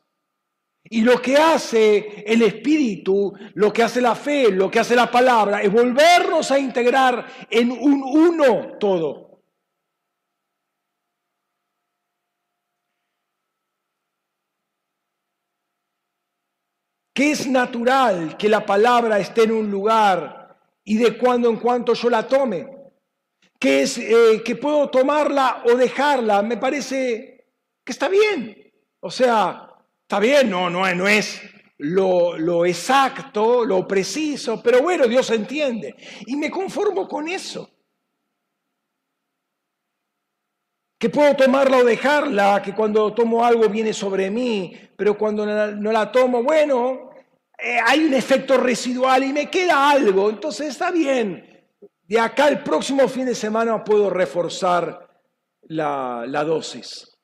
Y 0.84 1.00
lo 1.00 1.22
que 1.22 1.38
hace 1.38 2.26
el 2.28 2.42
Espíritu, 2.42 3.34
lo 3.54 3.72
que 3.72 3.82
hace 3.82 4.02
la 4.02 4.16
fe, 4.16 4.52
lo 4.52 4.70
que 4.70 4.80
hace 4.80 4.98
la 4.98 5.10
palabra, 5.10 5.62
es 5.62 5.72
volvernos 5.72 6.52
a 6.52 6.60
integrar 6.60 7.26
en 7.50 7.72
un 7.72 8.04
uno 8.04 8.78
todo. 8.82 9.29
Que 17.14 17.32
es 17.32 17.48
natural 17.48 18.38
que 18.38 18.50
la 18.50 18.66
palabra 18.66 19.20
esté 19.20 19.44
en 19.44 19.52
un 19.52 19.70
lugar 19.70 20.58
y 20.84 20.98
de 20.98 21.18
cuando 21.18 21.50
en 21.50 21.58
cuando 21.58 21.94
yo 21.94 22.10
la 22.10 22.28
tome, 22.28 22.68
que 23.60 23.82
es 23.82 23.98
eh, 23.98 24.42
que 24.44 24.56
puedo 24.56 24.90
tomarla 24.90 25.64
o 25.66 25.76
dejarla, 25.76 26.42
me 26.42 26.58
parece 26.58 27.48
que 27.84 27.92
está 27.92 28.08
bien. 28.08 28.72
O 29.02 29.12
sea, 29.12 29.70
está 30.02 30.20
bien, 30.20 30.50
no, 30.50 30.70
no, 30.70 30.94
no 30.96 31.08
es 31.08 31.42
lo, 31.80 32.38
lo 32.38 32.66
exacto, 32.66 33.66
lo 33.66 33.88
preciso, 33.88 34.62
pero 34.62 34.82
bueno, 34.82 35.08
Dios 35.08 35.30
entiende. 35.32 35.96
Y 36.26 36.36
me 36.36 36.50
conformo 36.50 37.08
con 37.08 37.28
eso. 37.28 37.70
Que 41.00 41.10
puedo 41.10 41.34
tomarla 41.36 41.78
o 41.78 41.86
dejarla, 41.86 42.62
que 42.62 42.76
cuando 42.76 43.14
tomo 43.14 43.44
algo 43.44 43.70
viene 43.70 43.94
sobre 43.94 44.30
mí, 44.30 44.74
pero 44.98 45.18
cuando 45.18 45.46
no 45.46 45.92
la 45.94 46.12
tomo, 46.12 46.44
bueno, 46.44 47.10
eh, 47.58 47.80
hay 47.86 48.04
un 48.04 48.14
efecto 48.14 48.58
residual 48.58 49.24
y 49.24 49.32
me 49.32 49.50
queda 49.50 49.90
algo, 49.90 50.30
entonces 50.30 50.68
está 50.68 50.92
bien. 50.92 51.66
De 52.04 52.20
acá 52.20 52.50
el 52.50 52.64
próximo 52.64 53.08
fin 53.08 53.26
de 53.26 53.36
semana 53.36 53.82
puedo 53.82 54.10
reforzar 54.10 55.10
la, 55.62 56.44
dosis. 56.46 57.18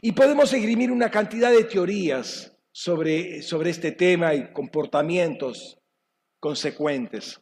Y 0.00 0.12
podemos 0.12 0.52
esgrimir 0.52 0.92
una 0.92 1.10
cantidad 1.10 1.50
de 1.50 1.64
teorías 1.64 2.56
sobre, 2.70 3.42
sobre 3.42 3.70
este 3.70 3.92
tema 3.92 4.34
y 4.34 4.52
comportamientos 4.52 5.78
consecuentes. 6.38 7.40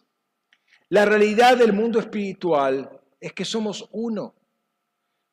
La 0.88 1.04
realidad 1.04 1.58
del 1.58 1.74
mundo 1.74 1.98
espiritual 1.98 2.98
es 3.20 3.32
que 3.32 3.44
somos 3.44 3.88
uno. 3.92 4.34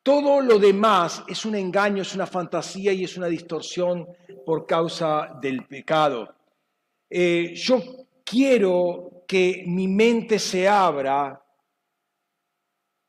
Todo 0.04 0.42
lo 0.42 0.58
demás 0.58 1.24
es 1.26 1.46
un 1.46 1.54
engaño, 1.54 2.02
es 2.02 2.14
una 2.14 2.26
fantasía 2.26 2.92
y 2.92 3.04
es 3.04 3.16
una 3.16 3.26
distorsión 3.26 4.06
por 4.44 4.66
causa 4.66 5.38
del 5.40 5.64
pecado. 5.64 6.28
Eh, 7.08 7.54
yo 7.54 7.82
quiero 8.22 9.24
que 9.26 9.64
mi 9.66 9.88
mente 9.88 10.38
se 10.38 10.68
abra 10.68 11.42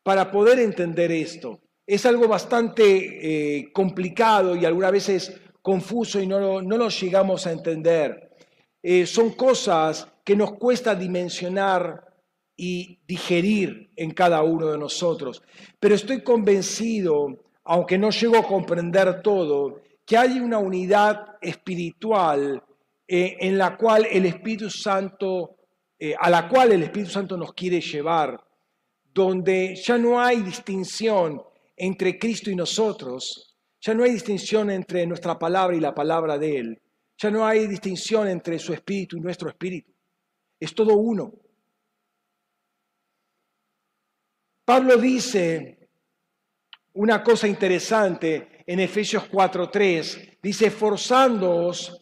para 0.04 0.32
poder 0.32 0.60
entender 0.60 1.12
esto. 1.12 1.60
Es 1.86 2.06
algo 2.06 2.30
bastante 2.30 3.58
eh, 3.58 3.74
complicado 3.74 4.56
y 4.56 4.64
algunas 4.64 4.94
veces 4.94 5.42
confuso 5.62 6.22
y 6.22 6.28
no 6.28 6.40
lo, 6.40 6.62
no 6.62 6.78
lo 6.78 6.88
llegamos 6.88 7.46
a 7.46 7.52
entender. 7.52 8.32
Eh, 8.82 9.06
son 9.06 9.32
cosas 9.32 10.08
que 10.24 10.38
nos 10.38 10.54
cuesta 10.54 10.96
dimensionar 10.96 12.05
y 12.58 13.00
digerir 13.08 13.92
en 13.96 14.12
cada 14.12 14.44
uno 14.44 14.68
de 14.68 14.78
nosotros. 14.78 15.42
Pero 15.80 15.96
estoy 15.96 16.22
convencido, 16.24 17.44
aunque 17.64 17.98
no 17.98 18.10
llego 18.12 18.38
a 18.38 18.48
comprender 18.48 19.22
todo, 19.22 19.82
que 20.06 20.18
hay 20.18 20.40
una 20.40 20.60
unidad 20.60 21.38
espiritual 21.42 22.64
eh, 23.08 23.38
en 23.40 23.58
la 23.58 23.76
cual 23.76 24.08
el 24.10 24.26
Espíritu 24.26 24.70
Santo, 24.70 25.58
eh, 26.00 26.16
a 26.18 26.30
la 26.30 26.48
cual 26.48 26.72
el 26.72 26.84
Espíritu 26.84 27.12
Santo 27.12 27.38
nos 27.38 27.54
quiere 27.54 27.82
llevar 27.82 28.40
donde 29.16 29.76
ya 29.76 29.98
no 29.98 30.20
hay 30.20 30.42
distinción 30.42 31.42
entre 31.78 32.20
Cristo 32.20 32.52
y 32.52 32.56
nosotros, 32.56 33.56
ya 33.80 33.94
no 33.94 34.04
hay 34.04 34.12
distinción 34.12 34.70
entre 34.70 35.08
nuestra 35.08 35.40
palabra 35.40 35.76
y 35.76 35.80
la 35.80 35.96
palabra 35.96 36.38
de 36.38 36.58
Él, 36.58 36.82
ya 37.18 37.32
no 37.32 37.46
hay 37.46 37.66
distinción 37.66 38.28
entre 38.28 38.60
su 38.60 38.74
espíritu 38.74 39.16
y 39.16 39.22
nuestro 39.22 39.48
espíritu, 39.48 39.94
es 40.60 40.76
todo 40.76 40.98
uno. 40.98 41.32
Pablo 44.66 44.98
dice 44.98 45.78
una 46.94 47.24
cosa 47.24 47.48
interesante 47.48 48.64
en 48.66 48.80
Efesios 48.80 49.30
4:3, 49.32 50.40
dice, 50.42 50.68
esforzándoos 50.68 52.02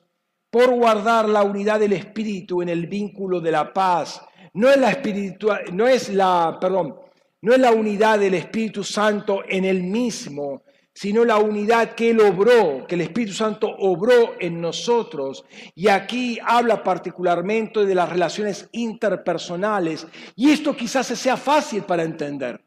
por 0.50 0.70
guardar 0.74 1.28
la 1.28 1.44
unidad 1.44 1.82
del 1.82 1.94
espíritu 1.94 2.62
en 2.62 2.70
el 2.70 2.88
vínculo 2.88 3.42
de 3.42 3.52
la 3.52 3.74
paz. 3.74 4.22
No 4.54 4.70
es 4.70 4.78
la 4.78 4.92
espiritual, 4.92 5.64
no 5.74 5.88
es 5.88 6.10
la, 6.10 6.58
perdón, 6.62 6.96
no 7.42 7.54
es 7.54 7.60
la 7.60 7.72
unidad 7.72 8.20
del 8.20 8.36
Espíritu 8.36 8.84
Santo 8.84 9.44
en 9.50 9.66
el 9.66 9.84
mismo, 9.84 10.64
sino 10.94 11.26
la 11.26 11.38
unidad 11.38 11.96
que 11.96 12.12
Él 12.12 12.22
obró, 12.22 12.86
que 12.88 12.96
el 12.96 13.02
Espíritu 13.02 13.34
Santo 13.34 13.68
obró 13.80 14.36
en 14.40 14.62
nosotros. 14.62 15.44
Y 15.76 15.88
aquí 15.88 16.38
habla 16.44 16.84
particularmente 16.84 17.86
de 17.86 17.96
las 17.96 18.10
relaciones 18.10 18.70
interpersonales. 18.72 20.06
Y 20.36 20.52
esto 20.52 20.76
quizás 20.76 21.08
sea 21.08 21.38
fácil 21.38 21.84
para 21.84 22.04
entender. 22.04 22.64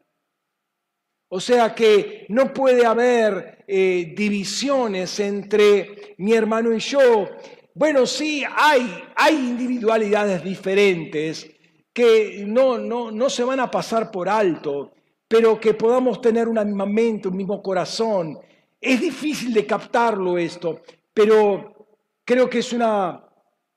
O 1.29 1.39
sea 1.39 1.75
que 1.75 2.25
no 2.29 2.53
puede 2.53 2.85
haber 2.85 3.65
eh, 3.67 4.13
divisiones 4.15 5.19
entre 5.19 6.15
mi 6.17 6.33
hermano 6.33 6.73
y 6.73 6.79
yo. 6.79 7.29
Bueno, 7.73 8.05
sí, 8.05 8.43
hay, 8.55 9.03
hay 9.15 9.35
individualidades 9.35 10.43
diferentes 10.43 11.49
que 11.93 12.43
no, 12.47 12.77
no, 12.77 13.11
no 13.11 13.29
se 13.29 13.43
van 13.43 13.59
a 13.59 13.69
pasar 13.69 14.09
por 14.11 14.29
alto, 14.29 14.93
pero 15.27 15.59
que 15.59 15.73
podamos 15.73 16.21
tener 16.21 16.47
una 16.47 16.63
misma 16.63 16.85
mente, 16.85 17.27
un 17.27 17.37
mismo 17.37 17.61
corazón. 17.61 18.39
Es 18.79 19.01
difícil 19.01 19.53
de 19.53 19.65
captarlo 19.65 20.37
esto, 20.37 20.81
pero 21.13 21.87
creo 22.23 22.49
que 22.49 22.59
es 22.59 22.71
una, 22.71 23.23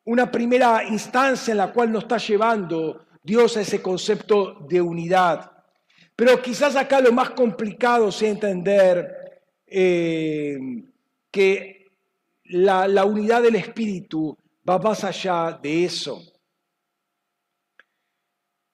una 0.04 0.30
primera 0.30 0.84
instancia 0.84 1.52
en 1.52 1.58
la 1.58 1.72
cual 1.72 1.90
nos 1.90 2.04
está 2.04 2.18
llevando 2.18 3.06
Dios 3.22 3.56
a 3.56 3.62
ese 3.62 3.82
concepto 3.82 4.58
de 4.68 4.80
unidad. 4.80 5.50
Pero 6.14 6.40
quizás 6.40 6.76
acá 6.76 7.00
lo 7.00 7.12
más 7.12 7.30
complicado 7.30 8.12
sea 8.12 8.30
entender 8.30 9.42
eh, 9.66 10.58
que 11.30 11.86
la, 12.44 12.86
la 12.86 13.04
unidad 13.04 13.42
del 13.42 13.56
Espíritu 13.56 14.36
va 14.68 14.78
más 14.78 15.02
allá 15.02 15.58
de 15.60 15.84
eso. 15.84 16.22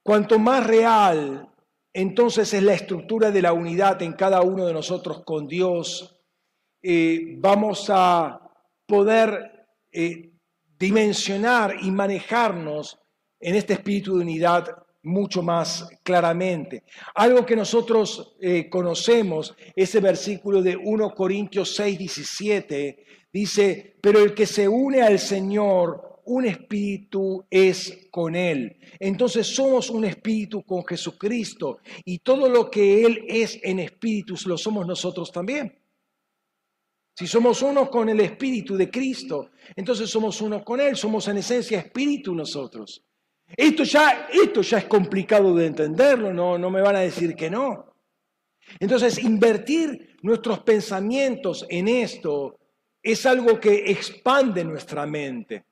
Cuanto 0.02 0.38
más 0.38 0.66
real 0.66 1.48
entonces 1.97 2.53
es 2.53 2.62
la 2.62 2.74
estructura 2.74 3.30
de 3.30 3.40
la 3.40 3.55
unidad 3.55 4.03
en 4.03 4.12
cada 4.12 4.42
uno 4.42 4.66
de 4.66 4.74
nosotros 4.74 5.24
con 5.24 5.49
Dios, 5.49 6.20
eh, 6.82 7.36
vamos 7.38 7.86
a 7.88 8.38
poder 8.84 9.66
eh, 9.90 10.30
dimensionar 10.78 11.74
y 11.80 11.90
manejarnos 11.90 12.99
en 13.40 13.55
este 13.55 13.72
espíritu 13.72 14.14
de 14.14 14.24
unidad 14.24 14.76
mucho 15.05 15.42
más 15.42 15.88
claramente. 16.03 16.84
Algo 17.14 17.47
que 17.47 17.57
nosotros 17.57 18.36
eh, 18.42 18.68
conocemos, 18.68 19.57
ese 19.74 20.01
versículo 20.01 20.61
de 20.61 20.76
1 20.76 21.14
Corintios 21.14 21.74
6, 21.76 21.99
17, 21.99 23.05
dice, 23.32 23.97
pero 24.03 24.18
el 24.18 24.34
que 24.34 24.44
se 24.44 24.68
une 24.68 25.01
al 25.01 25.18
Señor, 25.18 26.05
un 26.26 26.46
espíritu 26.46 27.46
es 27.50 28.08
con 28.10 28.34
Él. 28.34 28.76
Entonces 28.98 29.46
somos 29.46 29.90
un 29.90 30.04
espíritu 30.04 30.62
con 30.64 30.84
Jesucristo 30.84 31.78
y 32.04 32.18
todo 32.18 32.48
lo 32.48 32.70
que 32.70 33.04
Él 33.04 33.24
es 33.28 33.58
en 33.62 33.80
espíritus 33.80 34.46
lo 34.46 34.58
somos 34.58 34.86
nosotros 34.86 35.30
también. 35.32 35.76
Si 37.14 37.26
somos 37.26 37.62
uno 37.62 37.88
con 37.88 38.08
el 38.08 38.20
espíritu 38.20 38.76
de 38.76 38.90
Cristo, 38.90 39.50
entonces 39.74 40.10
somos 40.10 40.40
uno 40.42 40.62
con 40.62 40.80
Él, 40.80 40.96
somos 40.96 41.26
en 41.28 41.38
esencia 41.38 41.78
espíritu 41.78 42.34
nosotros. 42.34 43.02
Esto 43.56 43.84
ya, 43.84 44.28
esto 44.30 44.60
ya 44.62 44.78
es 44.78 44.84
complicado 44.86 45.54
de 45.54 45.66
entenderlo, 45.66 46.32
no, 46.32 46.58
no 46.58 46.70
me 46.70 46.82
van 46.82 46.96
a 46.96 47.00
decir 47.00 47.34
que 47.34 47.48
no. 47.48 47.94
Entonces, 48.80 49.18
invertir 49.18 50.16
nuestros 50.22 50.60
pensamientos 50.60 51.64
en 51.68 51.86
esto 51.88 52.58
es 53.00 53.24
algo 53.24 53.60
que 53.60 53.90
expande 53.92 54.64
nuestra 54.64 55.06
mente, 55.06 55.64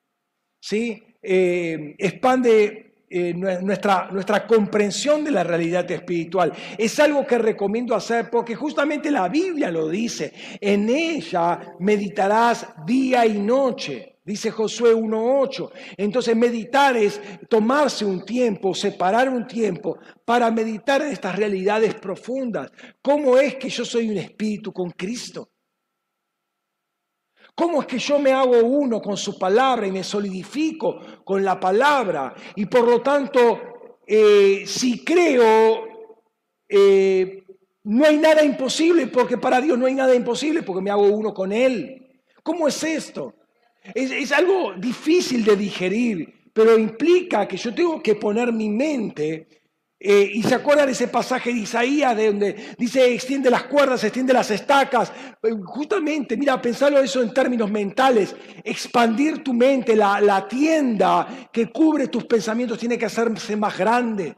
¿sí? 0.64 1.02
Eh, 1.22 1.94
expande 1.98 2.94
eh, 3.10 3.34
nuestra, 3.34 4.08
nuestra 4.10 4.46
comprensión 4.46 5.22
de 5.22 5.30
la 5.30 5.44
realidad 5.44 5.90
espiritual. 5.90 6.52
Es 6.78 6.98
algo 7.00 7.26
que 7.26 7.36
recomiendo 7.36 7.94
hacer 7.94 8.30
porque 8.30 8.54
justamente 8.54 9.10
la 9.10 9.28
Biblia 9.28 9.70
lo 9.70 9.88
dice. 9.88 10.32
En 10.60 10.88
ella 10.88 11.74
meditarás 11.80 12.66
día 12.86 13.26
y 13.26 13.38
noche. 13.38 14.16
Dice 14.24 14.50
Josué 14.50 14.94
1.8. 14.94 15.70
Entonces 15.98 16.34
meditar 16.34 16.96
es 16.96 17.20
tomarse 17.46 18.06
un 18.06 18.24
tiempo, 18.24 18.74
separar 18.74 19.28
un 19.28 19.46
tiempo 19.46 19.98
para 20.24 20.50
meditar 20.50 21.02
en 21.02 21.08
estas 21.08 21.36
realidades 21.36 21.94
profundas. 21.94 22.72
¿Cómo 23.02 23.36
es 23.36 23.56
que 23.56 23.68
yo 23.68 23.84
soy 23.84 24.08
un 24.08 24.16
espíritu 24.16 24.72
con 24.72 24.90
Cristo? 24.92 25.50
¿Cómo 27.54 27.82
es 27.82 27.86
que 27.86 27.98
yo 27.98 28.18
me 28.18 28.32
hago 28.32 28.58
uno 28.64 29.00
con 29.00 29.16
su 29.16 29.38
palabra 29.38 29.86
y 29.86 29.92
me 29.92 30.02
solidifico 30.02 31.00
con 31.24 31.44
la 31.44 31.58
palabra? 31.60 32.34
Y 32.56 32.66
por 32.66 32.88
lo 32.88 33.00
tanto, 33.00 34.00
eh, 34.06 34.64
si 34.66 35.04
creo, 35.04 35.84
eh, 36.68 37.44
no 37.84 38.04
hay 38.06 38.16
nada 38.18 38.42
imposible, 38.42 39.06
porque 39.06 39.38
para 39.38 39.60
Dios 39.60 39.78
no 39.78 39.86
hay 39.86 39.94
nada 39.94 40.14
imposible, 40.14 40.62
porque 40.62 40.82
me 40.82 40.90
hago 40.90 41.04
uno 41.04 41.32
con 41.32 41.52
Él. 41.52 42.22
¿Cómo 42.42 42.66
es 42.66 42.82
esto? 42.82 43.34
Es, 43.94 44.32
algo 44.32 44.72
difícil 44.74 45.44
de 45.44 45.56
digerir, 45.56 46.50
pero 46.52 46.78
implica 46.78 47.46
que 47.46 47.56
yo 47.56 47.74
tengo 47.74 48.02
que 48.02 48.14
poner 48.14 48.52
mi 48.52 48.68
mente 48.68 49.46
eh, 50.06 50.32
y 50.34 50.42
se 50.42 50.54
acuerdan 50.54 50.90
ese 50.90 51.08
pasaje 51.08 51.50
de 51.50 51.60
Isaías 51.60 52.14
de 52.14 52.26
donde 52.26 52.74
dice 52.76 53.14
extiende 53.14 53.48
las 53.48 53.62
cuerdas, 53.62 54.04
extiende 54.04 54.34
las 54.34 54.50
estacas. 54.50 55.10
Eh, 55.42 55.48
justamente, 55.64 56.36
mira, 56.36 56.60
pensarlo 56.60 57.00
eso 57.00 57.22
en 57.22 57.32
términos 57.32 57.70
mentales. 57.70 58.36
Expandir 58.62 59.42
tu 59.42 59.54
mente, 59.54 59.96
la, 59.96 60.20
la 60.20 60.46
tienda 60.46 61.48
que 61.50 61.70
cubre 61.70 62.08
tus 62.08 62.26
pensamientos 62.26 62.78
tiene 62.78 62.98
que 62.98 63.06
hacerse 63.06 63.56
más 63.56 63.78
grande. 63.78 64.36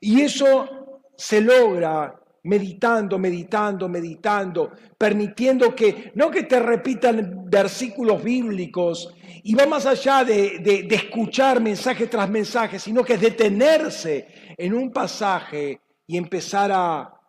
Y 0.00 0.22
eso 0.22 1.04
se 1.16 1.40
logra 1.40 2.21
meditando, 2.44 3.18
meditando, 3.18 3.88
meditando, 3.88 4.72
permitiendo 4.98 5.74
que, 5.74 6.12
no 6.14 6.30
que 6.30 6.42
te 6.42 6.58
repitan 6.58 7.48
versículos 7.48 8.22
bíblicos, 8.22 9.14
y 9.44 9.54
va 9.54 9.66
más 9.66 9.86
allá 9.86 10.24
de, 10.24 10.86
escuchar 10.90 11.60
mensaje 11.60 12.06
tras 12.06 12.28
mensaje, 12.28 12.78
sino 12.78 13.04
que 13.04 13.14
es 13.14 13.20
detenerse 13.20 14.54
en 14.56 14.74
un 14.74 14.92
pasaje 14.92 15.80
y 16.06 16.16
empezar 16.16 16.70
a, 16.72 17.20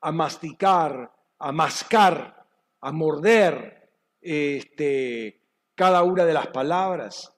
a 0.00 0.12
masticar, 0.12 1.12
a 1.38 1.52
mascar, 1.52 2.46
a 2.80 2.92
morder 2.92 3.90
este, 4.20 5.42
cada 5.74 6.02
una 6.02 6.24
de 6.24 6.34
las 6.34 6.48
palabras. 6.48 7.32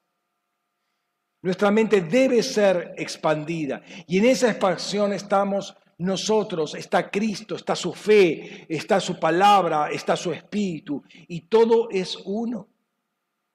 Nuestra 1.43 1.71
mente 1.71 2.01
debe 2.03 2.43
ser 2.43 2.95
expandida 2.97 3.83
y 4.07 4.19
en 4.19 4.27
esa 4.27 4.49
expansión 4.49 5.13
estamos 5.13 5.77
nosotros, 5.99 6.75
está 6.75 7.11
Cristo, 7.11 7.57
está 7.57 7.77
su 7.77 7.93
fe, 7.93 8.67
está 8.69 9.01
su 9.01 9.19
palabra, 9.19 9.91
está 9.91 10.17
su 10.17 10.33
espíritu, 10.33 11.03
y 11.29 11.43
todo 11.43 11.89
es 11.91 12.17
uno. 12.25 12.69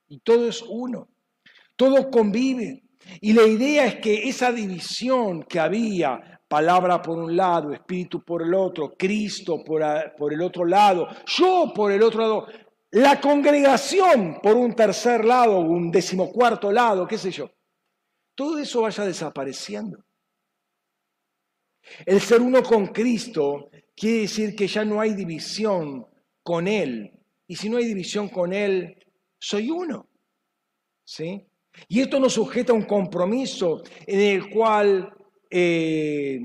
Y 0.08 0.20
todo 0.20 0.48
es 0.48 0.62
uno. 0.62 1.10
Todo 1.76 2.10
convive. 2.10 2.84
Y 3.22 3.34
la 3.34 3.44
idea 3.44 3.86
es 3.86 3.96
que 3.96 4.28
esa 4.28 4.52
división 4.52 5.44
que 5.44 5.60
había, 5.60 6.42
palabra 6.48 7.02
por 7.02 7.18
un 7.18 7.36
lado, 7.36 7.74
espíritu 7.74 8.24
por 8.24 8.42
el 8.42 8.54
otro, 8.54 8.96
Cristo 8.98 9.64
por, 9.64 9.82
por 10.18 10.34
el 10.34 10.42
otro 10.42 10.66
lado, 10.66 11.08
yo 11.26 11.72
por 11.76 11.92
el 11.92 12.02
otro 12.02 12.22
lado, 12.22 12.48
la 12.92 13.20
congregación 13.20 14.40
por 14.42 14.56
un 14.56 14.74
tercer 14.74 15.26
lado, 15.26 15.60
un 15.60 15.92
decimocuarto 15.92 16.72
lado, 16.72 17.06
qué 17.06 17.18
sé 17.18 17.32
yo, 17.32 17.52
todo 18.34 18.58
eso 18.60 18.82
vaya 18.82 19.04
desapareciendo. 19.04 20.07
El 22.06 22.22
ser 22.22 22.42
uno 22.42 22.64
con 22.64 22.88
Cristo 22.88 23.70
quiere 23.96 24.22
decir 24.22 24.56
que 24.56 24.68
ya 24.68 24.86
no 24.86 25.02
hay 25.02 25.14
división 25.14 26.06
con 26.44 26.68
Él. 26.68 27.12
Y 27.48 27.56
si 27.56 27.70
no 27.70 27.78
hay 27.78 27.86
división 27.86 28.30
con 28.30 28.54
Él, 28.54 28.98
soy 29.40 29.70
uno. 29.70 30.10
¿Sí? 31.04 31.46
Y 31.88 32.02
esto 32.02 32.20
nos 32.20 32.34
sujeta 32.34 32.74
a 32.74 32.76
un 32.76 32.84
compromiso 32.84 33.84
en 34.06 34.20
el 34.20 34.50
cual 34.50 35.14
eh, 35.50 36.40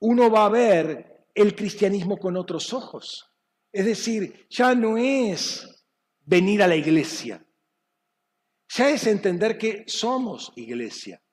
uno 0.00 0.30
va 0.30 0.46
a 0.46 0.50
ver 0.50 1.26
el 1.34 1.54
cristianismo 1.56 2.16
con 2.18 2.36
otros 2.36 2.72
ojos. 2.72 3.30
Es 3.72 3.86
decir, 3.86 4.46
ya 4.48 4.74
no 4.74 4.96
es 4.96 5.66
venir 6.20 6.62
a 6.62 6.68
la 6.68 6.76
iglesia, 6.76 7.44
ya 8.68 8.90
es 8.90 9.06
entender 9.06 9.58
que 9.58 9.84
somos 9.86 10.52
iglesia 10.56 11.23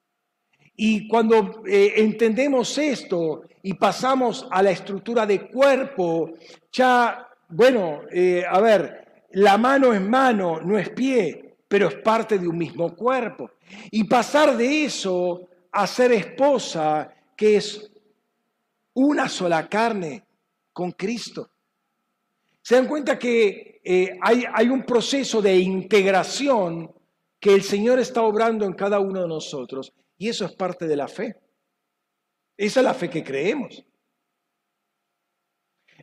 Y 0.75 1.07
cuando 1.07 1.63
eh, 1.67 1.93
entendemos 1.97 2.77
esto 2.77 3.43
y 3.61 3.73
pasamos 3.73 4.47
a 4.49 4.63
la 4.63 4.71
estructura 4.71 5.25
de 5.25 5.47
cuerpo, 5.49 6.31
ya, 6.71 7.27
bueno, 7.49 8.01
eh, 8.11 8.43
a 8.49 8.59
ver, 8.61 9.25
la 9.31 9.57
mano 9.57 9.93
es 9.93 10.01
mano, 10.01 10.59
no 10.61 10.77
es 10.77 10.89
pie, 10.89 11.55
pero 11.67 11.87
es 11.87 11.95
parte 11.95 12.39
de 12.39 12.47
un 12.47 12.57
mismo 12.57 12.95
cuerpo. 12.95 13.51
Y 13.91 14.05
pasar 14.05 14.57
de 14.57 14.85
eso 14.85 15.47
a 15.71 15.87
ser 15.87 16.11
esposa, 16.13 17.13
que 17.35 17.57
es 17.57 17.91
una 18.93 19.29
sola 19.29 19.67
carne 19.69 20.25
con 20.73 20.91
Cristo. 20.91 21.49
Se 22.61 22.75
dan 22.75 22.87
cuenta 22.87 23.17
que 23.17 23.81
eh, 23.83 24.17
hay, 24.21 24.43
hay 24.53 24.69
un 24.69 24.83
proceso 24.83 25.41
de 25.41 25.57
integración 25.57 26.91
que 27.39 27.53
el 27.53 27.63
Señor 27.63 27.99
está 27.99 28.21
obrando 28.21 28.65
en 28.65 28.73
cada 28.73 28.99
uno 28.99 29.21
de 29.21 29.27
nosotros 29.27 29.93
y 30.21 30.29
eso 30.29 30.45
es 30.45 30.51
parte 30.51 30.85
de 30.85 30.95
la 30.95 31.07
fe. 31.07 31.35
Esa 32.55 32.79
es 32.79 32.83
la 32.83 32.93
fe 32.93 33.09
que 33.09 33.23
creemos. 33.23 33.83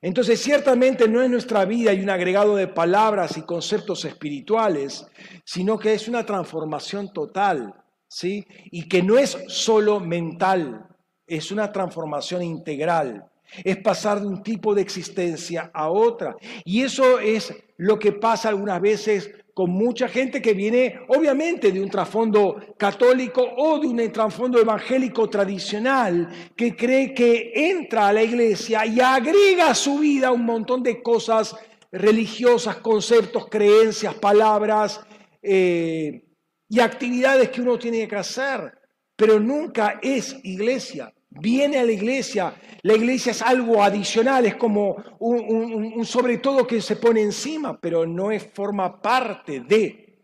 Entonces, 0.03 0.43
ciertamente 0.43 1.07
no 1.07 1.23
es 1.23 1.31
nuestra 1.31 1.65
vida 1.65 1.93
y 1.93 2.01
un 2.01 2.11
agregado 2.11 2.57
de 2.57 2.67
palabras 2.67 3.37
y 3.37 3.43
conceptos 3.43 4.05
espirituales, 4.05 5.07
sino 5.45 5.79
que 5.79 5.95
es 5.95 6.09
una 6.09 6.27
transformación 6.27 7.13
total, 7.13 7.73
¿sí? 8.09 8.45
Y 8.73 8.89
que 8.89 9.05
no 9.05 9.19
es 9.19 9.39
solo 9.47 10.01
mental, 10.01 10.89
es 11.25 11.53
una 11.53 11.71
transformación 11.71 12.43
integral. 12.43 13.25
Es 13.65 13.77
pasar 13.79 14.21
de 14.21 14.27
un 14.27 14.43
tipo 14.43 14.75
de 14.75 14.83
existencia 14.83 15.71
a 15.73 15.91
otra. 15.91 16.37
Y 16.65 16.83
eso 16.83 17.19
es 17.19 17.55
lo 17.77 17.99
que 17.99 18.13
pasa 18.13 18.49
algunas 18.49 18.81
veces 18.81 19.31
con 19.59 19.71
mucha 19.71 20.07
gente 20.07 20.41
que 20.41 20.55
viene 20.55 21.01
obviamente 21.09 21.73
de 21.73 21.83
un 21.83 21.91
trasfondo 21.91 22.61
católico 22.77 23.45
o 23.57 23.81
de 23.81 23.89
un 23.89 24.13
trasfondo 24.13 24.61
evangélico 24.61 25.29
tradicional, 25.29 26.29
que 26.55 26.77
cree 26.77 27.13
que 27.13 27.51
entra 27.55 28.07
a 28.07 28.13
la 28.13 28.23
iglesia 28.23 28.87
y 28.87 29.01
agrega 29.01 29.71
a 29.71 29.75
su 29.75 29.99
vida 29.99 30.31
un 30.31 30.45
montón 30.45 30.85
de 30.85 31.03
cosas 31.03 31.57
religiosas, 31.91 32.77
conceptos, 32.77 33.49
creencias, 33.49 34.15
palabras 34.15 35.01
eh, 35.43 36.25
y 36.69 36.79
actividades 36.79 37.49
que 37.51 37.61
uno 37.61 37.77
tiene 37.81 38.07
que 38.07 38.15
hacer, 38.15 38.79
pero 39.17 39.41
nunca 39.41 39.99
es 40.01 40.37
iglesia 40.45 41.13
viene 41.31 41.79
a 41.79 41.85
la 41.85 41.93
iglesia. 41.93 42.55
La 42.83 42.95
iglesia 42.95 43.33
es 43.33 43.43
algo 43.43 43.83
adicional, 43.83 44.47
es 44.47 44.55
como 44.57 44.97
un, 45.19 46.05
sobre 46.05 46.39
todo 46.39 46.67
que 46.67 46.81
se 46.81 46.97
pone 46.97 47.23
encima, 47.23 47.79
pero 47.81 48.07
no 48.07 48.31
es, 48.31 48.49
forma 48.53 49.01
parte 49.01 49.61
de, 49.61 50.23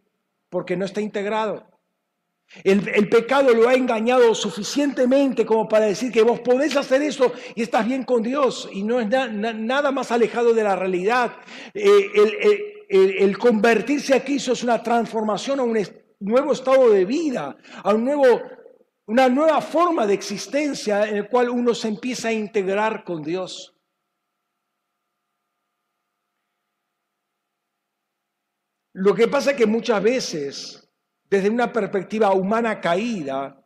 porque 0.49 0.77
no 0.77 0.85
está 0.85 1.01
integrado. 1.01 1.67
El, 2.63 3.09
pecado 3.09 3.53
lo 3.53 3.69
ha 3.69 3.75
engañado 3.75 4.33
suficientemente 4.35 5.45
como 5.45 5.69
para 5.69 5.87
decir 5.87 6.13
que 6.13 6.23
vos 6.23 6.41
podés 6.41 6.77
hacer 6.77 7.03
eso 7.03 7.33
y 7.55 7.63
estás 7.63 7.85
bien 7.87 8.05
con 8.05 8.23
Dios 8.23 8.69
y 8.73 8.85
no 8.85 9.01
es 9.01 9.09
nada 9.09 9.91
más 9.91 10.13
alejado 10.13 10.55
de 10.55 10.63
la 10.63 10.77
realidad. 10.77 11.33
Eh, 11.73 12.11
el, 12.89 13.17
el, 13.19 13.39
convertirse 13.39 14.15
a 14.15 14.23
Cristo 14.23 14.53
es 14.53 14.63
una 14.63 14.83
transformación 14.83 15.59
a 15.59 15.65
un 15.65 15.77
nuevo 16.21 16.53
estado 16.53 16.91
de 16.91 17.05
vida, 17.05 17.57
a 17.83 17.93
un 17.93 18.05
nuevo 18.05 18.41
una 19.07 19.29
nueva 19.29 19.61
forma 19.61 20.07
de 20.07 20.15
existencia 20.15 21.07
en 21.09 21.19
la 21.19 21.29
cual 21.29 21.51
uno 21.51 21.75
se 21.75 21.89
empieza 21.89 22.29
a 22.29 22.33
integrar 22.33 23.05
con 23.05 23.23
Dios. 23.23 23.75
Lo 28.95 29.15
que 29.15 29.29
pasa 29.29 29.51
es 29.51 29.57
que 29.57 29.67
muchas 29.67 30.03
veces, 30.03 30.89
desde 31.29 31.51
una 31.51 31.73
perspectiva 31.73 32.33
humana 32.33 32.81
caída, 32.81 33.61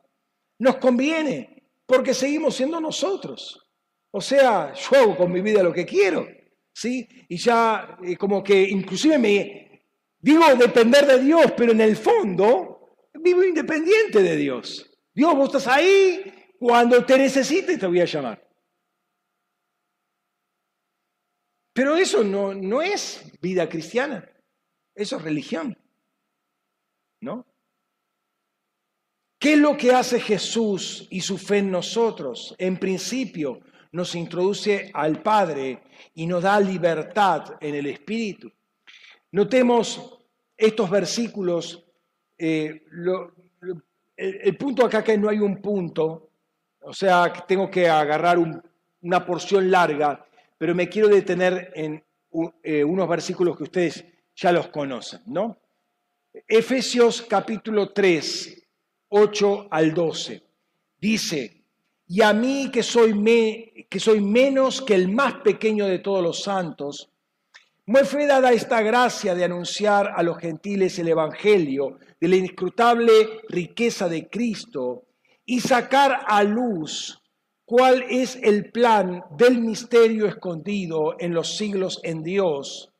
nos 0.59 0.77
conviene, 0.77 1.71
porque 1.87 2.15
seguimos 2.15 2.57
siendo 2.57 2.81
nosotros. 2.81 3.69
O 4.11 4.21
sea, 4.21 4.73
yo 4.73 4.97
hago 4.97 5.17
con 5.17 5.31
mi 5.31 5.43
vida 5.43 5.63
lo 5.63 5.73
que 5.73 5.85
quiero, 5.85 6.27
¿sí? 6.73 7.07
Y 7.29 7.37
ya 7.37 7.99
eh, 8.03 8.17
como 8.17 8.43
que 8.43 8.63
inclusive 8.63 9.19
me 9.19 9.85
digo 10.19 10.43
depender 10.57 11.07
de 11.07 11.23
Dios, 11.23 11.53
pero 11.57 11.73
en 11.73 11.83
el 11.83 11.97
fondo 11.97 12.97
vivo 13.15 13.45
independiente 13.45 14.23
de 14.23 14.37
Dios. 14.37 14.88
Dios, 15.19 15.35
vos 15.35 15.49
estás 15.49 15.67
ahí, 15.67 16.33
cuando 16.61 17.05
te 17.05 17.19
necesite 17.19 17.77
te 17.77 17.89
voy 17.89 18.01
a 18.01 18.05
llamar. 18.05 18.49
Pero 21.73 21.97
eso 21.97 22.23
no, 22.23 22.55
no 22.55 22.81
es 22.81 23.29
vida 23.41 23.69
cristiana, 23.69 24.31
eso 24.95 25.17
es 25.17 25.23
religión. 25.23 25.77
¿No? 27.21 27.45
¿Qué 29.41 29.55
es 29.55 29.59
lo 29.59 29.77
que 29.77 29.93
hace 29.93 30.21
Jesús 30.21 31.09
y 31.11 31.21
su 31.21 31.37
fe 31.37 31.59
en 31.59 31.73
nosotros? 31.73 32.55
En 32.57 32.79
principio, 32.79 33.59
nos 33.91 34.15
introduce 34.15 34.93
al 34.95 35.21
Padre 35.21 35.83
y 36.15 36.29
nos 36.29 36.45
da 36.45 36.61
libertad 36.61 37.57
en 37.61 37.75
el 37.75 37.87
Espíritu. 37.89 38.53
Notemos 39.33 40.21
estos 40.57 40.89
versículos, 40.89 41.85
eh, 42.39 42.85
el, 44.19 44.57
punto 44.57 44.85
acá 44.85 45.03
que 45.05 45.17
no 45.17 45.29
hay 45.29 45.39
un 45.39 45.63
punto, 45.63 46.31
o 46.81 46.93
sea, 46.93 47.33
que 47.33 47.43
tengo 47.47 47.71
que 47.71 47.89
agarrar 47.89 48.37
una 49.01 49.25
porción 49.25 49.71
larga, 49.71 50.27
pero 50.59 50.75
me 50.75 50.89
quiero 50.89 51.09
detener 51.09 51.71
en 51.75 52.03
eh, 52.63 52.83
unos 52.83 53.09
versículos 53.09 53.57
que 53.57 53.63
ustedes 53.63 54.05
ya 54.35 54.51
los 54.51 54.69
conocen, 54.69 55.21
¿no? 55.27 55.57
Efesios 56.47 57.23
capítulo 57.23 57.93
3, 57.93 58.67
8 59.09 59.69
al 59.71 59.95
12. 59.95 60.43
Dice, 61.01 61.63
y 62.09 62.23
a 62.23 62.33
mí 62.33 62.71
que 62.73 62.83
soy, 62.83 63.15
me, 63.15 63.87
que 63.89 64.01
soy 64.01 64.21
menos 64.21 64.83
que 64.83 64.95
el 64.95 65.09
más 65.09 65.35
pequeño 65.35 65.87
de 65.87 66.01
todos 66.01 66.23
los 66.23 66.43
santos, 66.43 67.09
me 67.87 68.05
fue 68.05 68.27
dada 68.27 68.53
esta 68.53 68.83
gracia 68.83 69.35
de 69.35 69.45
anunciar 69.45 70.13
a 70.15 70.23
los 70.23 70.39
gentiles 70.39 70.99
el 70.99 71.09
Evangelio 71.09 71.99
de 72.21 72.29
la 72.29 72.37
inescrutable 72.37 73.43
riqueza 73.49 74.09
de 74.09 74.29
Cristo 74.29 75.05
y 75.45 75.61
sacar 75.61 76.21
a 76.27 76.43
luz 76.43 77.23
cuál 77.65 78.05
es 78.09 78.37
el 78.43 78.71
plan 78.71 79.23
del 79.37 79.61
misterio 79.61 80.27
escondido 80.27 81.17
en 81.19 81.35
los 81.35 81.57
siglos 81.57 82.01
en 82.03 82.23
Dios, 82.23 82.93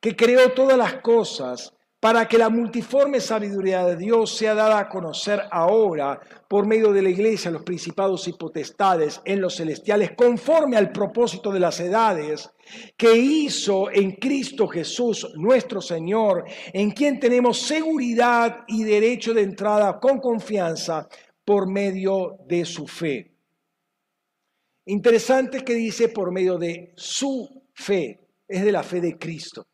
que 0.00 0.14
creó 0.14 0.52
todas 0.52 0.76
las 0.76 1.00
cosas 1.00 1.72
para 1.98 2.28
que 2.28 2.36
la 2.36 2.50
multiforme 2.50 3.18
sabiduría 3.18 3.86
de 3.86 3.96
Dios 3.96 4.36
sea 4.36 4.54
dada 4.54 4.78
a 4.78 4.88
conocer 4.90 5.40
ahora 5.50 6.20
por 6.46 6.66
medio 6.66 6.92
de 6.92 7.00
la 7.00 7.08
iglesia, 7.08 7.50
los 7.50 7.62
principados 7.62 8.28
y 8.28 8.34
potestades 8.34 9.22
en 9.24 9.40
los 9.40 9.56
celestiales, 9.56 10.12
conforme 10.14 10.76
al 10.76 10.92
propósito 10.92 11.50
de 11.50 11.60
las 11.60 11.80
edades 11.80 12.50
que 12.96 13.16
hizo 13.16 13.90
en 13.90 14.12
Cristo 14.12 14.66
Jesús 14.68 15.32
nuestro 15.36 15.80
Señor, 15.80 16.44
en 16.72 16.90
quien 16.90 17.18
tenemos 17.18 17.58
seguridad 17.58 18.64
y 18.68 18.84
derecho 18.84 19.34
de 19.34 19.42
entrada 19.42 19.98
con 20.00 20.18
confianza 20.18 21.08
por 21.44 21.70
medio 21.70 22.38
de 22.46 22.64
su 22.64 22.86
fe. 22.86 23.32
Interesante 24.86 25.64
que 25.64 25.74
dice 25.74 26.08
por 26.08 26.30
medio 26.30 26.58
de 26.58 26.92
su 26.96 27.62
fe, 27.72 28.20
es 28.46 28.64
de 28.64 28.72
la 28.72 28.82
fe 28.82 29.00
de 29.00 29.18
Cristo. 29.18 29.66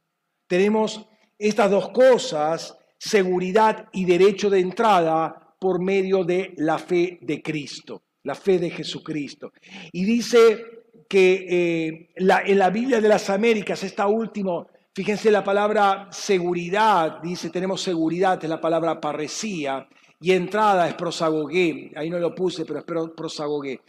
Tenemos 0.47 1.07
estas 1.39 1.71
dos 1.71 1.91
cosas, 1.91 2.77
seguridad 2.99 3.89
y 3.93 4.05
derecho 4.05 4.51
de 4.51 4.61
entrada 4.61 5.57
por 5.59 5.83
medio 5.83 6.25
de 6.25 6.55
la 6.57 6.79
fe 6.79 7.19
de 7.23 7.43
Cristo, 7.43 8.03
la 8.23 8.35
fe 8.35 8.59
de 8.59 8.71
Jesucristo. 8.71 9.53
Y 9.93 10.05
dice 10.05 10.80
que 11.11 11.47
eh, 11.51 12.09
en 12.15 12.59
la 12.59 12.71
Biblia 12.71 13.01
de 13.01 13.09
las 13.09 13.29
Américas, 13.31 13.83
esta 13.83 14.07
última, 14.07 14.65
fíjense 14.95 15.29
la 15.29 15.43
palabra 15.43 16.07
seguridad, 16.13 17.21
dice, 17.21 17.51
tenemos 17.51 17.83
seguridad, 17.83 18.39
es 18.41 18.49
la 18.49 18.61
palabra 18.61 19.01
parresía, 19.01 19.89
y 20.21 20.31
entrada 20.31 20.87
es 20.87 20.95
prosagogué, 20.95 21.91
ahí 21.97 22.09
no 22.09 22.21
lo 22.21 22.33
puse, 22.33 22.65
pero 22.65 22.79
es 22.79 23.11
prosagogué. 23.17 23.81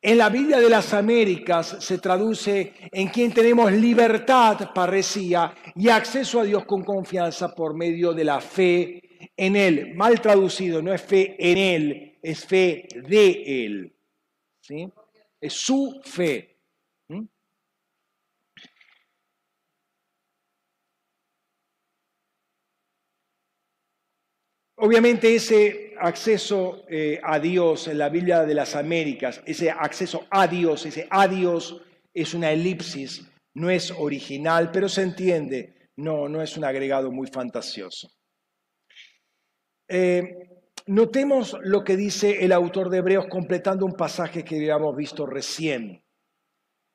En 0.00 0.18
la 0.18 0.28
Biblia 0.28 0.60
de 0.60 0.70
las 0.70 0.94
Américas 0.94 1.78
se 1.80 1.98
traduce 1.98 2.74
en 2.92 3.08
quien 3.08 3.32
tenemos 3.32 3.72
libertad, 3.72 4.70
parecía, 4.72 5.52
y 5.74 5.88
acceso 5.88 6.38
a 6.38 6.44
Dios 6.44 6.64
con 6.64 6.84
confianza 6.84 7.52
por 7.56 7.74
medio 7.74 8.12
de 8.12 8.24
la 8.24 8.40
fe 8.40 9.02
en 9.36 9.56
Él. 9.56 9.94
Mal 9.96 10.20
traducido, 10.20 10.80
no 10.80 10.94
es 10.94 11.02
fe 11.02 11.34
en 11.38 11.58
Él, 11.58 12.18
es 12.22 12.46
fe 12.46 12.86
de 13.08 13.64
Él. 13.64 13.96
¿sí? 14.60 14.88
Es 15.40 15.54
su 15.54 16.00
fe. 16.04 16.52
¿Mm? 17.08 17.26
Obviamente 24.84 25.32
ese 25.32 25.94
acceso 25.96 26.82
eh, 26.88 27.20
a 27.22 27.38
Dios 27.38 27.86
en 27.86 27.98
la 27.98 28.08
Biblia 28.08 28.42
de 28.44 28.52
las 28.52 28.74
Américas, 28.74 29.40
ese 29.46 29.70
acceso 29.70 30.26
a 30.28 30.48
Dios, 30.48 30.84
ese 30.84 31.06
a 31.08 31.28
Dios 31.28 31.80
es 32.12 32.34
una 32.34 32.50
elipsis, 32.50 33.24
no 33.54 33.70
es 33.70 33.92
original, 33.92 34.72
pero 34.72 34.88
se 34.88 35.02
entiende, 35.02 35.90
no, 35.98 36.28
no 36.28 36.42
es 36.42 36.56
un 36.56 36.64
agregado 36.64 37.12
muy 37.12 37.28
fantasioso. 37.28 38.10
Eh, 39.86 40.48
notemos 40.86 41.56
lo 41.62 41.84
que 41.84 41.96
dice 41.96 42.44
el 42.44 42.50
autor 42.50 42.90
de 42.90 42.98
Hebreos 42.98 43.26
completando 43.30 43.86
un 43.86 43.94
pasaje 43.94 44.42
que 44.42 44.56
habíamos 44.56 44.96
visto 44.96 45.26
recién. 45.26 46.04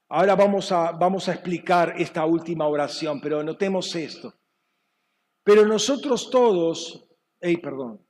Ahora 0.09 0.35
vamos 0.35 0.73
a, 0.73 0.91
vamos 0.91 1.29
a 1.29 1.35
explicar 1.35 1.93
esta 1.97 2.25
última 2.25 2.67
oración, 2.67 3.21
pero 3.21 3.41
notemos 3.43 3.95
esto. 3.95 4.33
Pero 5.45 5.65
nosotros 5.65 6.29
todos, 6.29 7.06
hey, 7.39 7.57
perdón. 7.57 8.05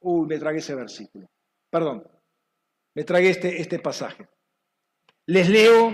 Uy, 0.00 0.26
me 0.26 0.38
tragué 0.38 0.58
ese 0.58 0.74
versículo. 0.74 1.26
Perdón, 1.70 2.06
me 2.94 3.04
tragué 3.04 3.30
este, 3.30 3.60
este 3.60 3.78
pasaje. 3.78 4.28
Les 5.26 5.48
leo 5.48 5.92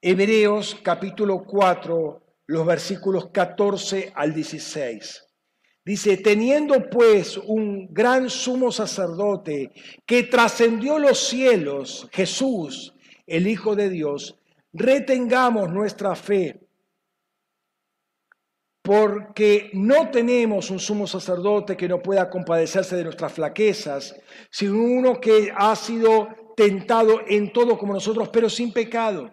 Hebreos 0.00 0.78
capítulo 0.82 1.44
4, 1.44 2.22
los 2.46 2.66
versículos 2.66 3.30
14 3.30 4.12
al 4.14 4.32
16. 4.32 5.24
Dice, 5.84 6.18
teniendo 6.18 6.88
pues 6.90 7.36
un 7.38 7.92
gran 7.92 8.30
sumo 8.30 8.70
sacerdote 8.70 9.72
que 10.06 10.24
trascendió 10.24 10.98
los 10.98 11.18
cielos, 11.18 12.08
Jesús, 12.12 12.94
el 13.26 13.46
Hijo 13.46 13.74
de 13.74 13.88
Dios, 13.88 14.38
retengamos 14.72 15.72
nuestra 15.72 16.14
fe, 16.14 16.67
porque 18.88 19.68
no 19.74 20.08
tenemos 20.08 20.70
un 20.70 20.78
sumo 20.78 21.06
sacerdote 21.06 21.76
que 21.76 21.86
no 21.86 22.00
pueda 22.00 22.30
compadecerse 22.30 22.96
de 22.96 23.04
nuestras 23.04 23.34
flaquezas, 23.34 24.18
sino 24.50 24.82
uno 24.82 25.20
que 25.20 25.52
ha 25.54 25.76
sido 25.76 26.28
tentado 26.56 27.20
en 27.28 27.52
todo 27.52 27.76
como 27.76 27.92
nosotros, 27.92 28.30
pero 28.30 28.48
sin 28.48 28.72
pecado. 28.72 29.28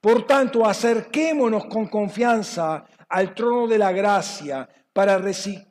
Por 0.00 0.26
tanto, 0.26 0.66
acerquémonos 0.66 1.66
con 1.66 1.86
confianza 1.86 2.84
al 3.08 3.32
trono 3.32 3.68
de 3.68 3.78
la 3.78 3.92
gracia 3.92 4.68
para, 4.92 5.22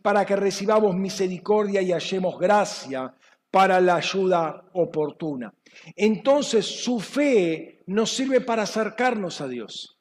para 0.01 0.25
que 0.25 0.37
recibamos 0.37 0.95
misericordia 0.95 1.81
y 1.81 1.91
hallemos 1.91 2.39
gracia 2.39 3.13
para 3.51 3.81
la 3.81 3.95
ayuda 3.95 4.63
oportuna. 4.71 5.53
Entonces 5.93 6.65
su 6.65 7.01
fe 7.01 7.83
nos 7.87 8.11
sirve 8.11 8.39
para 8.39 8.63
acercarnos 8.63 9.41
a 9.41 9.49
Dios. 9.49 9.99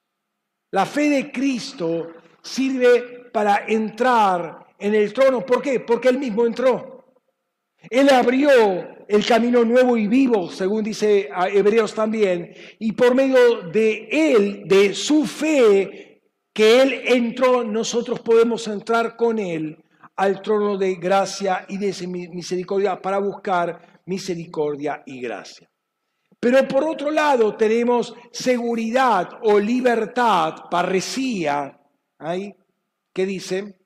La 0.70 0.86
fe 0.86 1.10
de 1.10 1.32
Cristo 1.32 2.12
sirve 2.40 3.23
para 3.34 3.64
entrar 3.66 4.64
en 4.78 4.94
el 4.94 5.12
trono. 5.12 5.44
¿Por 5.44 5.60
qué? 5.60 5.80
Porque 5.80 6.08
Él 6.08 6.20
mismo 6.20 6.46
entró. 6.46 7.04
Él 7.90 8.08
abrió 8.10 8.52
el 9.08 9.26
camino 9.26 9.64
nuevo 9.64 9.96
y 9.96 10.06
vivo, 10.06 10.48
según 10.48 10.84
dice 10.84 11.28
Hebreos 11.52 11.92
también, 11.94 12.54
y 12.78 12.92
por 12.92 13.12
medio 13.16 13.62
de 13.72 14.08
Él, 14.08 14.62
de 14.66 14.94
su 14.94 15.26
fe, 15.26 16.22
que 16.52 16.80
Él 16.80 17.02
entró, 17.06 17.64
nosotros 17.64 18.20
podemos 18.20 18.68
entrar 18.68 19.16
con 19.16 19.40
Él 19.40 19.82
al 20.14 20.40
trono 20.40 20.78
de 20.78 20.94
gracia 20.94 21.66
y 21.68 21.76
de 21.76 21.92
misericordia 22.06 23.02
para 23.02 23.18
buscar 23.18 24.00
misericordia 24.06 25.02
y 25.04 25.20
gracia. 25.20 25.68
Pero 26.38 26.68
por 26.68 26.84
otro 26.84 27.10
lado 27.10 27.56
tenemos 27.56 28.14
seguridad 28.30 29.40
o 29.42 29.58
libertad, 29.58 30.54
parresía, 30.70 31.80
¿ahí? 32.20 32.54
¿Qué 33.14 33.24
dice? 33.24 33.76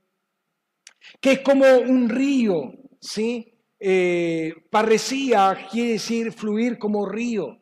Que 1.20 1.32
es 1.32 1.40
como 1.40 1.64
un 1.76 2.08
río, 2.08 2.72
¿sí? 3.00 3.58
eh, 3.80 4.54
parresía 4.70 5.68
quiere 5.70 5.92
decir 5.92 6.32
fluir 6.32 6.78
como 6.78 7.06
río. 7.06 7.60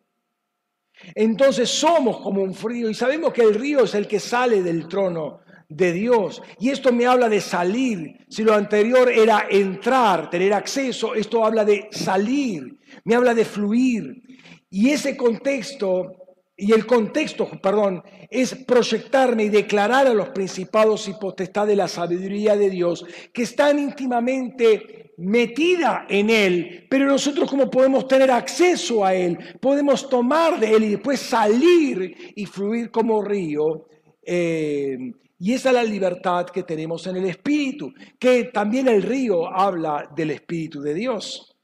Entonces 1.15 1.69
somos 1.69 2.21
como 2.21 2.43
un 2.43 2.55
río 2.55 2.89
y 2.89 2.95
sabemos 2.95 3.33
que 3.33 3.43
el 3.43 3.55
río 3.55 3.85
es 3.85 3.95
el 3.95 4.09
que 4.09 4.19
sale 4.19 4.63
del 4.63 4.89
trono 4.89 5.41
de 5.69 5.93
Dios. 5.93 6.43
Y 6.59 6.71
esto 6.71 6.93
me 6.93 7.07
habla 7.07 7.29
de 7.29 7.41
salir. 7.41 8.25
Si 8.29 8.43
lo 8.43 8.55
anterior 8.55 9.11
era 9.11 9.47
entrar, 9.51 10.31
tener 10.31 10.55
acceso, 10.55 11.15
esto 11.15 11.45
habla 11.45 11.65
de 11.65 11.89
salir, 11.91 12.79
me 13.05 13.15
habla 13.15 13.35
de 13.35 13.45
fluir. 13.45 14.23
Y 14.71 14.91
ese 14.91 15.17
contexto, 15.17 16.26
y 16.57 16.73
el 16.73 16.87
contexto, 16.87 17.49
perdón, 17.61 18.03
es 18.31 18.55
proyectarme 18.55 19.45
y 19.45 19.49
declarar 19.51 20.07
a 20.07 20.15
los 20.15 20.31
principados 20.31 21.07
y 21.07 21.13
potestad 21.15 21.67
de 21.67 21.77
la 21.77 21.87
sabiduría 21.87 22.57
de 22.57 22.71
Dios, 22.71 23.05
que 23.33 23.43
están 23.43 23.79
íntimamente 23.79 25.13
metida 25.19 26.07
en 26.09 26.31
Él, 26.31 26.87
pero 26.89 27.07
nosotros 27.07 27.51
como 27.51 27.71
podemos 27.71 28.09
tener 28.09 28.31
acceso 28.31 29.05
a 29.05 29.15
Él, 29.15 29.39
podemos 29.61 30.09
tomar 30.09 30.59
de 30.59 30.75
Él 30.75 30.85
y 30.85 30.91
después 30.93 31.21
salir 31.21 32.33
y 32.35 32.47
fluir 32.47 32.91
como 32.91 33.23
río. 33.23 33.89
Eh, 34.23 34.97
y 35.39 35.53
esa 35.53 35.69
es 35.69 35.75
la 35.75 35.85
libertad 35.85 36.47
que 36.47 36.63
tenemos 36.63 37.07
en 37.07 37.17
el 37.17 37.27
Espíritu, 37.27 37.93
que 38.19 38.45
también 38.45 38.89
el 38.89 39.03
río 39.03 39.47
habla 39.47 40.11
del 40.17 40.31
Espíritu 40.31 40.81
de 40.81 40.95
Dios. 40.95 41.55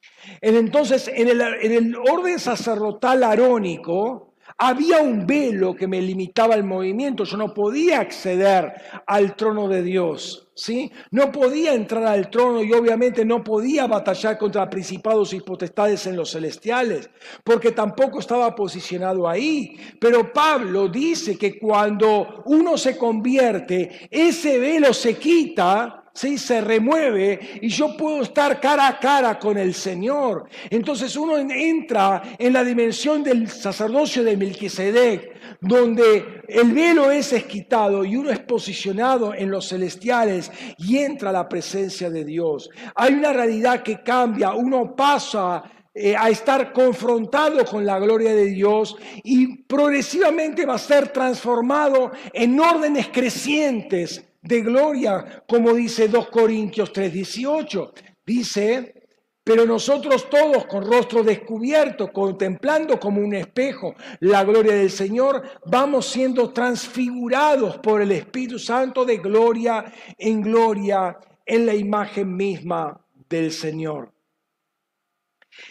Entonces, 0.40 1.10
en 1.12 1.28
el, 1.28 1.40
en 1.40 1.72
el 1.72 1.96
orden 1.96 2.38
sacerdotal 2.38 3.24
arónico, 3.24 4.31
había 4.58 5.00
un 5.00 5.26
velo 5.26 5.74
que 5.74 5.86
me 5.86 6.00
limitaba 6.00 6.54
el 6.54 6.64
movimiento, 6.64 7.24
yo 7.24 7.36
no 7.36 7.52
podía 7.52 8.00
acceder 8.00 8.72
al 9.06 9.36
trono 9.36 9.68
de 9.68 9.82
Dios, 9.82 10.48
¿sí? 10.54 10.90
No 11.10 11.30
podía 11.32 11.74
entrar 11.74 12.06
al 12.06 12.30
trono 12.30 12.62
y 12.62 12.72
obviamente 12.72 13.24
no 13.24 13.42
podía 13.42 13.86
batallar 13.86 14.38
contra 14.38 14.68
principados 14.68 15.32
y 15.32 15.40
potestades 15.40 16.06
en 16.06 16.16
los 16.16 16.32
celestiales, 16.32 17.10
porque 17.44 17.72
tampoco 17.72 18.18
estaba 18.18 18.54
posicionado 18.54 19.28
ahí. 19.28 19.76
Pero 20.00 20.32
Pablo 20.32 20.88
dice 20.88 21.36
que 21.36 21.58
cuando 21.58 22.42
uno 22.46 22.76
se 22.76 22.96
convierte, 22.96 24.08
ese 24.10 24.58
velo 24.58 24.92
se 24.92 25.16
quita 25.16 26.01
¿sí? 26.12 26.38
se 26.38 26.60
remueve 26.60 27.58
y 27.60 27.68
yo 27.68 27.96
puedo 27.96 28.22
estar 28.22 28.60
cara 28.60 28.88
a 28.88 28.98
cara 28.98 29.38
con 29.38 29.58
el 29.58 29.74
Señor. 29.74 30.48
Entonces 30.70 31.16
uno 31.16 31.38
entra 31.38 32.22
en 32.38 32.52
la 32.52 32.64
dimensión 32.64 33.22
del 33.22 33.48
sacerdocio 33.48 34.22
de 34.24 34.36
Melquisedec, 34.36 35.60
donde 35.60 36.42
el 36.48 36.72
velo 36.72 37.10
es 37.10 37.32
esquitado 37.32 38.04
y 38.04 38.16
uno 38.16 38.30
es 38.30 38.40
posicionado 38.40 39.34
en 39.34 39.50
los 39.50 39.68
celestiales 39.68 40.50
y 40.78 40.98
entra 40.98 41.30
a 41.30 41.32
la 41.32 41.48
presencia 41.48 42.10
de 42.10 42.24
Dios. 42.24 42.70
Hay 42.94 43.14
una 43.14 43.32
realidad 43.32 43.82
que 43.82 44.02
cambia, 44.02 44.52
uno 44.52 44.94
pasa 44.94 45.62
eh, 45.94 46.16
a 46.16 46.30
estar 46.30 46.72
confrontado 46.72 47.64
con 47.66 47.84
la 47.84 47.98
gloria 47.98 48.34
de 48.34 48.46
Dios 48.46 48.96
y 49.22 49.62
progresivamente 49.64 50.64
va 50.64 50.74
a 50.74 50.78
ser 50.78 51.08
transformado 51.08 52.12
en 52.32 52.58
órdenes 52.58 53.08
crecientes 53.08 54.31
de 54.42 54.60
gloria, 54.60 55.44
como 55.48 55.72
dice 55.72 56.08
2 56.08 56.28
Corintios 56.28 56.92
3:18. 56.92 57.92
Dice, 58.24 59.02
pero 59.44 59.66
nosotros 59.66 60.30
todos 60.30 60.66
con 60.66 60.84
rostro 60.84 61.24
descubierto, 61.24 62.12
contemplando 62.12 63.00
como 63.00 63.20
un 63.20 63.34
espejo 63.34 63.94
la 64.20 64.44
gloria 64.44 64.74
del 64.74 64.90
Señor, 64.90 65.42
vamos 65.66 66.06
siendo 66.06 66.52
transfigurados 66.52 67.78
por 67.78 68.00
el 68.00 68.12
Espíritu 68.12 68.58
Santo 68.58 69.04
de 69.04 69.16
gloria 69.16 69.92
en 70.16 70.42
gloria 70.42 71.18
en 71.44 71.66
la 71.66 71.74
imagen 71.74 72.36
misma 72.36 73.04
del 73.28 73.50
Señor. 73.50 74.12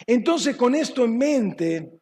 Entonces, 0.06 0.56
con 0.56 0.74
esto 0.74 1.04
en 1.04 1.16
mente, 1.16 2.01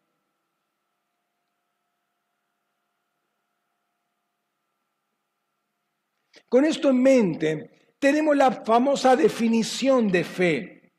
Con 6.50 6.64
esto 6.64 6.90
en 6.90 7.00
mente, 7.00 7.70
tenemos 8.00 8.36
la 8.36 8.50
famosa 8.50 9.14
definición 9.14 10.08
de 10.08 10.24
fe, 10.24 10.92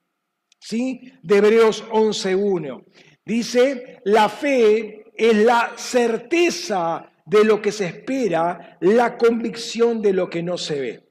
¿sí? 0.57 1.11
De 1.21 1.37
Hebreos 1.37 1.83
11.1. 1.89 2.85
Dice, 3.25 3.99
la 4.05 4.29
fe 4.29 5.11
es 5.13 5.35
la 5.35 5.73
certeza 5.75 7.11
de 7.25 7.43
lo 7.43 7.61
que 7.61 7.73
se 7.73 7.87
espera, 7.87 8.77
la 8.79 9.17
convicción 9.17 10.01
de 10.01 10.13
lo 10.13 10.29
que 10.29 10.41
no 10.41 10.57
se 10.57 10.79
ve. 10.79 11.09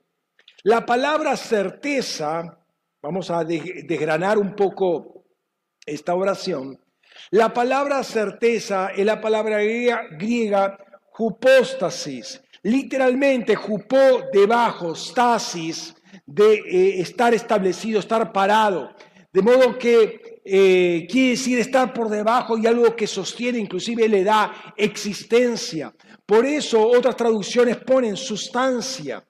La 0.62 0.86
palabra 0.86 1.36
certeza, 1.36 2.64
vamos 3.02 3.30
a 3.30 3.44
desgranar 3.44 4.38
un 4.38 4.56
poco 4.56 5.26
esta 5.84 6.14
oración, 6.14 6.80
la 7.30 7.52
palabra 7.52 8.02
certeza 8.04 8.88
es 8.96 9.04
la 9.04 9.20
palabra 9.20 9.58
griega, 9.58 10.08
griega 10.12 10.78
hupóstasis, 11.18 12.42
Literalmente, 12.62 13.56
jupó 13.56 14.22
debajo, 14.32 14.94
stasis, 14.94 15.94
de 16.26 16.54
eh, 16.54 17.00
estar 17.00 17.34
establecido, 17.34 18.00
estar 18.00 18.32
parado. 18.32 18.94
De 19.32 19.42
modo 19.42 19.78
que 19.78 20.40
eh, 20.44 21.06
quiere 21.08 21.30
decir 21.30 21.58
estar 21.58 21.92
por 21.92 22.08
debajo 22.08 22.58
y 22.58 22.66
algo 22.66 22.94
que 22.96 23.06
sostiene, 23.06 23.58
inclusive 23.58 24.08
le 24.08 24.24
da 24.24 24.74
existencia. 24.76 25.94
Por 26.26 26.44
eso 26.44 26.86
otras 26.86 27.16
traducciones 27.16 27.76
ponen 27.78 28.16
sustancia. 28.16 29.24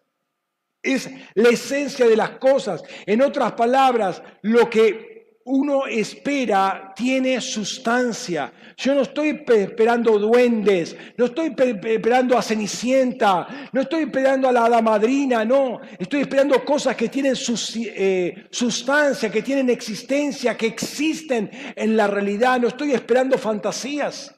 Es 0.83 1.11
la 1.35 1.51
esencia 1.51 2.07
de 2.07 2.17
las 2.17 2.39
cosas. 2.39 2.83
En 3.05 3.21
otras 3.21 3.53
palabras, 3.53 4.23
lo 4.43 4.71
que 4.71 5.10
uno 5.45 5.87
espera 5.87 6.93
tiene 6.95 7.41
sustancia. 7.41 8.53
Yo 8.77 8.95
no 8.95 9.03
estoy 9.03 9.43
esperando 9.49 10.19
duendes, 10.19 10.97
no 11.17 11.27
estoy 11.27 11.55
esperando 11.85 12.37
a 12.37 12.43
Cenicienta, 12.43 13.69
no 13.73 13.81
estoy 13.81 14.05
esperando 14.05 14.49
a 14.49 14.69
la 14.69 14.83
madrina, 14.83 15.45
no. 15.45 15.81
Estoy 15.99 16.23
esperando 16.23 16.65
cosas 16.65 16.97
que 16.97 17.09
tienen 17.09 17.35
eh, 17.35 18.47
sustancia, 18.51 19.31
que 19.31 19.43
tienen 19.43 19.71
existencia, 19.71 20.57
que 20.57 20.67
existen 20.67 21.51
en 21.75 21.97
la 21.97 22.07
realidad. 22.07 22.61
No 22.61 22.69
estoy 22.69 22.93
esperando 22.93 23.39
fantasías. 23.39 24.35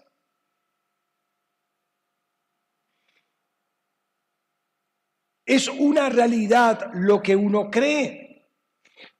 Es 5.44 5.68
una 5.68 6.08
realidad 6.08 6.90
lo 6.94 7.20
que 7.20 7.34
uno 7.34 7.70
cree. 7.70 8.21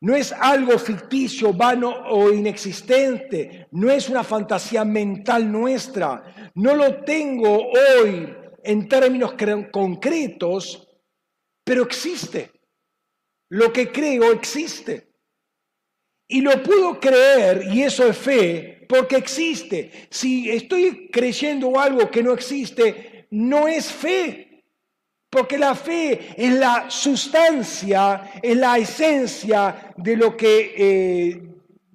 No 0.03 0.17
es 0.17 0.33
algo 0.33 0.77
ficticio, 0.81 1.53
vano 1.53 1.95
o 2.11 2.33
inexistente. 2.33 3.69
No 3.71 3.89
es 3.89 4.09
una 4.09 4.25
fantasía 4.25 4.85
mental 4.85 5.51
nuestra. 5.51 6.51
No 6.57 6.75
lo 6.75 7.05
tengo 7.05 7.71
hoy 7.71 8.35
en 8.65 8.89
términos 8.89 9.35
concretos, 9.71 10.89
pero 11.65 11.85
existe. 11.85 12.51
Lo 13.51 13.73
que 13.73 13.93
creo 13.93 14.33
existe. 14.33 15.13
Y 16.27 16.41
lo 16.41 16.61
puedo 16.65 16.99
creer, 16.99 17.69
y 17.73 17.83
eso 17.83 18.09
es 18.09 18.17
fe, 18.17 18.85
porque 18.89 19.15
existe. 19.15 20.09
Si 20.11 20.51
estoy 20.51 21.11
creyendo 21.13 21.79
algo 21.79 22.11
que 22.11 22.25
no 22.25 22.33
existe, 22.33 23.29
no 23.31 23.69
es 23.69 23.93
fe, 23.93 24.52
porque 25.33 25.57
la 25.57 25.75
fe 25.75 26.35
es 26.37 26.53
la 26.53 26.91
sustancia, 26.91 28.33
es 28.43 28.55
la 28.55 28.77
esencia 28.77 29.95
de 29.97 30.15
lo 30.15 30.37
que, 30.37 31.41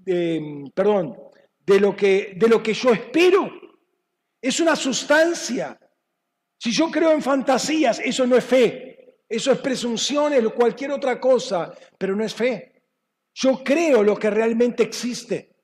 eh, 0.03 0.63
perdón, 0.73 1.15
de 1.63 1.79
lo 1.79 1.95
que, 1.95 2.33
de 2.35 2.47
lo 2.47 2.63
que 2.63 2.73
yo 2.73 2.91
espero. 2.93 3.47
Es 4.41 4.59
una 4.59 4.75
sustancia. 4.75 5.79
Si 6.57 6.71
yo 6.71 6.89
creo 6.89 7.11
en 7.11 7.21
fantasías, 7.21 8.01
eso 8.03 8.25
no 8.25 8.37
es 8.37 8.43
fe. 8.43 9.19
Eso 9.29 9.51
es 9.51 9.59
presunciones 9.59 10.43
o 10.43 10.55
cualquier 10.55 10.89
otra 10.89 11.19
cosa, 11.19 11.71
pero 11.95 12.15
no 12.15 12.25
es 12.25 12.33
fe. 12.33 12.81
Yo 13.35 13.63
creo 13.63 14.01
lo 14.01 14.17
que 14.17 14.31
realmente 14.31 14.81
existe, 14.81 15.55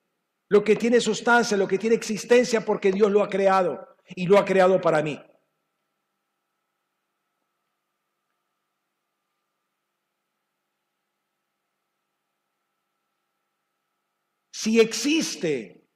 lo 0.49 0.63
que 0.63 0.75
tiene 0.75 1.01
sustancia, 1.01 1.57
lo 1.57 1.67
que 1.67 1.79
tiene 1.79 1.95
existencia 1.95 2.63
porque 2.63 2.91
Dios 2.91 3.11
lo 3.11 3.23
ha 3.23 3.29
creado 3.29 3.95
y 4.15 4.27
lo 4.27 4.37
ha 4.37 4.45
creado 4.45 4.79
para 4.79 5.01
mí. 5.01 5.19
Si 14.63 14.79
existe, 14.79 15.89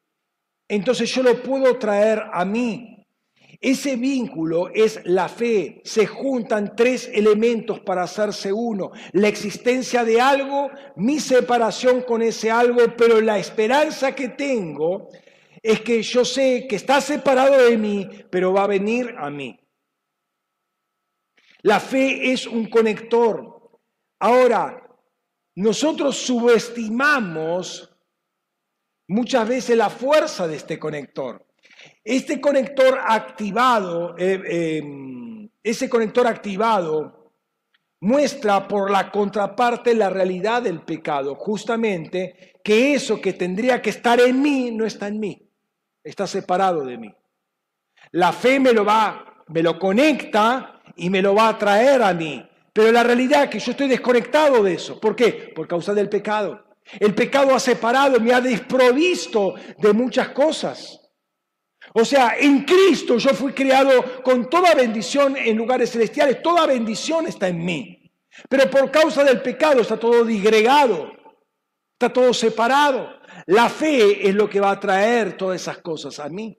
entonces 0.67 1.09
yo 1.15 1.23
lo 1.23 1.41
puedo 1.41 1.79
traer 1.79 2.21
a 2.33 2.43
mí. 2.43 3.01
Ese 3.61 3.95
vínculo 3.95 4.67
es 4.73 4.99
la 5.05 5.29
fe. 5.29 5.79
Se 5.85 6.05
juntan 6.05 6.75
tres 6.75 7.09
elementos 7.13 7.79
para 7.79 8.03
hacerse 8.03 8.51
uno. 8.51 8.91
La 9.13 9.29
existencia 9.29 10.03
de 10.03 10.19
algo, 10.19 10.69
mi 10.97 11.21
separación 11.21 12.01
con 12.01 12.21
ese 12.21 12.51
algo, 12.51 12.81
pero 12.97 13.21
la 13.21 13.39
esperanza 13.39 14.13
que 14.13 14.27
tengo 14.27 15.07
es 15.63 15.79
que 15.79 16.03
yo 16.03 16.25
sé 16.25 16.67
que 16.67 16.75
está 16.75 16.99
separado 16.99 17.69
de 17.69 17.77
mí, 17.77 18.05
pero 18.29 18.51
va 18.51 18.65
a 18.65 18.67
venir 18.67 19.15
a 19.17 19.29
mí. 19.29 19.57
La 21.61 21.79
fe 21.79 22.33
es 22.33 22.45
un 22.45 22.69
conector. 22.69 23.79
Ahora, 24.19 24.85
nosotros 25.55 26.17
subestimamos 26.17 27.93
muchas 29.07 29.47
veces 29.47 29.77
la 29.77 29.89
fuerza 29.89 30.47
de 30.47 30.55
este 30.55 30.77
conector. 30.77 31.45
Este 32.03 32.39
conector 32.39 32.99
activado, 33.05 34.15
eh, 34.17 34.79
em, 34.79 35.49
ese 35.63 35.89
conector 35.89 36.27
activado 36.27 37.33
muestra 37.99 38.67
por 38.67 38.91
la 38.91 39.11
contraparte 39.11 39.93
la 39.95 40.09
realidad 40.09 40.61
del 40.61 40.81
pecado, 40.81 41.35
justamente 41.35 42.53
que 42.63 42.93
eso 42.93 43.19
que 43.19 43.33
tendría 43.33 43.81
que 43.81 43.89
estar 43.89 44.19
en 44.19 44.41
mí 44.41 44.71
no 44.71 44.85
está 44.85 45.07
en 45.07 45.19
mí, 45.19 45.49
está 46.03 46.27
separado 46.27 46.85
de 46.85 46.97
mí. 46.97 47.13
La 48.11 48.31
fe 48.31 48.59
me 48.59 48.71
lo 48.71 48.85
va, 48.85 49.43
me 49.47 49.63
lo 49.63 49.79
conecta 49.79 50.81
y 50.95 51.09
me 51.09 51.21
lo 51.21 51.33
va 51.35 51.49
a 51.49 51.57
traer 51.57 52.01
a 52.03 52.13
mí, 52.13 52.47
pero 52.71 52.91
la 52.91 53.03
realidad 53.03 53.45
es 53.45 53.49
que 53.49 53.59
yo 53.59 53.71
estoy 53.71 53.87
desconectado 53.87 54.63
de 54.63 54.73
eso. 54.73 54.99
¿Por 54.99 55.15
qué? 55.15 55.51
Por 55.55 55.67
causa 55.67 55.93
del 55.93 56.09
pecado. 56.09 56.66
El 56.99 57.13
pecado 57.13 57.53
ha 57.53 57.59
separado, 57.59 58.19
me 58.19 58.33
ha 58.33 58.41
desprovisto 58.41 59.55
de 59.77 59.93
muchas 59.93 60.29
cosas. 60.29 60.99
O 61.93 62.05
sea, 62.05 62.35
en 62.39 62.63
Cristo 62.63 63.17
yo 63.17 63.31
fui 63.31 63.53
creado 63.53 64.21
con 64.23 64.49
toda 64.49 64.75
bendición 64.75 65.35
en 65.37 65.57
lugares 65.57 65.91
celestiales, 65.91 66.41
toda 66.41 66.65
bendición 66.65 67.27
está 67.27 67.47
en 67.47 67.63
mí. 67.63 68.11
Pero 68.49 68.69
por 68.69 68.91
causa 68.91 69.23
del 69.23 69.41
pecado 69.41 69.81
está 69.81 69.97
todo 69.97 70.23
digregado, 70.23 71.11
está 71.93 72.11
todo 72.11 72.33
separado. 72.33 73.09
La 73.47 73.69
fe 73.69 74.27
es 74.27 74.35
lo 74.35 74.49
que 74.49 74.59
va 74.59 74.71
a 74.71 74.79
traer 74.79 75.37
todas 75.37 75.61
esas 75.61 75.79
cosas 75.79 76.19
a 76.19 76.29
mí. 76.29 76.57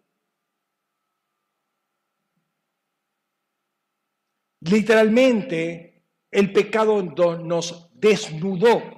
Literalmente, 4.60 6.04
el 6.30 6.52
pecado 6.52 7.00
nos 7.02 7.90
desnudó 7.94 8.97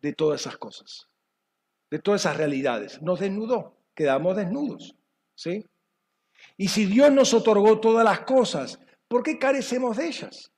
de 0.00 0.12
todas 0.12 0.40
esas 0.42 0.56
cosas, 0.56 1.08
de 1.90 1.98
todas 1.98 2.22
esas 2.22 2.36
realidades. 2.36 3.00
Nos 3.02 3.20
desnudó, 3.20 3.76
quedamos 3.94 4.36
desnudos. 4.36 4.96
¿sí? 5.34 5.64
Y 6.56 6.68
si 6.68 6.86
Dios 6.86 7.12
nos 7.12 7.34
otorgó 7.34 7.80
todas 7.80 8.04
las 8.04 8.20
cosas, 8.20 8.78
¿por 9.08 9.22
qué 9.22 9.38
carecemos 9.38 9.96
de 9.96 10.06
ellas? 10.06 10.52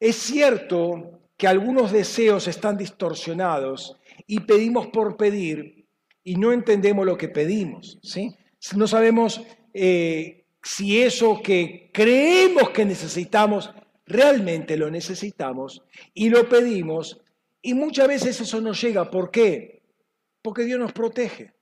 Es 0.00 0.16
cierto 0.16 1.22
que 1.36 1.48
algunos 1.48 1.92
deseos 1.92 2.48
están 2.48 2.76
distorsionados 2.76 3.96
y 4.26 4.40
pedimos 4.40 4.88
por 4.88 5.16
pedir 5.16 5.86
y 6.22 6.36
no 6.36 6.52
entendemos 6.52 7.06
lo 7.06 7.16
que 7.16 7.28
pedimos. 7.28 7.98
¿sí? 8.02 8.36
No 8.76 8.86
sabemos 8.86 9.40
eh, 9.72 10.44
si 10.62 11.00
eso 11.00 11.40
que 11.42 11.90
creemos 11.92 12.70
que 12.70 12.84
necesitamos 12.84 13.70
realmente 14.08 14.76
lo 14.76 14.90
necesitamos 14.90 15.82
y 16.14 16.30
lo 16.30 16.48
pedimos 16.48 17.20
y 17.62 17.74
muchas 17.74 18.08
veces 18.08 18.40
eso 18.40 18.60
no 18.60 18.72
llega. 18.72 19.10
¿Por 19.10 19.30
qué? 19.30 19.82
Porque 20.42 20.64
Dios 20.64 20.78
nos 20.78 20.92
protege, 20.92 21.54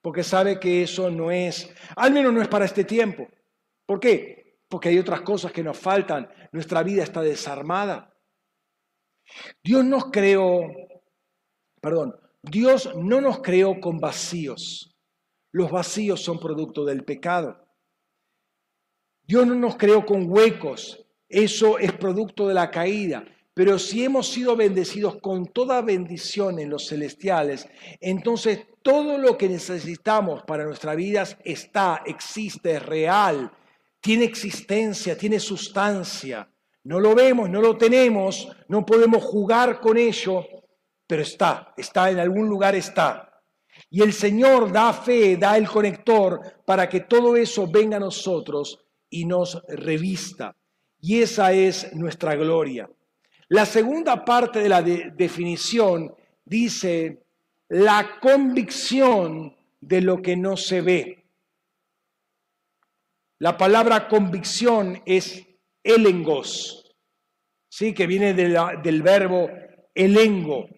porque 0.00 0.22
sabe 0.22 0.60
que 0.60 0.82
eso 0.82 1.10
no 1.10 1.30
es, 1.30 1.70
al 1.96 2.12
menos 2.12 2.32
no 2.32 2.40
es 2.40 2.48
para 2.48 2.64
este 2.64 2.84
tiempo. 2.84 3.28
¿Por 3.86 3.98
qué? 3.98 4.60
Porque 4.68 4.90
hay 4.90 4.98
otras 4.98 5.22
cosas 5.22 5.52
que 5.52 5.62
nos 5.62 5.78
faltan, 5.78 6.30
nuestra 6.52 6.82
vida 6.82 7.02
está 7.02 7.20
desarmada. 7.20 8.14
Dios 9.62 9.84
nos 9.84 10.10
creó, 10.10 10.70
perdón, 11.80 12.14
Dios 12.42 12.94
no 12.96 13.20
nos 13.20 13.40
creó 13.40 13.80
con 13.80 13.98
vacíos. 13.98 14.96
Los 15.52 15.70
vacíos 15.70 16.22
son 16.22 16.38
producto 16.38 16.84
del 16.84 17.04
pecado. 17.04 17.68
Dios 19.24 19.46
no 19.46 19.54
nos 19.54 19.76
creó 19.76 20.04
con 20.04 20.30
huecos. 20.30 21.01
Eso 21.32 21.78
es 21.78 21.92
producto 21.92 22.46
de 22.46 22.52
la 22.52 22.70
caída. 22.70 23.24
Pero 23.54 23.78
si 23.78 24.04
hemos 24.04 24.28
sido 24.28 24.54
bendecidos 24.54 25.16
con 25.16 25.46
toda 25.46 25.80
bendición 25.80 26.58
en 26.58 26.68
los 26.68 26.88
celestiales, 26.88 27.66
entonces 28.00 28.66
todo 28.82 29.16
lo 29.16 29.38
que 29.38 29.48
necesitamos 29.48 30.42
para 30.42 30.64
nuestra 30.64 30.94
vida 30.94 31.26
está, 31.42 32.02
existe, 32.04 32.72
es 32.72 32.82
real, 32.84 33.50
tiene 34.02 34.24
existencia, 34.24 35.16
tiene 35.16 35.40
sustancia. 35.40 36.50
No 36.84 37.00
lo 37.00 37.14
vemos, 37.14 37.48
no 37.48 37.62
lo 37.62 37.78
tenemos, 37.78 38.48
no 38.68 38.84
podemos 38.84 39.24
jugar 39.24 39.80
con 39.80 39.96
ello, 39.96 40.44
pero 41.06 41.22
está, 41.22 41.72
está 41.78 42.10
en 42.10 42.18
algún 42.18 42.46
lugar, 42.46 42.74
está. 42.74 43.40
Y 43.88 44.02
el 44.02 44.12
Señor 44.12 44.70
da 44.70 44.92
fe, 44.92 45.38
da 45.38 45.56
el 45.56 45.66
conector 45.66 46.62
para 46.66 46.90
que 46.90 47.00
todo 47.00 47.36
eso 47.36 47.66
venga 47.70 47.96
a 47.96 48.00
nosotros 48.00 48.84
y 49.08 49.24
nos 49.24 49.62
revista. 49.68 50.54
Y 51.02 51.20
esa 51.20 51.52
es 51.52 51.92
nuestra 51.94 52.36
gloria. 52.36 52.88
La 53.48 53.66
segunda 53.66 54.24
parte 54.24 54.60
de 54.60 54.68
la 54.68 54.80
definición 54.80 56.14
dice 56.44 57.24
la 57.68 58.18
convicción 58.20 59.54
de 59.80 60.00
lo 60.00 60.22
que 60.22 60.36
no 60.36 60.56
se 60.56 60.80
ve. 60.80 61.24
La 63.40 63.56
palabra 63.56 64.08
convicción 64.08 65.02
es 65.04 65.44
elengos, 65.82 66.94
¿sí? 67.68 67.92
que 67.92 68.06
viene 68.06 68.32
del 68.32 69.02
verbo 69.02 69.50
elengo. 69.94 70.68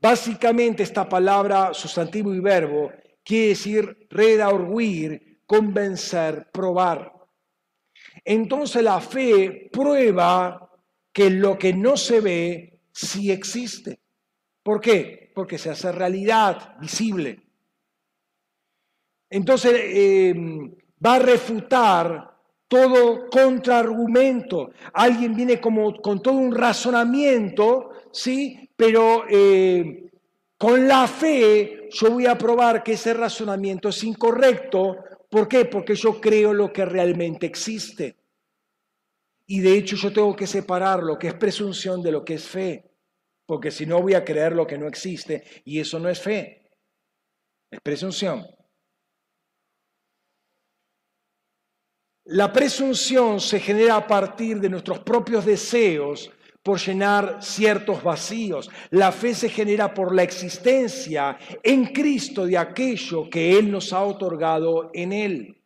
Básicamente 0.00 0.82
esta 0.82 1.08
palabra, 1.08 1.74
sustantivo 1.74 2.34
y 2.34 2.40
verbo, 2.40 2.90
quiere 3.22 3.48
decir 3.48 4.08
redaurguir, 4.10 5.42
convencer, 5.46 6.50
probar. 6.50 7.21
Entonces 8.24 8.82
la 8.82 9.00
fe 9.00 9.68
prueba 9.72 10.70
que 11.12 11.30
lo 11.30 11.58
que 11.58 11.72
no 11.72 11.96
se 11.96 12.20
ve 12.20 12.80
sí 12.92 13.30
existe. 13.30 14.00
¿Por 14.62 14.80
qué? 14.80 15.32
Porque 15.34 15.58
se 15.58 15.70
hace 15.70 15.90
realidad, 15.92 16.76
visible. 16.80 17.40
Entonces 19.28 19.72
eh, 19.74 20.34
va 21.04 21.14
a 21.14 21.18
refutar 21.18 22.32
todo 22.68 23.28
contraargumento. 23.28 24.70
Alguien 24.94 25.34
viene 25.34 25.60
como 25.60 26.00
con 26.00 26.22
todo 26.22 26.34
un 26.34 26.54
razonamiento, 26.54 27.90
¿sí? 28.12 28.70
Pero 28.76 29.24
eh, 29.28 30.10
con 30.56 30.86
la 30.86 31.06
fe 31.06 31.88
yo 31.90 32.12
voy 32.12 32.26
a 32.26 32.38
probar 32.38 32.82
que 32.82 32.92
ese 32.92 33.14
razonamiento 33.14 33.88
es 33.88 34.04
incorrecto. 34.04 34.96
¿Por 35.32 35.48
qué? 35.48 35.64
Porque 35.64 35.94
yo 35.94 36.20
creo 36.20 36.52
lo 36.52 36.70
que 36.70 36.84
realmente 36.84 37.46
existe. 37.46 38.18
Y 39.46 39.60
de 39.60 39.78
hecho 39.78 39.96
yo 39.96 40.12
tengo 40.12 40.36
que 40.36 40.46
separar 40.46 41.02
lo 41.02 41.18
que 41.18 41.28
es 41.28 41.34
presunción 41.34 42.02
de 42.02 42.12
lo 42.12 42.22
que 42.22 42.34
es 42.34 42.46
fe. 42.46 42.92
Porque 43.46 43.70
si 43.70 43.86
no 43.86 44.02
voy 44.02 44.12
a 44.12 44.26
creer 44.26 44.52
lo 44.52 44.66
que 44.66 44.76
no 44.76 44.86
existe. 44.86 45.62
Y 45.64 45.80
eso 45.80 45.98
no 45.98 46.10
es 46.10 46.20
fe. 46.20 46.70
Es 47.70 47.80
presunción. 47.80 48.46
La 52.24 52.52
presunción 52.52 53.40
se 53.40 53.58
genera 53.58 53.96
a 53.96 54.06
partir 54.06 54.60
de 54.60 54.68
nuestros 54.68 54.98
propios 54.98 55.46
deseos 55.46 56.30
por 56.62 56.78
llenar 56.78 57.38
ciertos 57.40 58.02
vacíos. 58.02 58.70
La 58.90 59.12
fe 59.12 59.34
se 59.34 59.48
genera 59.48 59.92
por 59.92 60.14
la 60.14 60.22
existencia 60.22 61.38
en 61.62 61.86
Cristo 61.86 62.46
de 62.46 62.56
aquello 62.56 63.28
que 63.28 63.58
Él 63.58 63.70
nos 63.70 63.92
ha 63.92 64.02
otorgado 64.02 64.90
en 64.94 65.12
Él. 65.12 65.58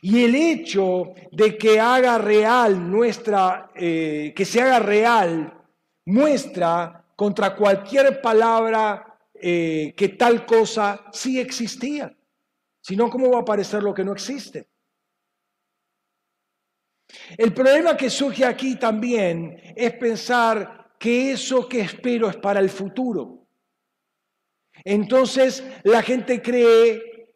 Y 0.00 0.24
el 0.24 0.34
hecho 0.34 1.14
de 1.32 1.58
que 1.58 1.80
haga 1.80 2.18
real 2.18 2.90
nuestra, 2.90 3.70
eh, 3.74 4.32
que 4.34 4.44
se 4.44 4.62
haga 4.62 4.78
real, 4.78 5.52
muestra 6.04 7.04
contra 7.16 7.56
cualquier 7.56 8.20
palabra 8.20 9.18
eh, 9.34 9.94
que 9.96 10.10
tal 10.10 10.46
cosa 10.46 11.06
sí 11.12 11.40
existía. 11.40 12.14
Si 12.80 12.96
no, 12.96 13.10
¿cómo 13.10 13.30
va 13.30 13.38
a 13.38 13.42
aparecer 13.42 13.82
lo 13.82 13.92
que 13.92 14.04
no 14.04 14.12
existe? 14.12 14.68
El 17.36 17.52
problema 17.52 17.96
que 17.96 18.10
surge 18.10 18.44
aquí 18.44 18.76
también 18.76 19.60
es 19.76 19.92
pensar 19.94 20.94
que 20.98 21.32
eso 21.32 21.68
que 21.68 21.80
espero 21.80 22.28
es 22.28 22.36
para 22.36 22.60
el 22.60 22.70
futuro. 22.70 23.46
Entonces 24.84 25.64
la 25.84 26.02
gente 26.02 26.40
cree 26.42 27.30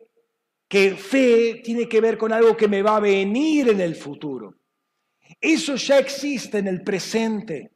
que 0.69 0.95
fe 0.95 1.61
tiene 1.65 1.89
que 1.89 2.01
ver 2.01 2.17
con 2.17 2.33
algo 2.33 2.57
que 2.57 2.69
me 2.69 2.83
va 2.83 2.97
a 2.97 3.01
venir 3.01 3.71
en 3.71 3.81
el 3.81 3.97
futuro. 3.97 4.55
Eso 5.41 5.75
ya 5.77 5.99
existe 5.99 6.59
en 6.59 6.69
el 6.69 6.83
presente, 6.83 7.73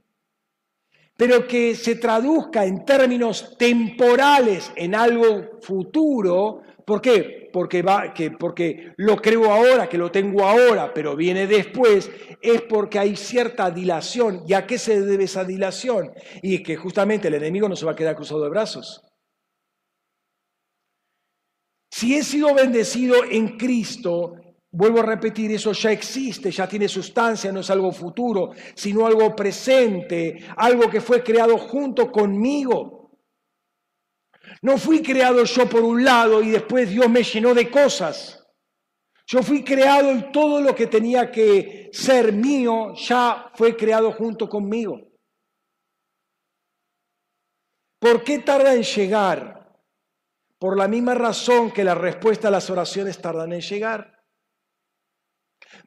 pero 1.17 1.47
que 1.47 1.75
se 1.75 1.97
traduzca 1.97 2.65
en 2.65 2.85
términos 2.85 3.57
temporales 3.59 4.73
en 4.77 4.95
algo 4.95 5.61
futuro, 5.61 6.63
¿por 6.85 7.01
qué? 7.01 7.45
porque, 7.55 7.83
va, 7.83 8.13
que, 8.13 8.33
porque 8.33 8.95
lo 8.97 9.15
creo 9.15 9.53
ahora, 9.53 9.89
que 9.89 9.97
lo 9.97 10.11
tengo 10.11 10.45
ahora, 10.45 10.93
pero 10.93 11.15
viene 11.15 11.47
después, 11.47 12.11
es 12.43 12.63
porque 12.63 12.99
hay 12.99 13.15
cierta 13.15 13.71
dilación. 13.71 14.43
¿Y 14.49 14.55
a 14.55 14.67
qué 14.67 14.77
se 14.77 15.01
debe 15.01 15.23
esa 15.23 15.45
dilación? 15.45 16.11
Y 16.43 16.65
que 16.65 16.75
justamente 16.75 17.29
el 17.29 17.35
enemigo 17.35 17.69
no 17.69 17.77
se 17.77 17.87
va 17.87 17.93
a 17.93 17.95
quedar 17.95 18.17
cruzado 18.17 18.43
de 18.43 18.51
brazos. 18.51 19.03
Si 21.93 22.17
he 22.17 22.25
sido 22.25 22.53
bendecido 22.57 23.23
en 23.31 23.57
Cristo, 23.57 24.35
vuelvo 24.73 24.99
a 24.99 25.07
repetir, 25.07 25.53
eso 25.53 25.71
ya 25.71 25.93
existe, 25.93 26.51
ya 26.51 26.67
tiene 26.67 26.89
sustancia, 26.89 27.53
no 27.53 27.61
es 27.61 27.71
algo 27.71 27.93
futuro, 27.93 28.51
sino 28.75 29.07
algo 29.07 29.37
presente, 29.37 30.45
algo 30.57 30.91
que 30.91 31.01
fue 31.01 31.23
creado 31.23 31.57
junto 31.57 32.11
conmigo. 32.11 32.94
No 34.65 34.79
fui 34.79 35.03
creado 35.03 35.45
yo 35.45 35.69
por 35.69 35.83
un 35.83 36.03
lado 36.03 36.43
y 36.43 36.51
después 36.51 36.89
Dios 36.89 37.11
me 37.11 37.23
llenó 37.23 37.53
de 37.53 37.71
cosas. 37.71 38.43
Yo 39.27 39.43
fui 39.43 39.63
creado 39.63 40.11
y 40.11 40.33
todo 40.33 40.63
lo 40.63 40.75
que 40.75 40.87
tenía 40.87 41.31
que 41.31 41.91
ser 41.93 42.33
mío 42.33 42.95
ya 42.95 43.51
fue 43.55 43.77
creado 43.77 44.13
junto 44.13 44.49
conmigo. 44.49 45.03
¿Por 47.99 48.25
qué 48.25 48.39
tarda 48.39 48.75
en 48.75 48.85
llegar? 48.85 49.71
Por 50.59 50.79
la 50.79 50.89
misma 50.89 51.13
razón 51.13 51.71
que 51.71 51.85
la 51.85 51.95
respuesta 51.95 52.49
a 52.49 52.51
las 52.51 52.71
oraciones 52.71 53.21
tardan 53.21 53.53
en 53.53 53.61
llegar. 53.61 54.25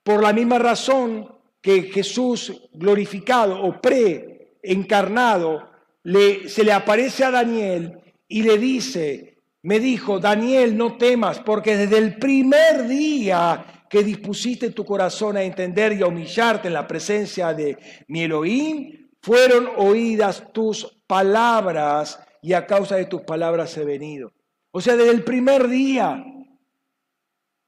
Por 0.03 0.21
la 0.21 0.33
misma 0.33 0.59
razón 0.59 1.41
que 1.59 1.81
Jesús 1.81 2.69
glorificado 2.73 3.59
o 3.59 3.81
pre-encarnado 3.81 5.67
se 6.03 6.63
le 6.63 6.71
aparece 6.71 7.23
a 7.23 7.31
Daniel 7.31 8.03
y 8.27 8.43
le 8.43 8.57
dice, 8.57 9.43
me 9.63 9.79
dijo, 9.79 10.19
Daniel, 10.19 10.77
no 10.77 10.97
temas, 10.97 11.39
porque 11.39 11.77
desde 11.77 11.97
el 11.97 12.17
primer 12.17 12.87
día 12.87 13.85
que 13.89 14.03
dispusiste 14.03 14.71
tu 14.71 14.85
corazón 14.85 15.37
a 15.37 15.43
entender 15.43 15.93
y 15.93 16.01
a 16.01 16.07
humillarte 16.07 16.67
en 16.67 16.73
la 16.73 16.87
presencia 16.87 17.53
de 17.53 17.77
mi 18.07 18.23
Elohim, 18.23 19.09
fueron 19.21 19.69
oídas 19.77 20.51
tus 20.53 21.01
palabras 21.07 22.19
y 22.41 22.53
a 22.53 22.65
causa 22.65 22.95
de 22.95 23.05
tus 23.05 23.21
palabras 23.21 23.75
he 23.77 23.85
venido. 23.85 24.33
O 24.71 24.81
sea, 24.81 24.95
desde 24.95 25.11
el 25.11 25.23
primer 25.23 25.67
día 25.67 26.23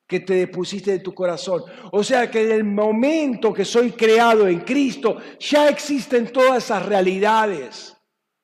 que 0.10 0.20
te 0.20 0.34
depusiste 0.34 0.92
de 0.92 1.00
tu 1.00 1.14
corazón. 1.14 1.64
O 1.92 2.04
sea 2.04 2.32
que 2.32 2.40
desde 2.40 2.56
el 2.56 2.64
momento 2.64 3.54
que 3.54 3.64
soy 3.64 3.92
creado 3.92 4.48
en 4.48 4.62
Cristo, 4.62 5.18
ya 5.40 5.70
existen 5.70 6.34
todas 6.34 6.64
esas 6.64 6.84
realidades. 6.84 7.96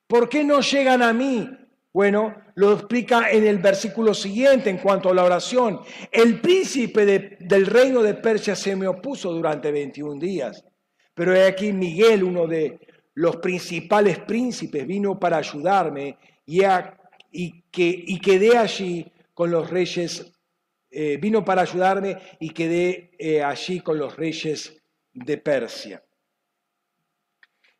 ¿Por 0.06 0.28
qué 0.28 0.44
no 0.44 0.60
llegan 0.60 1.02
a 1.02 1.12
mí? 1.12 1.50
Bueno, 1.96 2.34
lo 2.56 2.74
explica 2.74 3.30
en 3.30 3.46
el 3.46 3.56
versículo 3.56 4.12
siguiente 4.12 4.68
en 4.68 4.76
cuanto 4.76 5.08
a 5.08 5.14
la 5.14 5.24
oración. 5.24 5.80
El 6.12 6.42
príncipe 6.42 7.38
del 7.40 7.64
reino 7.64 8.02
de 8.02 8.12
Persia 8.12 8.54
se 8.54 8.76
me 8.76 8.86
opuso 8.86 9.32
durante 9.32 9.72
21 9.72 10.20
días, 10.20 10.62
pero 11.14 11.34
he 11.34 11.46
aquí 11.46 11.72
Miguel, 11.72 12.22
uno 12.22 12.46
de 12.46 12.78
los 13.14 13.36
principales 13.36 14.18
príncipes, 14.18 14.86
vino 14.86 15.18
para 15.18 15.38
ayudarme 15.38 16.18
y, 16.44 17.62
que, 17.70 18.04
y 18.06 18.20
quedé 18.20 18.58
allí 18.58 19.10
con 19.32 19.50
los 19.50 19.70
reyes, 19.70 20.30
eh, 20.90 21.16
vino 21.16 21.46
para 21.46 21.62
ayudarme 21.62 22.18
y 22.38 22.50
quedé 22.50 23.12
eh, 23.18 23.42
allí 23.42 23.80
con 23.80 23.96
los 23.96 24.14
reyes 24.14 24.76
de 25.14 25.38
Persia. 25.38 26.04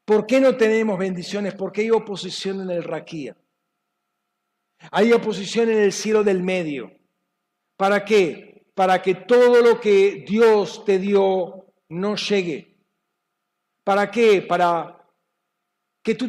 ¿Por 0.06 0.26
qué 0.26 0.40
no 0.40 0.56
tenemos 0.56 0.98
bendiciones? 0.98 1.52
Porque 1.52 1.82
hay 1.82 1.90
oposición 1.90 2.62
en 2.62 2.70
el 2.70 2.82
Raquía. 2.82 3.36
Hay 4.90 5.12
oposición 5.12 5.70
en 5.70 5.78
el 5.78 5.92
cielo 5.92 6.24
del 6.24 6.42
medio. 6.42 6.92
¿Para 7.76 8.04
qué? 8.04 8.66
Para 8.74 9.02
que 9.02 9.14
todo 9.14 9.62
lo 9.62 9.80
que 9.80 10.24
Dios 10.26 10.84
te 10.84 10.98
dio 10.98 11.72
no 11.88 12.16
llegue. 12.16 12.76
¿Para 13.84 14.10
qué? 14.10 14.42
Para 14.42 14.98
que 16.02 16.14
tú, 16.14 16.28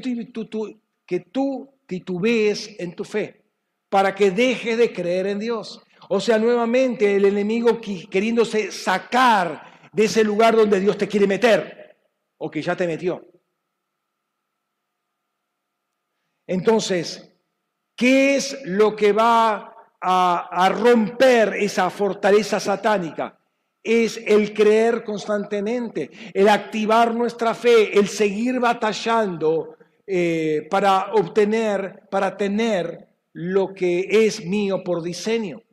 que 1.06 1.20
tú 1.20 1.80
titubees 1.86 2.76
en 2.80 2.96
tu 2.96 3.04
fe. 3.04 3.44
Para 3.90 4.14
que 4.14 4.32
dejes 4.32 4.78
de 4.78 4.94
creer 4.94 5.28
en 5.28 5.40
Dios. 5.40 5.82
O 6.10 6.20
sea, 6.20 6.38
nuevamente 6.38 7.16
el 7.16 7.26
enemigo 7.26 7.80
queriéndose 7.82 8.72
sacar 8.72 9.90
de 9.92 10.06
ese 10.06 10.24
lugar 10.24 10.56
donde 10.56 10.80
Dios 10.80 10.98
te 10.98 11.08
quiere 11.08 11.28
meter 11.28 11.98
o 12.38 12.52
que 12.52 12.62
ya 12.62 12.76
te 12.76 12.88
metió. 12.88 13.26
Entonces, 16.46 17.30
¿Qué 17.98 18.36
es 18.36 18.56
lo 18.66 18.96
que 18.96 19.12
va 19.12 19.74
a, 20.00 20.70
romper 20.70 21.56
esa 21.56 21.90
fortaleza 21.90 22.60
satánica? 22.60 23.40
Es 23.82 24.22
el 24.24 24.54
creer 24.54 25.04
constantemente, 25.04 26.12
el 26.32 26.48
activar 26.48 27.16
nuestra 27.16 27.56
fe, 27.56 27.98
el 27.98 28.08
seguir 28.08 28.60
batallando 28.60 29.78
eh, 30.06 30.68
para 30.70 31.14
obtener, 31.14 32.04
para 32.12 32.38
tener 32.38 33.08
lo 33.34 33.74
que 33.74 34.08
es 34.28 34.46
mío 34.46 34.84
por 34.84 35.02
diseño. 35.02 35.64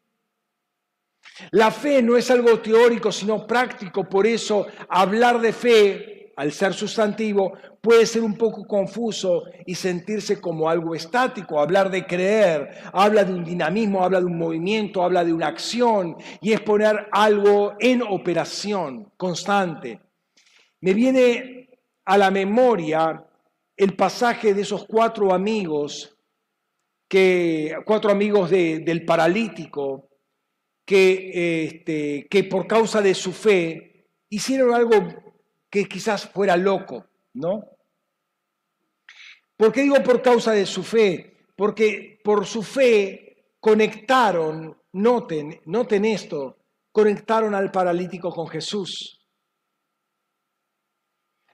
La 1.51 1.71
fe 1.71 2.01
no 2.01 2.17
es 2.17 2.31
algo 2.31 2.59
teórico, 2.61 3.13
sino 3.13 3.47
práctico, 3.47 4.09
por 4.09 4.27
eso 4.27 4.67
hablar 4.89 5.43
de 5.43 5.53
fe 5.53 6.14
al 6.37 6.53
ser 6.53 6.75
sustantivo, 6.75 7.53
puede 7.81 8.07
ser 8.07 8.23
un 8.23 8.35
poco 8.35 8.67
confuso 8.67 9.45
y 9.67 9.75
sentirse 9.75 10.41
como 10.41 10.69
algo 10.69 10.95
estático. 10.95 11.61
Hablar 11.61 11.91
de 11.91 12.07
creer 12.07 12.71
habla 12.93 13.25
de 13.25 13.33
un 13.33 13.45
dinamismo, 13.45 14.03
habla 14.03 14.21
de 14.21 14.27
un 14.27 14.39
movimiento, 14.39 15.03
habla 15.03 15.25
de 15.25 15.33
una 15.33 15.49
acción 15.49 16.17
y 16.41 16.53
es 16.53 16.61
poner 16.61 17.09
algo 17.13 17.75
en 17.79 18.03
operación 18.03 19.13
constante. 19.17 20.01
Me 20.81 20.95
viene 20.95 21.69
a 22.05 22.19
la 22.19 22.31
memoria 22.31 23.25
el 23.77 23.97
pasaje 23.97 24.55
de 24.55 24.63
esos 24.63 24.85
cuatro 24.87 25.33
amigos, 25.33 26.17
que, 27.09 27.75
cuatro 27.85 28.11
amigos 28.11 28.51
del 28.51 29.05
paralítico, 29.05 30.09
que, 30.87 31.65
este, 31.65 32.27
que 32.29 32.45
por 32.45 32.67
causa 32.67 33.01
de 33.01 33.15
su 33.15 33.33
fe 33.33 34.09
hicieron 34.29 34.75
algo 34.75 35.24
que 35.75 35.89
quizás 35.89 36.29
fuera 36.29 36.57
loco, 36.57 37.05
¿no? 37.33 37.69
¿Por 39.57 39.73
qué 39.73 39.83
digo 39.83 40.01
por 40.05 40.23
causa 40.23 40.53
de 40.53 40.67
su 40.67 40.85
fe? 40.85 41.49
Porque 41.57 42.21
por 42.23 42.47
su 42.47 42.63
fe 42.63 43.49
conectaron, 43.59 44.81
noten, 44.93 45.61
noten 45.65 46.05
esto, 46.05 46.59
conectaron 46.93 47.57
al 47.57 47.73
paralítico 47.73 48.31
con 48.31 48.47
Jesús. 48.47 49.21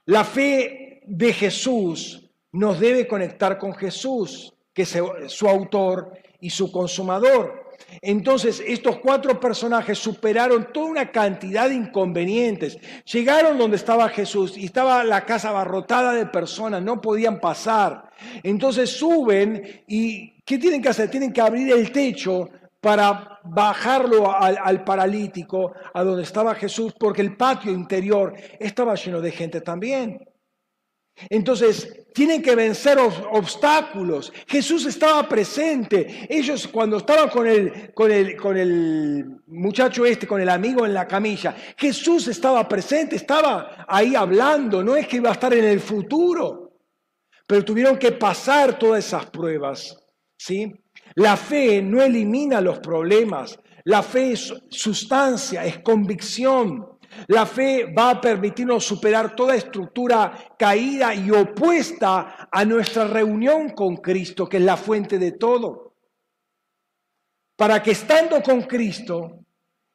La 0.05 0.25
fe 0.25 1.01
de 1.07 1.33
Jesús 1.33 2.31
nos 2.53 2.79
debe 2.79 3.09
conectar 3.09 3.57
con 3.57 3.73
Jesús, 3.73 4.53
que 4.75 4.83
es 4.83 4.99
su 5.29 5.49
autor 5.49 6.13
y 6.41 6.51
su 6.51 6.71
consumador. 6.71 7.60
Entonces, 8.03 8.63
estos 8.67 8.99
cuatro 8.99 9.39
personajes 9.39 9.99
superaron 9.99 10.73
toda 10.73 10.87
una 10.87 11.11
cantidad 11.11 11.69
de 11.69 11.75
inconvenientes. 11.75 12.79
Llegaron 13.05 13.59
donde 13.59 13.77
estaba 13.77 14.09
Jesús 14.09 14.57
y 14.57 14.67
estaba 14.67 15.05
la 15.05 15.25
casa 15.25 15.51
abarrotada 15.51 16.13
de 16.13 16.27
personas, 16.27 16.83
no 16.83 17.01
podían 17.01 17.41
pasar. 17.41 18.11
Entonces 18.43 18.91
suben 18.91 19.83
y 19.87 20.43
¿qué 20.45 20.59
tienen 20.59 20.83
que 20.83 20.89
hacer? 20.89 21.11
Tienen 21.11 21.33
que 21.33 21.41
abrir 21.41 21.73
el 21.73 21.91
techo 21.93 22.49
para 22.81 23.39
bajarlo 23.45 24.35
al, 24.35 24.59
al, 24.63 24.85
paralítico 24.85 25.73
a 25.93 26.03
donde 26.03 26.23
estaba 26.23 26.55
Jesús, 26.55 26.95
porque 26.99 27.21
el 27.21 27.37
patio 27.37 27.73
interior 27.73 28.35
estaba 28.59 28.95
lleno 28.95 29.21
de 29.21 29.31
gente 29.31 29.61
también. 29.61 30.30
Entonces, 31.29 32.07
tienen 32.15 32.43
que 32.43 32.55
vencer 32.55 32.99
obstáculos. 32.99 34.33
Jesús 34.47 34.87
estaba 34.87 35.29
presente. 35.29 36.27
Ellos 36.29 36.67
cuando 36.69 36.97
estaban 36.99 37.29
con 37.29 37.47
el, 37.47 37.93
con, 37.93 38.11
el, 38.11 38.37
con 38.37 38.57
el 38.57 39.27
muchacho 39.47 40.05
este, 40.07 40.27
con 40.27 40.41
el 40.41 40.49
amigo 40.49 40.87
en 40.87 40.95
la 40.95 41.07
camilla, 41.07 41.55
Jesús 41.77 42.29
estaba 42.29 42.67
presente, 42.69 43.17
estaba 43.17 43.85
ahí 43.87 44.15
hablando. 44.15 44.83
No 44.83 44.97
es 44.97 45.07
que 45.07 45.17
iba 45.17 45.31
a 45.31 45.35
estar 45.35 45.53
en 45.53 45.65
el 45.65 45.81
futuro, 45.81 46.79
pero 47.47 47.65
tuvieron 47.65 47.99
que 47.99 48.13
pasar 48.13 48.79
todas 48.79 49.05
esas 49.05 49.27
pruebas. 49.27 49.97
¿sí? 50.37 50.73
La 51.17 51.37
fe 51.37 51.83
no 51.83 52.03
elimina 52.03 52.61
los 52.61 52.79
problemas. 52.79 53.59
La 53.85 54.03
fe 54.03 54.33
es 54.33 54.53
sustancia, 54.69 55.65
es 55.65 55.79
convicción. 55.81 56.90
La 57.29 57.47
fe 57.47 57.93
va 57.93 58.11
a 58.11 58.21
permitirnos 58.21 58.85
superar 58.85 59.35
toda 59.35 59.57
estructura 59.57 60.55
caída 60.59 61.15
y 61.15 61.31
opuesta 61.31 62.49
a 62.51 62.65
nuestra 62.65 63.07
reunión 63.07 63.71
con 63.71 63.97
Cristo, 63.97 64.49
que 64.49 64.59
es 64.59 64.63
la 64.63 64.77
fuente 64.77 65.19
de 65.19 65.33
todo. 65.33 65.95
Para 67.57 67.83
que 67.83 67.91
estando 67.91 68.43
con 68.43 68.63
Cristo 68.63 69.45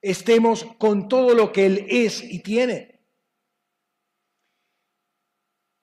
estemos 0.02 0.66
con 0.78 1.08
todo 1.08 1.34
lo 1.34 1.52
que 1.52 1.66
Él 1.66 1.88
es 1.90 2.22
y 2.24 2.40
tiene. 2.40 3.02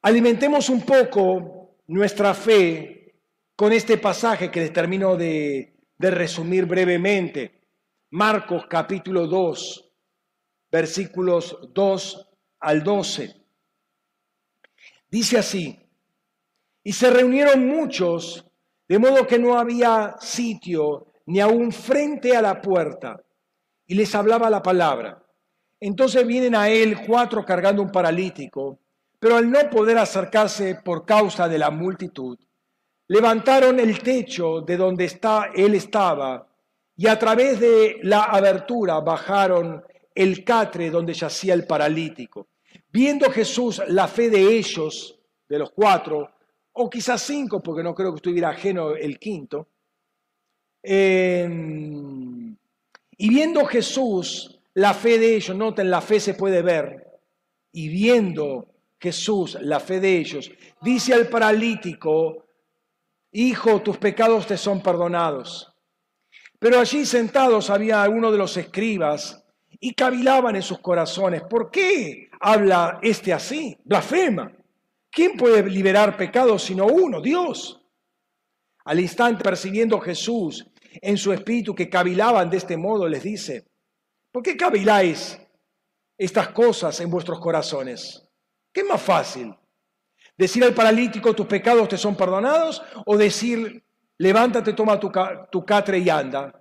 Alimentemos 0.02 0.68
un 0.68 0.82
poco 0.82 1.76
nuestra 1.86 2.34
fe 2.34 3.20
con 3.56 3.72
este 3.72 3.98
pasaje 3.98 4.50
que 4.50 4.60
les 4.60 4.72
termino 4.72 5.16
de, 5.16 5.76
de 5.98 6.10
resumir 6.10 6.66
brevemente. 6.66 7.62
Marcos 8.10 8.66
capítulo 8.68 9.26
2, 9.26 9.81
versículos 10.72 11.58
2 11.74 12.28
al 12.60 12.82
12. 12.82 13.36
Dice 15.10 15.38
así, 15.38 15.78
y 16.82 16.92
se 16.94 17.10
reunieron 17.10 17.68
muchos, 17.68 18.46
de 18.88 18.98
modo 18.98 19.26
que 19.26 19.38
no 19.38 19.58
había 19.58 20.16
sitio 20.18 21.08
ni 21.26 21.40
aún 21.40 21.70
frente 21.70 22.34
a 22.34 22.40
la 22.40 22.60
puerta, 22.62 23.22
y 23.86 23.94
les 23.94 24.14
hablaba 24.14 24.48
la 24.48 24.62
palabra. 24.62 25.22
Entonces 25.78 26.26
vienen 26.26 26.54
a 26.54 26.70
él 26.70 27.04
cuatro 27.06 27.44
cargando 27.44 27.82
un 27.82 27.92
paralítico, 27.92 28.78
pero 29.18 29.36
al 29.36 29.50
no 29.50 29.68
poder 29.68 29.98
acercarse 29.98 30.76
por 30.76 31.04
causa 31.04 31.48
de 31.48 31.58
la 31.58 31.70
multitud, 31.70 32.38
levantaron 33.08 33.78
el 33.78 34.02
techo 34.02 34.62
de 34.62 34.76
donde 34.78 35.04
está, 35.04 35.50
él 35.54 35.74
estaba, 35.74 36.48
y 36.96 37.06
a 37.06 37.18
través 37.18 37.60
de 37.60 37.98
la 38.02 38.24
abertura 38.24 39.00
bajaron 39.00 39.84
el 40.14 40.44
catre 40.44 40.90
donde 40.90 41.14
yacía 41.14 41.54
el 41.54 41.66
paralítico. 41.66 42.48
Viendo 42.90 43.30
Jesús 43.30 43.82
la 43.88 44.08
fe 44.08 44.30
de 44.30 44.56
ellos, 44.56 45.18
de 45.48 45.58
los 45.58 45.70
cuatro, 45.70 46.30
o 46.72 46.88
quizás 46.88 47.22
cinco, 47.22 47.62
porque 47.62 47.82
no 47.82 47.94
creo 47.94 48.12
que 48.12 48.16
estuviera 48.16 48.50
ajeno 48.50 48.94
el 48.94 49.18
quinto, 49.18 49.68
em, 50.82 52.56
y 53.18 53.28
viendo 53.28 53.64
Jesús 53.66 54.58
la 54.74 54.94
fe 54.94 55.18
de 55.18 55.36
ellos, 55.36 55.56
noten, 55.56 55.90
la 55.90 56.00
fe 56.00 56.18
se 56.18 56.34
puede 56.34 56.62
ver, 56.62 57.06
y 57.72 57.88
viendo 57.88 58.66
Jesús 58.98 59.58
la 59.60 59.80
fe 59.80 60.00
de 60.00 60.18
ellos, 60.18 60.50
dice 60.80 61.14
al 61.14 61.28
paralítico, 61.28 62.42
Hijo, 63.34 63.80
tus 63.80 63.96
pecados 63.96 64.46
te 64.46 64.58
son 64.58 64.82
perdonados. 64.82 65.72
Pero 66.58 66.78
allí 66.78 67.06
sentados 67.06 67.70
había 67.70 68.06
uno 68.08 68.30
de 68.30 68.36
los 68.36 68.56
escribas 68.58 69.41
y 69.84 69.94
cavilaban 69.94 70.54
en 70.54 70.62
sus 70.62 70.78
corazones. 70.78 71.42
¿Por 71.42 71.68
qué 71.68 72.30
habla 72.40 73.00
este 73.02 73.32
así? 73.32 73.76
Blasfema. 73.84 74.52
¿Quién 75.10 75.36
puede 75.36 75.68
liberar 75.68 76.16
pecados 76.16 76.62
sino 76.62 76.86
uno? 76.86 77.20
Dios. 77.20 77.82
Al 78.84 79.00
instante, 79.00 79.42
percibiendo 79.42 79.98
Jesús 79.98 80.64
en 81.00 81.18
su 81.18 81.32
espíritu 81.32 81.74
que 81.74 81.90
cavilaban 81.90 82.48
de 82.48 82.58
este 82.58 82.76
modo, 82.76 83.08
les 83.08 83.24
dice, 83.24 83.66
¿por 84.30 84.44
qué 84.44 84.56
caviláis 84.56 85.36
estas 86.16 86.50
cosas 86.50 87.00
en 87.00 87.10
vuestros 87.10 87.40
corazones? 87.40 88.22
¿Qué 88.72 88.82
es 88.82 88.86
más 88.86 89.02
fácil? 89.02 89.52
¿Decir 90.38 90.62
al 90.62 90.74
paralítico 90.74 91.34
tus 91.34 91.46
pecados 91.46 91.88
te 91.88 91.98
son 91.98 92.14
perdonados? 92.14 92.80
¿O 93.04 93.16
decir, 93.16 93.84
levántate, 94.18 94.74
toma 94.74 95.00
tu, 95.00 95.10
tu 95.50 95.66
catre 95.66 95.98
y 95.98 96.08
anda? 96.08 96.54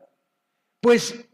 Pues 0.81 1.30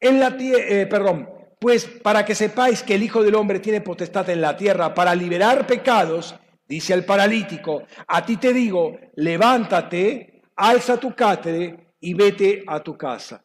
en 0.00 0.18
la 0.18 0.36
eh, 0.38 0.86
perdón, 0.86 1.28
pues 1.60 1.86
para 1.86 2.24
que 2.24 2.34
sepáis 2.34 2.82
que 2.82 2.94
el 2.94 3.02
Hijo 3.02 3.22
del 3.22 3.34
Hombre 3.34 3.60
tiene 3.60 3.82
potestad 3.82 4.28
en 4.30 4.40
la 4.40 4.56
tierra 4.56 4.94
para 4.94 5.14
liberar 5.14 5.66
pecados, 5.66 6.34
dice 6.66 6.94
al 6.94 7.04
paralítico, 7.04 7.82
a 8.06 8.24
ti 8.24 8.38
te 8.38 8.54
digo, 8.54 8.98
levántate, 9.16 10.42
alza 10.56 10.98
tu 10.98 11.14
catre 11.14 11.94
y 12.00 12.14
vete 12.14 12.64
a 12.66 12.80
tu 12.80 12.96
casa. 12.96 13.44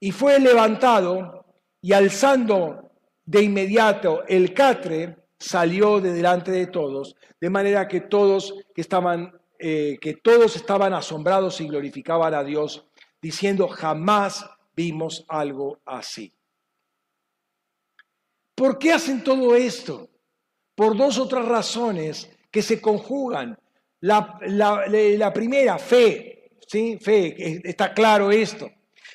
Y 0.00 0.12
fue 0.12 0.40
levantado 0.40 1.44
y 1.82 1.92
alzando 1.92 2.90
de 3.24 3.42
inmediato 3.42 4.24
el 4.26 4.54
catre, 4.54 5.16
salió 5.38 6.00
de 6.00 6.12
delante 6.12 6.50
de 6.50 6.68
todos, 6.68 7.16
de 7.38 7.50
manera 7.50 7.86
que 7.86 8.00
todos 8.00 8.54
que 8.74 8.80
estaban, 8.80 9.38
eh, 9.58 9.98
que 10.00 10.14
todos 10.14 10.56
estaban 10.56 10.94
asombrados 10.94 11.60
y 11.60 11.68
glorificaban 11.68 12.32
a 12.32 12.44
Dios, 12.44 12.86
diciendo 13.20 13.68
jamás 13.68 14.48
vimos 14.76 15.24
algo 15.28 15.80
así. 15.86 16.32
¿Por 18.54 18.78
qué 18.78 18.92
hacen 18.92 19.24
todo 19.24 19.56
esto? 19.56 20.08
Por 20.74 20.96
dos 20.96 21.18
otras 21.18 21.46
razones 21.46 22.30
que 22.50 22.62
se 22.62 22.80
conjugan. 22.80 23.58
La, 24.00 25.32
primera, 25.34 25.78
fe, 25.78 26.50
¿sí? 26.66 26.98
Fe, 27.00 27.60
está 27.68 27.92
claro 27.92 28.30
esto. 28.30 28.70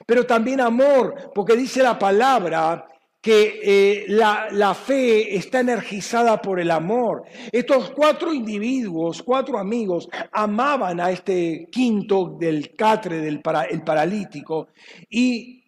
Pero 0.06 0.26
también 0.26 0.60
amor, 0.60 1.32
porque 1.34 1.56
dice 1.56 1.84
la 1.84 1.98
palabra 1.98 2.88
que 3.22 3.60
eh, 3.64 4.06
la, 4.08 4.48
la, 4.52 4.74
fe 4.74 5.36
está 5.36 5.60
energizada 5.60 6.42
por 6.42 6.60
el 6.60 6.72
amor. 6.72 7.24
Estos 7.52 7.92
cuatro 7.92 8.34
individuos, 8.34 9.22
cuatro 9.22 9.60
amigos, 9.60 10.10
amaban 10.32 11.00
a 11.00 11.12
este 11.12 11.68
quinto 11.72 12.36
del 12.40 12.76
catre, 12.76 13.18
del 13.18 13.42
el 13.70 13.84
paralítico, 13.84 14.70
y 15.08 15.64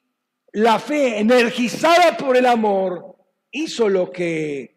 la 0.54 0.80
fe 0.80 1.20
energizada 1.20 2.18
por 2.18 2.36
el 2.36 2.48
amor 2.48 3.16
hizo 3.52 3.88
lo 3.88 4.12
que 4.12 4.76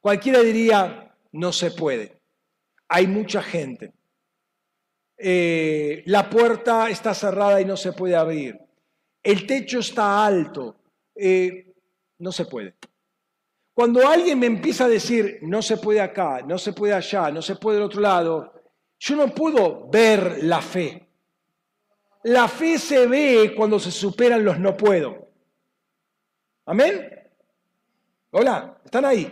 cualquiera 0.00 0.40
diría 0.40 1.14
no 1.32 1.52
se 1.52 1.70
puede. 1.70 2.18
Hay 2.88 3.06
mucha 3.06 3.42
gente. 3.42 3.92
Eh, 5.18 6.02
la 6.06 6.28
puerta 6.28 6.88
está 6.88 7.14
cerrada 7.14 7.60
y 7.60 7.64
no 7.64 7.76
se 7.76 7.92
puede 7.92 8.16
abrir. 8.16 8.58
El 9.22 9.46
techo 9.46 9.80
está 9.80 10.24
alto. 10.24 10.76
Eh, 11.14 11.65
no 12.18 12.32
se 12.32 12.44
puede. 12.44 12.76
Cuando 13.74 14.06
alguien 14.06 14.38
me 14.38 14.46
empieza 14.46 14.86
a 14.86 14.88
decir, 14.88 15.38
no 15.42 15.60
se 15.60 15.76
puede 15.76 16.00
acá, 16.00 16.40
no 16.42 16.56
se 16.58 16.72
puede 16.72 16.94
allá, 16.94 17.30
no 17.30 17.42
se 17.42 17.56
puede 17.56 17.76
del 17.76 17.86
otro 17.86 18.00
lado, 18.00 18.54
yo 18.98 19.16
no 19.16 19.34
puedo 19.34 19.88
ver 19.88 20.42
la 20.44 20.62
fe. 20.62 21.06
La 22.22 22.48
fe 22.48 22.78
se 22.78 23.06
ve 23.06 23.54
cuando 23.56 23.78
se 23.78 23.90
superan 23.90 24.44
los 24.44 24.58
no 24.58 24.76
puedo. 24.76 25.28
¿Amén? 26.64 27.08
Hola, 28.30 28.80
¿están 28.84 29.04
ahí? 29.04 29.30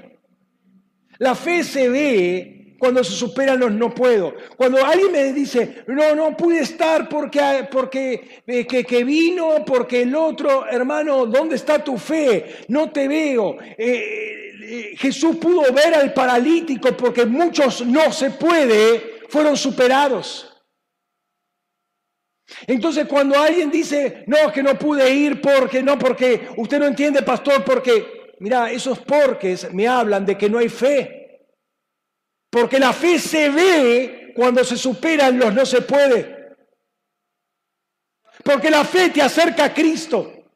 La 1.18 1.34
fe 1.34 1.64
se 1.64 1.88
ve 1.88 2.53
cuando 2.78 3.02
se 3.02 3.12
superan 3.12 3.60
los 3.60 3.72
no 3.72 3.94
puedo. 3.94 4.34
Cuando 4.56 4.84
alguien 4.84 5.12
me 5.12 5.32
dice, 5.32 5.84
no, 5.86 6.14
no 6.14 6.36
pude 6.36 6.60
estar 6.60 7.08
porque, 7.08 7.68
porque 7.70 8.42
eh, 8.46 8.66
que, 8.66 9.04
vino, 9.04 9.64
porque 9.64 10.02
el 10.02 10.14
otro, 10.14 10.66
hermano, 10.66 11.26
¿dónde 11.26 11.56
está 11.56 11.82
tu 11.82 11.96
fe? 11.96 12.64
No 12.68 12.90
te 12.90 13.08
veo. 13.08 13.56
Eh, 13.60 14.52
eh, 14.66 14.94
Jesús 14.96 15.36
pudo 15.36 15.72
ver 15.72 15.94
al 15.94 16.12
paralítico 16.12 16.96
porque 16.96 17.26
muchos 17.26 17.84
no 17.86 18.12
se 18.12 18.30
puede 18.30 19.14
fueron 19.28 19.56
superados. 19.56 20.50
Entonces 22.66 23.06
cuando 23.06 23.38
alguien 23.38 23.70
dice, 23.70 24.24
no, 24.26 24.52
que 24.52 24.62
no 24.62 24.78
pude 24.78 25.10
ir 25.10 25.40
porque, 25.40 25.82
no, 25.82 25.98
porque 25.98 26.48
usted 26.56 26.78
no 26.78 26.86
entiende, 26.86 27.22
pastor, 27.22 27.64
porque, 27.64 28.34
mira, 28.38 28.70
esos 28.70 28.98
porques 29.00 29.72
me 29.72 29.88
hablan 29.88 30.24
de 30.24 30.36
que 30.36 30.48
no 30.48 30.58
hay 30.58 30.68
fe. 30.68 31.23
Porque 32.54 32.78
la 32.78 32.92
fe 32.92 33.18
se 33.18 33.50
ve 33.50 34.32
cuando 34.32 34.62
se 34.62 34.76
superan 34.76 35.36
los 35.36 35.52
no 35.52 35.66
se 35.66 35.82
puede. 35.82 36.54
Porque 38.44 38.70
la 38.70 38.84
fe 38.84 39.10
te 39.10 39.20
acerca 39.20 39.64
a 39.64 39.74
Cristo, 39.74 40.52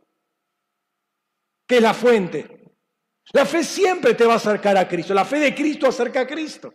que 1.66 1.78
es 1.78 1.82
la 1.82 1.94
fuente. 1.94 2.76
La 3.32 3.44
fe 3.44 3.64
siempre 3.64 4.14
te 4.14 4.24
va 4.24 4.34
a 4.34 4.36
acercar 4.36 4.76
a 4.76 4.86
Cristo. 4.86 5.12
La 5.12 5.24
fe 5.24 5.40
de 5.40 5.52
Cristo 5.52 5.88
acerca 5.88 6.20
a 6.20 6.26
Cristo. 6.28 6.72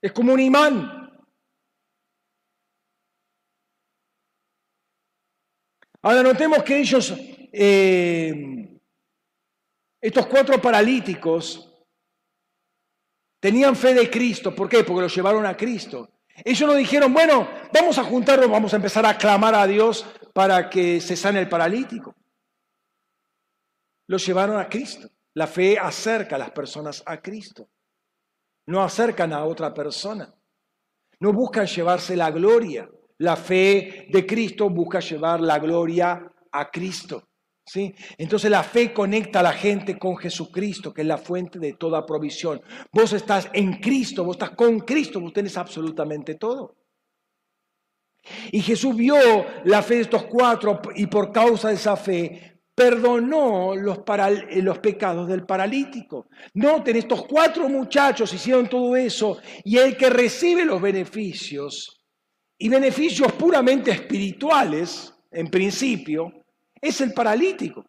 Es 0.00 0.12
como 0.12 0.32
un 0.32 0.40
imán. 0.40 1.12
Ahora 6.00 6.22
notemos 6.22 6.62
que 6.62 6.78
ellos, 6.78 7.12
eh, 7.52 8.80
estos 10.00 10.26
cuatro 10.26 10.58
paralíticos, 10.58 11.65
tenían 13.40 13.76
fe 13.76 13.94
de 13.94 14.10
Cristo. 14.10 14.54
¿Por 14.54 14.68
qué? 14.68 14.84
Porque 14.84 15.02
los 15.02 15.14
llevaron 15.14 15.46
a 15.46 15.56
Cristo. 15.56 16.10
Ellos 16.44 16.68
no 16.68 16.74
dijeron, 16.74 17.12
bueno, 17.12 17.48
vamos 17.72 17.98
a 17.98 18.04
juntarnos, 18.04 18.50
vamos 18.50 18.72
a 18.72 18.76
empezar 18.76 19.06
a 19.06 19.16
clamar 19.16 19.54
a 19.54 19.66
Dios 19.66 20.06
para 20.32 20.68
que 20.68 21.00
se 21.00 21.16
sane 21.16 21.40
el 21.40 21.48
paralítico. 21.48 22.14
Los 24.06 24.24
llevaron 24.26 24.58
a 24.58 24.68
Cristo. 24.68 25.08
La 25.34 25.46
fe 25.46 25.78
acerca 25.78 26.36
a 26.36 26.38
las 26.38 26.50
personas 26.50 27.02
a 27.06 27.20
Cristo. 27.20 27.68
No 28.66 28.82
acercan 28.82 29.32
a 29.32 29.44
otra 29.44 29.72
persona. 29.72 30.34
No 31.20 31.32
buscan 31.32 31.66
llevarse 31.66 32.16
la 32.16 32.30
gloria. 32.30 32.88
La 33.18 33.36
fe 33.36 34.06
de 34.10 34.26
Cristo 34.26 34.68
busca 34.68 35.00
llevar 35.00 35.40
la 35.40 35.58
gloria 35.58 36.30
a 36.52 36.70
Cristo. 36.70 37.25
Entonces 38.18 38.50
la 38.50 38.62
fe 38.62 38.92
conecta 38.92 39.40
a 39.40 39.42
la 39.42 39.52
gente 39.52 39.98
con 39.98 40.16
Jesucristo, 40.16 40.94
que 40.94 41.02
es 41.02 41.06
la 41.06 41.18
fuente 41.18 41.58
de 41.58 41.72
toda 41.72 42.06
provisión. 42.06 42.60
Vos 42.92 43.12
estás 43.12 43.48
en 43.52 43.74
Cristo, 43.80 44.24
vos 44.24 44.36
estás 44.36 44.50
con 44.50 44.80
Cristo, 44.80 45.20
vos 45.20 45.32
tenés 45.32 45.56
absolutamente 45.56 46.36
todo. 46.36 46.76
Y 48.52 48.60
Jesús 48.60 48.96
vio 48.96 49.16
la 49.64 49.82
fe 49.82 49.96
de 49.96 50.00
estos 50.02 50.24
cuatro 50.24 50.80
y 50.94 51.06
por 51.06 51.32
causa 51.32 51.68
de 51.68 51.74
esa 51.74 51.96
fe 51.96 52.60
perdonó 52.74 53.74
los, 53.74 54.00
los, 54.62 54.78
pecados 54.78 55.28
del 55.28 55.46
paralítico. 55.46 56.28
Noten, 56.54 56.96
estos 56.96 57.24
cuatro 57.26 57.68
muchachos 57.68 58.32
hicieron 58.32 58.68
todo 58.68 58.94
eso 58.96 59.38
y 59.64 59.78
el 59.78 59.96
que 59.96 60.10
recibe 60.10 60.64
los 60.64 60.80
beneficios 60.80 62.04
y 62.58 62.68
beneficios 62.68 63.32
puramente 63.32 63.90
espirituales, 63.90 65.14
en 65.30 65.48
principio, 65.48 66.45
es 66.88 67.00
el 67.00 67.12
paralítico. 67.12 67.84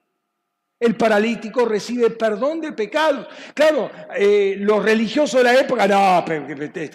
El 0.80 0.95
paralítico 0.95 1.65
recibe 1.65 2.11
perdón 2.11 2.61
de 2.61 2.72
pecados. 2.74 3.28
Claro, 3.53 3.90
eh, 4.15 4.56
los 4.60 4.84
religiosos 4.84 5.40
de 5.40 5.44
la 5.44 5.60
época, 5.60 5.88
no, 5.88 6.24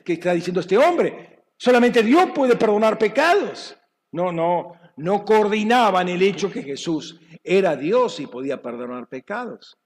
¿qué 0.05 0.13
está 0.13 0.33
diciendo 0.33 0.61
este 0.61 0.79
hombre? 0.79 1.43
Solamente 1.57 2.03
Dios 2.03 2.31
puede 2.35 2.57
perdonar 2.57 2.97
pecados. 2.97 3.77
No, 4.13 4.31
no, 4.31 4.75
no 4.97 5.25
coordinaban 5.25 6.09
el 6.09 6.23
hecho 6.23 6.51
que 6.51 6.63
Jesús 6.63 7.19
era 7.43 7.77
Dios 7.77 8.21
y 8.21 8.27
podía 8.27 8.61
perdonar 8.61 9.09
pecados. 9.09 9.77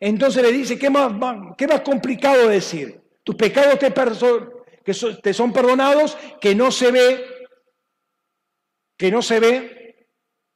Entonces 0.00 0.42
le 0.42 0.52
dice, 0.52 0.78
¿qué 0.78 0.88
más, 0.88 1.12
qué 1.58 1.66
más 1.66 1.80
complicado 1.80 2.48
decir? 2.48 3.00
Tus 3.24 3.34
pecados 3.34 3.78
te 3.78 5.34
son 5.34 5.52
perdonados, 5.52 6.16
que 6.40 6.54
no 6.54 6.70
se 6.70 6.90
ve, 6.90 7.24
que 8.96 9.10
no 9.10 9.22
se 9.22 9.40
ve. 9.40 9.81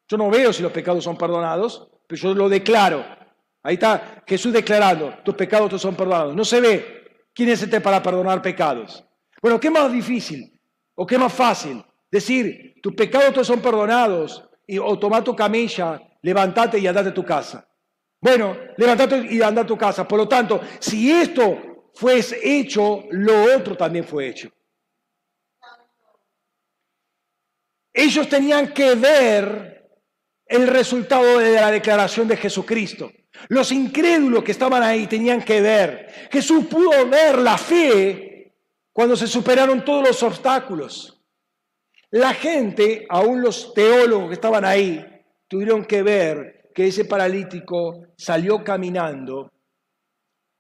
Yo 0.09 0.17
no 0.17 0.31
veo 0.31 0.53
si 0.53 0.63
los 0.63 0.73
pecados 0.73 1.03
son 1.03 1.17
perdonados, 1.17 1.89
pero 2.07 2.21
yo 2.21 2.35
lo 2.35 2.49
declaro. 2.49 3.05
Ahí 3.63 3.75
está 3.75 4.23
Jesús 4.27 4.53
declarando, 4.53 5.19
tus 5.25 5.35
pecados 5.35 5.71
te 5.71 5.79
son 5.79 5.97
perdonados. 5.97 6.35
No 6.35 6.45
se 6.45 6.61
ve. 6.61 6.97
¿Quién 7.35 7.51
es 7.51 7.63
este 7.63 7.81
para 7.81 8.03
perdonar 8.03 8.41
pecados? 8.41 9.05
Bueno, 9.43 9.61
¿qué 9.61 9.71
más 9.71 9.93
difícil 9.93 10.59
o 10.95 11.07
qué 11.07 11.19
más 11.19 11.33
fácil? 11.33 11.85
Decir, 12.11 12.77
tus 12.83 12.95
pecados 12.95 13.35
te 13.35 13.45
son 13.45 13.61
perdonados 13.61 14.49
y, 14.67 14.79
o 14.79 14.99
toma 14.99 15.23
tu 15.23 15.35
camilla, 15.37 16.01
levántate 16.23 16.79
y 16.79 16.87
andate 16.87 17.11
a 17.11 17.15
tu 17.15 17.25
casa. 17.25 17.69
Bueno, 18.21 18.57
levántate 18.77 19.27
y 19.31 19.43
anda 19.43 19.63
a 19.63 19.67
tu 19.67 19.77
casa. 19.77 20.07
Por 20.09 20.19
lo 20.19 20.29
tanto, 20.29 20.61
si 20.79 21.13
esto 21.13 21.91
fue 21.95 22.21
hecho, 22.43 23.05
lo 23.11 23.57
otro 23.57 23.77
también 23.77 24.05
fue 24.05 24.29
hecho. 24.29 24.49
Ellos 27.93 28.29
tenían 28.29 28.73
que 28.73 28.95
ver 28.95 29.76
el 30.47 30.69
resultado 30.69 31.39
de 31.39 31.53
la 31.53 31.71
declaración 31.71 32.29
de 32.29 32.37
Jesucristo. 32.37 33.11
Los 33.49 33.73
incrédulos 33.73 34.45
que 34.45 34.53
estaban 34.53 34.83
ahí 34.83 35.07
tenían 35.07 35.43
que 35.43 35.61
ver. 35.61 36.29
Jesús 36.31 36.67
pudo 36.67 37.09
ver 37.09 37.39
la 37.39 37.59
fe 37.59 38.55
cuando 38.93 39.17
se 39.17 39.27
superaron 39.27 39.85
todos 39.85 40.09
los 40.09 40.23
obstáculos. 40.23 41.23
La 42.11 42.33
gente, 42.33 43.07
aún 43.09 43.43
los 43.43 43.75
teólogos 43.75 44.29
que 44.29 44.35
estaban 44.35 44.65
ahí, 44.65 45.05
tuvieron 45.49 45.85
que 45.85 46.03
ver 46.03 46.71
que 46.75 46.87
ese 46.87 47.05
paralítico 47.05 48.07
salió 48.17 48.63
caminando 48.63 49.51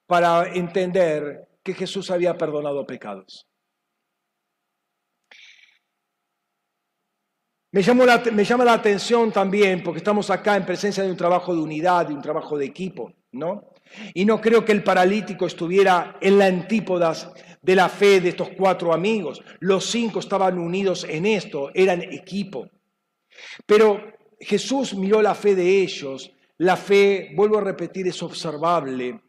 para 0.07 0.53
entender 0.55 1.49
que 1.63 1.75
Jesús 1.75 2.11
había 2.11 2.37
perdonado 2.37 2.85
pecados. 2.85 3.47
Me, 7.77 7.83
me, 8.33 8.45
llama 8.45 8.65
la 8.65 8.73
atención 8.73 9.31
también, 9.31 9.83
porque 9.83 9.99
estamos 9.99 10.31
acá 10.31 10.57
en 10.57 10.65
presencia 10.65 11.03
de 11.03 11.11
un 11.11 11.17
trabajo 11.17 11.55
de 11.55 11.61
unidad, 11.61 12.07
de 12.07 12.15
un 12.15 12.23
trabajo 12.23 12.57
de 12.57 12.65
equipo, 12.65 13.13
¿no? 13.33 13.65
Y 14.15 14.25
no 14.25 14.41
creo 14.41 14.65
que 14.65 14.73
el 14.73 14.83
paralítico 14.83 15.45
estuviera 15.45 16.17
en 16.23 16.39
la 16.39 16.47
antípodas 16.47 17.31
de 17.61 17.77
la 17.77 17.91
fe 17.91 18.23
de 18.23 18.31
estos 18.31 18.49
cuatro 18.57 18.95
amigos. 18.95 19.43
Los 19.61 19.85
cinco 19.91 20.21
estaban 20.21 20.59
unidos 20.59 21.05
en 21.07 21.27
esto, 21.27 21.71
eran 21.75 22.01
equipo. 22.01 22.67
Pero 23.67 24.01
Jesús 24.41 24.95
miró 24.95 25.21
la 25.21 25.35
fe 25.35 25.55
de 25.55 25.83
ellos. 25.83 26.33
La 26.57 26.79
fe, 26.79 27.33
vuelvo 27.37 27.59
a 27.59 27.61
repetir, 27.61 28.09
es 28.09 28.23
observable. 28.23 29.21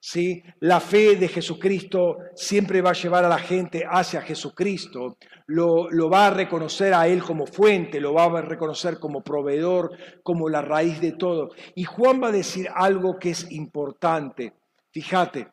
¿Sí? 0.00 0.42
La 0.60 0.80
fe 0.80 1.16
de 1.16 1.28
Jesucristo 1.28 2.16
siempre 2.34 2.80
va 2.80 2.90
a 2.90 2.94
llevar 2.94 3.24
a 3.24 3.28
la 3.28 3.38
gente 3.38 3.84
hacia 3.88 4.22
Jesucristo, 4.22 5.16
lo, 5.46 5.90
lo, 5.90 6.08
va 6.08 6.28
a 6.28 6.30
reconocer 6.30 6.94
a 6.94 7.06
Él 7.06 7.22
como 7.22 7.46
fuente, 7.46 8.00
lo 8.00 8.14
va 8.14 8.24
a 8.24 8.42
reconocer 8.42 8.98
como 8.98 9.22
proveedor, 9.22 9.92
como 10.22 10.48
la 10.48 10.62
raíz 10.62 11.00
de 11.00 11.12
todo. 11.12 11.50
Y 11.74 11.84
Juan 11.84 12.22
va 12.22 12.28
a 12.28 12.32
decir 12.32 12.68
algo 12.74 13.18
que 13.18 13.30
es 13.30 13.50
importante. 13.52 14.54
Fíjate, 14.90 15.48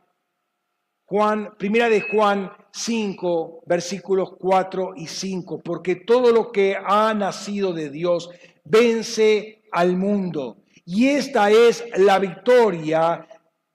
Juan, 1.05 1.55
primera 1.57 1.87
de 1.87 2.01
Juan 2.01 2.51
5, 2.71 3.63
versículos 3.65 4.31
4 4.37 4.93
y 4.97 5.07
5, 5.07 5.61
porque 5.63 5.95
todo 5.95 6.33
lo 6.33 6.51
que 6.51 6.75
ha 6.75 7.13
nacido 7.13 7.71
de 7.71 7.89
Dios 7.89 8.29
vence 8.65 9.61
al 9.71 9.95
mundo. 9.95 10.57
Y 10.85 11.07
esta 11.07 11.49
es 11.49 11.83
la 11.97 12.19
victoria 12.19 13.25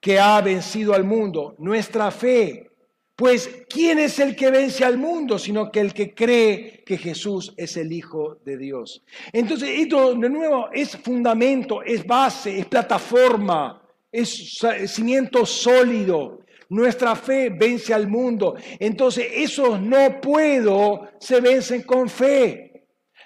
que 0.03 0.19
ha 0.19 0.41
vencido 0.41 0.95
al 0.95 1.05
mundo, 1.05 1.55
nuestra 1.59 2.11
fe. 2.11 2.69
Pues, 3.15 3.49
¿quién 3.69 4.01
es 4.01 4.19
el 4.19 4.35
que 4.35 4.51
vence 4.51 4.85
al 4.85 4.99
mundo? 4.99 5.39
Sino 5.39 5.71
que 5.71 5.79
el 5.79 5.95
que 5.95 6.13
cree 6.13 6.83
que 6.85 6.99
Jesús 6.99 7.55
es 7.57 7.77
el 7.77 7.93
Hijo 7.93 8.39
de 8.45 8.57
Dios. 8.57 9.05
Entonces, 9.33 9.69
esto 9.71 10.15
de 10.15 10.29
nuevo 10.29 10.71
es 10.73 10.97
fundamento, 10.97 11.85
es 11.85 12.05
base, 12.05 12.59
es 12.59 12.67
plataforma, 12.67 13.81
es 14.11 14.61
cimiento 14.89 15.47
sólido. 15.47 16.41
Nuestra 16.69 17.15
fe 17.15 17.51
vence 17.51 17.95
al 17.95 18.09
mundo. 18.09 18.57
Entonces, 18.81 19.29
esos 19.33 19.81
no 19.81 20.21
puedo 20.21 21.11
se 21.21 21.41
vencen 21.41 21.83
con 21.83 22.09
fe. 22.09 22.72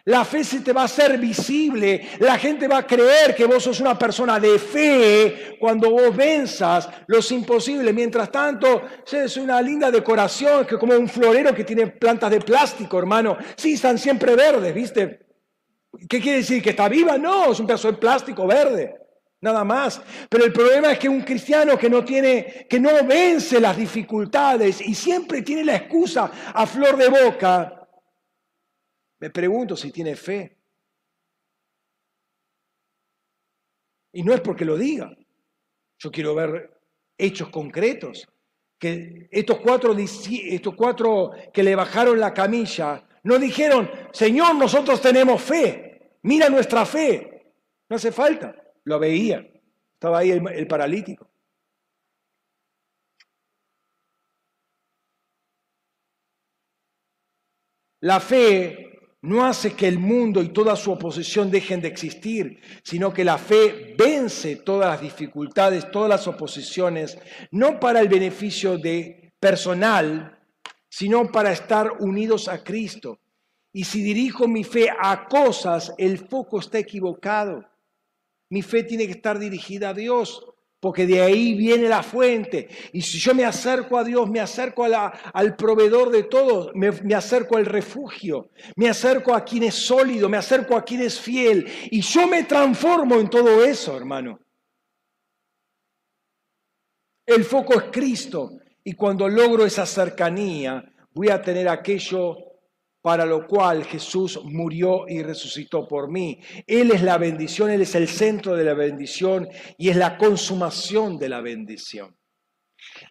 La 0.06 0.24
fe 0.24 0.44
se 0.44 0.60
te 0.60 0.72
va 0.72 0.82
a 0.82 0.84
hacer 0.84 1.18
visible. 1.18 2.10
La 2.20 2.38
gente 2.38 2.68
va 2.68 2.78
a 2.78 2.86
creer 2.86 3.34
que 3.34 3.44
vos 3.44 3.64
sos 3.64 3.80
una 3.80 3.98
persona 3.98 4.38
de 4.38 4.56
fe 4.56 5.56
cuando 5.58 5.90
vos 5.90 6.14
venzas 6.14 6.88
los 7.08 7.32
imposibles. 7.32 7.92
Mientras 7.92 8.30
tanto, 8.30 8.82
es 9.10 9.36
una 9.36 9.60
linda 9.60 9.90
decoración, 9.90 10.64
que 10.64 10.78
como 10.78 10.94
un 10.94 11.08
florero 11.08 11.52
que 11.52 11.64
tiene 11.64 11.88
plantas 11.88 12.30
de 12.30 12.40
plástico, 12.40 13.00
hermano. 13.00 13.36
Sí, 13.56 13.72
están 13.72 13.98
siempre 13.98 14.36
verdes, 14.36 14.72
¿viste? 14.72 15.26
¿Qué 16.08 16.20
quiere 16.20 16.38
decir? 16.38 16.62
¿Que 16.62 16.70
está 16.70 16.88
viva? 16.88 17.18
No, 17.18 17.50
es 17.50 17.58
un 17.58 17.66
pedazo 17.66 17.90
de 17.90 17.98
plástico 17.98 18.46
verde. 18.46 18.94
Nada 19.40 19.64
más. 19.64 20.00
Pero 20.28 20.44
el 20.44 20.52
problema 20.52 20.92
es 20.92 21.00
que 21.00 21.08
un 21.08 21.22
cristiano 21.22 21.76
que 21.76 21.90
no 21.90 22.04
tiene, 22.04 22.68
que 22.70 22.78
no 22.78 22.90
vence 23.04 23.60
las 23.60 23.76
dificultades 23.76 24.80
y 24.80 24.94
siempre 24.94 25.42
tiene 25.42 25.64
la 25.64 25.74
excusa 25.74 26.30
a 26.54 26.64
flor 26.64 26.96
de 26.96 27.08
boca, 27.08 27.85
me 29.18 29.30
pregunto 29.30 29.76
si 29.76 29.90
tiene 29.90 30.14
fe. 30.16 30.56
Y 34.12 34.22
no 34.22 34.32
es 34.32 34.40
porque 34.40 34.64
lo 34.64 34.76
diga. 34.76 35.14
Yo 35.98 36.10
quiero 36.10 36.34
ver 36.34 36.80
hechos 37.16 37.48
concretos. 37.48 38.28
que 38.78 39.28
estos 39.30 39.60
cuatro, 39.60 39.96
estos 39.96 40.74
cuatro 40.74 41.32
que 41.52 41.62
le 41.62 41.74
bajaron 41.74 42.20
la 42.20 42.34
camilla 42.34 43.06
no 43.22 43.38
dijeron, 43.38 43.90
Señor, 44.12 44.54
nosotros 44.56 45.00
tenemos 45.00 45.42
fe, 45.42 46.18
mira 46.22 46.48
nuestra 46.48 46.84
fe. 46.86 47.54
No 47.88 47.96
hace 47.96 48.12
falta, 48.12 48.54
lo 48.84 48.98
veían. 48.98 49.48
Estaba 49.94 50.18
ahí 50.18 50.30
el 50.30 50.66
paralítico. 50.66 51.28
La 58.00 58.20
fe 58.20 58.85
no 59.22 59.44
hace 59.44 59.74
que 59.74 59.88
el 59.88 59.98
mundo 59.98 60.42
y 60.42 60.50
toda 60.50 60.76
su 60.76 60.92
oposición 60.92 61.50
dejen 61.50 61.80
de 61.80 61.88
existir, 61.88 62.60
sino 62.82 63.12
que 63.12 63.24
la 63.24 63.38
fe 63.38 63.94
vence 63.98 64.56
todas 64.56 64.90
las 64.90 65.00
dificultades, 65.00 65.90
todas 65.90 66.08
las 66.08 66.28
oposiciones, 66.28 67.18
no 67.50 67.80
para 67.80 68.00
el 68.00 68.08
beneficio 68.08 68.78
de 68.78 69.32
personal, 69.40 70.38
sino 70.88 71.30
para 71.30 71.52
estar 71.52 71.92
unidos 72.00 72.48
a 72.48 72.62
Cristo. 72.62 73.18
Y 73.72 73.84
si 73.84 74.02
dirijo 74.02 74.48
mi 74.48 74.64
fe 74.64 74.88
a 74.90 75.26
cosas, 75.26 75.92
el 75.98 76.18
foco 76.18 76.60
está 76.60 76.78
equivocado. 76.78 77.64
Mi 78.48 78.62
fe 78.62 78.84
tiene 78.84 79.06
que 79.06 79.12
estar 79.12 79.38
dirigida 79.38 79.90
a 79.90 79.94
Dios 79.94 80.44
porque 80.80 81.06
de 81.06 81.20
ahí 81.20 81.54
viene 81.54 81.88
la 81.88 82.02
fuente. 82.02 82.68
Y 82.92 83.02
si 83.02 83.18
yo 83.18 83.34
me 83.34 83.44
acerco 83.44 83.98
a 83.98 84.04
Dios, 84.04 84.28
me 84.28 84.40
acerco 84.40 84.84
al 84.84 85.56
proveedor 85.56 86.10
de 86.10 86.24
todo, 86.24 86.70
me, 86.74 86.90
me, 86.92 87.14
acerco 87.14 87.56
al 87.56 87.66
refugio, 87.66 88.50
me 88.76 88.88
acerco 88.88 89.34
a 89.34 89.44
quien 89.44 89.64
es 89.64 89.74
sólido, 89.74 90.28
me 90.28 90.36
acerco 90.36 90.76
a 90.76 90.84
quien 90.84 91.02
es 91.02 91.20
fiel, 91.20 91.66
y 91.90 92.00
yo 92.00 92.26
me 92.26 92.44
transformo 92.44 93.16
en 93.16 93.28
todo 93.30 93.64
eso, 93.64 93.96
hermano. 93.96 94.40
El 97.26 97.44
foco 97.44 97.74
es 97.80 97.84
Cristo, 97.90 98.50
y 98.84 98.92
cuando 98.92 99.28
logro 99.28 99.66
esa 99.66 99.84
cercanía, 99.84 100.84
voy 101.12 101.30
a 101.30 101.42
tener 101.42 101.68
aquello 101.68 102.45
para 103.06 103.24
lo 103.24 103.46
cual 103.46 103.84
Jesús 103.84 104.40
murió 104.42 105.06
y 105.06 105.22
resucitó 105.22 105.86
por 105.86 106.10
mí. 106.10 106.40
Él 106.66 106.90
es 106.90 107.04
la 107.04 107.18
bendición, 107.18 107.70
Él 107.70 107.82
es 107.82 107.94
el 107.94 108.08
centro 108.08 108.56
de 108.56 108.64
la 108.64 108.74
bendición 108.74 109.48
y 109.78 109.90
es 109.90 109.96
la 109.96 110.18
consumación 110.18 111.16
de 111.16 111.28
la 111.28 111.40
bendición. 111.40 112.16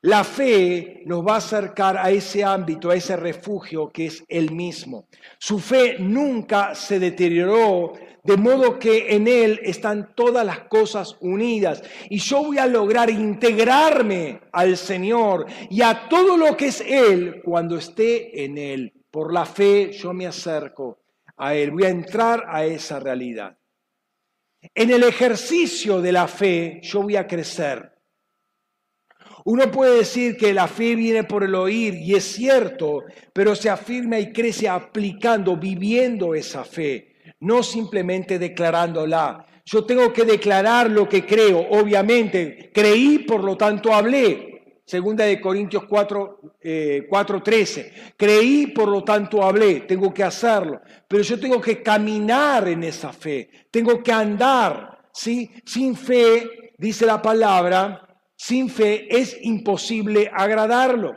La 0.02 0.26
fe 0.26 1.02
nos 1.06 1.26
va 1.26 1.36
a 1.36 1.38
acercar 1.38 1.98
a 1.98 2.12
ese 2.12 2.44
ámbito, 2.44 2.90
a 2.90 2.96
ese 2.98 3.16
refugio 3.16 3.90
que 3.90 4.08
es 4.08 4.22
Él 4.28 4.52
mismo. 4.52 5.08
Su 5.40 5.60
fe 5.60 5.96
nunca 5.98 6.76
se 6.76 7.00
deterioró, 7.00 7.94
de 8.22 8.36
modo 8.36 8.78
que 8.78 9.16
en 9.16 9.30
Él 9.30 9.62
están 9.64 10.14
todas 10.14 10.46
las 10.46 10.68
cosas 10.68 11.16
unidas. 11.22 11.82
Y 12.10 12.18
yo 12.18 12.44
voy 12.44 12.58
a 12.58 12.68
lograr 12.68 13.10
integrarme 13.10 14.42
al 14.52 14.76
Señor 14.76 15.46
y 15.70 15.82
a 15.82 16.10
todo 16.10 16.36
lo 16.36 16.58
que 16.58 16.68
es 16.68 16.82
Él 16.82 17.42
cuando 17.46 17.78
esté 17.78 18.44
en 18.44 18.58
Él. 18.58 18.95
Por 19.16 19.32
la 19.32 19.46
fe 19.46 19.94
yo 19.94 20.12
me 20.12 20.28
acerco 20.28 21.00
a 21.38 21.56
Él, 21.56 21.72
voy 21.72 21.86
a 21.86 21.90
entrar 21.90 22.44
a 22.50 22.66
esa 22.66 23.00
realidad. 23.00 23.58
En 24.74 24.92
el 24.92 25.04
ejercicio 25.04 26.02
de 26.02 26.12
la 26.12 26.28
fe 26.28 26.82
yo 26.84 27.02
voy 27.02 27.16
a 27.16 27.26
crecer. 27.26 27.94
Uno 29.46 29.72
puede 29.72 30.00
decir 30.00 30.36
que 30.36 30.54
la 30.54 30.68
fe 30.68 30.98
viene 30.98 31.24
por 31.24 31.46
el 31.46 31.56
oír 31.56 31.94
y 31.94 32.14
es 32.14 32.26
cierto, 32.26 33.06
pero 33.32 33.56
se 33.56 33.70
afirma 33.70 34.20
y 34.20 34.34
crece 34.34 34.68
aplicando, 34.68 35.56
viviendo 35.56 36.36
esa 36.36 36.66
fe, 36.66 37.16
no 37.40 37.64
simplemente 37.64 38.38
declarándola. 38.38 39.46
Yo 39.64 39.86
tengo 39.86 40.12
que 40.12 40.26
declarar 40.26 40.92
lo 40.92 41.08
que 41.08 41.26
creo, 41.26 41.66
obviamente. 41.70 42.70
Creí, 42.74 43.20
por 43.20 43.46
lo 43.46 43.56
tanto 43.56 43.94
hablé. 43.94 44.55
Segunda 44.86 45.26
de 45.26 45.41
Corintios 45.41 45.86
4, 45.86 46.40
4.13. 46.62 47.78
Eh, 47.80 47.94
Creí, 48.16 48.68
por 48.68 48.88
lo 48.88 49.03
tanto 49.03 49.44
hablé, 49.44 49.82
tengo 49.82 50.14
que 50.14 50.24
hacerlo. 50.24 50.80
Pero 51.07 51.24
yo 51.24 51.40
tengo 51.40 51.60
que 51.60 51.82
caminar 51.82 52.68
en 52.68 52.84
esa 52.84 53.12
fe, 53.12 53.49
tengo 53.72 54.03
que 54.03 54.12
andar. 54.12 55.10
¿sí? 55.12 55.49
Sin 55.66 55.95
fe, 55.95 56.74
dice 56.78 57.06
la 57.06 57.20
palabra, 57.20 58.07
sin 58.36 58.70
fe 58.70 59.07
es 59.10 59.36
imposible 59.41 60.30
agradarlo. 60.32 61.16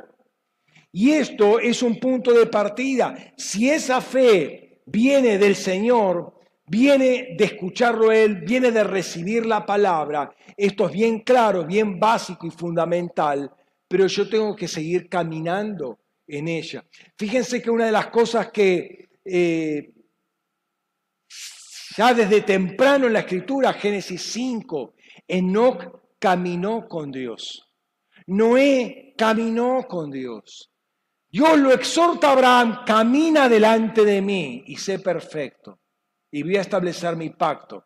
Y 0.90 1.10
esto 1.10 1.60
es 1.60 1.82
un 1.82 2.00
punto 2.00 2.32
de 2.32 2.46
partida. 2.46 3.34
Si 3.36 3.68
esa 3.68 4.00
fe 4.00 4.80
viene 4.86 5.36
del 5.36 5.54
Señor, 5.54 6.38
viene 6.66 7.34
de 7.36 7.44
escucharlo 7.44 8.12
Él, 8.12 8.36
viene 8.46 8.70
de 8.70 8.84
recibir 8.84 9.44
la 9.44 9.66
palabra, 9.66 10.34
esto 10.56 10.86
es 10.86 10.92
bien 10.92 11.20
claro, 11.20 11.64
bien 11.64 11.98
básico 12.00 12.46
y 12.46 12.50
fundamental, 12.50 13.52
pero 13.88 14.06
yo 14.06 14.28
tengo 14.28 14.54
que 14.54 14.68
seguir 14.68 15.08
caminando 15.08 15.98
en 16.26 16.46
ella. 16.46 16.84
Fíjense 17.16 17.62
que 17.62 17.70
una 17.70 17.86
de 17.86 17.92
las 17.92 18.08
cosas 18.08 18.52
que 18.52 19.08
eh, 19.24 19.92
ya 21.96 22.14
desde 22.14 22.42
temprano 22.42 23.06
en 23.06 23.14
la 23.14 23.20
escritura, 23.20 23.72
Génesis 23.72 24.22
5, 24.22 24.94
Enoch 25.26 26.00
caminó 26.18 26.86
con 26.86 27.10
Dios. 27.10 27.68
Noé 28.26 29.14
caminó 29.16 29.86
con 29.88 30.10
Dios. 30.10 30.70
Dios 31.30 31.58
lo 31.58 31.72
exhorta 31.72 32.28
a 32.28 32.32
Abraham, 32.32 32.84
camina 32.86 33.48
delante 33.48 34.04
de 34.04 34.22
mí 34.22 34.62
y 34.66 34.76
sé 34.76 34.98
perfecto. 34.98 35.80
Y 36.30 36.42
voy 36.42 36.56
a 36.56 36.60
establecer 36.60 37.16
mi 37.16 37.30
pacto. 37.30 37.84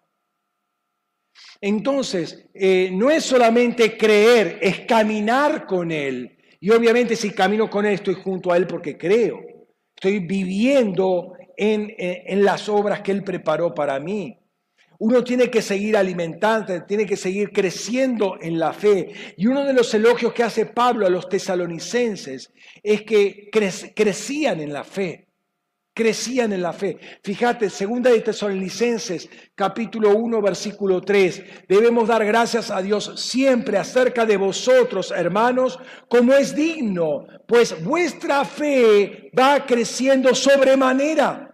Entonces, 1.60 2.46
eh, 2.54 2.90
no 2.92 3.10
es 3.10 3.24
solamente 3.24 3.96
creer, 3.96 4.58
es 4.60 4.80
caminar 4.80 5.66
con 5.66 5.90
Él. 5.90 6.36
Y 6.60 6.70
obviamente 6.70 7.16
si 7.16 7.30
camino 7.30 7.70
con 7.70 7.86
Él, 7.86 7.94
estoy 7.94 8.14
junto 8.14 8.52
a 8.52 8.56
Él 8.56 8.66
porque 8.66 8.96
creo. 8.98 9.40
Estoy 9.94 10.20
viviendo 10.20 11.34
en, 11.56 11.94
en 11.98 12.44
las 12.44 12.68
obras 12.68 13.00
que 13.00 13.12
Él 13.12 13.22
preparó 13.22 13.74
para 13.74 13.98
mí. 14.00 14.38
Uno 14.98 15.24
tiene 15.24 15.50
que 15.50 15.62
seguir 15.62 15.96
alimentando, 15.96 16.84
tiene 16.84 17.06
que 17.06 17.16
seguir 17.16 17.50
creciendo 17.50 18.38
en 18.40 18.58
la 18.58 18.72
fe. 18.72 19.12
Y 19.36 19.46
uno 19.48 19.64
de 19.64 19.72
los 19.72 19.92
elogios 19.94 20.32
que 20.32 20.44
hace 20.44 20.66
Pablo 20.66 21.06
a 21.06 21.10
los 21.10 21.28
tesalonicenses 21.28 22.52
es 22.82 23.02
que 23.02 23.50
crecían 23.94 24.60
en 24.60 24.72
la 24.72 24.84
fe 24.84 25.31
crecían 25.94 26.52
en 26.52 26.62
la 26.62 26.72
fe. 26.72 26.98
Fíjate, 27.22 27.68
segunda 27.68 28.10
de 28.10 28.20
Tesalonicenses, 28.20 29.28
capítulo 29.54 30.16
1, 30.16 30.40
versículo 30.40 31.00
3. 31.00 31.66
Debemos 31.68 32.08
dar 32.08 32.24
gracias 32.24 32.70
a 32.70 32.80
Dios 32.80 33.12
siempre 33.16 33.78
acerca 33.78 34.24
de 34.24 34.36
vosotros, 34.36 35.12
hermanos, 35.14 35.78
como 36.08 36.32
es 36.32 36.54
digno, 36.54 37.26
pues 37.46 37.82
vuestra 37.84 38.44
fe 38.44 39.30
va 39.38 39.66
creciendo 39.66 40.34
sobremanera. 40.34 41.52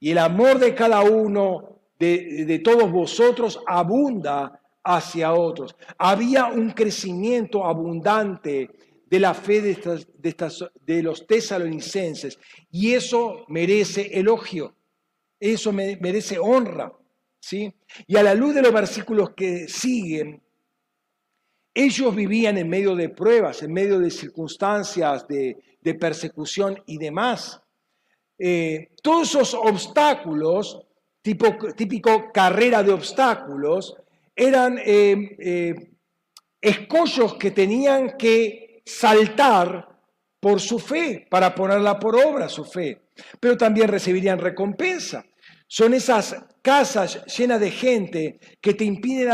Y 0.00 0.10
el 0.10 0.18
amor 0.18 0.58
de 0.58 0.74
cada 0.74 1.02
uno 1.02 1.80
de, 1.98 2.44
de 2.44 2.58
todos 2.58 2.90
vosotros 2.90 3.60
abunda 3.66 4.60
hacia 4.84 5.32
otros. 5.32 5.76
Había 5.96 6.46
un 6.46 6.70
crecimiento 6.70 7.64
abundante 7.64 8.70
de 9.12 9.20
la 9.20 9.34
fe 9.34 9.60
de, 9.60 10.06
de, 10.86 11.02
los 11.02 11.26
tesalonicenses. 11.26 12.38
Y 12.70 12.94
eso 12.94 13.44
merece 13.48 14.08
elogio, 14.18 14.74
eso 15.38 15.70
merece 15.70 16.38
honra. 16.38 16.90
¿sí? 17.38 17.70
Y 18.06 18.16
a 18.16 18.22
la 18.22 18.34
luz 18.34 18.54
de 18.54 18.62
los 18.62 18.72
versículos 18.72 19.34
que 19.36 19.68
siguen, 19.68 20.42
ellos 21.74 22.16
vivían 22.16 22.56
en 22.56 22.70
medio 22.70 22.96
de 22.96 23.10
pruebas, 23.10 23.62
en 23.62 23.74
medio 23.74 23.98
de 23.98 24.10
circunstancias 24.10 25.28
de, 25.28 25.58
persecución 26.00 26.82
y 26.86 26.96
demás. 26.96 27.60
Eh, 28.38 28.92
todos 29.02 29.28
esos 29.28 29.52
obstáculos, 29.52 30.86
tipo, 31.20 31.54
típico 31.76 32.32
carrera 32.32 32.82
de 32.82 32.94
obstáculos, 32.94 33.94
eran 34.34 34.78
eh, 34.78 35.36
eh, 35.38 35.74
escollos 36.62 37.34
que 37.34 37.50
tenían 37.50 38.16
que 38.16 38.71
saltar 38.84 39.88
por 40.40 40.60
su 40.60 40.78
fe, 40.78 41.26
para 41.30 41.54
ponerla 41.54 41.98
por 41.98 42.16
obra 42.16 42.48
su 42.48 42.64
fe, 42.64 43.02
pero 43.38 43.56
también 43.56 43.88
recibirían 43.88 44.38
recompensa. 44.38 45.24
Son 45.68 45.94
esas 45.94 46.36
casas 46.60 47.24
llenas 47.26 47.60
de 47.60 47.70
gente 47.70 48.38
que 48.60 48.74
te 48.74 48.84
impiden 48.84 49.30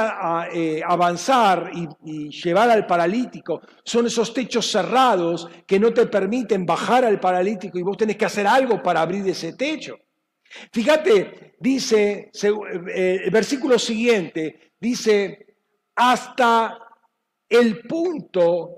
eh, 0.52 0.80
avanzar 0.86 1.70
y, 2.04 2.28
llevar 2.30 2.70
al 2.70 2.86
paralítico. 2.86 3.60
Son 3.84 4.06
esos 4.06 4.32
techos 4.32 4.70
cerrados 4.70 5.48
que 5.66 5.80
no 5.80 5.92
te 5.92 6.06
permiten 6.06 6.64
bajar 6.64 7.04
al 7.04 7.18
paralítico 7.18 7.78
y 7.78 7.82
vos 7.82 7.96
tenés 7.96 8.16
que 8.16 8.26
hacer 8.26 8.46
algo 8.46 8.82
para 8.82 9.00
abrir 9.00 9.26
ese 9.28 9.54
techo. 9.54 9.96
Fíjate, 10.72 11.56
dice 11.58 12.30
eh, 12.42 13.20
el 13.24 13.30
versículo 13.30 13.78
siguiente, 13.78 14.72
dice, 14.78 15.56
hasta 15.96 16.78
el 17.48 17.80
punto 17.80 18.77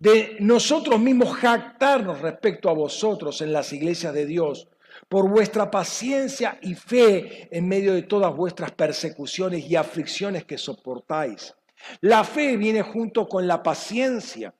de 0.00 0.38
nosotros 0.40 0.98
mismos 0.98 1.36
jactarnos 1.36 2.20
respecto 2.20 2.68
a 2.70 2.72
vosotros 2.72 3.42
en 3.42 3.52
las 3.52 3.72
iglesias 3.72 4.14
de 4.14 4.26
Dios, 4.26 4.66
por 5.08 5.28
vuestra 5.28 5.70
paciencia 5.70 6.58
y 6.62 6.74
fe 6.74 7.48
en 7.50 7.68
medio 7.68 7.92
de 7.92 8.02
todas 8.02 8.34
vuestras 8.34 8.72
persecuciones 8.72 9.70
y 9.70 9.76
aflicciones 9.76 10.44
que 10.44 10.56
soportáis. 10.56 11.54
La 12.00 12.24
fe 12.24 12.56
viene 12.56 12.82
junto 12.82 13.28
con 13.28 13.46
la 13.46 13.62
paciencia. 13.62 14.54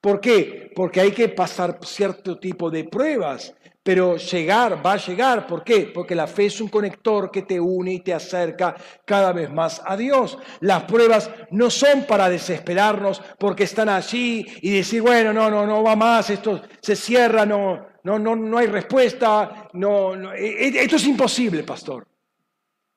¿Por 0.00 0.20
qué? 0.20 0.70
Porque 0.74 1.00
hay 1.00 1.12
que 1.12 1.28
pasar 1.28 1.78
cierto 1.82 2.38
tipo 2.38 2.70
de 2.70 2.84
pruebas, 2.84 3.54
pero 3.82 4.16
llegar, 4.16 4.84
va 4.84 4.92
a 4.92 4.96
llegar. 4.96 5.46
¿Por 5.46 5.64
qué? 5.64 5.90
Porque 5.92 6.14
la 6.14 6.26
fe 6.26 6.46
es 6.46 6.60
un 6.60 6.68
conector 6.68 7.30
que 7.30 7.42
te 7.42 7.58
une 7.58 7.94
y 7.94 8.00
te 8.00 8.14
acerca 8.14 8.76
cada 9.04 9.32
vez 9.32 9.50
más 9.50 9.82
a 9.84 9.96
Dios. 9.96 10.38
Las 10.60 10.84
pruebas 10.84 11.30
no 11.50 11.70
son 11.70 12.04
para 12.04 12.28
desesperarnos 12.28 13.20
porque 13.38 13.64
están 13.64 13.88
allí 13.88 14.46
y 14.60 14.70
decir, 14.70 15.02
bueno, 15.02 15.32
no, 15.32 15.50
no, 15.50 15.66
no 15.66 15.82
va 15.82 15.96
más, 15.96 16.30
esto 16.30 16.62
se 16.80 16.94
cierra, 16.94 17.44
no, 17.44 17.86
no, 18.04 18.18
no, 18.18 18.36
no 18.36 18.58
hay 18.58 18.66
respuesta, 18.66 19.68
no, 19.72 20.14
no, 20.16 20.32
e, 20.32 20.68
e, 20.68 20.82
esto 20.82 20.96
es 20.96 21.06
imposible, 21.06 21.64
pastor. 21.64 22.06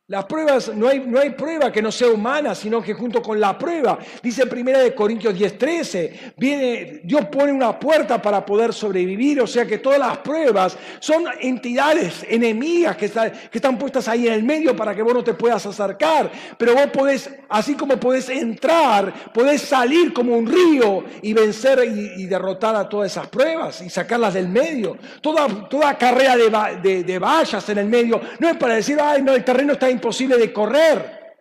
Las 0.07 0.26
pruebas, 0.26 0.72
no 0.76 0.88
hay, 0.88 0.99
no 0.99 1.19
hay 1.19 1.32
prueba 1.32 1.72
que 1.72 1.82
no 1.82 1.91
sea 1.91 2.10
humana, 2.10 2.53
sino 2.53 2.80
que 2.80 2.94
junto 2.94 3.23
con 3.23 3.40
la 3.40 3.57
prueba, 3.57 3.98
dice 4.22 4.45
primera 4.45 4.77
de 4.77 4.94
Corintios 4.94 5.34
10:13, 5.34 6.34
viene, 6.38 7.02
Dios 7.03 7.26
pone 7.26 7.52
una 7.52 7.80
puerta 7.80 8.22
para 8.22 8.45
poder 8.45 8.72
sobrevivir, 8.72 9.41
o 9.41 9.48
sea 9.48 9.65
que 9.65 9.80
todas 9.80 9.98
las 9.98 10.19
pruebas 10.19 10.77
son 10.99 11.26
entidades 11.41 12.23
enemigas 12.30 12.98
que, 12.98 13.10
que 13.10 13.57
están 13.57 13.80
puestas 13.80 14.07
ahí 14.07 14.27
en 14.27 14.34
el 14.34 14.44
medio 14.44 14.76
para 14.76 14.94
que 14.94 15.02
vos 15.02 15.11
no 15.11 15.23
te 15.23 15.34
puedas 15.34 15.65
acercar, 15.65 16.32
pero 16.56 16.76
vos 16.76 16.86
podés, 16.94 17.27
así 17.49 17.73
como 17.73 17.98
podés 17.98 18.30
entrar, 18.30 19.11
podés 19.34 19.64
salir 19.64 20.14
como 20.14 20.38
un 20.38 20.45
río 20.45 21.03
y 21.23 21.34
vencer 21.34 21.84
y, 21.84 22.27
derrotar 22.27 22.76
a 22.76 22.88
todas 22.88 23.11
esas 23.11 23.27
pruebas 23.27 23.82
y 23.82 23.90
sacarlas 23.90 24.36
del 24.36 24.49
medio. 24.49 24.98
Toda, 25.22 25.48
toda 25.68 25.98
carrera 25.98 26.36
de, 26.36 26.80
de, 26.82 27.03
de 27.03 27.19
vallas 27.19 27.68
en 27.69 27.80
el 27.80 27.88
medio 27.88 28.22
no 28.38 28.49
es 28.49 28.57
para 28.57 28.76
decir, 28.76 28.99
ay, 29.02 29.23
no, 29.23 29.34
el 29.34 29.44
terreno 29.44 29.73
está 29.73 29.95
imposible 29.96 30.38
de 30.38 30.54
correr. 30.54 31.38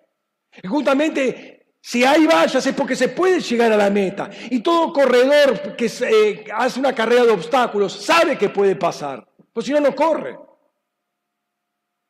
Justamente, 0.67 1.55
si 1.81 2.03
hay 2.03 2.27
vallas 2.27 2.67
es 2.67 2.75
porque 2.75 2.97
se 2.97 3.09
puede 3.09 3.41
llegar 3.41 3.71
a 3.71 3.77
la 3.77 3.91
meta. 3.91 4.31
Y 4.51 4.61
todo 4.61 4.93
corredor 4.93 5.77
que 5.77 5.87
eh, 5.87 6.47
hace 6.55 6.81
una 6.81 6.95
carrera 6.95 7.25
de 7.25 7.33
obstáculos 7.33 7.93
sabe 7.93 8.39
que 8.39 8.49
puede 8.49 8.75
pasar, 8.75 9.29
pues 9.53 9.67
si 9.67 9.73
no, 9.73 9.81
no 9.81 9.95
corre. 9.95 10.39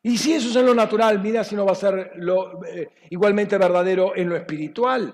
Y 0.00 0.16
si 0.18 0.34
eso 0.34 0.50
es 0.50 0.56
en 0.56 0.66
lo 0.66 0.74
natural, 0.74 1.18
mira 1.18 1.42
si 1.42 1.56
no 1.56 1.64
va 1.64 1.72
a 1.72 1.74
ser 1.74 2.12
lo, 2.16 2.64
eh, 2.66 2.88
igualmente 3.10 3.58
verdadero 3.58 4.14
en 4.14 4.28
lo 4.28 4.36
espiritual. 4.36 5.12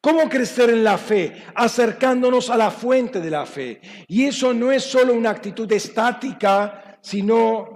¿Cómo 0.00 0.28
crecer 0.28 0.68
en 0.68 0.84
la 0.84 0.98
fe? 0.98 1.44
Acercándonos 1.54 2.50
a 2.50 2.58
la 2.58 2.70
fuente 2.70 3.20
de 3.20 3.30
la 3.30 3.46
fe. 3.46 3.80
Y 4.06 4.26
eso 4.26 4.52
no 4.52 4.70
es 4.70 4.84
solo 4.84 5.14
una 5.14 5.30
actitud 5.30 5.72
estática, 5.72 6.98
sino 7.00 7.73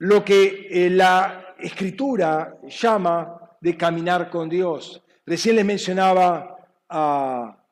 lo 0.00 0.24
que 0.24 0.68
eh, 0.70 0.90
la 0.90 1.54
escritura 1.58 2.58
llama 2.68 3.56
de 3.60 3.76
caminar 3.76 4.30
con 4.30 4.48
Dios. 4.48 5.02
Recién 5.26 5.56
les 5.56 5.64
mencionaba 5.64 6.56
a, 6.88 7.64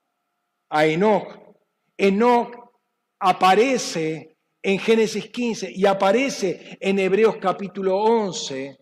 a 0.68 0.86
Enoch. 0.86 1.38
Enoch 1.96 2.54
aparece 3.18 4.36
en 4.62 4.78
Génesis 4.78 5.28
15 5.30 5.72
y 5.74 5.86
aparece 5.86 6.76
en 6.80 6.98
Hebreos 6.98 7.36
capítulo 7.40 7.96
11 7.96 8.78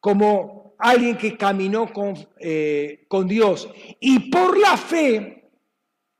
como 0.00 0.74
alguien 0.78 1.18
que 1.18 1.36
caminó 1.36 1.92
con, 1.92 2.14
eh, 2.38 3.04
con 3.08 3.28
Dios 3.28 3.68
y 4.00 4.30
por 4.30 4.58
la 4.58 4.78
fe 4.78 5.50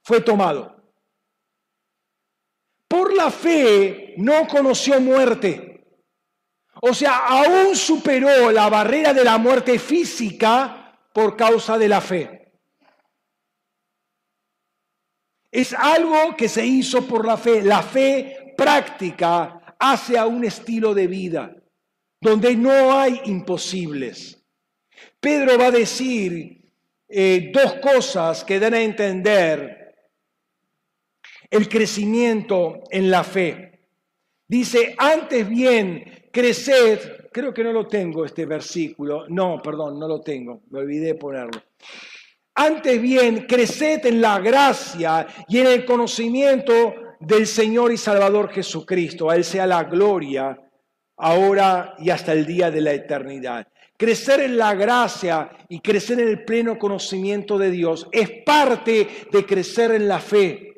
fue 0.02 0.20
tomado. 0.20 0.76
Por 2.86 3.14
la 3.14 3.30
fe 3.30 4.12
no 4.18 4.46
conoció 4.46 5.00
muerte. 5.00 5.69
O 6.82 6.94
sea, 6.94 7.26
aún 7.26 7.74
superó 7.76 8.50
la 8.50 8.68
barrera 8.68 9.12
de 9.12 9.24
la 9.24 9.38
muerte 9.38 9.78
física 9.78 10.96
por 11.12 11.36
causa 11.36 11.76
de 11.76 11.88
la 11.88 12.00
fe. 12.00 12.52
Es 15.50 15.74
algo 15.74 16.36
que 16.36 16.48
se 16.48 16.64
hizo 16.64 17.06
por 17.06 17.26
la 17.26 17.36
fe. 17.36 17.62
La 17.62 17.82
fe 17.82 18.54
práctica 18.56 19.76
hacia 19.78 20.26
un 20.26 20.44
estilo 20.44 20.94
de 20.94 21.06
vida 21.06 21.54
donde 22.20 22.54
no 22.54 22.92
hay 22.92 23.20
imposibles. 23.24 24.36
Pedro 25.18 25.58
va 25.58 25.66
a 25.66 25.70
decir 25.70 26.72
eh, 27.08 27.50
dos 27.52 27.74
cosas 27.74 28.44
que 28.44 28.60
dan 28.60 28.74
a 28.74 28.80
entender 28.80 29.94
el 31.48 31.68
crecimiento 31.68 32.84
en 32.90 33.10
la 33.10 33.24
fe. 33.24 33.80
Dice, 34.46 34.94
antes 34.98 35.48
bien, 35.48 36.19
creced, 36.30 37.28
creo 37.32 37.52
que 37.52 37.64
no 37.64 37.72
lo 37.72 37.86
tengo 37.86 38.24
este 38.24 38.46
versículo, 38.46 39.26
no, 39.28 39.60
perdón, 39.62 39.98
no 39.98 40.08
lo 40.08 40.20
tengo, 40.20 40.62
me 40.70 40.80
olvidé 40.80 41.14
ponerlo. 41.14 41.62
Antes 42.54 43.00
bien, 43.00 43.46
creced 43.46 44.04
en 44.06 44.20
la 44.20 44.38
gracia 44.40 45.26
y 45.48 45.58
en 45.58 45.66
el 45.66 45.84
conocimiento 45.84 46.94
del 47.20 47.46
Señor 47.46 47.92
y 47.92 47.96
Salvador 47.96 48.50
Jesucristo. 48.50 49.30
A 49.30 49.36
Él 49.36 49.44
sea 49.44 49.66
la 49.66 49.84
gloria 49.84 50.58
ahora 51.16 51.94
y 51.98 52.10
hasta 52.10 52.32
el 52.32 52.44
día 52.44 52.70
de 52.70 52.80
la 52.80 52.92
eternidad. 52.92 53.66
Crecer 53.96 54.40
en 54.40 54.56
la 54.56 54.74
gracia 54.74 55.50
y 55.68 55.80
crecer 55.80 56.20
en 56.20 56.28
el 56.28 56.44
pleno 56.44 56.78
conocimiento 56.78 57.58
de 57.58 57.70
Dios 57.70 58.08
es 58.10 58.30
parte 58.44 59.06
de 59.30 59.46
crecer 59.46 59.92
en 59.92 60.08
la 60.08 60.18
fe. 60.18 60.69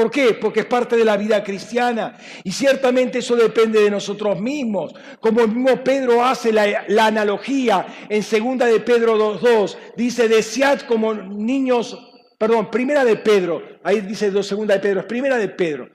¿Por 0.00 0.10
qué? 0.10 0.32
Porque 0.32 0.60
es 0.60 0.66
parte 0.66 0.96
de 0.96 1.04
la 1.04 1.18
vida 1.18 1.44
cristiana. 1.44 2.16
Y 2.42 2.52
ciertamente 2.52 3.18
eso 3.18 3.36
depende 3.36 3.82
de 3.82 3.90
nosotros 3.90 4.40
mismos. 4.40 4.94
Como 5.20 5.42
el 5.42 5.48
mismo 5.48 5.84
Pedro 5.84 6.24
hace 6.24 6.54
la, 6.54 6.86
analogía 7.06 7.86
en 8.08 8.22
segunda 8.22 8.64
de 8.64 8.80
Pedro 8.80 9.18
2.2. 9.38 9.76
Dice, 9.98 10.26
desead 10.26 10.80
como 10.88 11.12
niños, 11.12 11.98
perdón, 12.38 12.70
primera 12.70 13.04
de 13.04 13.16
Pedro. 13.16 13.62
Ahí 13.84 14.00
dice 14.00 14.42
segunda 14.42 14.72
de 14.72 14.80
Pedro, 14.80 15.00
es 15.00 15.06
primera 15.06 15.36
de 15.36 15.48
Pedro. 15.48 15.90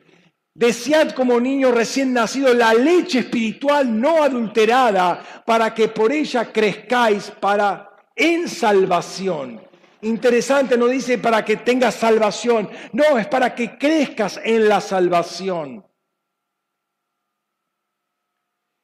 Desead 0.54 1.14
como 1.14 1.40
niños 1.40 1.74
recién 1.74 2.14
nacidos 2.14 2.56
la 2.56 2.76
leche 2.76 3.20
espiritual 3.20 4.00
no 4.00 4.22
adulterada 4.22 5.44
para 5.48 5.74
que 5.74 5.88
por 5.88 6.12
ella 6.12 6.54
crezcáis 6.54 7.32
para 7.32 7.90
en 8.16 8.48
salvación 8.48 9.65
Interesante, 10.06 10.78
no 10.78 10.88
dice 10.88 11.18
para 11.18 11.44
que 11.44 11.58
tengas 11.58 11.96
salvación, 11.96 12.70
no, 12.94 13.18
es 13.18 13.26
para 13.26 13.56
que 13.56 13.76
crezcas 13.76 14.40
en 14.44 14.70
la 14.70 14.80
salvación. 14.80 15.84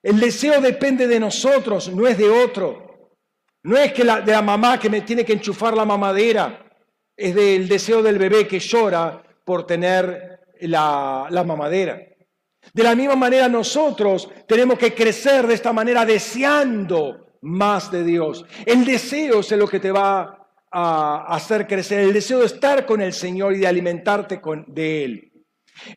El 0.01 0.19
deseo 0.19 0.59
depende 0.59 1.05
de 1.05 1.19
nosotros, 1.19 1.89
no 1.89 2.07
es 2.07 2.17
de 2.17 2.27
otro. 2.27 3.11
No 3.61 3.77
es 3.77 3.93
que 3.93 4.03
la, 4.03 4.21
de 4.21 4.31
la 4.31 4.41
mamá 4.41 4.79
que 4.79 4.89
me 4.89 5.01
tiene 5.01 5.23
que 5.23 5.33
enchufar 5.33 5.77
la 5.77 5.85
mamadera, 5.85 6.65
es 7.15 7.35
del 7.35 7.67
deseo 7.67 8.01
del 8.01 8.17
bebé 8.17 8.47
que 8.47 8.57
llora 8.57 9.21
por 9.45 9.67
tener 9.67 10.39
la, 10.61 11.27
la 11.29 11.43
mamadera. 11.43 12.01
De 12.73 12.81
la 12.81 12.95
misma 12.95 13.15
manera 13.15 13.47
nosotros 13.47 14.27
tenemos 14.47 14.79
que 14.79 14.95
crecer 14.95 15.45
de 15.45 15.53
esta 15.53 15.71
manera 15.71 16.03
deseando 16.03 17.37
más 17.41 17.91
de 17.91 18.03
Dios. 18.03 18.43
El 18.65 18.83
deseo 18.85 19.41
es 19.41 19.51
lo 19.51 19.67
que 19.67 19.79
te 19.79 19.91
va 19.91 20.40
a 20.71 21.25
hacer 21.27 21.67
crecer, 21.67 21.99
el 21.99 22.13
deseo 22.13 22.39
de 22.39 22.45
estar 22.45 22.85
con 22.85 23.01
el 23.01 23.13
Señor 23.13 23.53
y 23.53 23.59
de 23.59 23.67
alimentarte 23.67 24.39
con, 24.39 24.65
de 24.67 25.03
Él. 25.03 25.31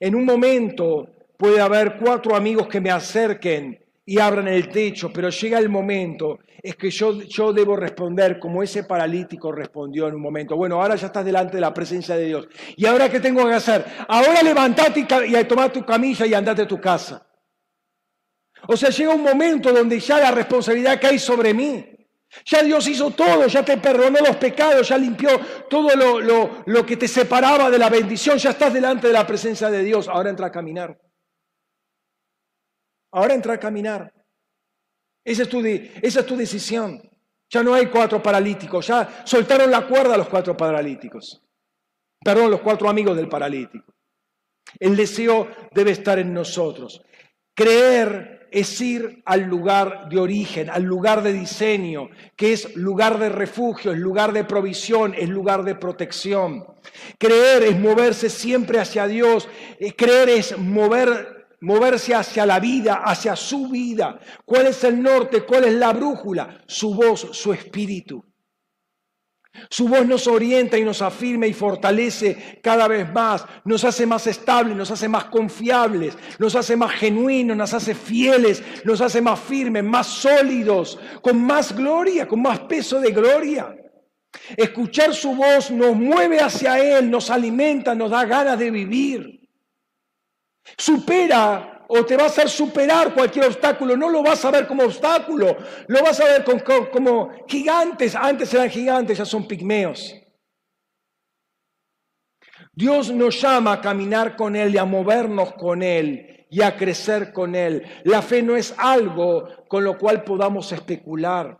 En 0.00 0.14
un 0.14 0.24
momento 0.24 1.06
puede 1.38 1.60
haber 1.60 1.96
cuatro 1.96 2.34
amigos 2.34 2.66
que 2.68 2.80
me 2.80 2.90
acerquen 2.90 3.78
y 4.06 4.18
abran 4.18 4.48
el 4.48 4.68
techo, 4.68 5.10
pero 5.12 5.30
llega 5.30 5.58
el 5.58 5.68
momento, 5.68 6.38
es 6.62 6.76
que 6.76 6.90
yo, 6.90 7.22
yo 7.22 7.52
debo 7.52 7.76
responder 7.76 8.38
como 8.38 8.62
ese 8.62 8.84
paralítico 8.84 9.50
respondió 9.50 10.08
en 10.08 10.14
un 10.14 10.22
momento. 10.22 10.56
Bueno, 10.56 10.80
ahora 10.80 10.96
ya 10.96 11.06
estás 11.06 11.24
delante 11.24 11.56
de 11.56 11.60
la 11.60 11.72
presencia 11.72 12.16
de 12.16 12.26
Dios. 12.26 12.48
¿Y 12.76 12.84
ahora 12.86 13.10
qué 13.10 13.20
tengo 13.20 13.46
que 13.46 13.54
hacer? 13.54 13.84
Ahora 14.08 14.42
levantate 14.42 15.00
y, 15.00 15.36
y 15.36 15.44
tu 15.72 15.84
camilla 15.84 16.26
y 16.26 16.34
andate 16.34 16.62
a 16.62 16.68
tu 16.68 16.80
casa. 16.80 17.26
O 18.66 18.76
sea, 18.76 18.90
llega 18.90 19.14
un 19.14 19.22
momento 19.22 19.72
donde 19.72 20.00
ya 20.00 20.18
la 20.18 20.30
responsabilidad 20.30 21.00
cae 21.00 21.18
sobre 21.18 21.52
mí. 21.52 21.93
Ya 22.44 22.62
Dios 22.62 22.86
hizo 22.88 23.10
todo, 23.10 23.46
ya 23.46 23.64
te 23.64 23.76
perdonó 23.78 24.18
los 24.20 24.36
pecados, 24.36 24.88
ya 24.88 24.98
limpió 24.98 25.38
todo 25.68 25.94
lo, 25.94 26.62
lo, 26.66 26.86
que 26.86 26.96
te 26.96 27.06
separaba 27.06 27.70
de 27.70 27.78
la 27.78 27.88
bendición, 27.88 28.38
ya 28.38 28.50
estás 28.50 28.72
delante 28.72 29.06
de 29.06 29.12
la 29.12 29.26
presencia 29.26 29.70
de 29.70 29.82
Dios. 29.82 30.08
Ahora 30.08 30.30
entra 30.30 30.46
a 30.46 30.52
caminar. 30.52 30.98
Ahora 33.12 33.34
entra 33.34 33.54
a 33.54 33.60
caminar. 33.60 34.12
Esa 35.24 35.44
es, 35.44 35.48
tu, 35.48 35.64
esa 35.64 36.20
es 36.20 36.26
tu 36.26 36.36
decisión. 36.36 37.00
Ya 37.48 37.62
no 37.62 37.74
hay 37.74 37.86
cuatro 37.86 38.22
paralíticos, 38.22 38.86
ya 38.88 39.22
soltaron 39.24 39.70
la 39.70 39.86
cuerda 39.86 40.16
los 40.16 40.28
cuatro 40.28 40.56
paralíticos. 40.56 41.40
Perdón, 42.22 42.50
los 42.50 42.60
cuatro 42.60 42.88
amigos 42.88 43.16
del 43.16 43.28
paralítico. 43.28 43.94
El 44.80 44.96
deseo 44.96 45.48
debe 45.72 45.92
estar 45.92 46.18
en 46.18 46.32
nosotros. 46.32 47.02
Creer 47.54 48.33
es 48.54 48.80
ir 48.80 49.20
al 49.24 49.42
lugar 49.42 50.08
de 50.08 50.20
origen, 50.20 50.70
al 50.70 50.84
lugar 50.84 51.24
de 51.24 51.32
diseño, 51.32 52.08
que 52.36 52.52
es 52.52 52.76
lugar 52.76 53.18
de 53.18 53.28
refugio, 53.28 53.90
es 53.90 53.98
lugar 53.98 54.32
de 54.32 54.44
provisión, 54.44 55.12
es 55.18 55.28
lugar 55.28 55.64
de 55.64 55.74
protección. 55.74 56.64
Creer 57.18 57.64
es 57.64 57.76
moverse 57.80 58.30
siempre 58.30 58.78
hacia 58.78 59.08
Dios, 59.08 59.48
eh, 59.80 59.92
creer 59.96 60.28
es 60.28 60.56
mover, 60.56 61.48
moverse 61.62 62.14
hacia 62.14 62.46
la 62.46 62.60
vida, 62.60 63.02
hacia 63.04 63.34
su 63.34 63.70
vida. 63.70 64.20
¿Cuál 64.44 64.68
es 64.68 64.84
el 64.84 65.02
norte? 65.02 65.40
¿Cuál 65.40 65.64
es 65.64 65.74
la 65.74 65.92
brújula? 65.92 66.62
Su 66.64 66.94
voz, 66.94 67.26
su 67.32 67.52
espíritu. 67.52 68.24
Su 69.70 69.88
voz 69.88 70.06
nos 70.06 70.26
orienta 70.26 70.76
y 70.76 70.84
nos 70.84 71.00
afirma 71.00 71.46
y 71.46 71.52
fortalece 71.52 72.58
cada 72.62 72.88
vez 72.88 73.10
más, 73.12 73.44
nos 73.64 73.84
hace 73.84 74.04
más 74.04 74.26
estables, 74.26 74.76
nos 74.76 74.90
hace 74.90 75.08
más 75.08 75.26
confiables, 75.26 76.16
nos 76.38 76.54
hace 76.56 76.76
más 76.76 76.92
genuinos, 76.92 77.56
nos 77.56 77.72
hace 77.72 77.94
fieles, 77.94 78.62
nos 78.84 79.00
hace 79.00 79.20
más 79.20 79.38
firmes, 79.40 79.84
más 79.84 80.06
sólidos, 80.06 80.98
con 81.22 81.40
más 81.44 81.74
gloria, 81.74 82.26
con 82.26 82.42
más 82.42 82.60
peso 82.60 83.00
de 83.00 83.12
gloria. 83.12 83.74
Escuchar 84.56 85.14
su 85.14 85.34
voz 85.34 85.70
nos 85.70 85.94
mueve 85.94 86.40
hacia 86.40 86.78
Él, 86.98 87.10
nos 87.10 87.30
alimenta, 87.30 87.94
nos 87.94 88.10
da 88.10 88.24
ganas 88.24 88.58
de 88.58 88.70
vivir. 88.70 89.48
Supera 90.76 91.73
o 91.88 92.04
te 92.04 92.16
va 92.16 92.24
a 92.24 92.26
hacer 92.26 92.48
superar 92.48 93.14
cualquier 93.14 93.46
obstáculo. 93.46 93.96
No 93.96 94.08
lo 94.08 94.22
vas 94.22 94.44
a 94.44 94.50
ver 94.50 94.66
como 94.66 94.84
obstáculo, 94.84 95.56
lo 95.86 96.02
vas 96.02 96.20
a 96.20 96.24
ver 96.24 96.44
como, 96.90 97.30
gigantes. 97.46 98.14
Antes 98.14 98.52
eran 98.54 98.70
gigantes, 98.70 99.18
ya 99.18 99.24
son 99.24 99.46
pigmeos. 99.46 100.14
Dios 102.72 103.10
nos 103.12 103.40
llama 103.40 103.74
a 103.74 103.80
caminar 103.80 104.36
con 104.36 104.56
Él 104.56 104.74
y 104.74 104.78
a 104.78 104.84
movernos 104.84 105.52
con 105.54 105.82
Él 105.82 106.46
y 106.50 106.62
a 106.62 106.76
crecer 106.76 107.32
con 107.32 107.54
Él. 107.54 107.84
La 108.04 108.22
fe 108.22 108.42
no 108.42 108.56
es 108.56 108.74
algo 108.76 109.48
con 109.68 109.84
lo 109.84 109.96
cual 109.96 110.24
podamos 110.24 110.72
especular. 110.72 111.58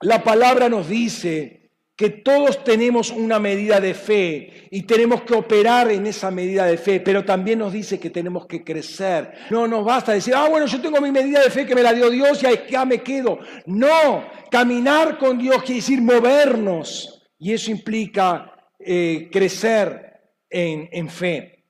La 0.00 0.22
palabra 0.22 0.68
nos 0.68 0.88
dice 0.88 1.57
que 1.98 2.10
todos 2.10 2.62
tenemos 2.62 3.10
una 3.10 3.40
medida 3.40 3.80
de 3.80 3.92
fe 3.92 4.68
y 4.70 4.82
tenemos 4.82 5.22
que 5.22 5.34
operar 5.34 5.90
en 5.90 6.06
esa 6.06 6.30
medida 6.30 6.64
de 6.64 6.78
fe, 6.78 7.00
pero 7.00 7.24
también 7.24 7.58
nos 7.58 7.72
dice 7.72 7.98
que 7.98 8.08
tenemos 8.08 8.46
que 8.46 8.62
crecer. 8.62 9.32
No 9.50 9.66
nos 9.66 9.84
basta 9.84 10.12
decir, 10.12 10.32
ah, 10.36 10.48
bueno, 10.48 10.66
yo 10.66 10.80
tengo 10.80 11.00
mi 11.00 11.10
medida 11.10 11.42
de 11.42 11.50
fe 11.50 11.66
que 11.66 11.74
me 11.74 11.82
la 11.82 11.92
dio 11.92 12.08
Dios 12.08 12.40
y 12.44 12.70
ya 12.70 12.84
me 12.84 13.02
quedo. 13.02 13.40
No, 13.66 14.24
caminar 14.48 15.18
con 15.18 15.38
Dios 15.38 15.56
quiere 15.64 15.80
decir 15.80 16.00
movernos 16.00 17.20
y 17.36 17.52
eso 17.52 17.72
implica 17.72 18.70
eh, 18.78 19.28
crecer 19.32 20.20
en, 20.48 21.08
fe. 21.08 21.64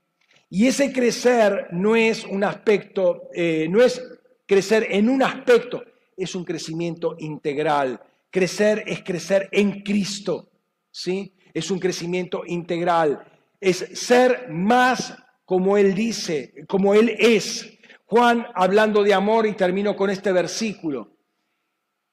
Y 0.50 0.66
ese 0.66 0.92
crecer 0.92 1.68
no 1.70 1.96
es 1.96 2.26
un 2.26 2.44
aspecto, 2.44 3.30
eh, 3.32 3.66
no 3.70 3.82
es 3.82 3.98
crecer 4.44 4.88
en 4.90 5.08
un 5.08 5.22
aspecto, 5.22 5.82
es 6.14 6.34
un 6.34 6.44
crecimiento 6.44 7.16
integral 7.18 7.98
Crecer 8.30 8.84
es 8.86 9.02
crecer 9.02 9.48
en 9.52 9.82
Cristo, 9.82 10.50
¿sí? 10.90 11.34
Es 11.54 11.70
un 11.70 11.78
crecimiento 11.78 12.42
integral, 12.46 13.24
es 13.60 13.78
ser 13.94 14.48
más 14.50 15.16
como 15.44 15.78
Él 15.78 15.94
dice, 15.94 16.52
como 16.68 16.94
Él 16.94 17.16
es. 17.18 17.78
Juan 18.04 18.46
hablando 18.54 19.02
de 19.02 19.14
amor 19.14 19.46
y 19.46 19.54
termino 19.54 19.96
con 19.96 20.10
este 20.10 20.30
versículo. 20.30 21.10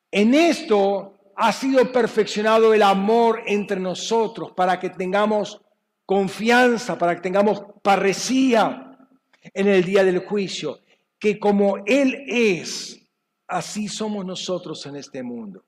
En 0.09 0.33
esto 0.33 1.15
ha 1.35 1.51
sido 1.51 1.91
perfeccionado 1.91 2.73
el 2.73 2.81
amor 2.81 3.43
entre 3.45 3.79
nosotros 3.79 4.51
para 4.53 4.79
que 4.79 4.89
tengamos 4.89 5.61
confianza, 6.05 6.97
para 6.97 7.15
que 7.15 7.21
tengamos 7.21 7.61
parresía 7.81 8.97
en 9.53 9.67
el 9.67 9.83
día 9.83 10.05
del 10.05 10.19
juicio, 10.19 10.79
que 11.19 11.37
como 11.37 11.77
Él 11.85 12.23
es, 12.27 13.01
así 13.47 13.89
somos 13.89 14.25
nosotros 14.25 14.85
en 14.85 14.95
este 14.95 15.21
mundo. 15.23 15.64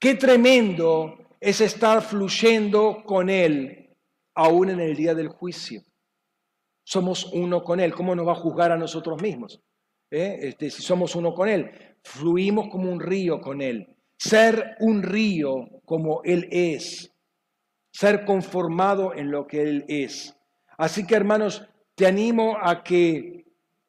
Qué 0.00 0.14
tremendo 0.14 1.18
es 1.38 1.60
estar 1.60 2.00
fluyendo 2.00 3.04
con 3.04 3.28
Él 3.28 3.94
aún 4.34 4.70
en 4.70 4.80
el 4.80 4.96
día 4.96 5.14
del 5.14 5.28
juicio. 5.28 5.82
Somos 6.82 7.26
uno 7.34 7.62
con 7.62 7.80
Él. 7.80 7.92
¿Cómo 7.92 8.14
nos 8.14 8.26
va 8.26 8.32
a 8.32 8.36
juzgar 8.36 8.72
a 8.72 8.78
nosotros 8.78 9.20
mismos? 9.20 9.60
¿Eh? 10.10 10.38
Este, 10.40 10.70
si 10.70 10.80
somos 10.80 11.14
uno 11.16 11.34
con 11.34 11.50
Él, 11.50 11.70
fluimos 12.02 12.70
como 12.70 12.90
un 12.90 12.98
río 12.98 13.42
con 13.42 13.60
Él. 13.60 13.94
Ser 14.16 14.74
un 14.80 15.02
río 15.02 15.68
como 15.84 16.22
Él 16.24 16.48
es. 16.50 17.12
Ser 17.92 18.24
conformado 18.24 19.14
en 19.14 19.30
lo 19.30 19.46
que 19.46 19.60
Él 19.60 19.84
es. 19.86 20.34
Así 20.78 21.06
que 21.06 21.14
hermanos, 21.14 21.62
te 21.94 22.06
animo 22.06 22.56
a 22.58 22.82
que 22.82 23.44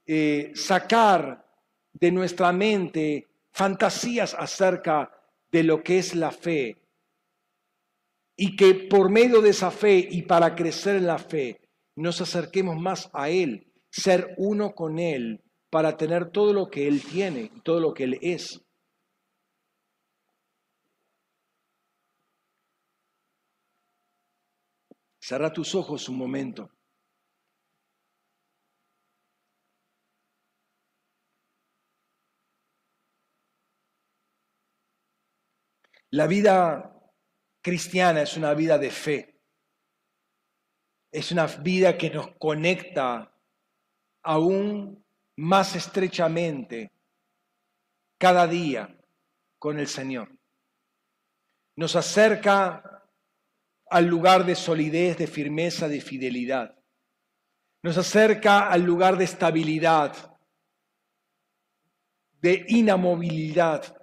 eh, 0.05 0.51
sacar 0.55 1.47
de 1.93 2.11
nuestra 2.11 2.51
mente 2.51 3.29
fantasías 3.53 4.35
acerca 4.38 5.09
de 5.09 5.20
lo 5.52 5.84
que 5.84 5.99
es 5.99 6.15
la 6.15 6.32
fe 6.32 6.78
y 8.38 8.56
que 8.56 8.73
por 8.90 9.10
medio 9.10 9.41
de 9.41 9.49
esa 9.49 9.69
fe 9.69 10.07
y 10.10 10.23
para 10.23 10.56
crecer 10.56 10.95
en 10.95 11.07
la 11.07 11.19
fe 11.19 11.60
nos 11.95 12.22
acerquemos 12.22 12.78
más 12.78 13.10
a 13.14 13.30
Él, 13.30 13.72
ser 13.90 14.34
uno 14.38 14.73
con 14.73 14.98
Él 14.98 15.44
para 15.69 15.98
tener 15.98 16.32
todo 16.32 16.53
lo 16.53 16.69
que 16.69 16.88
Él 16.88 17.02
tiene, 17.03 17.52
todo 17.64 17.80
lo 17.80 17.94
que 17.94 18.06
Él 18.06 18.18
es. 18.22 18.61
Cerra 25.19 25.53
tus 25.53 25.76
ojos 25.76 26.10
un 26.10 26.18
momento. 26.18 26.72
La 36.11 36.27
vida 36.27 36.93
cristiana 37.61 38.21
es 38.21 38.35
una 38.35 38.53
vida 38.53 38.77
de 38.77 38.91
fe. 38.91 39.39
Es 41.09 41.31
una 41.31 41.45
vida 41.47 41.97
que 41.97 42.09
nos 42.09 42.35
conecta 42.38 43.33
aún 44.23 45.05
más 45.38 45.75
estrechamente 45.75 46.91
cada 48.17 48.45
día 48.45 48.97
con 49.57 49.79
el 49.79 49.88
Señor. 49.88 50.38
Nos 51.77 51.95
acerca 51.95 53.07
al 53.89 54.05
lugar 54.05 54.45
de 54.45 54.55
solidez, 54.55 55.17
de 55.17 55.27
firmeza, 55.27 55.88
de 55.88 56.01
fidelidad. 56.01 56.77
Nos 57.83 57.97
acerca 57.97 58.69
al 58.69 58.81
lugar 58.81 59.17
de 59.17 59.23
estabilidad, 59.23 60.38
de 62.41 62.65
inamovilidad, 62.67 64.01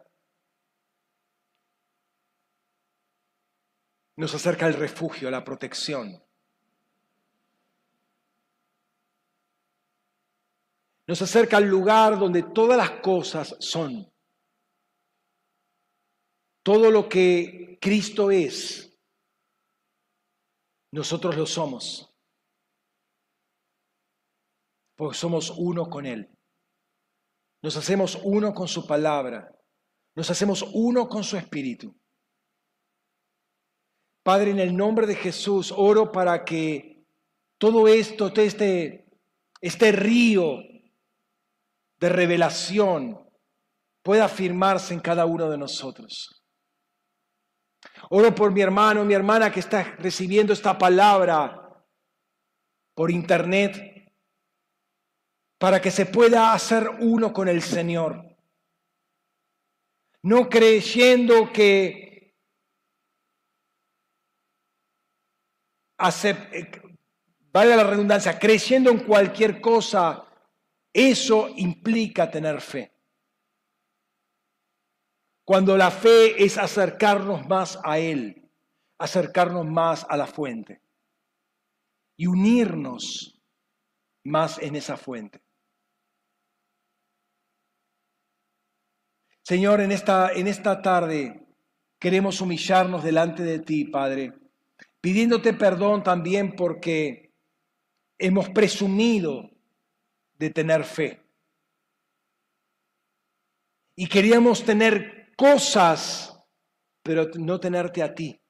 nos 4.19 4.35
acerca 4.35 4.67
al 4.67 4.75
refugio, 4.75 5.31
la 5.31 5.45
protección. 5.45 6.21
Nos 11.07 11.23
acerca 11.23 11.59
al 11.59 11.67
lugar 11.67 12.19
donde 12.19 12.43
todas 12.43 12.77
las 12.77 13.01
cosas 13.01 13.55
son. 13.61 14.13
Todo 16.65 16.91
lo 16.91 17.09
que 17.09 17.79
Cristo 17.81 18.33
es, 18.33 18.93
nosotros 20.91 21.37
lo 21.37 21.47
somos. 21.47 22.13
Porque 24.97 25.17
somos 25.17 25.55
uno 25.57 25.89
con 25.89 26.07
Él. 26.07 26.29
Nos 27.63 27.77
hacemos 27.77 28.19
uno 28.25 28.53
con 28.53 28.67
su 28.67 28.85
palabra. 28.85 29.57
Nos 30.17 30.29
hacemos 30.29 30.65
uno 30.75 31.09
con 31.09 31.23
su 31.23 31.37
espíritu. 31.37 31.97
Padre, 34.29 34.51
en 34.51 34.61
el 34.61 34.77
nombre 34.77 35.07
de 35.07 35.15
Jesús, 35.15 35.73
oro 35.75 36.13
para 36.13 36.45
que 36.45 37.03
todo 37.57 37.89
esto, 37.89 38.31
este, 38.37 39.07
este 39.59 39.91
río 39.91 40.59
de 41.99 42.09
revelación 42.11 43.27
pueda 44.03 44.27
afirmarse 44.27 44.93
en 44.93 45.01
cada 45.01 45.25
uno 45.25 45.49
de 45.49 45.57
nosotros. 45.57 46.45
Oro 48.11 48.35
por 48.35 48.53
mi 48.53 48.61
hermano, 48.61 49.03
mi 49.03 49.15
hermana 49.15 49.51
que 49.51 49.61
está 49.61 49.97
recibiendo 49.97 50.53
esta 50.53 50.77
palabra 50.77 51.87
por 52.95 53.11
internet, 53.11 54.13
para 55.57 55.81
que 55.81 55.91
se 55.91 56.05
pueda 56.05 56.53
hacer 56.53 56.87
uno 57.01 57.33
con 57.33 57.49
el 57.49 57.63
Señor. 57.63 58.37
No 60.21 60.51
creyendo 60.51 61.51
que 61.51 62.08
Eh, 66.01 66.71
vale 67.53 67.77
la 67.77 67.85
redundancia, 67.85 68.39
creyendo 68.39 68.91
en 68.91 69.01
cualquier 69.01 69.61
cosa, 69.61 70.25
eso 70.93 71.49
implica 71.57 72.31
tener 72.31 72.61
fe. 72.61 72.93
Cuando 75.45 75.77
la 75.77 75.91
fe 75.91 76.43
es 76.45 76.57
acercarnos 76.57 77.49
más 77.49 77.79
a 77.83 77.99
Él, 77.99 78.49
acercarnos 78.99 79.67
más 79.67 80.07
a 80.09 80.17
la 80.17 80.27
fuente 80.27 80.83
y 82.17 82.27
unirnos 82.27 83.41
más 84.25 84.59
en 84.59 84.77
esa 84.77 84.97
fuente. 84.97 85.43
Señor, 89.43 89.81
en 89.81 89.93
esta, 89.93 90.33
en 90.33 90.47
esta 90.47 90.83
tarde 90.83 91.47
queremos 91.99 92.41
humillarnos 92.43 93.03
delante 93.03 93.43
de 93.43 93.61
ti, 93.61 93.87
Padre 93.87 94.48
pidiéndote 95.01 95.53
perdón 95.53 96.03
también 96.03 96.55
porque 96.57 97.35
hemos 98.19 98.49
presumido 98.51 99.51
de 100.35 100.51
tener 100.51 100.85
fe. 100.85 101.23
Y 103.97 104.09
queríamos 104.09 104.65
tener 104.65 105.33
cosas, 105.37 106.41
pero 107.03 107.29
no 107.39 107.59
tenerte 107.59 108.03
a 108.03 108.15
ti. 108.15 108.41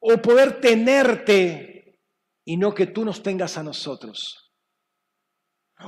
O 0.00 0.16
poder 0.18 0.60
tenerte 0.60 2.00
y 2.44 2.56
no 2.56 2.74
que 2.74 2.86
tú 2.86 3.04
nos 3.04 3.22
tengas 3.22 3.58
a 3.58 3.62
nosotros. 3.62 4.52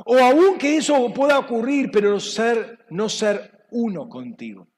O 0.06 0.18
aún 0.18 0.58
que 0.58 0.76
eso 0.76 1.12
pueda 1.12 1.38
ocurrir, 1.38 1.90
pero 1.90 2.20
ser, 2.20 2.86
no 2.90 3.08
ser 3.08 3.66
uno 3.70 4.08
contigo. 4.08 4.68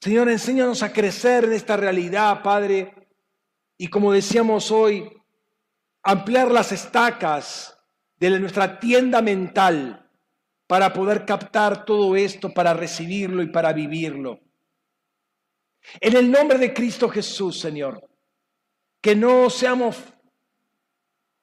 Señor, 0.00 0.30
enséñanos 0.30 0.82
a 0.82 0.92
crecer 0.92 1.44
en 1.44 1.52
esta 1.52 1.76
realidad, 1.76 2.42
Padre, 2.42 2.94
y 3.76 3.88
como 3.88 4.12
decíamos 4.12 4.70
hoy, 4.70 5.10
ampliar 6.02 6.50
las 6.50 6.72
estacas 6.72 7.78
de 8.16 8.40
nuestra 8.40 8.80
tienda 8.80 9.20
mental 9.20 10.08
para 10.66 10.92
poder 10.94 11.26
captar 11.26 11.84
todo 11.84 12.16
esto, 12.16 12.54
para 12.54 12.72
recibirlo 12.72 13.42
y 13.42 13.48
para 13.48 13.74
vivirlo. 13.74 14.40
En 16.00 16.16
el 16.16 16.30
nombre 16.30 16.56
de 16.56 16.72
Cristo 16.72 17.08
Jesús, 17.10 17.60
Señor, 17.60 18.08
que 19.02 19.14
no 19.14 19.50
seamos 19.50 19.98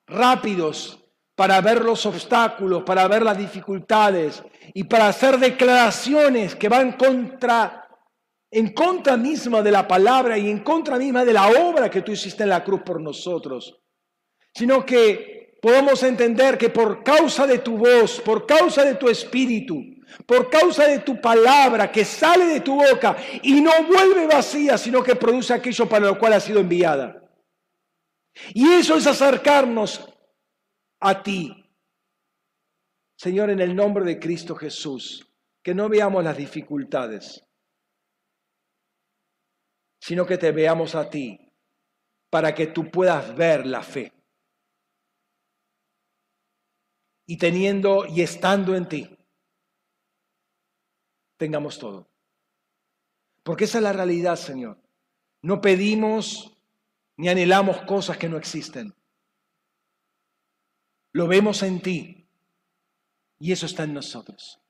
rápidos 0.07 1.03
para 1.35 1.61
ver 1.61 1.83
los 1.83 2.03
obstáculos, 2.07 2.81
para 2.83 3.07
ver 3.07 3.21
las 3.21 3.37
dificultades 3.37 4.41
y 4.73 4.83
para 4.85 5.09
hacer 5.09 5.37
declaraciones 5.37 6.55
que 6.55 6.69
van 6.69 6.93
contra, 6.93 7.86
en 8.49 8.73
contra 8.73 9.17
misma 9.17 9.61
de 9.61 9.71
la 9.71 9.87
palabra 9.87 10.37
y 10.37 10.49
en 10.49 10.63
contra 10.63 10.97
misma 10.97 11.25
de 11.25 11.33
la 11.33 11.47
obra 11.47 11.89
que 11.89 12.01
tú 12.01 12.11
hiciste 12.11 12.43
en 12.43 12.49
la 12.49 12.63
cruz 12.63 12.81
por 12.83 13.01
nosotros, 13.01 13.79
sino 14.53 14.85
que 14.85 15.57
podamos 15.61 16.01
entender 16.03 16.57
que 16.57 16.69
por 16.69 17.03
causa 17.03 17.45
de 17.45 17.59
tu 17.59 17.77
voz, 17.77 18.21
por 18.21 18.45
causa 18.45 18.83
de 18.83 18.95
tu 18.95 19.09
espíritu, 19.09 19.75
por 20.25 20.49
causa 20.49 20.87
de 20.87 20.99
tu 20.99 21.19
palabra 21.19 21.91
que 21.91 22.05
sale 22.05 22.45
de 22.45 22.61
tu 22.61 22.75
boca 22.75 23.17
y 23.43 23.61
no 23.61 23.71
vuelve 23.83 24.27
vacía, 24.27 24.77
sino 24.77 25.03
que 25.03 25.15
produce 25.15 25.53
aquello 25.53 25.87
para 25.87 26.05
lo 26.05 26.17
cual 26.17 26.33
ha 26.33 26.39
sido 26.39 26.59
enviada. 26.59 27.21
Y 28.53 28.67
eso 28.69 28.95
es 28.95 29.07
acercarnos 29.07 30.07
a 30.99 31.21
ti. 31.23 31.51
Señor, 33.17 33.49
en 33.49 33.59
el 33.59 33.75
nombre 33.75 34.05
de 34.05 34.19
Cristo 34.19 34.55
Jesús, 34.55 35.27
que 35.63 35.73
no 35.73 35.89
veamos 35.89 36.23
las 36.23 36.37
dificultades, 36.37 37.46
sino 39.99 40.25
que 40.25 40.37
te 40.37 40.51
veamos 40.51 40.95
a 40.95 41.09
ti 41.09 41.51
para 42.29 42.53
que 42.53 42.67
tú 42.67 42.89
puedas 42.91 43.35
ver 43.35 43.65
la 43.65 43.81
fe. 43.81 44.13
Y 47.25 47.37
teniendo 47.37 48.05
y 48.05 48.21
estando 48.21 48.75
en 48.75 48.87
ti, 48.87 49.17
tengamos 51.37 51.77
todo. 51.77 52.09
Porque 53.43 53.65
esa 53.65 53.77
es 53.79 53.83
la 53.83 53.93
realidad, 53.93 54.35
Señor. 54.35 54.81
No 55.41 55.61
pedimos 55.61 56.57
ni 57.17 57.29
anhelamos 57.29 57.81
cosas 57.81 58.17
que 58.17 58.29
no 58.29 58.37
existen. 58.37 58.93
Lo 61.13 61.27
vemos 61.27 61.63
en 61.63 61.81
ti 61.81 62.29
y 63.39 63.51
eso 63.51 63.65
está 63.65 63.83
en 63.83 63.93
nosotros. 63.93 64.61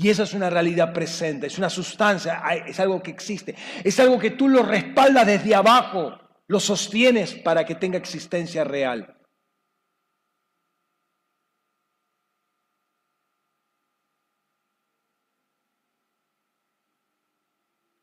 Y 0.00 0.10
esa 0.10 0.22
es 0.22 0.32
una 0.32 0.48
realidad 0.48 0.92
presente, 0.92 1.48
es 1.48 1.58
una 1.58 1.68
sustancia, 1.68 2.40
es 2.64 2.78
algo 2.78 3.02
que 3.02 3.10
existe, 3.10 3.56
es 3.82 3.98
algo 3.98 4.16
que 4.16 4.30
tú 4.30 4.48
lo 4.48 4.62
respaldas 4.62 5.26
desde 5.26 5.56
abajo, 5.56 6.16
lo 6.46 6.60
sostienes 6.60 7.34
para 7.34 7.64
que 7.64 7.74
tenga 7.74 7.98
existencia 7.98 8.62
real. 8.62 9.18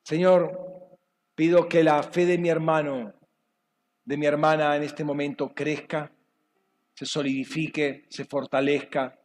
Señor, 0.03 0.97
pido 1.33 1.69
que 1.69 1.81
la 1.81 2.03
fe 2.03 2.25
de 2.25 2.37
mi 2.37 2.49
hermano, 2.49 3.13
de 4.03 4.17
mi 4.17 4.25
hermana 4.25 4.75
en 4.75 4.83
este 4.83 5.05
momento 5.05 5.53
crezca, 5.55 6.11
se 6.93 7.05
solidifique, 7.05 8.05
se 8.09 8.25
fortalezca. 8.25 9.17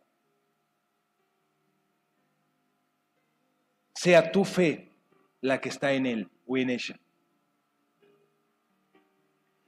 Sea 4.02 4.32
tu 4.32 4.46
fe 4.46 4.88
la 5.42 5.60
que 5.60 5.68
está 5.68 5.92
en 5.92 6.06
él 6.06 6.28
o 6.46 6.56
en 6.56 6.70
ella. 6.70 6.98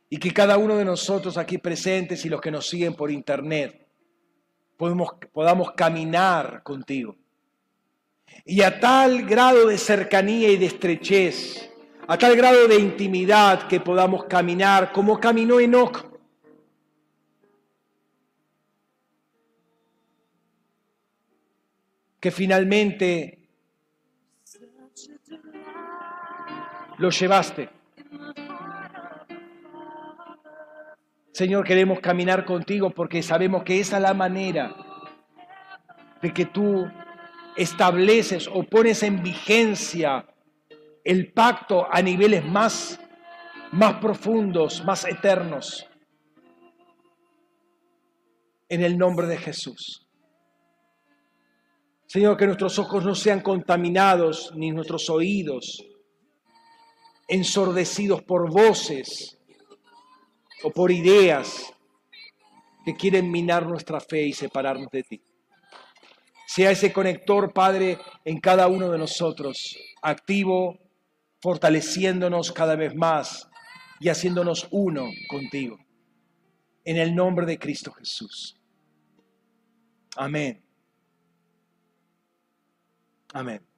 Y 0.09 0.17
que 0.17 0.33
cada 0.33 0.57
uno 0.57 0.77
de 0.77 0.87
nosotros 0.87 1.37
aquí 1.37 1.59
presentes 1.59 2.25
y 2.25 2.31
los 2.31 2.41
que 2.41 2.51
nos 2.51 2.67
siguen 2.67 2.95
por 2.95 3.11
internet 3.11 3.87
podamos 4.79 5.73
caminar 5.73 6.63
contigo 6.63 7.15
y 8.47 8.63
a 8.63 8.81
tal 8.81 9.27
grado 9.27 9.67
de 9.67 9.77
cercanía 9.77 10.49
y 10.49 10.57
de 10.57 10.65
estrechez, 10.65 11.71
a 12.07 12.17
tal 12.17 12.35
grado 12.35 12.67
de 12.69 12.77
intimidad 12.77 13.69
que 13.69 13.81
podamos 13.81 14.25
caminar 14.25 14.93
como 14.93 15.21
caminó 15.21 15.61
Enoch. 15.61 16.11
Que 22.19 22.31
finalmente 22.31 23.42
lo 27.03 27.11
llevaste. 27.11 27.69
Señor, 31.33 31.65
queremos 31.65 31.99
caminar 31.99 32.45
contigo 32.45 32.91
porque 32.91 33.25
sabemos 33.25 33.65
que 33.65 33.81
esa 33.81 33.97
es 33.97 34.03
la 34.03 34.15
manera 34.15 34.73
de 36.23 36.33
que 36.33 36.47
tú 36.47 36.89
estableces 37.57 38.47
o 38.47 38.63
pones 38.63 39.03
en 39.03 39.21
vigencia 39.21 40.25
el 41.03 41.33
pacto 41.33 41.89
a 41.91 42.01
niveles 42.03 42.45
más, 42.45 43.01
más 43.73 43.95
profundos, 43.95 44.85
más 44.85 45.05
eternos. 45.05 45.85
En 48.69 48.85
el 48.85 48.97
nombre 48.97 49.27
de 49.27 49.39
Jesús. 49.39 50.07
Señor, 52.07 52.37
que 52.37 52.47
nuestros 52.47 52.79
ojos 52.79 53.05
no 53.05 53.17
sean 53.17 53.41
contaminados, 53.41 54.53
ni 54.55 54.71
nuestros 54.71 55.11
oídos 55.11 55.85
ensordecidos 57.33 58.23
por 58.23 58.51
voces 58.51 59.39
o 60.63 60.71
por 60.71 60.91
ideas 60.91 61.73
que 62.85 62.95
quieren 62.95 63.31
minar 63.31 63.67
nuestra 63.67 64.01
fe 64.01 64.27
y 64.27 64.35
separarnos 64.35 64.91
de 64.91 65.03
ti. 65.03 65.23
Sea 66.47 66.71
ese 66.71 66.93
conector, 66.93 67.55
Padre, 67.55 67.99
en 68.27 68.39
cada 68.39 68.69
uno 68.69 68.91
de 68.91 68.99
nosotros, 68.99 69.79
activo, 70.03 70.79
fortaleciéndonos 71.41 72.53
cada 72.53 72.77
vez 72.77 72.95
más 72.95 73.49
y 73.99 74.11
haciéndonos 74.11 74.69
uno 74.71 75.09
contigo. 75.31 75.79
En 76.85 76.99
el 76.99 77.15
nombre 77.15 77.47
de 77.47 77.59
Cristo 77.59 77.93
Jesús. 77.93 78.61
Amén. 80.17 80.63
Amén. 83.33 83.72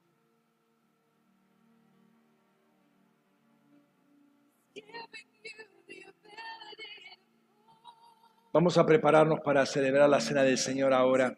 Vamos 8.55 8.79
a 8.79 8.87
prepararnos 8.87 9.41
para 9.41 9.67
celebrar 9.67 10.09
la 10.09 10.21
cena 10.21 10.45
del 10.45 10.59
Señor 10.59 10.95
ahora. 10.95 11.37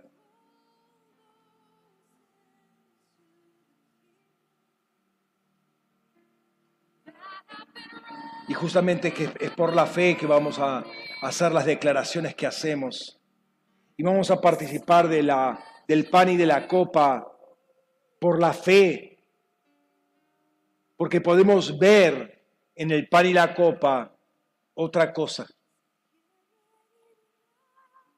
Y 8.47 8.53
justamente 8.53 9.15
es 9.41 9.51
por 9.53 9.75
la 9.75 9.87
fe 9.87 10.15
que 10.15 10.27
vamos 10.27 10.59
a 10.59 10.85
hacer 11.23 11.53
las 11.53 11.65
declaraciones 11.65 12.35
que 12.35 12.47
hacemos. 12.47 13.19
Y 13.97 14.03
vamos 14.03 14.31
a 14.31 14.39
participar 14.39 15.09
de 15.09 15.23
la, 15.23 15.59
del 15.89 16.11
pan 16.11 16.29
y 16.29 16.37
de 16.37 16.45
la 16.45 16.69
copa 16.69 17.27
por 18.21 18.39
la 18.39 18.53
fe. 18.53 19.25
Porque 20.99 21.23
podemos 21.23 21.79
ver 21.79 22.45
en 22.75 22.91
el 22.91 23.09
pan 23.09 23.25
y 23.25 23.33
la 23.33 23.55
copa 23.55 24.15
otra 24.75 25.15
cosa. 25.15 25.47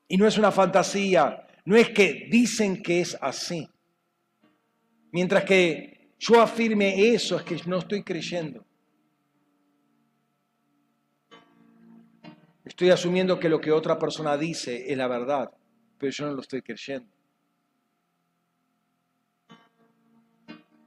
Y 0.09 0.17
no 0.17 0.27
es 0.27 0.39
una 0.39 0.51
fantasía, 0.51 1.47
no 1.67 1.77
es 1.77 1.91
que 1.91 2.29
dicen 2.31 2.83
que 2.83 3.01
es 3.03 3.17
así. 3.21 3.69
Mientras 5.13 5.45
que 5.45 6.15
yo 6.19 6.41
afirme 6.41 7.13
eso, 7.15 7.37
es 7.37 7.43
que 7.43 7.57
no 7.67 7.79
estoy 7.79 8.03
creyendo. 8.03 8.65
Estoy 12.65 12.91
asumiendo 12.91 13.39
que 13.39 13.49
lo 13.49 13.61
que 13.61 13.73
otra 13.73 13.99
persona 13.99 14.37
dice 14.37 14.91
es 14.91 14.97
la 14.97 15.09
verdad, 15.09 15.51
pero 15.99 16.13
yo 16.13 16.27
no 16.27 16.35
lo 16.35 16.41
estoy 16.41 16.63
creyendo. 16.63 17.09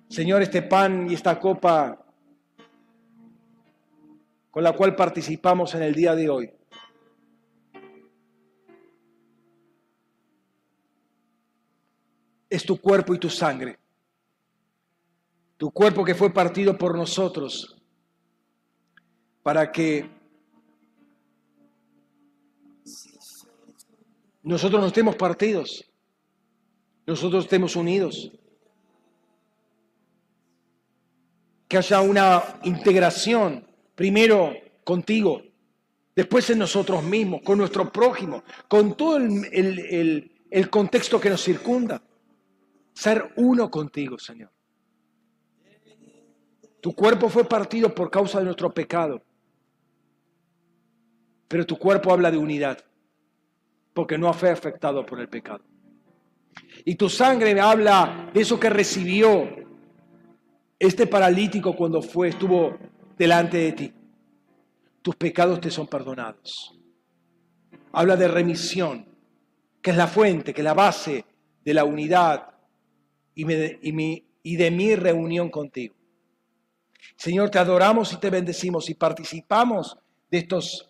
Señor, 0.07 0.41
este 0.41 0.61
pan 0.61 1.09
y 1.09 1.13
esta 1.13 1.39
copa 1.39 2.05
con 4.51 4.63
la 4.63 4.73
cual 4.73 4.95
participamos 4.95 5.73
en 5.73 5.83
el 5.83 5.95
día 5.95 6.13
de 6.13 6.29
hoy, 6.29 6.51
es 12.51 12.65
tu 12.65 12.79
cuerpo 12.79 13.15
y 13.15 13.17
tu 13.17 13.29
sangre. 13.29 13.79
Tu 15.57 15.71
cuerpo 15.71 16.03
que 16.03 16.13
fue 16.13 16.33
partido 16.33 16.77
por 16.77 16.97
nosotros 16.97 17.77
para 19.41 19.71
que 19.71 20.07
nosotros 24.43 24.81
no 24.81 24.87
estemos 24.87 25.15
partidos, 25.15 25.89
nosotros 27.07 27.45
estemos 27.45 27.75
unidos. 27.77 28.31
Que 31.69 31.77
haya 31.77 32.01
una 32.01 32.59
integración, 32.63 33.65
primero 33.95 34.53
contigo, 34.83 35.41
después 36.13 36.49
en 36.49 36.59
nosotros 36.59 37.01
mismos, 37.01 37.43
con 37.43 37.57
nuestro 37.57 37.89
prójimo, 37.93 38.43
con 38.67 38.97
todo 38.97 39.15
el, 39.15 40.31
el 40.49 40.69
contexto 40.69 41.21
que 41.21 41.29
nos 41.29 41.41
circunda. 41.41 42.01
Ser 43.01 43.33
uno 43.37 43.71
contigo, 43.71 44.19
Señor. 44.19 44.51
Tu 46.81 46.93
cuerpo 46.93 47.29
fue 47.29 47.45
partido 47.45 47.95
por 47.95 48.11
causa 48.11 48.37
de 48.37 48.45
nuestro 48.45 48.71
pecado, 48.71 49.23
pero 51.47 51.65
tu 51.65 51.79
cuerpo 51.79 52.13
habla 52.13 52.29
de 52.29 52.37
unidad, 52.37 52.77
porque 53.95 54.19
no 54.19 54.31
fue 54.33 54.51
afectado 54.51 55.03
por 55.03 55.19
el 55.19 55.27
pecado. 55.29 55.63
Y 56.85 56.93
tu 56.93 57.09
sangre 57.09 57.59
habla 57.59 58.29
de 58.35 58.41
eso 58.41 58.59
que 58.59 58.69
recibió 58.69 59.49
este 60.77 61.07
paralítico 61.07 61.75
cuando 61.75 62.03
fue, 62.03 62.29
estuvo 62.29 62.77
delante 63.17 63.57
de 63.57 63.71
ti. 63.71 63.93
Tus 65.01 65.15
pecados 65.15 65.59
te 65.59 65.71
son 65.71 65.87
perdonados. 65.87 66.79
Habla 67.93 68.15
de 68.15 68.27
remisión, 68.27 69.07
que 69.81 69.89
es 69.89 69.97
la 69.97 70.05
fuente, 70.05 70.53
que 70.53 70.61
es 70.61 70.65
la 70.65 70.75
base 70.75 71.25
de 71.65 71.73
la 71.73 71.83
unidad 71.83 72.50
y, 73.35 74.55
de 74.55 74.71
mi 74.71 74.95
reunión 74.95 75.49
contigo. 75.49 75.95
Señor, 77.15 77.49
te 77.49 77.59
adoramos 77.59 78.13
y 78.13 78.17
te 78.17 78.29
bendecimos 78.29 78.89
y 78.89 78.95
participamos 78.95 79.97
de 80.29 80.37
estos 80.39 80.87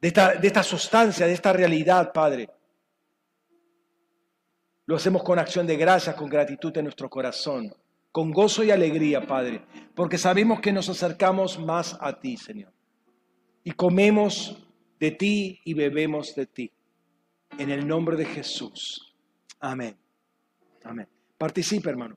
de 0.00 0.08
esta, 0.08 0.34
de 0.34 0.46
esta 0.46 0.62
sustancia, 0.62 1.26
de 1.26 1.34
esta 1.34 1.52
realidad, 1.52 2.12
Padre. 2.12 2.48
Lo 4.86 4.96
hacemos 4.96 5.22
con 5.22 5.38
acción 5.38 5.66
de 5.66 5.76
gracias, 5.76 6.16
con 6.16 6.28
gratitud 6.28 6.76
en 6.76 6.84
nuestro 6.84 7.08
corazón, 7.10 7.72
con 8.10 8.32
gozo 8.32 8.64
y 8.64 8.70
alegría, 8.70 9.26
Padre, 9.26 9.62
porque 9.94 10.18
sabemos 10.18 10.60
que 10.60 10.72
nos 10.72 10.88
acercamos 10.88 11.58
más 11.58 11.96
a 12.00 12.18
ti, 12.18 12.36
Señor. 12.36 12.72
Y 13.62 13.72
comemos 13.72 14.66
de 14.98 15.10
ti 15.12 15.60
y 15.64 15.74
bebemos 15.74 16.34
de 16.34 16.46
ti. 16.46 16.72
En 17.58 17.70
el 17.70 17.86
nombre 17.86 18.16
de 18.16 18.24
Jesús. 18.24 19.14
Amén. 19.60 19.96
Amén. 20.84 21.08
Participe, 21.38 21.88
hermano. 21.90 22.16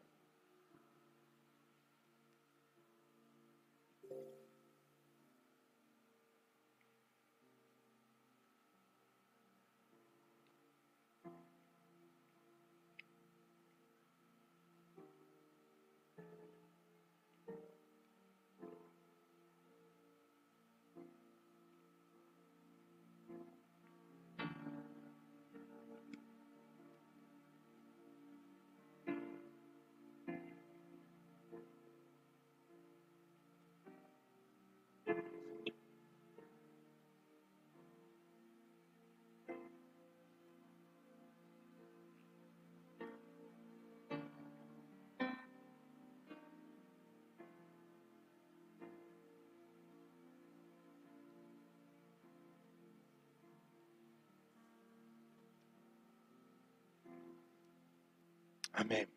Amén. 58.73 59.07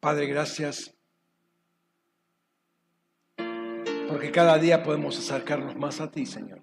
Padre, 0.00 0.26
gracias 0.26 0.94
porque 4.08 4.32
cada 4.32 4.58
día 4.58 4.82
podemos 4.82 5.16
acercarnos 5.18 5.76
más 5.76 6.00
a 6.00 6.10
ti, 6.10 6.26
Señor. 6.26 6.62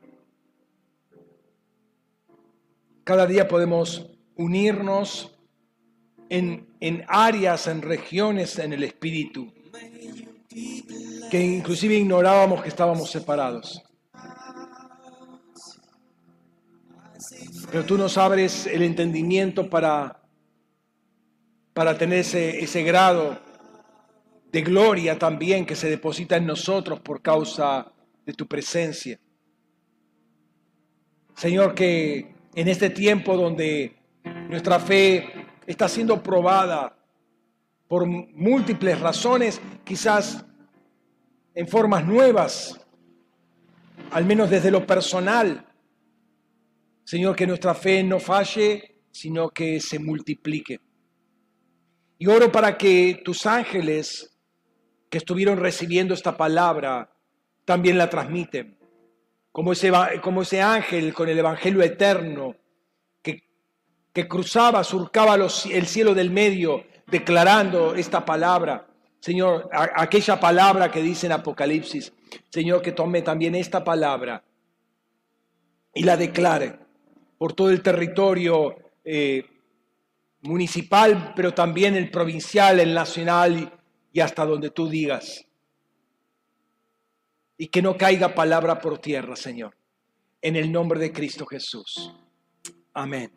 Cada 3.04 3.26
día 3.26 3.48
podemos 3.48 4.10
unirnos 4.36 5.38
en, 6.30 6.76
en 6.82 7.06
áreas, 7.08 7.68
en 7.68 7.82
regiones 7.84 8.60
en 8.60 8.74
el 8.74 8.84
Espíritu, 8.84 9.54
que 11.30 11.40
inclusive 11.40 11.96
ignorábamos 11.96 12.64
que 12.64 12.70
estábamos 12.70 13.10
separados. 13.10 13.86
Pero 17.69 17.84
tú 17.84 17.98
nos 17.98 18.18
abres 18.18 18.65
el 18.65 18.81
entendimiento 18.81 19.69
para, 19.69 20.22
para 21.73 21.98
tener 21.98 22.19
ese, 22.19 22.64
ese 22.64 22.81
grado 22.84 23.39
de 24.52 24.61
gloria 24.61 25.19
también 25.19 25.65
que 25.65 25.76
se 25.76 25.89
deposita 25.89 26.38
en 26.38 26.45
nosotros 26.45 27.02
por 27.02 27.22
causa 27.22 27.91
de 28.26 28.34
tu 28.34 28.48
presencia. 28.48 29.19
Señor, 31.35 31.76
que 31.76 32.34
en 32.56 32.68
este 32.68 32.89
tiempo 32.89 33.35
donde 33.35 33.98
nuestra 34.49 34.80
fe 34.80 35.48
está 35.65 35.89
siendo 35.89 36.23
probada 36.23 36.98
por 37.88 38.06
múltiples 38.06 38.99
razones, 38.99 39.61
quizás 39.84 40.45
en 41.53 41.68
formas 41.68 42.06
nuevas, 42.06 42.80
al 44.11 44.26
menos 44.26 44.49
desde 44.49 44.72
lo 44.72 44.88
personal, 44.88 45.65
Señor, 47.08 47.38
que 47.38 47.48
nuestra 47.48 47.74
fe 47.74 48.04
no 48.04 48.20
falle, 48.20 48.98
sino 49.12 49.48
que 49.52 49.80
se 49.80 49.98
multiplique. 49.98 50.82
Y 52.18 52.28
oro 52.28 52.52
para 52.52 52.78
que 52.78 53.22
tus 53.24 53.46
ángeles 53.46 54.38
que 55.10 55.18
estuvieron 55.18 55.58
recibiendo 55.58 56.14
esta 56.14 56.36
palabra 56.36 57.10
también 57.64 57.98
la 57.98 58.10
transmiten. 58.10 58.78
Como 59.54 59.72
ese, 59.72 59.90
como 60.22 60.42
ese 60.42 60.62
ángel 60.62 61.14
con 61.14 61.30
el 61.30 61.40
Evangelio 61.40 61.82
eterno 61.82 62.58
que, 63.22 63.42
que 64.12 64.28
cruzaba, 64.28 64.84
surcaba 64.84 65.38
los, 65.38 65.66
el 65.68 65.88
cielo 65.88 66.14
del 66.14 66.30
medio 66.30 66.84
declarando 67.10 67.96
esta 67.96 68.26
palabra. 68.26 68.86
Señor, 69.22 69.70
aquella 69.72 70.42
palabra 70.42 70.92
que 70.92 71.02
dice 71.02 71.28
en 71.28 71.32
Apocalipsis, 71.32 72.12
Señor, 72.50 72.82
que 72.82 72.92
tome 72.92 73.22
también 73.22 73.56
esta 73.56 73.82
palabra 73.82 74.44
y 75.94 76.04
la 76.04 76.18
declare 76.18 76.86
por 77.38 77.53
todo 77.53 77.69
el 77.69 77.81
territorio 77.81 78.76
eh, 79.03 79.45
municipal, 80.41 81.34
pero 81.35 81.53
también 81.53 81.95
el 81.95 82.09
provincial, 82.09 82.80
el 82.80 82.93
nacional 82.93 83.80
y 84.11 84.19
hasta 84.19 84.45
donde 84.45 84.72
tú 84.72 84.89
digas. 84.89 85.45
Y 87.57 87.68
que 87.68 87.81
no 87.81 87.97
caiga 87.97 88.35
palabra 88.35 88.80
por 88.80 88.99
tierra, 88.99 89.35
Señor. 89.35 89.76
En 90.41 90.55
el 90.55 90.72
nombre 90.72 90.99
de 90.99 91.11
Cristo 91.11 91.45
Jesús. 91.45 92.14
Amén. 92.93 93.31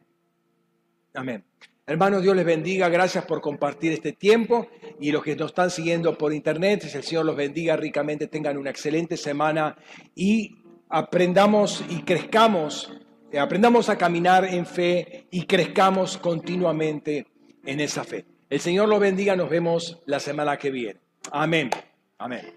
Amén. 1.14 1.44
Hermanos, 1.86 2.22
Dios 2.22 2.36
les 2.36 2.44
bendiga. 2.44 2.88
Gracias 2.88 3.24
por 3.24 3.40
compartir 3.40 3.92
este 3.92 4.12
tiempo. 4.12 4.68
Y 5.00 5.10
los 5.10 5.22
que 5.22 5.34
nos 5.34 5.50
están 5.50 5.70
siguiendo 5.70 6.16
por 6.16 6.32
internet, 6.32 6.84
el 6.84 7.02
Señor 7.02 7.24
los 7.24 7.34
bendiga 7.34 7.76
ricamente. 7.76 8.26
Tengan 8.26 8.58
una 8.58 8.70
excelente 8.70 9.16
semana 9.16 9.76
y 10.14 10.56
aprendamos 10.88 11.82
y 11.88 12.02
crezcamos 12.02 12.92
aprendamos 13.38 13.88
a 13.88 13.96
caminar 13.96 14.44
en 14.44 14.66
fe 14.66 15.26
y 15.30 15.46
crezcamos 15.46 16.18
continuamente 16.18 17.26
en 17.64 17.80
esa 17.80 18.04
fe. 18.04 18.24
El 18.48 18.60
Señor 18.60 18.88
lo 18.88 18.98
bendiga, 18.98 19.36
nos 19.36 19.48
vemos 19.48 20.02
la 20.06 20.18
semana 20.18 20.56
que 20.58 20.70
viene. 20.70 21.00
Amén. 21.30 21.70
Amén. 22.18 22.54